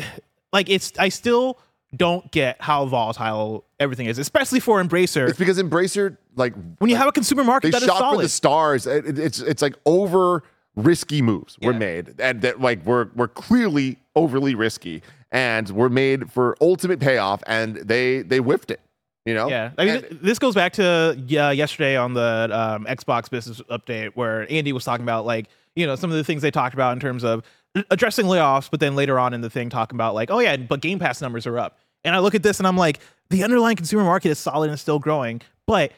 like 0.53 0.69
it's 0.69 0.93
I 0.99 1.09
still 1.09 1.59
don't 1.97 2.31
get 2.31 2.61
how 2.61 2.85
volatile 2.87 3.65
everything 3.81 4.07
is, 4.07 4.19
especially 4.19 4.61
for 4.61 4.83
Embracer. 4.83 5.29
It's 5.29 5.39
because 5.39 5.59
Embracer 5.59 6.17
like 6.37 6.55
when 6.79 6.91
you 6.91 6.97
have 6.97 7.09
a 7.09 7.13
consumer 7.13 7.45
market 7.45 7.69
they 7.69 7.71
that 7.73 7.83
is 7.83 7.89
shot 7.89 8.15
for 8.15 8.23
the 8.23 8.29
stars. 8.29 8.87
It- 8.87 9.07
it- 9.07 9.19
it's 9.19 9.41
it's 9.41 9.63
like 9.63 9.75
over 9.87 10.43
risky 10.77 11.23
moves 11.23 11.57
were 11.63 11.73
Yeah. 11.73 11.79
made, 11.79 12.15
and 12.21 12.43
that 12.43 12.61
like 12.61 12.85
were 12.85 13.11
were 13.15 13.29
clearly 13.29 13.99
overly 14.15 14.55
risky, 14.55 15.03
and 15.33 15.69
were 15.71 15.89
made 15.89 16.31
for 16.31 16.57
ultimate 16.61 17.01
payoff, 17.01 17.43
and 17.47 17.77
they 17.77 18.23
they 18.23 18.39
whiffed 18.39 18.71
it. 18.71 18.81
You 19.25 19.35
know, 19.35 19.49
Yeah, 19.51 19.71
I 19.77 19.85
mean, 19.85 19.95
And- 20.11 20.21
this 20.23 20.39
goes 20.39 20.55
back 20.55 20.73
to 20.75 21.15
yeah, 21.27 21.51
yesterday 21.51 21.97
on 21.97 22.15
the 22.15 22.49
um, 22.51 22.87
Xbox 22.87 23.29
business 23.29 23.61
update 23.71 24.13
where 24.15 24.51
Andy 24.51 24.73
was 24.73 24.85
talking 24.85 25.05
about 25.05 25.27
like 25.27 25.49
you 25.77 25.87
know 25.87 25.97
some 25.97 26.11
of 26.11 26.17
the 26.17 26.25
things 26.25 26.43
they 26.43 26.51
talked 26.51 26.75
about 26.75 26.93
in 26.93 27.01
terms 27.01 27.25
of 27.25 27.43
addressing 27.91 28.27
layoffs, 28.27 28.71
but 28.71 28.81
then 28.81 28.97
later 28.97 29.19
on 29.19 29.35
in 29.35 29.41
the 29.41 29.51
thing 29.51 29.71
talking 29.71 29.97
about 29.97 30.15
like 30.15 30.31
oh 30.31 30.39
yeah, 30.39 30.57
but 30.57 30.81
Game 30.81 30.99
Pass 30.99 31.21
numbers 31.21 31.47
are 31.47 31.59
up, 31.59 31.79
and 32.05 32.15
I 32.15 32.19
look 32.19 32.35
at 32.35 32.43
this 32.43 32.59
and 32.59 32.67
I'm 32.67 32.77
like 32.77 33.01
the 33.31 33.45
underlying 33.45 33.77
consumer 33.77 34.05
market 34.05 34.31
is 34.31 34.39
solid 34.39 34.71
and 34.71 34.79
still 34.79 34.99
growing, 34.99 35.41
but 35.67 35.93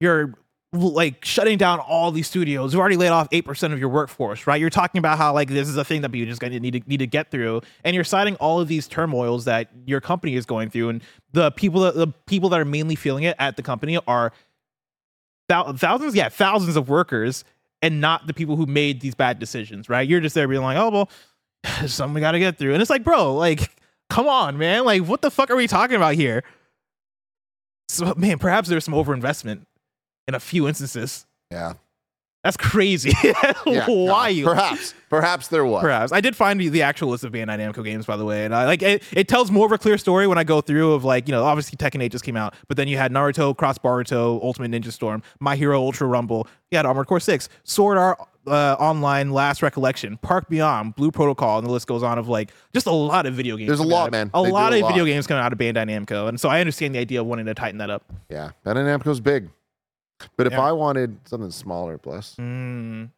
you're 0.00 0.34
like 0.72 1.24
shutting 1.24 1.56
down 1.56 1.80
all 1.80 2.10
these 2.10 2.28
studios. 2.28 2.72
You've 2.72 2.80
already 2.80 2.96
laid 2.98 3.08
off 3.08 3.28
eight 3.32 3.44
percent 3.44 3.72
of 3.72 3.80
your 3.80 3.88
workforce, 3.88 4.46
right? 4.46 4.60
You're 4.60 4.70
talking 4.70 4.98
about 4.98 5.18
how 5.18 5.32
like 5.32 5.48
this 5.48 5.68
is 5.68 5.76
a 5.76 5.84
thing 5.84 6.02
that 6.02 6.14
you 6.14 6.26
just 6.26 6.40
gonna 6.40 6.60
need 6.60 6.72
to 6.72 6.80
need 6.86 6.98
to 6.98 7.06
get 7.06 7.30
through, 7.30 7.62
and 7.84 7.94
you're 7.94 8.04
citing 8.04 8.36
all 8.36 8.60
of 8.60 8.68
these 8.68 8.86
turmoils 8.86 9.46
that 9.46 9.70
your 9.86 10.00
company 10.00 10.34
is 10.34 10.44
going 10.44 10.70
through, 10.70 10.90
and 10.90 11.02
the 11.32 11.50
people 11.52 11.80
that 11.82 11.94
the 11.94 12.08
people 12.26 12.50
that 12.50 12.60
are 12.60 12.66
mainly 12.66 12.94
feeling 12.94 13.24
it 13.24 13.34
at 13.38 13.56
the 13.56 13.62
company 13.62 13.98
are 14.06 14.32
thousands, 15.48 16.14
yeah, 16.14 16.28
thousands 16.28 16.76
of 16.76 16.88
workers, 16.88 17.44
and 17.82 18.00
not 18.00 18.26
the 18.26 18.34
people 18.34 18.56
who 18.56 18.66
made 18.66 19.00
these 19.00 19.14
bad 19.14 19.38
decisions, 19.38 19.88
right? 19.88 20.08
You're 20.08 20.20
just 20.20 20.34
there 20.34 20.48
being 20.48 20.62
like, 20.62 20.76
oh 20.76 20.90
well, 20.90 21.10
something 21.86 22.14
we 22.14 22.20
got 22.20 22.32
to 22.32 22.38
get 22.38 22.58
through, 22.58 22.72
and 22.72 22.82
it's 22.82 22.90
like, 22.90 23.04
bro, 23.04 23.34
like, 23.34 23.70
come 24.10 24.28
on, 24.28 24.58
man, 24.58 24.84
like, 24.84 25.02
what 25.02 25.22
the 25.22 25.30
fuck 25.30 25.50
are 25.50 25.56
we 25.56 25.66
talking 25.66 25.96
about 25.96 26.14
here? 26.14 26.42
So, 27.88 28.14
man, 28.16 28.38
perhaps 28.38 28.68
there's 28.68 28.84
some 28.84 28.94
overinvestment 28.94 29.62
in 30.26 30.34
a 30.34 30.40
few 30.40 30.68
instances. 30.68 31.26
yeah, 31.50 31.74
That's 32.48 32.56
crazy. 32.56 33.12
yeah, 33.66 33.84
Why 33.86 34.30
you? 34.30 34.46
Perhaps, 34.46 34.94
perhaps 35.10 35.48
there 35.48 35.66
was. 35.66 35.82
Perhaps 35.82 36.12
I 36.12 36.22
did 36.22 36.34
find 36.34 36.58
the, 36.58 36.80
actual 36.80 37.10
list 37.10 37.22
of 37.24 37.32
Bandai 37.32 37.58
Namco 37.58 37.84
games, 37.84 38.06
by 38.06 38.16
the 38.16 38.24
way, 38.24 38.46
and 38.46 38.54
I 38.54 38.64
like 38.64 38.80
it. 38.80 39.02
It 39.12 39.28
tells 39.28 39.50
more 39.50 39.66
of 39.66 39.72
a 39.72 39.76
clear 39.76 39.98
story 39.98 40.26
when 40.26 40.38
I 40.38 40.44
go 40.44 40.62
through 40.62 40.92
of 40.94 41.04
like 41.04 41.28
you 41.28 41.32
know 41.32 41.44
obviously 41.44 41.76
Tekken 41.76 42.02
8 42.02 42.10
just 42.10 42.24
came 42.24 42.36
out, 42.38 42.54
but 42.66 42.78
then 42.78 42.88
you 42.88 42.96
had 42.96 43.12
Naruto, 43.12 43.54
Cross 43.54 43.78
Boruto, 43.78 44.42
Ultimate 44.42 44.70
Ninja 44.70 44.90
Storm, 44.90 45.22
My 45.40 45.56
Hero 45.56 45.78
Ultra 45.78 46.06
Rumble, 46.06 46.48
you 46.70 46.78
had 46.78 46.86
Armored 46.86 47.06
Core 47.06 47.20
6, 47.20 47.50
Sword 47.64 47.98
Art 47.98 48.18
uh, 48.46 48.76
Online, 48.80 49.30
Last 49.30 49.62
Recollection, 49.62 50.16
Park 50.16 50.48
Beyond, 50.48 50.94
Blue 50.94 51.10
Protocol, 51.10 51.58
and 51.58 51.66
the 51.66 51.70
list 51.70 51.86
goes 51.86 52.02
on 52.02 52.18
of 52.18 52.28
like 52.28 52.52
just 52.72 52.86
a 52.86 52.92
lot 52.92 53.26
of 53.26 53.34
video 53.34 53.58
games. 53.58 53.68
There's 53.68 53.80
a 53.80 53.82
lot, 53.82 54.06
out 54.06 54.12
man. 54.12 54.30
A 54.32 54.42
They 54.42 54.50
lot 54.50 54.72
a 54.72 54.76
of 54.76 54.82
lot. 54.84 54.88
video 54.88 55.04
games 55.04 55.26
coming 55.26 55.42
out 55.42 55.52
of 55.52 55.58
Bandai 55.58 55.84
Namco, 55.84 56.28
and 56.30 56.40
so 56.40 56.48
I 56.48 56.60
understand 56.60 56.94
the 56.94 56.98
idea 56.98 57.20
of 57.20 57.26
wanting 57.26 57.44
to 57.44 57.52
tighten 57.54 57.76
that 57.78 57.90
up. 57.90 58.04
Yeah, 58.30 58.52
Bandai 58.64 58.98
Namco's 58.98 59.20
big, 59.20 59.50
but 60.36 60.46
if 60.46 60.52
Yeah. 60.52 60.60
I 60.62 60.72
wanted 60.72 61.18
something 61.28 61.50
smaller, 61.50 61.98
bless, 61.98 62.34
Mm, 62.36 63.10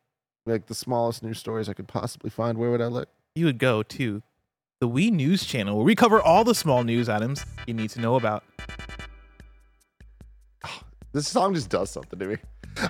like 0.46 0.66
the 0.66 0.74
smallest 0.74 1.22
news 1.22 1.38
stories 1.38 1.68
I 1.68 1.72
could 1.74 1.88
possibly 1.88 2.30
find, 2.30 2.58
where 2.58 2.70
would 2.70 2.80
I 2.80 2.86
look? 2.86 3.08
you 3.34 3.44
would 3.46 3.58
go 3.58 3.82
to 3.84 4.22
the 4.80 4.88
Wee 4.88 5.10
News 5.10 5.44
channel 5.44 5.76
where 5.76 5.84
we 5.84 5.94
cover 5.94 6.20
all 6.20 6.42
the 6.42 6.54
small 6.54 6.82
news 6.84 7.08
items 7.08 7.44
you 7.66 7.74
need 7.74 7.90
to 7.90 8.00
know 8.00 8.16
about. 8.16 8.42
This 11.12 11.26
song 11.28 11.54
just 11.54 11.68
does 11.70 11.90
something 11.90 12.18
to 12.20 12.26
me. 12.26 12.36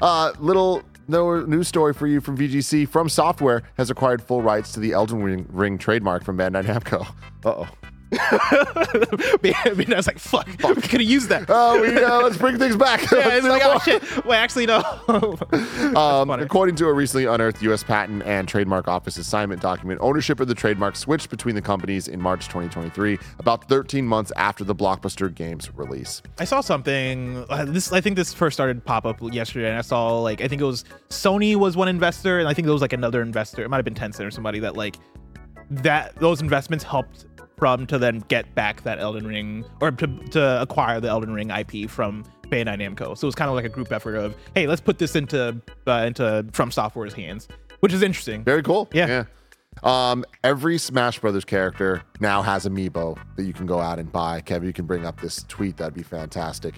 Uh, 0.03 0.33
little 0.39 0.83
no 1.09 1.41
news 1.41 1.69
story 1.69 1.95
for 1.95 2.07
you 2.07 2.21
from 2.21 2.37
VGC. 2.37 2.87
From 2.87 3.09
Software 3.09 3.63
has 3.79 3.89
acquired 3.91 4.23
full 4.23 4.43
rights 4.43 4.73
to 4.73 4.81
the 4.81 4.93
Elden 4.93 5.23
Ring, 5.23 5.47
Ring 5.51 5.79
trademark 5.79 6.23
from 6.25 6.37
Bandai 6.37 6.65
Namco. 6.65 7.07
Uh 7.45 7.49
oh. 7.65 7.69
I 8.13 9.95
was 9.97 10.07
like, 10.07 10.19
fuck, 10.19 10.47
we 10.47 10.75
could 10.75 11.01
have 11.01 11.03
used 11.03 11.29
that. 11.29 11.45
Oh, 11.49 11.81
we 11.81 11.97
uh, 11.97 12.23
let's 12.23 12.37
bring 12.37 12.59
things 12.59 12.77
back. 12.77 13.01
yeah, 13.13 13.37
it's 13.37 13.47
like, 13.47 13.63
oh 13.65 13.79
shit. 13.79 14.25
Wait, 14.25 14.37
actually, 14.37 14.67
no. 14.67 14.81
Um, 15.91 16.31
according 16.31 16.77
to 16.77 16.87
a 16.87 16.93
recently 16.93 17.27
unearthed 17.27 17.63
U.S. 17.63 17.83
Patent 17.83 18.23
and 18.25 18.47
Trademark 18.49 18.89
Office 18.89 19.17
assignment 19.17 19.61
document, 19.61 20.01
ownership 20.03 20.41
of 20.41 20.49
the 20.49 20.55
trademark 20.55 20.97
switched 20.97 21.31
between 21.31 21.55
the 21.55 21.63
companies 21.63 22.09
in 22.09 22.21
March 22.21 22.47
2023, 22.47 23.19
about 23.39 23.69
13 23.69 24.07
months 24.07 24.33
after 24.37 24.65
the 24.65 24.75
blockbuster 24.75 25.33
game's 25.33 25.75
release. 25.75 26.23
I 26.39 26.45
saw 26.45 26.61
something. 26.61 27.45
Uh, 27.49 27.65
this 27.65 27.93
I 27.93 28.01
think 28.01 28.17
this 28.17 28.33
first 28.33 28.57
started 28.57 28.85
pop 28.85 29.05
up 29.05 29.21
yesterday, 29.33 29.69
and 29.69 29.79
I 29.79 29.83
saw 29.83 30.21
like 30.21 30.41
I 30.41 30.49
think 30.49 30.61
it 30.61 30.67
was 30.67 30.85
Sony 31.09 31.57
was 31.57 31.77
one 31.77 31.89
investor, 31.89 32.39
and 32.39 32.49
I 32.49 32.55
think 32.55 32.67
there 32.67 32.73
was 32.73 32.83
like 32.83 32.93
another 32.93 33.23
investor. 33.23 33.63
It 33.63 33.69
might 33.69 33.77
have 33.77 33.85
been 33.85 33.95
Tencent 33.95 34.27
or 34.27 34.31
somebody 34.31 34.59
that 34.61 34.77
like 34.77 34.97
that 35.71 36.17
those 36.17 36.41
investments 36.41 36.83
helped 36.85 37.27
from 37.61 37.87
to 37.87 37.99
then 37.99 38.25
get 38.29 38.53
back 38.55 38.83
that 38.83 38.99
Elden 38.99 39.27
Ring 39.27 39.65
or 39.81 39.91
to, 39.93 40.07
to 40.31 40.63
acquire 40.63 40.99
the 40.99 41.09
Elden 41.09 41.33
Ring 41.33 41.51
IP 41.51 41.89
from 41.89 42.25
Bandai 42.49 42.81
Namco. 42.81 43.17
So 43.17 43.27
it 43.27 43.29
was 43.29 43.35
kind 43.35 43.51
of 43.51 43.55
like 43.55 43.67
a 43.67 43.69
group 43.69 43.93
effort 43.93 44.17
of 44.17 44.35
hey, 44.55 44.67
let's 44.67 44.81
put 44.81 44.99
this 44.99 45.15
into 45.15 45.61
uh, 45.87 45.93
into 46.07 46.47
From 46.53 46.73
Software's 46.73 47.13
hands, 47.13 47.47
which 47.81 47.93
is 47.93 48.03
interesting. 48.03 48.43
Very 48.43 48.63
cool. 48.63 48.89
Yeah. 48.93 49.25
Um, 49.85 50.25
every 50.43 50.79
Smash 50.79 51.21
Brothers 51.21 51.45
character 51.45 52.03
now 52.19 52.43
has 52.43 52.67
amiibo 52.67 53.17
that 53.37 53.45
you 53.45 53.53
can 53.53 53.67
go 53.67 53.79
out 53.79 53.99
and 53.99 54.11
buy. 54.11 54.41
Kevin, 54.41 54.67
you 54.67 54.73
can 54.73 54.87
bring 54.87 55.07
up 55.07 55.21
this 55.21 55.45
tweet. 55.47 55.77
That'd 55.77 55.95
be 55.95 56.03
fantastic. 56.03 56.75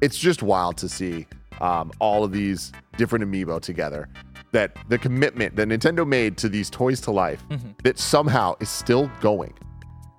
It's 0.00 0.16
just 0.16 0.42
wild 0.42 0.78
to 0.78 0.88
see 0.88 1.26
um, 1.60 1.92
all 1.98 2.24
of 2.24 2.32
these 2.32 2.72
different 2.96 3.24
amiibo 3.24 3.60
together. 3.60 4.08
That 4.52 4.76
the 4.88 4.98
commitment 4.98 5.56
that 5.56 5.68
Nintendo 5.68 6.06
made 6.06 6.36
to 6.38 6.48
these 6.48 6.70
toys 6.70 7.00
to 7.02 7.10
life 7.10 7.44
that 7.84 7.98
somehow 7.98 8.54
is 8.60 8.68
still 8.68 9.10
going 9.20 9.54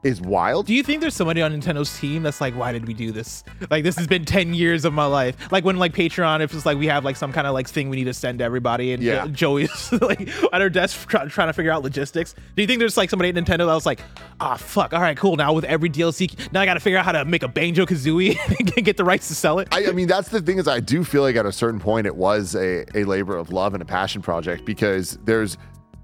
is 0.04 0.20
wild. 0.20 0.66
Do 0.66 0.74
you 0.74 0.82
think 0.84 1.02
there's 1.02 1.14
somebody 1.14 1.42
on 1.42 1.52
Nintendo's 1.54 1.98
team 2.00 2.24
that's 2.24 2.42
like, 2.42 2.56
why 2.56 2.72
did 2.72 2.88
we 2.88 2.94
do 2.94 3.12
this? 3.12 3.44
Like, 3.70 3.84
this 3.84 3.96
has 3.98 4.08
been 4.08 4.26
10 4.26 4.54
years 4.54 4.84
of 4.86 4.94
my 4.94 5.06
life. 5.06 5.36
Like, 5.52 5.64
when, 5.64 5.78
like, 5.78 5.94
Patreon, 5.94 6.42
if 6.42 6.54
it's 6.54 6.66
like 6.66 6.78
we 6.78 6.88
have, 6.88 7.06
like, 7.06 7.16
some 7.16 7.32
kind 7.32 7.46
of, 7.46 7.54
like, 7.54 7.68
thing 7.68 7.90
we 7.90 7.98
need 7.98 8.06
to 8.06 8.14
send 8.14 8.40
to 8.40 8.46
everybody, 8.46 8.94
and 8.94 9.04
Yeah. 9.04 9.26
Jo- 9.32 9.58
Joey's, 9.62 9.92
like, 10.02 10.28
at 10.54 10.62
her 10.62 10.70
desk 10.70 11.08
try- 11.08 11.26
trying 11.28 11.50
to 11.50 11.54
figure 11.54 11.72
out 11.72 11.84
logistics. 11.84 12.34
Do 12.56 12.62
you 12.62 12.68
think 12.68 12.80
there's, 12.80 12.98
like, 12.98 13.10
somebody 13.10 13.30
at 13.30 13.36
Nintendo 13.36 13.60
that 13.60 13.74
was 13.76 13.86
like, 13.86 14.02
ah, 14.40 14.56
fuck, 14.56 14.94
all 14.94 15.02
right, 15.02 15.16
cool. 15.18 15.36
Now 15.36 15.54
with 15.54 15.66
every 15.66 15.90
DLC, 15.90 16.52
now 16.52 16.62
I 16.62 16.66
got 16.66 16.74
to 16.76 16.80
figure 16.80 16.98
out 16.98 17.06
how 17.06 17.12
to 17.12 17.26
make 17.26 17.44
a 17.44 17.48
Banjo 17.48 17.86
Kazooie 17.86 18.38
and 18.60 18.74
get 18.86 18.98
the 18.98 19.04
rights 19.04 19.28
to 19.28 19.36
sell 19.36 19.60
it? 19.60 19.68
I, 19.72 19.88
I 19.88 19.92
mean, 19.92 20.08
that's 20.08 20.30
the 20.30 20.42
thing 20.42 20.58
is, 20.58 20.68
I 20.68 20.80
do 20.80 21.04
feel 21.04 21.22
like 21.22 21.36
at 21.36 21.46
a 21.46 21.52
certain 21.52 21.80
point 21.80 22.08
it 22.08 22.16
was 22.16 22.56
a, 22.56 22.86
a 22.98 23.04
labor 23.04 23.38
of 23.38 23.52
love 23.52 23.74
and 23.74 23.82
a 23.84 23.86
passion 23.86 24.22
project 24.22 24.66
because 24.66 25.18
there's 25.26 25.58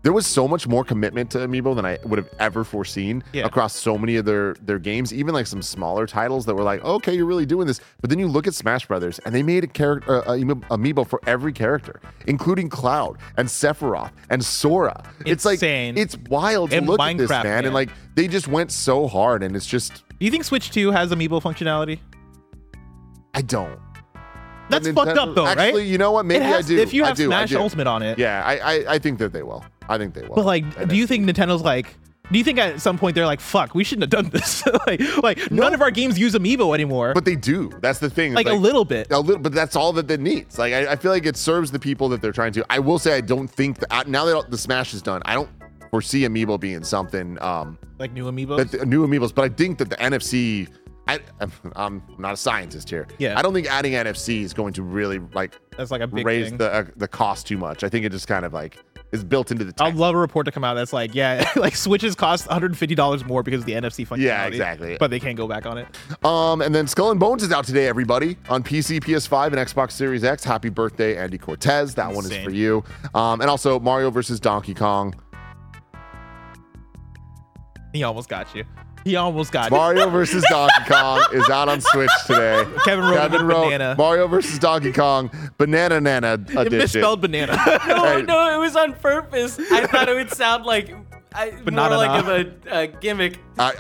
there 0.07 0.13
was 0.13 0.25
so 0.25 0.47
much 0.47 0.65
more 0.69 0.85
commitment 0.85 1.29
to 1.29 1.37
Amiibo 1.39 1.75
than 1.75 1.85
I 1.85 1.99
would 2.05 2.17
have 2.17 2.29
ever 2.39 2.63
foreseen 2.63 3.21
Yeah. 3.33 3.45
across 3.45 3.75
so 3.75 3.97
many 3.97 4.15
of 4.15 4.23
their 4.23 4.53
their 4.61 4.79
games, 4.79 5.13
even 5.13 5.33
like 5.33 5.45
some 5.47 5.61
smaller 5.61 6.07
titles 6.07 6.45
that 6.45 6.55
were 6.55 6.63
like, 6.63 6.81
okay, 6.81 7.13
you're 7.13 7.25
really 7.25 7.45
doing 7.45 7.67
this. 7.67 7.81
But 7.99 8.09
then 8.09 8.17
you 8.17 8.27
look 8.29 8.47
at 8.47 8.53
Smash 8.53 8.85
Brothers 8.85 9.19
and 9.25 9.35
they 9.35 9.43
made 9.43 9.65
a 9.65 9.67
character 9.67 10.19
uh, 10.25 10.31
Amiibo 10.31 10.61
Amiibo 10.69 11.05
for 11.05 11.19
every 11.27 11.51
character, 11.51 11.99
including 12.25 12.69
Cloud 12.69 13.17
and 13.35 13.49
Sephiroth 13.49 14.13
and 14.29 14.41
Sora. 14.45 15.03
It's 15.25 15.45
Insane. 15.45 15.95
like 15.95 16.01
it's 16.05 16.15
wild 16.29 16.69
to 16.71 16.77
And 16.77 16.87
look 16.87 17.01
at 17.01 17.17
this, 17.17 17.29
Minecraft, 17.29 17.43
man. 17.43 17.65
And 17.65 17.73
like 17.73 17.89
they 18.15 18.29
just 18.29 18.47
went 18.47 18.71
so 18.71 19.07
hard, 19.09 19.43
and 19.43 19.57
it's 19.57 19.67
just 19.67 20.03
Do 20.17 20.25
you 20.25 20.31
think 20.31 20.45
Switch 20.45 20.71
2 20.71 20.89
has 20.91 21.11
Amiibo 21.11 21.41
functionality? 21.41 21.99
I 23.33 23.41
don't. 23.41 23.77
That's 24.69 24.87
Nintendo- 24.87 24.95
fucked 24.95 25.17
up, 25.17 25.35
though, 25.35 25.43
right? 25.45 25.57
Actually, 25.57 25.87
you 25.87 25.97
know 25.97 26.13
what? 26.13 26.25
Maybe 26.25 26.45
has, 26.45 26.65
I 26.65 26.67
do. 26.69 26.77
If 26.79 26.93
you 26.93 27.03
have 27.03 27.17
Smash. 27.17 27.53
Ultimate 27.53 27.87
on 27.87 28.03
it. 28.03 28.17
Yeah, 28.17 28.41
I, 28.45 28.55
I 28.57 28.93
I 28.95 28.99
think 28.99 29.19
that 29.19 29.33
they 29.33 29.43
will. 29.43 29.65
I 29.89 29.97
think 29.97 30.13
they 30.13 30.21
will. 30.21 30.35
But 30.35 30.45
like, 30.45 30.63
And 30.77 30.89
do 30.89 30.95
you 30.95 31.07
think 31.07 31.25
Nintendo's 31.25 31.61
like? 31.61 31.95
Do 32.29 32.37
you 32.37 32.43
think 32.43 32.59
at 32.59 32.81
some 32.81 32.97
point 32.97 33.15
they're 33.15 33.25
like, 33.25 33.39
"Fuck, 33.39 33.73
we 33.73 33.85
shouldn't 33.85 34.11
have 34.11 34.23
done 34.23 34.29
this"? 34.31 34.61
like, 34.87 34.99
like 35.23 35.49
none 35.49 35.73
of 35.73 35.81
our 35.81 35.91
games 35.91 36.19
use 36.19 36.33
Amiibo 36.33 36.73
anymore. 36.73 37.13
But 37.13 37.23
they 37.23 37.37
do. 37.37 37.71
That's 37.81 37.99
the 37.99 38.09
thing. 38.09 38.33
like, 38.33 38.47
a 38.47 38.53
little 38.53 38.83
bit. 38.83 39.09
A 39.11 39.19
little, 39.19 39.41
but 39.41 39.53
that's 39.53 39.77
all 39.77 39.93
that 39.93 40.11
it 40.11 40.19
needs. 40.19 40.59
Like 40.59 40.73
I, 40.73 40.91
I 40.91 40.95
feel 40.97 41.11
like 41.11 41.25
it 41.25 41.37
serves 41.37 41.71
the 41.71 41.79
people 41.79 42.09
that 42.09 42.21
they're 42.21 42.33
trying 42.33 42.51
to. 42.53 42.65
I 42.69 42.79
will 42.79 42.99
say 42.99 43.15
I 43.15 43.21
don't 43.21 43.47
think 43.47 43.79
that 43.79 44.09
now 44.09 44.25
that 44.25 44.51
the 44.51 44.57
Smash 44.57 44.93
is 44.93 45.01
done, 45.01 45.21
I 45.23 45.35
don't 45.35 45.49
foresee 45.89 46.23
Amiibo 46.23 46.59
being 46.59 46.83
something 46.83 47.41
um 47.41 47.77
Like 47.97 48.11
new 48.11 48.25
Amiibo. 48.29 48.57
that 48.57 48.71
the, 48.71 48.85
new 48.85 49.07
Amiibos. 49.07 49.33
But 49.33 49.45
I 49.45 49.49
think 49.55 49.77
that 49.77 49.89
the 49.89 49.95
NFC. 49.95 50.67
I, 51.09 51.19
I'm, 51.39 51.51
I'm 51.77 52.03
not 52.17 52.33
a 52.33 52.37
scientist 52.37 52.89
here. 52.89 53.07
Yeah. 53.19 53.39
I 53.39 53.41
don't 53.41 53.53
think 53.53 53.67
adding 53.67 53.93
NFC 53.93 54.41
is 54.41 54.53
going 54.53 54.73
to 54.73 54.83
really 54.83 55.19
like 55.33 55.57
That's 55.77 55.91
like 55.91 56.01
a 56.01 56.07
big 56.07 56.25
raise 56.25 56.49
thing. 56.49 56.57
the 56.57 56.73
uh, 56.73 56.83
the 56.97 57.07
cost 57.07 57.47
too 57.47 57.57
much. 57.57 57.85
I 57.85 57.87
think 57.87 58.05
it 58.05 58.11
just 58.11 58.27
kind 58.27 58.43
of 58.43 58.51
like 58.53 58.77
is 59.11 59.23
built 59.23 59.51
into 59.51 59.63
the. 59.63 59.73
I'd 59.83 59.95
love 59.95 60.15
a 60.15 60.17
report 60.17 60.45
to 60.45 60.51
come 60.51 60.63
out 60.63 60.73
that's 60.73 60.93
like, 60.93 61.15
yeah, 61.15 61.49
like 61.55 61.75
Switches 61.75 62.15
cost 62.15 62.47
150 62.47 62.95
dollars 62.95 63.25
more 63.25 63.43
because 63.43 63.61
of 63.61 63.65
the 63.65 63.73
NFC 63.73 64.07
functionality. 64.07 64.23
Yeah, 64.23 64.45
exactly. 64.47 64.97
But 64.99 65.09
they 65.11 65.19
can't 65.19 65.37
go 65.37 65.47
back 65.47 65.65
on 65.65 65.77
it. 65.77 65.87
Um, 66.25 66.61
and 66.61 66.73
then 66.73 66.87
Skull 66.87 67.11
and 67.11 67.19
Bones 67.19 67.43
is 67.43 67.51
out 67.51 67.65
today, 67.65 67.87
everybody, 67.87 68.37
on 68.49 68.63
PC, 68.63 68.99
PS5, 68.99 69.47
and 69.47 69.55
Xbox 69.55 69.91
Series 69.91 70.23
X. 70.23 70.43
Happy 70.43 70.69
birthday, 70.69 71.17
Andy 71.17 71.37
Cortez. 71.37 71.95
That 71.95 72.11
one 72.13 72.25
is 72.25 72.35
for 72.37 72.51
you. 72.51 72.83
Um, 73.13 73.41
and 73.41 73.49
also 73.49 73.79
Mario 73.79 74.09
versus 74.11 74.39
Donkey 74.39 74.73
Kong. 74.73 75.15
He 77.93 78.03
almost 78.03 78.29
got 78.29 78.53
you. 78.53 78.63
He 79.03 79.15
almost 79.15 79.51
got 79.51 79.71
Mario 79.71 80.09
versus 80.11 80.43
Donkey 80.49 80.83
Kong 80.87 81.23
is 81.33 81.49
out 81.49 81.69
on 81.69 81.79
Switch 81.81 82.09
today. 82.25 82.65
Kevin 82.85 83.05
wrote 83.05 83.13
Kevin 83.15 83.31
Kevin 83.31 83.45
wrote 83.47 83.63
Banana. 83.71 83.95
Mario 83.97 84.27
versus 84.27 84.59
Donkey 84.59 84.91
Kong 84.91 85.29
Banana 85.57 86.01
Nana 86.01 86.33
it 86.33 86.49
edition. 86.55 86.77
misspelled 86.77 87.21
banana. 87.21 87.53
No, 87.87 88.03
Hey. 88.03 88.21
no, 88.23 88.53
it 88.53 88.57
was 88.59 88.75
on 88.75 88.93
purpose. 88.93 89.59
I 89.71 89.87
thought 89.87 90.09
it 90.09 90.15
would 90.15 90.33
sound 90.33 90.65
like 90.65 90.93
I, 91.33 91.51
more 91.51 91.71
not 91.71 91.91
like 91.91 92.23
of 92.23 92.27
a, 92.29 92.79
a 92.79 92.87
gimmick. 92.87 93.39
I, 93.59 93.73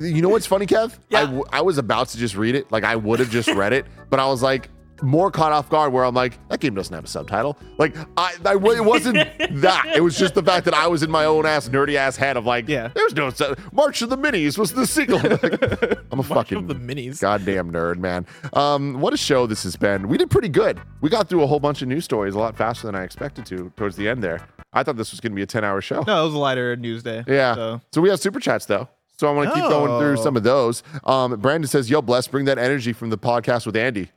I, 0.00 0.04
you 0.04 0.20
know 0.20 0.28
what's 0.30 0.46
funny, 0.46 0.66
Kev? 0.66 0.92
I, 0.94 0.96
Yeah. 1.10 1.20
w- 1.26 1.44
I 1.52 1.60
was 1.62 1.78
about 1.78 2.08
to 2.08 2.18
just 2.18 2.34
read 2.34 2.54
it. 2.56 2.70
Like 2.72 2.82
I 2.84 2.96
would 2.96 3.20
have 3.20 3.30
just 3.30 3.48
read 3.50 3.72
it, 3.72 3.86
but 4.10 4.18
I 4.20 4.26
was 4.26 4.42
like 4.42 4.68
more 5.02 5.30
caught 5.30 5.52
off 5.52 5.68
guard 5.68 5.92
where 5.92 6.04
I'm 6.04 6.14
like, 6.14 6.38
that 6.48 6.60
game 6.60 6.74
doesn't 6.74 6.94
have 6.94 7.04
a 7.04 7.08
subtitle. 7.08 7.58
Like 7.78 7.96
I, 8.16 8.34
I 8.44 8.52
it 8.54 8.84
wasn't 8.84 9.16
that. 9.62 9.92
It 9.94 10.00
was 10.00 10.16
just 10.16 10.34
the 10.34 10.42
fact 10.42 10.64
that 10.66 10.74
I 10.74 10.86
was 10.86 11.02
in 11.02 11.10
my 11.10 11.24
own 11.24 11.46
ass 11.46 11.68
nerdy 11.68 11.94
ass 11.96 12.16
head 12.16 12.36
of 12.36 12.46
like, 12.46 12.68
Yeah. 12.68 12.88
there's 12.94 13.14
no 13.14 13.30
sub- 13.30 13.58
March 13.72 14.02
of 14.02 14.10
the 14.10 14.16
Minis 14.18 14.56
was 14.58 14.72
the 14.72 14.86
sequel. 14.86 15.20
Like, 15.24 15.98
I'm 16.12 16.20
a 16.20 16.22
fucking 16.22 16.66
the 16.68 16.74
minis. 16.76 17.20
goddamn 17.20 17.72
nerd, 17.72 17.96
man. 17.98 18.24
Um, 18.52 19.00
what 19.00 19.12
a 19.12 19.16
show 19.16 19.46
this 19.46 19.64
has 19.64 19.74
been. 19.74 20.06
We 20.06 20.16
did 20.16 20.30
pretty 20.30 20.48
good. 20.48 20.80
We 21.00 21.10
got 21.10 21.28
through 21.28 21.42
a 21.42 21.46
whole 21.46 21.58
bunch 21.58 21.82
of 21.82 21.88
news 21.88 22.04
stories 22.04 22.34
a 22.34 22.38
lot 22.38 22.56
faster 22.56 22.86
than 22.86 22.94
I 22.94 23.02
expected 23.02 23.44
to 23.46 23.72
towards 23.76 23.96
the 23.96 24.08
end 24.08 24.22
there. 24.22 24.46
I 24.72 24.82
thought 24.84 24.96
this 24.96 25.10
was 25.10 25.18
going 25.20 25.32
to 25.32 25.36
be 25.36 25.42
a 25.42 25.46
10 25.46 25.64
hour 25.64 25.80
show. 25.80 26.02
no, 26.06 26.22
it 26.22 26.24
was 26.26 26.34
a 26.34 26.38
lighter 26.38 26.76
news 26.76 27.02
day. 27.02 27.24
Yeah. 27.26 27.54
So. 27.56 27.80
So, 27.92 28.00
we 28.00 28.10
have 28.10 28.20
super 28.20 28.38
chats 28.38 28.66
though. 28.66 28.88
So 29.16 29.28
I 29.28 29.32
want 29.32 29.48
to 29.48 29.54
keep 29.54 29.68
going 29.68 30.00
through 30.00 30.18
Oh. 30.20 30.22
some 30.22 30.36
of 30.36 30.42
those. 30.42 30.82
Um, 31.04 31.38
Brandon 31.40 31.68
says, 31.68 31.88
"Yo, 31.88 32.02
bless, 32.02 32.26
bring 32.26 32.44
that 32.46 32.58
energy 32.58 32.92
from 32.92 33.10
the 33.10 33.18
podcast 33.18 33.64
with 33.66 33.76
Andy." 33.76 34.10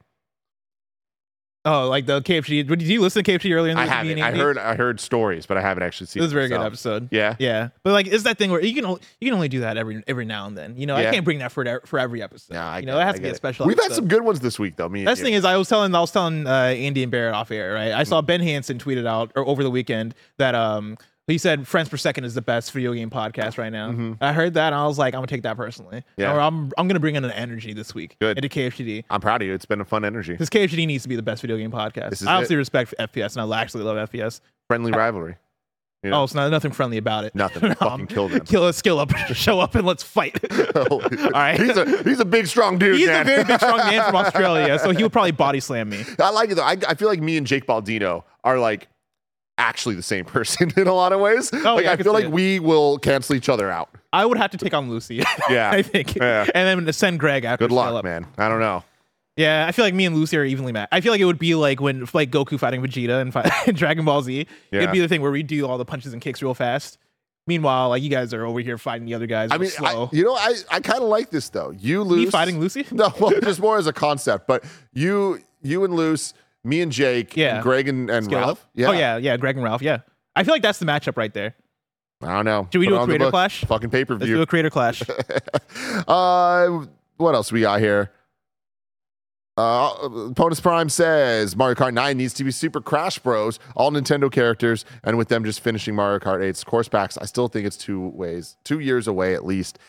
Oh, 1.69 1.87
like 1.89 2.05
the 2.05 2.21
KFC. 2.21 2.65
Did 2.67 2.81
you 2.83 3.01
listen 3.01 3.23
to 3.23 3.31
KFC 3.31 3.53
earlier 3.53 3.71
in 3.71 3.77
the 3.77 3.83
I 3.83 3.85
haven't. 3.87 4.07
meeting? 4.07 4.23
I 4.23 4.31
heard. 4.31 4.57
I 4.57 4.75
heard 4.75 4.99
stories, 4.99 5.45
but 5.45 5.57
I 5.57 5.61
haven't 5.61 5.83
actually 5.83 6.07
seen. 6.07 6.21
It 6.21 6.23
was 6.25 6.31
a 6.31 6.35
very 6.35 6.47
good 6.47 6.55
myself. 6.55 6.67
episode. 6.73 7.09
Yeah. 7.11 7.35
Yeah, 7.39 7.69
but 7.83 7.93
like, 7.93 8.07
it's 8.07 8.23
that 8.23 8.37
thing 8.37 8.51
where 8.51 8.63
you 8.63 8.73
can 8.73 8.85
only, 8.85 9.01
you 9.19 9.27
can 9.27 9.33
only 9.35 9.49
do 9.49 9.59
that 9.61 9.75
every 9.77 10.03
every 10.07 10.25
now 10.25 10.47
and 10.47 10.57
then. 10.57 10.77
You 10.77 10.85
know, 10.85 10.97
Yeah. 10.97 11.09
I 11.09 11.11
can't 11.13 11.25
bring 11.25 11.39
that 11.39 11.51
for 11.51 11.81
for 11.85 11.99
every 11.99 12.21
episode. 12.21 12.53
Yeah, 12.53 12.67
I 12.67 12.79
you 12.79 12.85
get 12.85 12.91
know, 12.93 12.99
it, 12.99 13.03
has 13.03 13.09
I 13.09 13.17
to 13.17 13.17
be 13.19 13.23
get 13.23 13.29
a 13.29 13.33
it. 13.33 13.35
special. 13.37 13.65
We've 13.67 13.75
had 13.77 13.85
episode. 13.85 13.95
some 13.97 14.07
good 14.07 14.21
ones 14.23 14.39
this 14.39 14.57
week, 14.57 14.75
though. 14.77 14.87
Me. 14.89 14.99
and 15.01 15.05
Best 15.05 15.19
you. 15.19 15.25
thing 15.25 15.33
is, 15.33 15.43
I 15.45 15.57
was 15.57 15.67
telling 15.67 15.93
I 15.93 15.99
was 15.99 16.11
telling 16.11 16.47
uh, 16.47 16.51
Andy 16.51 17.03
and 17.03 17.11
Barrett 17.11 17.33
off 17.35 17.51
air, 17.51 17.73
right? 17.73 17.91
I 17.91 18.03
saw 18.03 18.17
Mm-hmm. 18.21 18.25
Ben 18.27 18.41
Hansen 18.41 18.77
tweeted 18.79 19.05
out 19.05 19.31
or 19.35 19.45
over 19.47 19.61
the 19.63 19.69
weekend 19.71 20.15
that 20.37 20.55
um 20.55 20.97
he 21.27 21.37
said 21.37 21.67
Friends 21.67 21.89
Per 21.89 21.97
Second 21.97 22.23
is 22.23 22.33
the 22.33 22.41
best 22.41 22.71
video 22.71 22.93
game 22.93 23.09
podcast 23.09 23.57
right 23.57 23.71
now. 23.71 24.15
I 24.21 24.33
heard 24.33 24.53
that 24.55 24.67
and 24.67 24.75
I 24.75 24.87
was 24.87 24.97
like, 24.97 25.13
I'm 25.13 25.19
gonna 25.19 25.27
take 25.27 25.43
that 25.43 25.57
personally. 25.57 25.97
Mm-hmm. 25.97 26.21
Yeah. 26.21 26.33
Or 26.33 26.39
I'm 26.39 26.71
I'm 26.77 26.87
gonna 26.87 26.99
bring 26.99 27.15
in 27.15 27.25
an 27.25 27.31
energy 27.31 27.73
this 27.73 27.93
week 27.93 28.15
Good. 28.19 28.37
into 28.37 28.49
KFGD. 28.49 29.03
I'm 29.09 29.21
proud 29.21 29.41
of 29.41 29.47
you. 29.47 29.53
It's 29.53 29.65
been 29.65 29.81
a 29.81 29.85
fun 29.85 30.05
energy. 30.05 30.35
this 30.35 30.49
KFGD 30.49 30.87
needs 30.87 31.03
to 31.03 31.09
be 31.09 31.15
the 31.15 31.23
best 31.23 31.41
video 31.41 31.57
game 31.57 31.71
podcast. 31.71 32.25
I 32.25 32.33
obviously 32.33 32.55
it. 32.55 32.59
respect 32.59 32.95
FPS 32.99 33.37
and 33.37 33.53
I 33.53 33.61
actually 33.61 33.83
love 33.83 34.09
FPS. 34.09 34.41
Friendly 34.67 34.91
rivalry. 34.91 35.35
You 36.03 36.11
know? 36.11 36.21
Oh, 36.21 36.23
it's 36.25 36.35
not 36.35 36.49
nothing 36.51 36.71
friendly 36.71 36.97
about 36.97 37.25
it. 37.25 37.33
Nothing. 37.33 37.73
Fucking 37.75 38.07
kill 38.07 38.29
them. 38.29 38.41
Kill 38.41 38.67
a 38.67 38.71
skill 38.71 38.99
up, 38.99 39.11
show 39.33 39.59
up 39.59 39.75
and 39.75 39.85
let's 39.85 40.03
fight. 40.03 40.39
All 40.75 40.99
right. 41.33 41.59
He's 41.59 41.75
a 41.75 42.03
he's 42.03 42.19
a 42.19 42.25
big 42.25 42.47
strong 42.47 42.77
dude. 42.77 42.97
He's 42.97 43.07
man. 43.07 43.21
a 43.21 43.25
very 43.25 43.43
big 43.43 43.57
strong 43.59 43.79
man 43.79 44.05
from 44.05 44.15
Australia, 44.15 44.77
so 44.79 44.91
he 44.91 45.03
would 45.03 45.11
probably 45.11 45.31
body 45.31 45.59
slam 45.59 45.89
me. 45.89 46.05
I 46.19 46.29
like 46.29 46.51
it 46.51 46.55
though. 46.55 46.63
I, 46.63 46.77
I 46.87 46.93
feel 46.93 47.07
like 47.07 47.19
me 47.19 47.35
and 47.35 47.47
Jake 47.47 47.65
Baldino 47.65 48.23
are 48.43 48.59
like 48.59 48.87
actually 49.57 49.95
the 49.95 50.03
same 50.03 50.25
person 50.37 50.71
in 50.77 50.87
a 50.87 50.93
lot 50.93 51.13
of 51.13 51.19
ways. 51.19 51.49
Oh, 51.53 51.57
like 51.57 51.65
Oh, 51.65 51.79
yeah, 51.79 51.89
I 51.89 51.93
I 51.93 51.97
feel 51.97 52.13
like 52.13 52.25
it. 52.25 52.31
we 52.31 52.59
will 52.59 52.97
cancel 52.99 53.35
each 53.35 53.49
other 53.49 53.69
out. 53.71 53.89
I 54.13 54.25
would 54.25 54.37
have 54.37 54.51
to 54.51 54.57
take 54.57 54.73
on 54.73 54.89
Lucy. 54.89 55.23
Yeah. 55.49 55.71
I 55.71 55.81
think. 55.81 56.15
Yeah. 56.15 56.47
And 56.53 56.85
then 56.85 56.93
send 56.93 57.19
Greg 57.19 57.45
after. 57.45 57.65
Good 57.67 57.73
luck, 57.73 58.03
man. 58.03 58.25
I 58.37 58.49
don't 58.49 58.59
know. 58.59 58.83
Yeah, 59.35 59.65
I 59.67 59.71
feel 59.71 59.85
like 59.85 59.93
me 59.93 60.05
and 60.05 60.15
Lucy 60.15 60.35
are 60.35 60.43
evenly 60.43 60.71
matched. 60.71 60.89
I 60.91 60.99
feel 60.99 61.11
like 61.13 61.21
it 61.21 61.25
would 61.25 61.37
be 61.37 61.53
like 61.53 61.79
when 61.79 62.07
like 62.13 62.31
Goku 62.31 62.57
fighting 62.59 62.81
Vegeta 62.81 63.21
and 63.21 63.31
fi- 63.31 63.49
in 63.67 63.75
Dragon 63.75 64.03
Ball 64.03 64.23
Z. 64.23 64.47
Yeah. 64.71 64.79
It'd 64.79 64.91
be 64.91 64.99
the 64.99 65.07
thing 65.07 65.21
where 65.21 65.31
we 65.31 65.43
do 65.43 65.67
all 65.67 65.77
the 65.77 65.85
punches 65.85 66.11
and 66.13 66.21
kicks 66.21 66.41
real 66.41 66.55
fast. 66.55 66.97
Meanwhile, 67.45 67.89
like 67.89 68.01
you 68.03 68.09
guys 68.09 68.33
are 68.33 68.45
over 68.45 68.59
here 68.59 68.77
fighting 68.77 69.05
the 69.05 69.13
other 69.13 69.27
guys. 69.27 69.49
I 69.51 69.57
mean, 69.57 69.69
I, 69.79 69.91
slow. 69.93 70.09
you 70.11 70.23
know, 70.25 70.33
I, 70.33 70.55
I 70.71 70.79
kind 70.81 71.01
of 71.01 71.07
like 71.09 71.29
this 71.29 71.49
though. 71.49 71.69
You 71.69 72.03
lose 72.03 72.25
me 72.25 72.31
fighting 72.31 72.59
Lucy. 72.59 72.85
No, 72.91 73.13
well, 73.21 73.31
just 73.41 73.59
more 73.61 73.77
as 73.77 73.85
a 73.87 73.93
concept. 73.93 74.47
But 74.47 74.65
you, 74.91 75.39
you 75.61 75.83
and 75.85 75.93
Luce, 75.95 76.33
me 76.67 76.81
and 76.81 76.91
Jake, 76.91 77.35
Yeah. 77.35 77.55
and 77.55 77.63
Greg 77.63 77.87
and, 77.87 78.09
and 78.09 78.27
up. 78.27 78.33
Ralph. 78.33 78.67
Yeah. 78.73 78.87
Oh 78.87 78.91
yeah, 78.91 79.17
yeah. 79.17 79.37
Greg 79.37 79.55
and 79.55 79.63
Ralph. 79.63 79.81
Yeah. 79.81 79.99
I 80.35 80.43
feel 80.43 80.53
like 80.53 80.61
that's 80.61 80.79
the 80.79 80.85
matchup 80.85 81.17
right 81.17 81.33
there. 81.33 81.55
I 82.21 82.35
don't 82.35 82.45
know. 82.45 82.67
Should 82.71 82.79
we 82.79 82.87
Put 82.87 82.91
do 82.95 83.01
a 83.01 83.05
creator 83.05 83.29
clash? 83.29 83.63
Fucking 83.65 83.89
pay 83.89 84.03
per 84.05 84.15
Let's 84.15 84.25
do 84.25 84.41
a 84.41 84.45
creator 84.45 84.69
clash. 84.69 85.01
Uh, 86.07 86.85
what 87.17 87.33
else 87.35 87.51
we 87.51 87.61
got 87.61 87.79
here? 87.79 88.11
Uh, 89.57 90.29
Ponus 90.35 90.59
Prime 90.59 90.87
says 90.89 91.55
Mario 91.55 91.73
Kart 91.75 91.93
9 91.93 92.15
needs 92.15 92.33
to 92.35 92.43
be 92.43 92.51
Super 92.51 92.79
Crash 92.79 93.17
Bros, 93.17 93.57
all 93.75 93.91
Nintendo 93.91 94.31
characters, 94.31 94.85
and 95.03 95.17
with 95.17 95.29
them 95.29 95.43
just 95.43 95.61
finishing 95.61 95.95
Mario 95.95 96.19
Kart 96.19 96.41
8's 96.41 96.63
course 96.63 96.87
packs, 96.87 97.17
I 97.17 97.25
still 97.25 97.47
think 97.47 97.65
it's 97.65 97.77
two 97.77 98.09
ways, 98.09 98.57
two 98.63 98.79
years 98.79 99.07
away 99.07 99.33
at 99.33 99.45
least. 99.45 99.79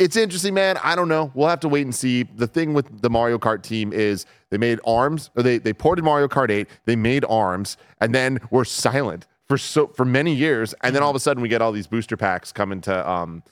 It's 0.00 0.16
interesting, 0.16 0.54
man. 0.54 0.78
I 0.82 0.96
don't 0.96 1.08
know. 1.08 1.30
We'll 1.34 1.48
have 1.48 1.60
to 1.60 1.68
wait 1.68 1.82
and 1.82 1.94
see. 1.94 2.22
The 2.22 2.46
thing 2.46 2.72
with 2.72 3.02
the 3.02 3.10
Mario 3.10 3.38
Kart 3.38 3.62
team 3.62 3.92
is 3.92 4.24
they 4.48 4.56
made 4.56 4.80
arms, 4.86 5.30
or 5.36 5.42
they 5.42 5.58
they 5.58 5.74
ported 5.74 6.02
Mario 6.06 6.26
Kart 6.26 6.50
8, 6.50 6.66
they 6.86 6.96
made 6.96 7.22
arms, 7.28 7.76
and 8.00 8.14
then 8.14 8.40
were 8.50 8.64
silent 8.64 9.26
for 9.46 9.58
so 9.58 9.88
for 9.88 10.06
many 10.06 10.34
years, 10.34 10.74
and 10.82 10.96
then 10.96 11.02
all 11.02 11.10
of 11.10 11.16
a 11.16 11.20
sudden 11.20 11.42
we 11.42 11.50
get 11.50 11.60
all 11.60 11.70
these 11.70 11.86
booster 11.86 12.16
packs 12.16 12.50
coming 12.50 12.80
to 12.80 13.10
um 13.10 13.42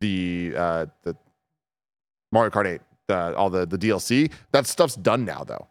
the 0.00 0.54
uh 0.56 0.86
the 1.02 1.14
Mario 2.32 2.50
Kart 2.50 2.66
8, 2.66 2.80
the, 3.08 3.36
all 3.36 3.50
the 3.50 3.66
the 3.66 3.76
DLC. 3.76 4.32
That 4.52 4.66
stuff's 4.66 4.96
done 4.96 5.26
now, 5.26 5.44
though. 5.44 5.68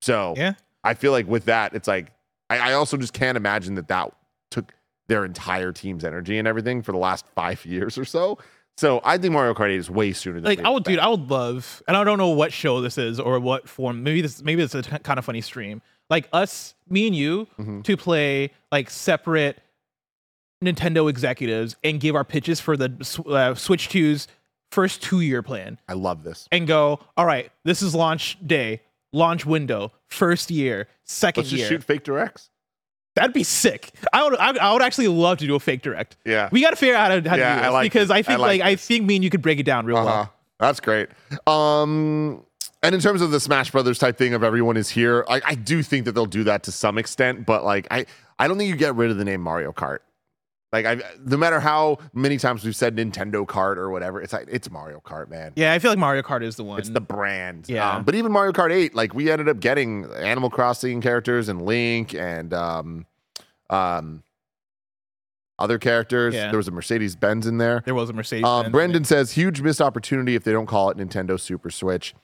So 0.00 0.34
Yeah. 0.36 0.54
I 0.82 0.94
feel 0.94 1.12
like 1.12 1.28
with 1.28 1.44
that, 1.44 1.74
it's 1.74 1.86
like 1.86 2.10
I, 2.50 2.70
I 2.70 2.72
also 2.72 2.96
just 2.96 3.12
can't 3.12 3.36
imagine 3.36 3.76
that 3.76 3.86
that 3.86 4.12
took 4.50 4.72
their 5.06 5.24
entire 5.24 5.70
team's 5.72 6.04
energy 6.04 6.36
and 6.36 6.48
everything 6.48 6.82
for 6.82 6.90
the 6.90 6.98
last 6.98 7.26
five 7.36 7.64
years 7.74 7.96
or 7.96 8.04
so. 8.04 8.38
So 8.78 9.00
I 9.04 9.18
think 9.18 9.32
Mario 9.32 9.54
Kart 9.54 9.70
8 9.70 9.76
is 9.76 9.90
way 9.90 10.12
sooner 10.12 10.36
than 10.40 10.44
like 10.44 10.60
I 10.64 10.68
would, 10.68 10.84
dude. 10.84 11.00
I 11.00 11.08
would 11.08 11.28
love, 11.28 11.82
and 11.88 11.96
I 11.96 12.04
don't 12.04 12.16
know 12.16 12.28
what 12.28 12.52
show 12.52 12.80
this 12.80 12.96
is 12.96 13.18
or 13.18 13.40
what 13.40 13.68
form. 13.68 14.04
Maybe 14.04 14.20
this, 14.20 14.40
maybe 14.40 14.62
it's 14.62 14.74
a 14.76 14.82
t- 14.82 14.98
kind 15.00 15.18
of 15.18 15.24
funny 15.24 15.40
stream. 15.40 15.82
Like 16.08 16.28
us, 16.32 16.74
me 16.88 17.08
and 17.08 17.16
you, 17.16 17.48
Mm-hmm. 17.58 17.80
to 17.82 17.96
play 17.96 18.52
like 18.70 18.88
separate 18.88 19.60
Nintendo 20.64 21.10
executives 21.10 21.74
and 21.82 21.98
give 22.00 22.14
our 22.14 22.22
pitches 22.24 22.60
for 22.60 22.76
the 22.76 22.92
uh, 23.28 23.54
Switch 23.56 23.88
2's 23.88 24.28
first 24.70 25.02
two 25.02 25.22
year 25.22 25.42
plan, 25.42 25.78
I 25.88 25.94
love 25.94 26.22
this. 26.22 26.46
and 26.52 26.66
go, 26.68 27.00
all 27.16 27.26
right, 27.26 27.50
this 27.64 27.82
is 27.82 27.96
launch 27.96 28.38
day, 28.46 28.82
launch 29.12 29.44
window, 29.44 29.90
first 30.06 30.50
year, 30.52 30.86
2nd 31.06 31.36
Let's 31.38 31.48
just 31.50 31.52
year. 31.52 31.68
shoot 31.68 31.82
fake 31.84 32.04
directs. 32.04 32.50
That'd 33.18 33.34
be 33.34 33.42
sick. 33.44 33.90
I 34.12 34.24
would, 34.24 34.36
I, 34.38 34.56
I 34.56 34.72
would 34.72 34.82
actually 34.82 35.08
love 35.08 35.38
to 35.38 35.46
do 35.46 35.54
a 35.54 35.60
fake 35.60 35.82
direct. 35.82 36.16
Yeah. 36.24 36.48
we 36.52 36.60
got 36.60 36.70
to 36.70 36.76
figure 36.76 36.94
out 36.94 37.10
how 37.10 37.20
to, 37.20 37.28
how 37.28 37.36
to 37.36 37.40
Yeah, 37.42 37.54
do 37.56 37.60
I 37.60 37.64
this 37.66 37.72
like 37.72 37.82
because 37.92 38.08
this. 38.08 38.14
I 38.14 38.18
I 38.18 38.22
think 38.22 38.38
like 38.40 38.60
like 38.60 38.66
I 38.68 38.76
think 38.76 39.04
me 39.06 39.16
and 39.16 39.24
you 39.24 39.30
could 39.30 39.42
break 39.42 39.58
it 39.58 39.64
down 39.64 39.86
real 39.86 39.96
Uh-huh. 39.98 40.06
well. 40.06 40.32
That's 40.60 40.80
great. 40.80 41.08
Um, 41.46 42.42
and 42.82 42.94
in 42.94 43.00
terms 43.00 43.20
of 43.22 43.30
the 43.30 43.40
Smash 43.40 43.70
Brothers 43.70 43.98
type 43.98 44.16
thing 44.18 44.34
of 44.34 44.42
everyone 44.44 44.76
is 44.76 44.88
here, 44.90 45.24
I, 45.28 45.40
I 45.44 45.54
do 45.54 45.82
think 45.82 46.04
that 46.04 46.12
they'll 46.12 46.26
do 46.26 46.44
that 46.44 46.62
to 46.64 46.72
some 46.72 46.98
extent, 46.98 47.44
but 47.46 47.64
like 47.64 47.86
I, 47.90 48.06
I 48.38 48.46
don't 48.48 48.56
think 48.58 48.68
you 48.70 48.76
get 48.76 48.94
rid 48.94 49.10
of 49.10 49.16
the 49.18 49.24
name 49.24 49.40
Mario 49.40 49.72
Kart. 49.72 49.98
Like 50.70 50.84
I, 50.84 51.00
no 51.24 51.38
matter 51.38 51.60
how 51.60 51.98
many 52.12 52.36
times 52.36 52.62
we've 52.62 52.76
said 52.76 52.94
Nintendo 52.94 53.46
Kart 53.46 53.78
or 53.78 53.90
whatever, 53.90 54.20
it's 54.20 54.34
like 54.34 54.48
it's 54.50 54.70
Mario 54.70 55.00
Kart, 55.00 55.30
man. 55.30 55.52
Yeah, 55.56 55.72
I 55.72 55.78
feel 55.78 55.90
like 55.90 55.98
Mario 55.98 56.20
Kart 56.22 56.42
is 56.42 56.56
the 56.56 56.64
one. 56.64 56.78
It's 56.78 56.90
the 56.90 57.00
brand. 57.00 57.66
Yeah. 57.68 57.96
Um, 57.96 58.04
but 58.04 58.14
even 58.14 58.32
Mario 58.32 58.52
Kart 58.52 58.70
8, 58.70 58.94
like 58.94 59.14
we 59.14 59.30
ended 59.30 59.48
up 59.48 59.60
getting 59.60 60.04
Animal 60.12 60.50
Crossing 60.50 61.00
characters 61.00 61.48
and 61.48 61.62
Link 61.62 62.14
and 62.14 62.52
um, 62.52 63.06
um, 63.70 64.22
other 65.58 65.78
characters. 65.78 66.34
Yeah. 66.34 66.50
There 66.50 66.58
was 66.58 66.68
a 66.68 66.72
Mercedes 66.72 67.16
Benz 67.16 67.46
in 67.46 67.56
there. 67.56 67.82
there 67.86 67.94
was 67.94 68.10
a 68.10 68.12
Mercedes. 68.12 68.44
Um, 68.44 68.70
Brendan 68.70 69.04
says 69.04 69.32
huge 69.32 69.62
missed 69.62 69.80
opportunity 69.80 70.34
if 70.34 70.44
they 70.44 70.52
don't 70.52 70.66
call 70.66 70.90
it 70.90 70.98
Nintendo 70.98 71.40
Super 71.40 71.70
Switch. 71.70 72.14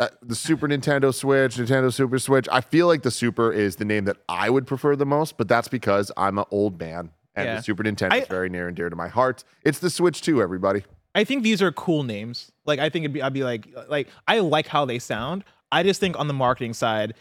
Uh, 0.00 0.08
the 0.22 0.34
Super 0.34 0.66
Nintendo 0.66 1.12
Switch, 1.14 1.56
Nintendo 1.56 1.92
Super 1.92 2.18
Switch. 2.18 2.48
I 2.50 2.62
feel 2.62 2.86
like 2.86 3.02
the 3.02 3.10
Super 3.10 3.52
is 3.52 3.76
the 3.76 3.84
name 3.84 4.06
that 4.06 4.16
I 4.30 4.48
would 4.48 4.66
prefer 4.66 4.96
the 4.96 5.06
most, 5.06 5.36
but 5.36 5.46
that's 5.46 5.68
because 5.68 6.10
I'm 6.16 6.38
an 6.38 6.46
old 6.50 6.80
man 6.80 7.10
and 7.34 7.46
Yeah. 7.46 7.56
the 7.56 7.62
Super 7.62 7.82
Nintendo 7.82 8.12
I- 8.12 8.18
is 8.18 8.28
very 8.28 8.48
near 8.48 8.68
and 8.68 8.76
dear 8.76 8.88
to 8.90 8.96
my 8.96 9.08
heart. 9.08 9.44
It's 9.64 9.78
the 9.78 9.90
Switch 9.90 10.20
too, 10.22 10.40
everybody. 10.42 10.84
I 11.14 11.24
think 11.24 11.42
these 11.44 11.62
are 11.62 11.70
cool 11.72 12.02
names. 12.02 12.50
Like 12.66 12.80
I 12.80 12.88
think 12.88 13.04
it'd 13.04 13.12
be 13.12 13.22
I'd 13.22 13.32
be 13.32 13.44
like 13.44 13.68
like 13.88 14.08
I 14.26 14.38
like 14.40 14.66
how 14.66 14.84
they 14.84 14.98
sound. 14.98 15.44
I 15.70 15.82
just 15.82 16.00
think 16.00 16.18
on 16.18 16.28
the 16.28 16.34
marketing 16.34 16.74
side, 16.74 17.14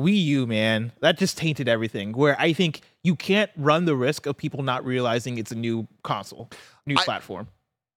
Wii 0.00 0.24
U, 0.24 0.46
man, 0.46 0.92
that 1.00 1.18
just 1.18 1.38
tainted 1.38 1.68
everything. 1.68 2.12
Where 2.12 2.38
I 2.40 2.52
think 2.52 2.80
you 3.02 3.14
can't 3.16 3.50
run 3.56 3.84
the 3.84 3.94
risk 3.96 4.26
of 4.26 4.36
people 4.36 4.62
not 4.62 4.84
realizing 4.84 5.38
it's 5.38 5.52
a 5.52 5.56
new 5.56 5.86
console, 6.02 6.50
new 6.86 6.96
I- 6.98 7.04
platform. 7.04 7.48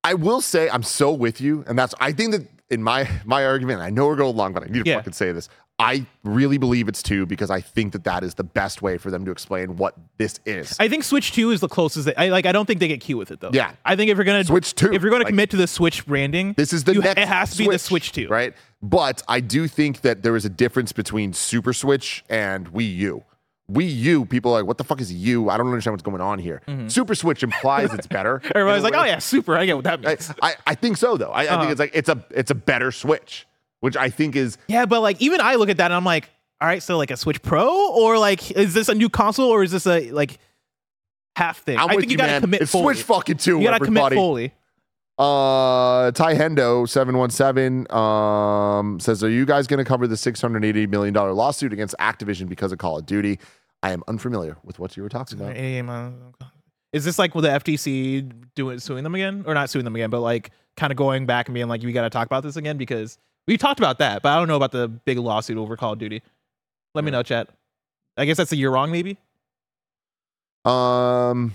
I 0.03 0.13
will 0.13 0.39
say 0.41 0.69
I'm 0.69 0.83
so 0.83 1.11
with 1.11 1.41
you, 1.41 1.65
and 1.67 1.77
that's 1.77 1.93
I 1.99 2.11
think 2.13 2.31
that 2.31 2.47
in 2.69 2.83
my 2.83 3.09
my 3.25 3.45
argument, 3.45 3.81
I 3.81 3.89
know 3.89 4.05
we're 4.07 4.15
going 4.15 4.35
long, 4.37 4.53
but 4.53 4.63
I 4.63 4.67
need 4.67 4.83
to 4.85 4.89
Yeah. 4.89 4.97
fucking 4.97 5.13
say 5.13 5.31
this. 5.31 5.49
I 5.79 6.07
really 6.23 6.57
believe 6.57 6.87
it's 6.87 7.03
two 7.03 7.27
because 7.27 7.51
I 7.51 7.61
think 7.61 7.93
that 7.93 8.03
that 8.05 8.23
is 8.23 8.33
the 8.33 8.43
best 8.43 8.81
way 8.81 8.97
for 8.97 9.11
them 9.11 9.25
to 9.25 9.31
explain 9.31 9.75
what 9.77 9.93
this 10.17 10.39
is. 10.43 10.75
I 10.79 10.87
think 10.87 11.03
Switch 11.03 11.31
2 11.33 11.51
is 11.51 11.59
the 11.61 11.67
closest. 11.67 12.07
They, 12.07 12.15
I 12.15 12.29
like. 12.29 12.47
I 12.47 12.51
don't 12.51 12.65
think 12.65 12.79
they 12.79 12.87
get 12.87 12.99
cute 12.99 13.19
with 13.19 13.29
it 13.29 13.39
though. 13.41 13.51
Yeah. 13.53 13.73
I 13.85 13.95
think 13.95 14.09
if 14.09 14.17
you're 14.17 14.25
gonna 14.25 14.43
Switch 14.43 14.73
2, 14.73 14.91
if 14.93 15.03
you're 15.03 15.11
gonna 15.11 15.23
like- 15.25 15.27
commit 15.31 15.51
to 15.51 15.57
the 15.57 15.67
Switch 15.67 16.03
branding, 16.07 16.53
This 16.57 16.73
is 16.73 16.83
the 16.83 16.93
you, 16.95 17.01
next. 17.01 17.21
It 17.21 17.27
has 17.27 17.51
to 17.51 17.57
be 17.59 17.67
the 17.69 17.77
Switch 17.77 18.11
2, 18.11 18.27
right? 18.27 18.55
But 18.81 19.21
I 19.27 19.39
do 19.39 19.67
think 19.67 20.01
that 20.01 20.23
there 20.23 20.35
is 20.35 20.45
a 20.45 20.49
difference 20.49 20.91
between 20.93 21.33
Super 21.33 21.73
Switch 21.73 22.23
and 22.27 22.71
Wii 22.73 22.95
U. 22.97 23.23
Wii 23.71 23.93
U, 23.97 24.25
people 24.25 24.53
are 24.53 24.61
like, 24.61 24.65
what 24.67 24.77
the 24.79 24.83
fuck 24.83 24.99
is 25.01 25.11
U? 25.13 25.49
I 25.49 25.57
don't 25.57 25.67
understand 25.67 25.93
what's 25.93 26.01
going 26.03 26.21
on 26.21 26.39
here. 26.39 26.61
Super 26.87 27.13
Switch 27.13 27.43
implies 27.43 27.93
it's 27.93 28.07
better. 28.07 28.39
Mm-hmm. 28.45 28.57
Everybody's 28.57 28.83
like, 28.83 28.95
oh 28.95 29.03
yeah, 29.03 29.19
super. 29.19 29.55
I 29.55 29.65
get 29.67 29.75
what 29.75 29.83
that 29.83 30.01
means. 30.01 30.31
I, 30.41 30.49
I, 30.51 30.55
I 30.67 30.75
think 30.75 30.97
so 30.97 31.17
though. 31.17 31.29
I, 31.31 31.43
I 31.43 31.47
Uh-huh. 31.47 31.59
think 31.59 31.71
it's 31.73 31.79
like 31.79 31.91
it's 31.93 32.09
a 32.09 32.25
it's 32.31 32.49
a 32.49 32.55
better 32.55 32.91
Switch, 32.91 33.45
which 33.79 33.95
I 33.97 34.09
think 34.09 34.35
is 34.35 34.57
Yeah, 34.67 34.85
but 34.85 35.01
like 35.01 35.21
even 35.21 35.41
I 35.41 35.55
look 35.55 35.69
at 35.69 35.77
that 35.77 35.85
and 35.85 35.93
I'm 35.93 36.05
like, 36.05 36.29
all 36.59 36.67
right, 36.67 36.81
so 36.81 36.97
like 36.97 37.11
a 37.11 37.17
Switch 37.17 37.41
Pro 37.41 37.91
or 37.93 38.17
like 38.17 38.51
is 38.51 38.73
this 38.73 38.89
a 38.89 38.95
new 38.95 39.09
console 39.09 39.49
or 39.49 39.63
is 39.63 39.71
this 39.71 39.85
a 39.87 40.11
like 40.11 40.39
half 41.35 41.59
thing? 41.59 41.77
I'm 41.77 41.89
I 41.89 41.95
think 41.95 42.05
you, 42.05 42.11
you, 42.11 42.17
gotta 42.17 42.33
man. 42.33 42.41
commit 42.41 42.61
it's 42.61 42.71
fully. 42.71 42.95
Switch 42.95 43.05
fucking 43.05 43.37
two. 43.37 43.59
you 43.59 43.65
gotta 43.65 43.75
everybody. 43.75 44.15
commit 44.15 44.19
fully. 44.19 44.53
Uh, 45.19 46.11
Ty 46.11 46.35
Hendo 46.35 46.87
seven 46.87 47.17
one 47.17 47.31
seven 47.31 47.91
um 47.91 48.99
says, 48.99 49.23
"Are 49.23 49.29
you 49.29 49.45
guys 49.45 49.65
going 49.65 49.79
to 49.79 49.83
cover 49.83 50.05
the 50.05 50.17
six 50.17 50.39
hundred 50.39 50.63
eighty 50.63 50.85
million 50.85 51.11
dollar 51.11 51.33
lawsuit 51.33 51.73
against 51.73 51.95
Activision 51.99 52.47
because 52.47 52.71
of 52.71 52.77
Call 52.77 52.99
of 52.99 53.05
Duty?" 53.07 53.39
I 53.81 53.91
am 53.91 54.03
unfamiliar 54.07 54.57
with 54.63 54.79
what 54.79 54.95
you 54.97 55.03
were 55.03 55.09
talking 55.09 55.39
about. 55.39 55.55
Is 56.93 57.03
this 57.03 57.19
like 57.19 57.35
with 57.35 57.43
the 57.43 57.49
FTC 57.49 58.31
doing 58.55 58.79
suing 58.79 59.03
them 59.03 59.15
again, 59.15 59.43
or 59.45 59.53
not 59.53 59.69
suing 59.69 59.85
them 59.85 59.95
again, 59.95 60.09
but 60.09 60.21
like 60.21 60.51
kind 60.75 60.91
of 60.91 60.97
going 60.97 61.25
back 61.25 61.47
and 61.47 61.53
being 61.53 61.67
like, 61.67 61.81
we 61.81 61.91
got 61.91 62.03
to 62.03 62.09
talk 62.09 62.25
about 62.25 62.43
this 62.43 62.55
again 62.55 62.77
because 62.77 63.17
we 63.47 63.57
talked 63.57 63.79
about 63.79 63.99
that, 63.99 64.21
but 64.21 64.29
I 64.29 64.37
don't 64.37 64.47
know 64.47 64.55
about 64.55 64.71
the 64.71 64.87
big 64.87 65.17
lawsuit 65.17 65.57
over 65.57 65.75
Call 65.77 65.93
of 65.93 65.99
Duty. 65.99 66.21
Let 66.93 67.03
me 67.03 67.11
know, 67.11 67.23
chat. 67.23 67.49
I 68.17 68.25
guess 68.25 68.37
that's 68.37 68.51
a 68.51 68.55
year 68.55 68.69
wrong, 68.71 68.91
maybe. 68.91 69.17
Um, 70.65 71.53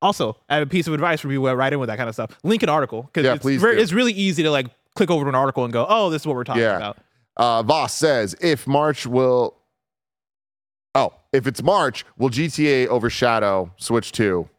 Also, 0.00 0.36
I 0.48 0.54
have 0.56 0.66
a 0.66 0.70
piece 0.70 0.86
of 0.86 0.94
advice 0.94 1.20
for 1.20 1.28
people 1.28 1.46
who 1.46 1.52
write 1.54 1.72
in 1.72 1.78
with 1.78 1.88
that 1.88 1.96
kind 1.96 2.08
of 2.08 2.14
stuff. 2.14 2.36
Link 2.42 2.62
an 2.62 2.68
article 2.68 3.02
because 3.04 3.24
Yeah, 3.24 3.34
it's, 3.34 3.42
please 3.42 3.60
very- 3.60 3.80
it's 3.80 3.92
really 3.92 4.12
easy 4.12 4.42
to 4.42 4.50
like 4.50 4.66
click 4.94 5.10
over 5.10 5.24
to 5.24 5.28
an 5.28 5.34
article 5.34 5.64
and 5.64 5.72
go, 5.72 5.86
oh, 5.88 6.10
this 6.10 6.22
is 6.22 6.26
what 6.26 6.36
we're 6.36 6.44
talking 6.44 6.62
Yeah. 6.62 6.76
about. 6.76 6.98
uh, 7.38 7.62
Voss 7.62 7.94
says, 7.94 8.36
"If 8.42 8.66
March 8.66 9.06
will, 9.06 9.56
oh, 10.94 11.14
if 11.32 11.46
it's 11.46 11.62
March, 11.62 12.04
will 12.18 12.28
GTA 12.28 12.86
overshadow 12.88 13.72
Switch 13.78 14.12
Two, 14.12 14.50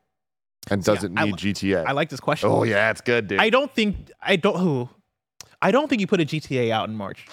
and 0.72 0.84
does 0.84 1.04
Yeah, 1.04 1.10
it 1.10 1.14
I 1.16 1.26
need 1.26 1.44
li- 1.44 1.54
GTA?" 1.54 1.86
I 1.86 1.92
like 1.92 2.10
this 2.10 2.20
question. 2.20 2.50
oh 2.50 2.64
yeah, 2.64 2.90
it's 2.90 3.02
good, 3.02 3.28
dude. 3.28 3.40
I 3.40 3.52
don't 3.52 3.72
think 3.76 4.12
I 4.22 4.38
don't 4.38 4.58
who 4.58 4.90
I 5.64 5.72
don't 5.72 5.88
think 5.88 6.00
you 6.02 6.08
put 6.08 6.22
a 6.22 6.26
GTA 6.26 6.70
out 6.72 6.90
in 6.90 6.96
March. 6.96 7.26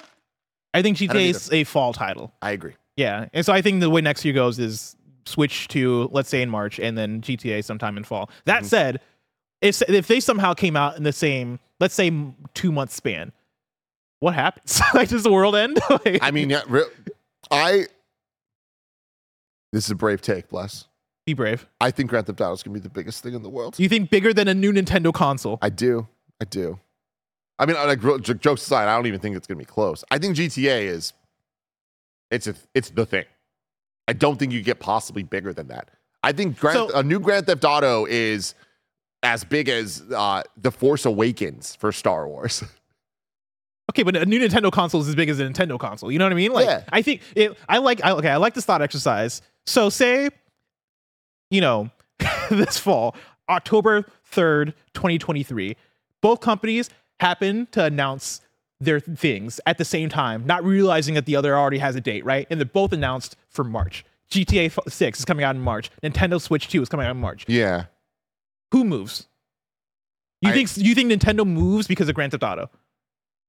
I 0.72 0.82
think 0.82 0.96
GTA 0.96 1.30
is 1.30 1.52
a 1.52 1.64
fall 1.64 1.92
title. 1.92 2.32
I 2.40 2.52
agree. 2.52 2.74
Yeah, 2.96 3.28
and 3.32 3.44
so 3.44 3.52
I 3.52 3.60
think 3.60 3.80
the 3.80 3.90
way 3.90 4.00
next 4.00 4.24
year 4.24 4.32
goes 4.34 4.58
is 4.58 4.96
switch 5.26 5.68
to 5.68 6.08
let's 6.12 6.28
say 6.28 6.40
in 6.42 6.48
March 6.50 6.78
and 6.80 6.96
then 6.96 7.20
GTA 7.20 7.62
sometime 7.64 7.96
in 7.96 8.04
fall. 8.04 8.30
That 8.46 8.58
Mm-hmm. 8.60 8.66
said, 8.68 9.00
if 9.60 9.82
if 9.82 10.06
they 10.06 10.20
somehow 10.20 10.54
came 10.54 10.76
out 10.76 10.96
in 10.96 11.02
the 11.02 11.12
same 11.12 11.58
let's 11.80 11.94
say 11.94 12.10
two 12.54 12.72
month 12.72 12.92
span, 12.92 13.32
what 14.20 14.34
happens? 14.34 14.80
like 14.94 15.08
does 15.08 15.22
the 15.24 15.32
world 15.32 15.56
end? 15.56 15.78
Like- 15.90 16.18
I 16.22 16.30
mean, 16.30 16.50
yeah, 16.50 16.62
re- 16.68 16.84
I. 17.50 17.86
This 19.72 19.84
is 19.84 19.90
a 19.90 19.94
brave 19.94 20.20
take, 20.20 20.48
bless. 20.48 20.86
be 21.26 21.32
brave. 21.34 21.66
I 21.80 21.90
think 21.90 22.10
Grand 22.10 22.26
Theft 22.26 22.40
Auto 22.40 22.52
is 22.52 22.62
gonna 22.62 22.74
be 22.74 22.80
the 22.80 22.88
biggest 22.88 23.22
thing 23.22 23.34
in 23.34 23.42
the 23.42 23.48
world. 23.50 23.78
You 23.78 23.88
think 23.88 24.10
bigger 24.10 24.32
than 24.34 24.48
a 24.48 24.54
new 24.54 24.72
Nintendo 24.72 25.12
console? 25.12 25.58
I 25.62 25.68
do. 25.70 26.08
I 26.40 26.44
do. 26.44 26.78
I 27.60 27.66
mean, 27.66 27.76
like 27.76 28.00
jokes 28.40 28.62
aside, 28.62 28.88
I 28.88 28.96
don't 28.96 29.06
even 29.06 29.20
think 29.20 29.36
it's 29.36 29.46
gonna 29.46 29.58
be 29.58 29.64
close. 29.64 30.02
I 30.10 30.18
think 30.18 30.34
GTA 30.36 30.82
is. 30.84 31.12
It's 32.30 32.46
a. 32.46 32.54
It's 32.74 32.90
the 32.90 33.04
thing. 33.06 33.24
I 34.08 34.12
don't 34.14 34.38
think 34.38 34.52
you 34.52 34.62
get 34.62 34.80
possibly 34.80 35.22
bigger 35.22 35.52
than 35.52 35.68
that. 35.68 35.90
I 36.22 36.32
think 36.32 36.58
Grand, 36.58 36.76
So- 36.76 36.90
a 36.98 37.02
new 37.02 37.20
Grand 37.20 37.46
Theft 37.46 37.64
Auto 37.64 38.06
is 38.06 38.54
as 39.22 39.44
big 39.44 39.68
as 39.68 40.02
uh, 40.14 40.42
the 40.56 40.70
Force 40.72 41.04
Awakens 41.04 41.76
for 41.76 41.92
Star 41.92 42.26
Wars. 42.26 42.64
Okay, 43.90 44.04
but 44.04 44.14
a 44.14 44.24
new 44.24 44.38
Nintendo 44.38 44.70
console 44.70 45.00
is 45.00 45.08
as 45.08 45.16
big 45.16 45.28
as 45.28 45.40
a 45.40 45.44
Nintendo 45.44 45.76
console. 45.76 46.12
You 46.12 46.20
know 46.20 46.24
what 46.24 46.30
I 46.30 46.36
mean? 46.36 46.52
Like, 46.52 46.66
Yeah. 46.66 46.84
I 46.92 47.02
think 47.02 47.22
it. 47.34 47.58
I 47.68 47.78
like. 47.78 48.00
I, 48.04 48.12
okay, 48.12 48.28
I 48.28 48.36
like 48.36 48.54
this 48.54 48.64
thought 48.64 48.82
exercise. 48.82 49.42
So, 49.66 49.88
say, 49.88 50.28
you 51.50 51.60
know, 51.60 51.90
this 52.52 52.78
fall, 52.78 53.16
October 53.48 54.04
third, 54.26 54.74
twenty 54.94 55.18
twenty 55.18 55.42
three, 55.42 55.76
both 56.20 56.38
companies 56.38 56.88
happen 57.20 57.68
to 57.72 57.84
announce 57.84 58.40
their 58.80 58.98
things 58.98 59.60
at 59.66 59.76
the 59.78 59.84
same 59.84 60.08
time, 60.08 60.46
not 60.46 60.64
realizing 60.64 61.14
that 61.14 61.26
the 61.26 61.36
other 61.36 61.56
already 61.56 61.78
has 61.78 61.94
a 61.96 62.00
date, 62.00 62.24
right? 62.24 62.46
And 62.50 62.58
they're 62.58 62.64
both 62.66 62.92
announced 62.92 63.36
for 63.50 63.62
March. 63.62 64.04
GTA 64.30 64.72
Six 64.90 65.18
is 65.18 65.24
coming 65.24 65.44
out 65.44 65.54
in 65.54 65.60
March. 65.60 65.90
Nintendo 66.02 66.40
Switch 66.40 66.68
Two 66.68 66.80
is 66.82 66.88
coming 66.88 67.06
out 67.06 67.10
in 67.12 67.20
March. 67.20 67.44
yeah. 67.48 67.84
Who 68.72 68.84
moves? 68.84 69.26
You 70.40 70.50
I- 70.50 70.52
think 70.54 70.76
you 70.76 70.94
think 70.94 71.10
Nintendo 71.12 71.46
moves 71.46 71.86
because 71.88 72.08
of 72.08 72.14
Grand 72.14 72.30
Theft 72.32 72.44
Auto? 72.44 72.70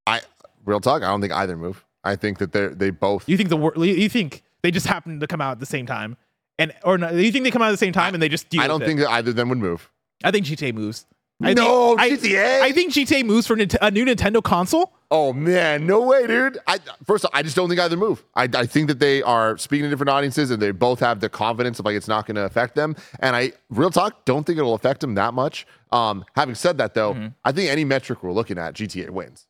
I 0.07 0.21
real 0.65 0.79
talk. 0.79 1.03
I 1.03 1.07
don't 1.07 1.21
think 1.21 1.31
either 1.33 1.55
move. 1.55 1.85
I 2.03 2.15
think 2.15 2.39
that 2.39 2.51
they 2.51 2.67
they 2.67 2.89
both. 2.89 3.29
You 3.29 3.37
think 3.37 3.49
the 3.49 3.57
you 3.85 4.09
think 4.09 4.41
they 4.63 4.71
just 4.71 4.87
happen 4.87 5.19
to 5.19 5.27
come 5.27 5.39
out 5.39 5.51
at 5.51 5.59
the 5.59 5.65
same 5.67 5.85
time, 5.85 6.17
and 6.57 6.73
or 6.83 6.97
no, 6.97 7.11
you 7.11 7.31
think 7.31 7.43
they 7.43 7.51
come 7.51 7.61
out 7.61 7.67
at 7.67 7.71
the 7.71 7.77
same 7.77 7.93
time 7.93 8.15
and 8.15 8.21
they 8.21 8.27
just 8.29 8.47
I 8.57 8.67
don't 8.67 8.83
think 8.83 8.99
that 8.99 9.09
either 9.11 9.29
of 9.29 9.35
them 9.35 9.49
would 9.49 9.59
move. 9.59 9.89
I 10.23 10.31
think 10.31 10.45
GTA 10.47 10.73
moves. 10.73 11.05
I 11.43 11.53
No, 11.53 11.97
think, 11.97 12.21
GTA? 12.21 12.61
I, 12.61 12.65
I 12.67 12.71
think 12.71 12.93
GTA 12.93 13.25
moves 13.25 13.47
for 13.47 13.53
a 13.53 13.91
new 13.91 14.05
Nintendo 14.05 14.43
console. 14.43 14.93
Oh 15.09 15.33
man, 15.33 15.85
no 15.85 16.01
way, 16.03 16.25
dude. 16.27 16.57
I 16.67 16.79
first, 17.05 17.25
of 17.25 17.31
all, 17.33 17.37
I 17.39 17.43
just 17.43 17.55
don't 17.55 17.67
think 17.67 17.81
either 17.81 17.97
move. 17.97 18.23
I, 18.35 18.47
I 18.53 18.65
think 18.65 18.87
that 18.87 18.99
they 18.99 19.21
are 19.23 19.57
speaking 19.57 19.83
to 19.83 19.89
different 19.89 20.09
audiences, 20.09 20.51
and 20.51 20.61
they 20.61 20.71
both 20.71 20.99
have 21.01 21.19
the 21.19 21.29
confidence 21.29 21.79
of 21.79 21.85
like 21.85 21.95
it's 21.95 22.07
not 22.07 22.25
going 22.25 22.35
to 22.35 22.43
affect 22.45 22.75
them. 22.75 22.95
And 23.19 23.35
I, 23.35 23.51
real 23.69 23.89
talk, 23.89 24.23
don't 24.25 24.45
think 24.45 24.57
it'll 24.57 24.73
affect 24.73 25.01
them 25.01 25.15
that 25.15 25.33
much. 25.33 25.67
Um, 25.91 26.23
having 26.35 26.55
said 26.55 26.77
that, 26.77 26.93
though, 26.93 27.13
Mm-hmm. 27.13 27.27
I 27.43 27.51
think 27.51 27.69
any 27.69 27.83
metric 27.83 28.23
we're 28.23 28.31
looking 28.31 28.57
at, 28.57 28.73
GTA 28.73 29.09
wins. 29.09 29.47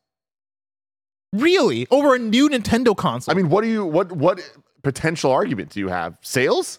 Really, 1.32 1.86
over 1.90 2.14
a 2.14 2.18
new 2.18 2.48
Nintendo 2.48 2.96
console. 2.96 3.32
I 3.32 3.36
mean, 3.36 3.48
what 3.48 3.62
do 3.62 3.68
you 3.68 3.84
what 3.86 4.12
what 4.12 4.40
potential 4.82 5.30
argument 5.30 5.70
do 5.70 5.80
you 5.80 5.88
have? 5.88 6.18
Sales? 6.22 6.78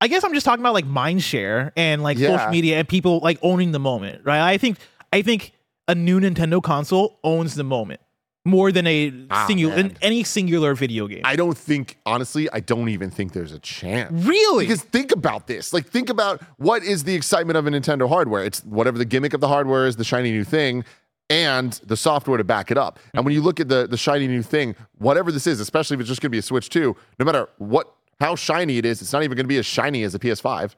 I 0.00 0.08
guess 0.08 0.24
I'm 0.24 0.32
just 0.34 0.46
talking 0.46 0.62
about 0.62 0.74
like 0.74 0.86
mind 0.86 1.22
share 1.22 1.72
and 1.76 2.02
like 2.02 2.18
Yeah. 2.18 2.36
social 2.36 2.50
media 2.50 2.78
and 2.78 2.88
people 2.88 3.20
like 3.22 3.38
owning 3.42 3.72
the 3.72 3.80
moment, 3.80 4.22
right? 4.24 4.40
I 4.40 4.58
think 4.58 4.78
I 5.12 5.22
think 5.22 5.52
a 5.88 5.94
new 5.94 6.20
Nintendo 6.20 6.62
console 6.62 7.18
owns 7.24 7.54
the 7.54 7.64
moment 7.64 8.00
more 8.46 8.72
than 8.72 8.86
a 8.86 9.12
Ah, 9.30 9.46
singular 9.46 9.90
any 10.00 10.24
singular 10.24 10.74
video 10.74 11.06
game. 11.06 11.20
I 11.24 11.36
don't 11.36 11.58
think, 11.58 11.98
honestly, 12.06 12.48
I 12.50 12.60
don't 12.60 12.88
even 12.88 13.10
think 13.10 13.32
there's 13.34 13.52
a 13.52 13.58
chance. 13.58 14.10
really? 14.24 14.64
Because 14.66 14.80
think 14.82 15.12
about 15.12 15.46
this. 15.46 15.74
Like, 15.74 15.86
think 15.86 16.08
about 16.08 16.40
what 16.56 16.82
is 16.82 17.04
the 17.04 17.14
excitement 17.14 17.58
of 17.58 17.66
a 17.66 17.70
Nintendo 17.70 18.08
hardware? 18.08 18.42
It's 18.44 18.60
whatever 18.64 18.96
the 18.96 19.04
gimmick 19.04 19.34
of 19.34 19.40
the 19.42 19.48
hardware 19.48 19.86
is, 19.86 19.96
the 19.96 20.04
shiny 20.04 20.30
new 20.30 20.44
thing, 20.44 20.84
and 21.28 21.74
the 21.84 21.96
software 21.98 22.38
to 22.38 22.44
back 22.44 22.70
it 22.70 22.78
up. 22.78 22.98
And 23.12 23.26
when 23.26 23.34
you 23.34 23.42
look 23.42 23.60
at 23.60 23.68
the 23.68 23.86
the 23.86 23.98
shiny 23.98 24.26
new 24.26 24.42
thing, 24.42 24.74
whatever 24.96 25.30
this 25.30 25.46
is, 25.46 25.60
especially 25.60 25.96
if 25.96 26.00
it's 26.00 26.08
just 26.08 26.22
going 26.22 26.30
to 26.30 26.34
be 26.34 26.38
a 26.38 26.42
Switch 26.42 26.70
2, 26.70 26.96
no 27.18 27.24
matter 27.26 27.46
what 27.58 27.94
how 28.20 28.36
shiny 28.36 28.78
it 28.78 28.84
is, 28.84 29.00
it's 29.02 29.12
not 29.12 29.22
even 29.22 29.36
going 29.36 29.44
to 29.44 29.48
be 29.48 29.58
as 29.58 29.66
shiny 29.66 30.02
as 30.04 30.14
a 30.14 30.18
PS5. 30.18 30.74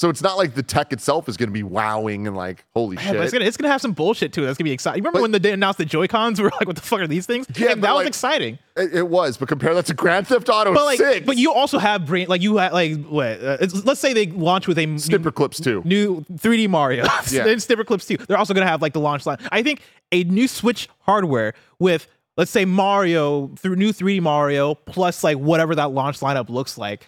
So 0.00 0.08
it's 0.10 0.22
not 0.22 0.36
like 0.38 0.54
the 0.54 0.62
tech 0.62 0.92
itself 0.92 1.28
is 1.28 1.36
going 1.36 1.48
to 1.48 1.52
be 1.52 1.64
wowing 1.64 2.28
and 2.28 2.36
like 2.36 2.64
holy 2.72 2.96
Yeah, 2.98 3.02
shit. 3.02 3.16
it's 3.16 3.32
gonna 3.32 3.44
it's 3.44 3.56
gonna 3.56 3.72
have 3.72 3.80
some 3.80 3.90
bullshit 3.90 4.32
to 4.34 4.42
it. 4.44 4.46
That's 4.46 4.56
gonna 4.56 4.68
be 4.68 4.72
exciting. 4.72 4.98
You 4.98 5.02
remember 5.02 5.18
But- 5.26 5.32
when 5.32 5.42
they 5.42 5.50
announced 5.52 5.78
the 5.78 5.84
Joy 5.84 6.06
Cons? 6.06 6.38
We 6.38 6.44
were 6.44 6.50
like, 6.60 6.68
"What 6.68 6.76
the 6.76 6.82
fuck 6.82 7.00
are 7.00 7.08
these 7.08 7.26
things?" 7.26 7.46
Yeah, 7.56 7.74
that 7.74 7.94
was 7.96 8.06
exciting. 8.06 8.60
It, 8.76 8.94
it 8.94 9.08
was, 9.08 9.36
but 9.38 9.48
compare 9.48 9.74
that 9.74 9.86
to 9.86 9.94
Grand 9.94 10.28
Theft 10.28 10.48
Auto 10.50 10.72
But 10.72 10.84
like, 10.84 10.98
6. 10.98 11.26
but 11.26 11.36
you 11.36 11.52
also 11.52 11.80
have 11.80 12.06
brain. 12.06 12.28
Like 12.28 12.42
you 12.42 12.58
had 12.58 12.72
like 12.72 13.04
what? 13.06 13.42
Uh, 13.42 13.56
let's 13.84 13.98
say 13.98 14.12
they 14.12 14.26
launch 14.26 14.68
with 14.68 14.78
a 14.78 14.86
Snipperclips 14.86 15.60
too. 15.64 15.82
new 15.84 16.24
3D 16.32 16.68
Mario. 16.68 17.02
Yeah. 17.02 17.10
Snipperclips 17.56 18.06
too. 18.06 18.18
They're 18.24 18.38
also 18.38 18.54
gonna 18.54 18.68
have 18.68 18.80
like 18.80 18.92
the 18.92 19.00
launch 19.00 19.26
line. 19.26 19.38
I 19.50 19.64
think 19.64 19.82
a 20.12 20.22
new 20.22 20.46
Switch 20.46 20.88
hardware 21.00 21.54
with 21.80 22.06
let's 22.38 22.50
say 22.50 22.64
Mario 22.64 23.48
through 23.58 23.76
new 23.76 23.92
3D 23.92 24.22
Mario 24.22 24.74
plus 24.74 25.22
like 25.22 25.36
whatever 25.36 25.74
that 25.74 25.90
launch 25.90 26.20
lineup 26.20 26.48
looks 26.48 26.78
like. 26.78 27.06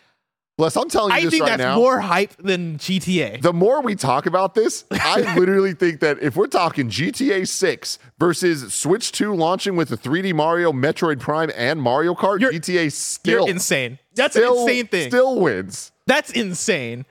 Bless, 0.58 0.76
I'm 0.76 0.90
telling 0.90 1.12
you 1.12 1.16
I 1.16 1.20
this 1.22 1.30
think 1.30 1.44
right 1.44 1.48
that's 1.56 1.62
now. 1.62 1.76
more 1.76 2.00
hype 2.00 2.36
than 2.36 2.76
GTA. 2.76 3.40
the 3.40 3.54
more 3.54 3.80
we 3.80 3.94
talk 3.94 4.26
about 4.26 4.54
this, 4.54 4.84
I 4.90 5.34
literally 5.38 5.72
think 5.72 6.00
that 6.00 6.18
if 6.22 6.36
we're 6.36 6.48
talking 6.48 6.90
GTA 6.90 7.48
6 7.48 7.98
versus 8.18 8.74
Switch 8.74 9.10
2 9.10 9.34
launching 9.34 9.74
with 9.74 9.88
the 9.88 9.96
3D 9.96 10.34
Mario, 10.34 10.70
Metroid 10.70 11.18
Prime, 11.18 11.50
and 11.56 11.80
Mario 11.80 12.14
Kart, 12.14 12.40
You're- 12.40 12.58
GTA 12.58 12.92
still 12.92 13.46
You're 13.46 13.48
insane. 13.48 13.98
That's 14.14 14.34
still, 14.34 14.52
an 14.64 14.68
insane 14.68 14.86
thing. 14.88 15.08
Still 15.08 15.40
wins. 15.40 15.92
That's 16.06 16.30
insane. 16.30 17.06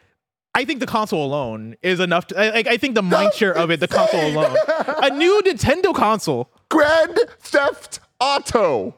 I 0.54 0.66
think 0.66 0.80
the 0.80 0.86
console 0.86 1.26
alone 1.26 1.76
is 1.82 2.00
enough. 2.00 2.28
To, 2.28 2.40
I, 2.40 2.60
I 2.74 2.78
think 2.78 2.94
the 2.94 3.02
mind 3.02 3.34
share 3.34 3.56
of 3.58 3.72
it, 3.72 3.80
the 3.80 3.88
console 3.88 4.28
alone, 4.28 4.56
a 5.02 5.10
new 5.10 5.42
Nintendo 5.46 5.92
console. 5.96 6.52
Grand 6.70 7.18
Theft 7.40 8.00
Auto. 8.20 8.96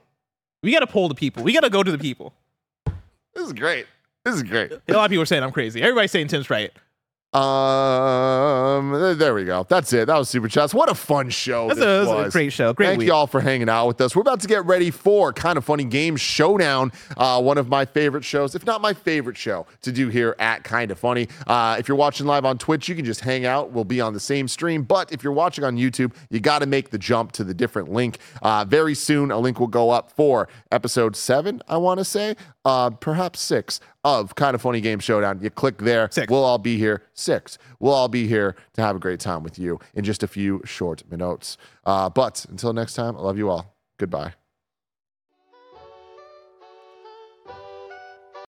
We 0.63 0.71
got 0.71 0.79
to 0.79 0.87
pull 0.87 1.07
the 1.07 1.15
people. 1.15 1.43
We 1.43 1.53
got 1.53 1.61
to 1.61 1.69
go 1.69 1.83
to 1.83 1.91
the 1.91 1.97
people. 1.97 2.33
This 3.33 3.45
is 3.45 3.53
great. 3.53 3.87
This 4.25 4.35
is 4.35 4.43
great. 4.43 4.71
A 4.71 4.93
lot 4.93 5.05
of 5.05 5.09
people 5.09 5.23
are 5.23 5.25
saying 5.25 5.43
I'm 5.43 5.51
crazy. 5.51 5.81
Everybody's 5.81 6.11
saying 6.11 6.27
Tim's 6.27 6.49
right. 6.49 6.71
Um, 7.33 8.91
there- 9.17 9.33
we 9.33 9.45
go. 9.45 9.65
That's 9.67 9.93
it. 9.93 10.07
That 10.07 10.17
was 10.17 10.27
Super 10.27 10.49
Chats. 10.49 10.73
What 10.73 10.89
a 10.89 10.95
fun 10.95 11.29
show. 11.29 11.69
That's 11.69 11.79
a, 11.79 11.83
that's 11.83 12.09
a 12.09 12.15
was. 12.15 12.33
great 12.33 12.51
show. 12.51 12.73
Great 12.73 12.87
Thank 12.87 12.99
week. 12.99 13.07
y'all 13.07 13.25
for 13.27 13.39
hanging 13.39 13.69
out 13.69 13.87
with 13.87 14.01
us. 14.01 14.15
We're 14.15 14.21
about 14.21 14.41
to 14.41 14.47
get 14.47 14.65
ready 14.65 14.91
for 14.91 15.31
kind 15.31 15.57
of 15.57 15.63
funny 15.63 15.85
game 15.85 16.17
showdown. 16.17 16.91
Uh, 17.15 17.41
one 17.41 17.57
of 17.57 17.69
my 17.69 17.85
favorite 17.85 18.25
shows, 18.25 18.53
if 18.53 18.65
not 18.65 18.81
my 18.81 18.93
favorite 18.93 19.37
show 19.37 19.65
to 19.83 19.91
do 19.93 20.09
here 20.09 20.35
at 20.39 20.63
Kind 20.65 20.91
of 20.91 20.99
Funny. 20.99 21.29
Uh, 21.47 21.77
if 21.79 21.87
you're 21.87 21.95
watching 21.97 22.25
live 22.25 22.43
on 22.43 22.57
Twitch, 22.57 22.89
you 22.89 22.95
can 22.95 23.05
just 23.05 23.21
hang 23.21 23.45
out. 23.45 23.71
We'll 23.71 23.85
be 23.85 24.01
on 24.01 24.13
the 24.13 24.19
same 24.19 24.49
stream. 24.49 24.83
But 24.83 25.13
if 25.13 25.23
you're 25.23 25.31
watching 25.33 25.63
on 25.63 25.77
YouTube, 25.77 26.13
you 26.29 26.41
got 26.41 26.59
to 26.59 26.65
make 26.65 26.89
the 26.89 26.97
jump 26.97 27.31
to 27.33 27.45
the 27.45 27.53
different 27.53 27.89
link. 27.89 28.17
Uh, 28.41 28.65
very 28.67 28.93
soon, 28.93 29.31
a 29.31 29.39
link 29.39 29.57
will 29.59 29.67
go 29.67 29.89
up 29.89 30.11
for 30.11 30.49
episode 30.71 31.15
seven. 31.15 31.61
I 31.69 31.77
want 31.77 31.99
to 31.99 32.05
say, 32.05 32.35
uh, 32.65 32.89
perhaps 32.91 33.39
six 33.39 33.79
of 34.03 34.35
Kind 34.35 34.55
of 34.55 34.61
Funny 34.61 34.81
Game 34.81 34.99
Showdown. 34.99 35.39
You 35.41 35.49
click 35.49 35.79
there. 35.79 36.09
Six. 36.11 36.29
We'll 36.29 36.43
all 36.43 36.57
be 36.57 36.77
here. 36.77 37.03
Six. 37.13 37.57
We'll 37.79 37.93
all 37.93 38.07
be 38.07 38.27
here 38.27 38.55
to 38.73 38.81
have 38.81 38.95
a 38.95 38.99
great 38.99 39.19
time 39.19 39.43
with 39.43 39.57
you 39.59 39.79
in 39.93 40.03
just 40.03 40.23
a 40.23 40.27
few 40.27 40.61
short 40.65 41.03
minutes. 41.09 41.57
Uh, 41.85 42.09
but 42.09 42.45
until 42.49 42.73
next 42.73 42.93
time, 42.93 43.15
I 43.15 43.19
love 43.19 43.37
you 43.37 43.49
all. 43.49 43.75
Goodbye. 43.97 44.40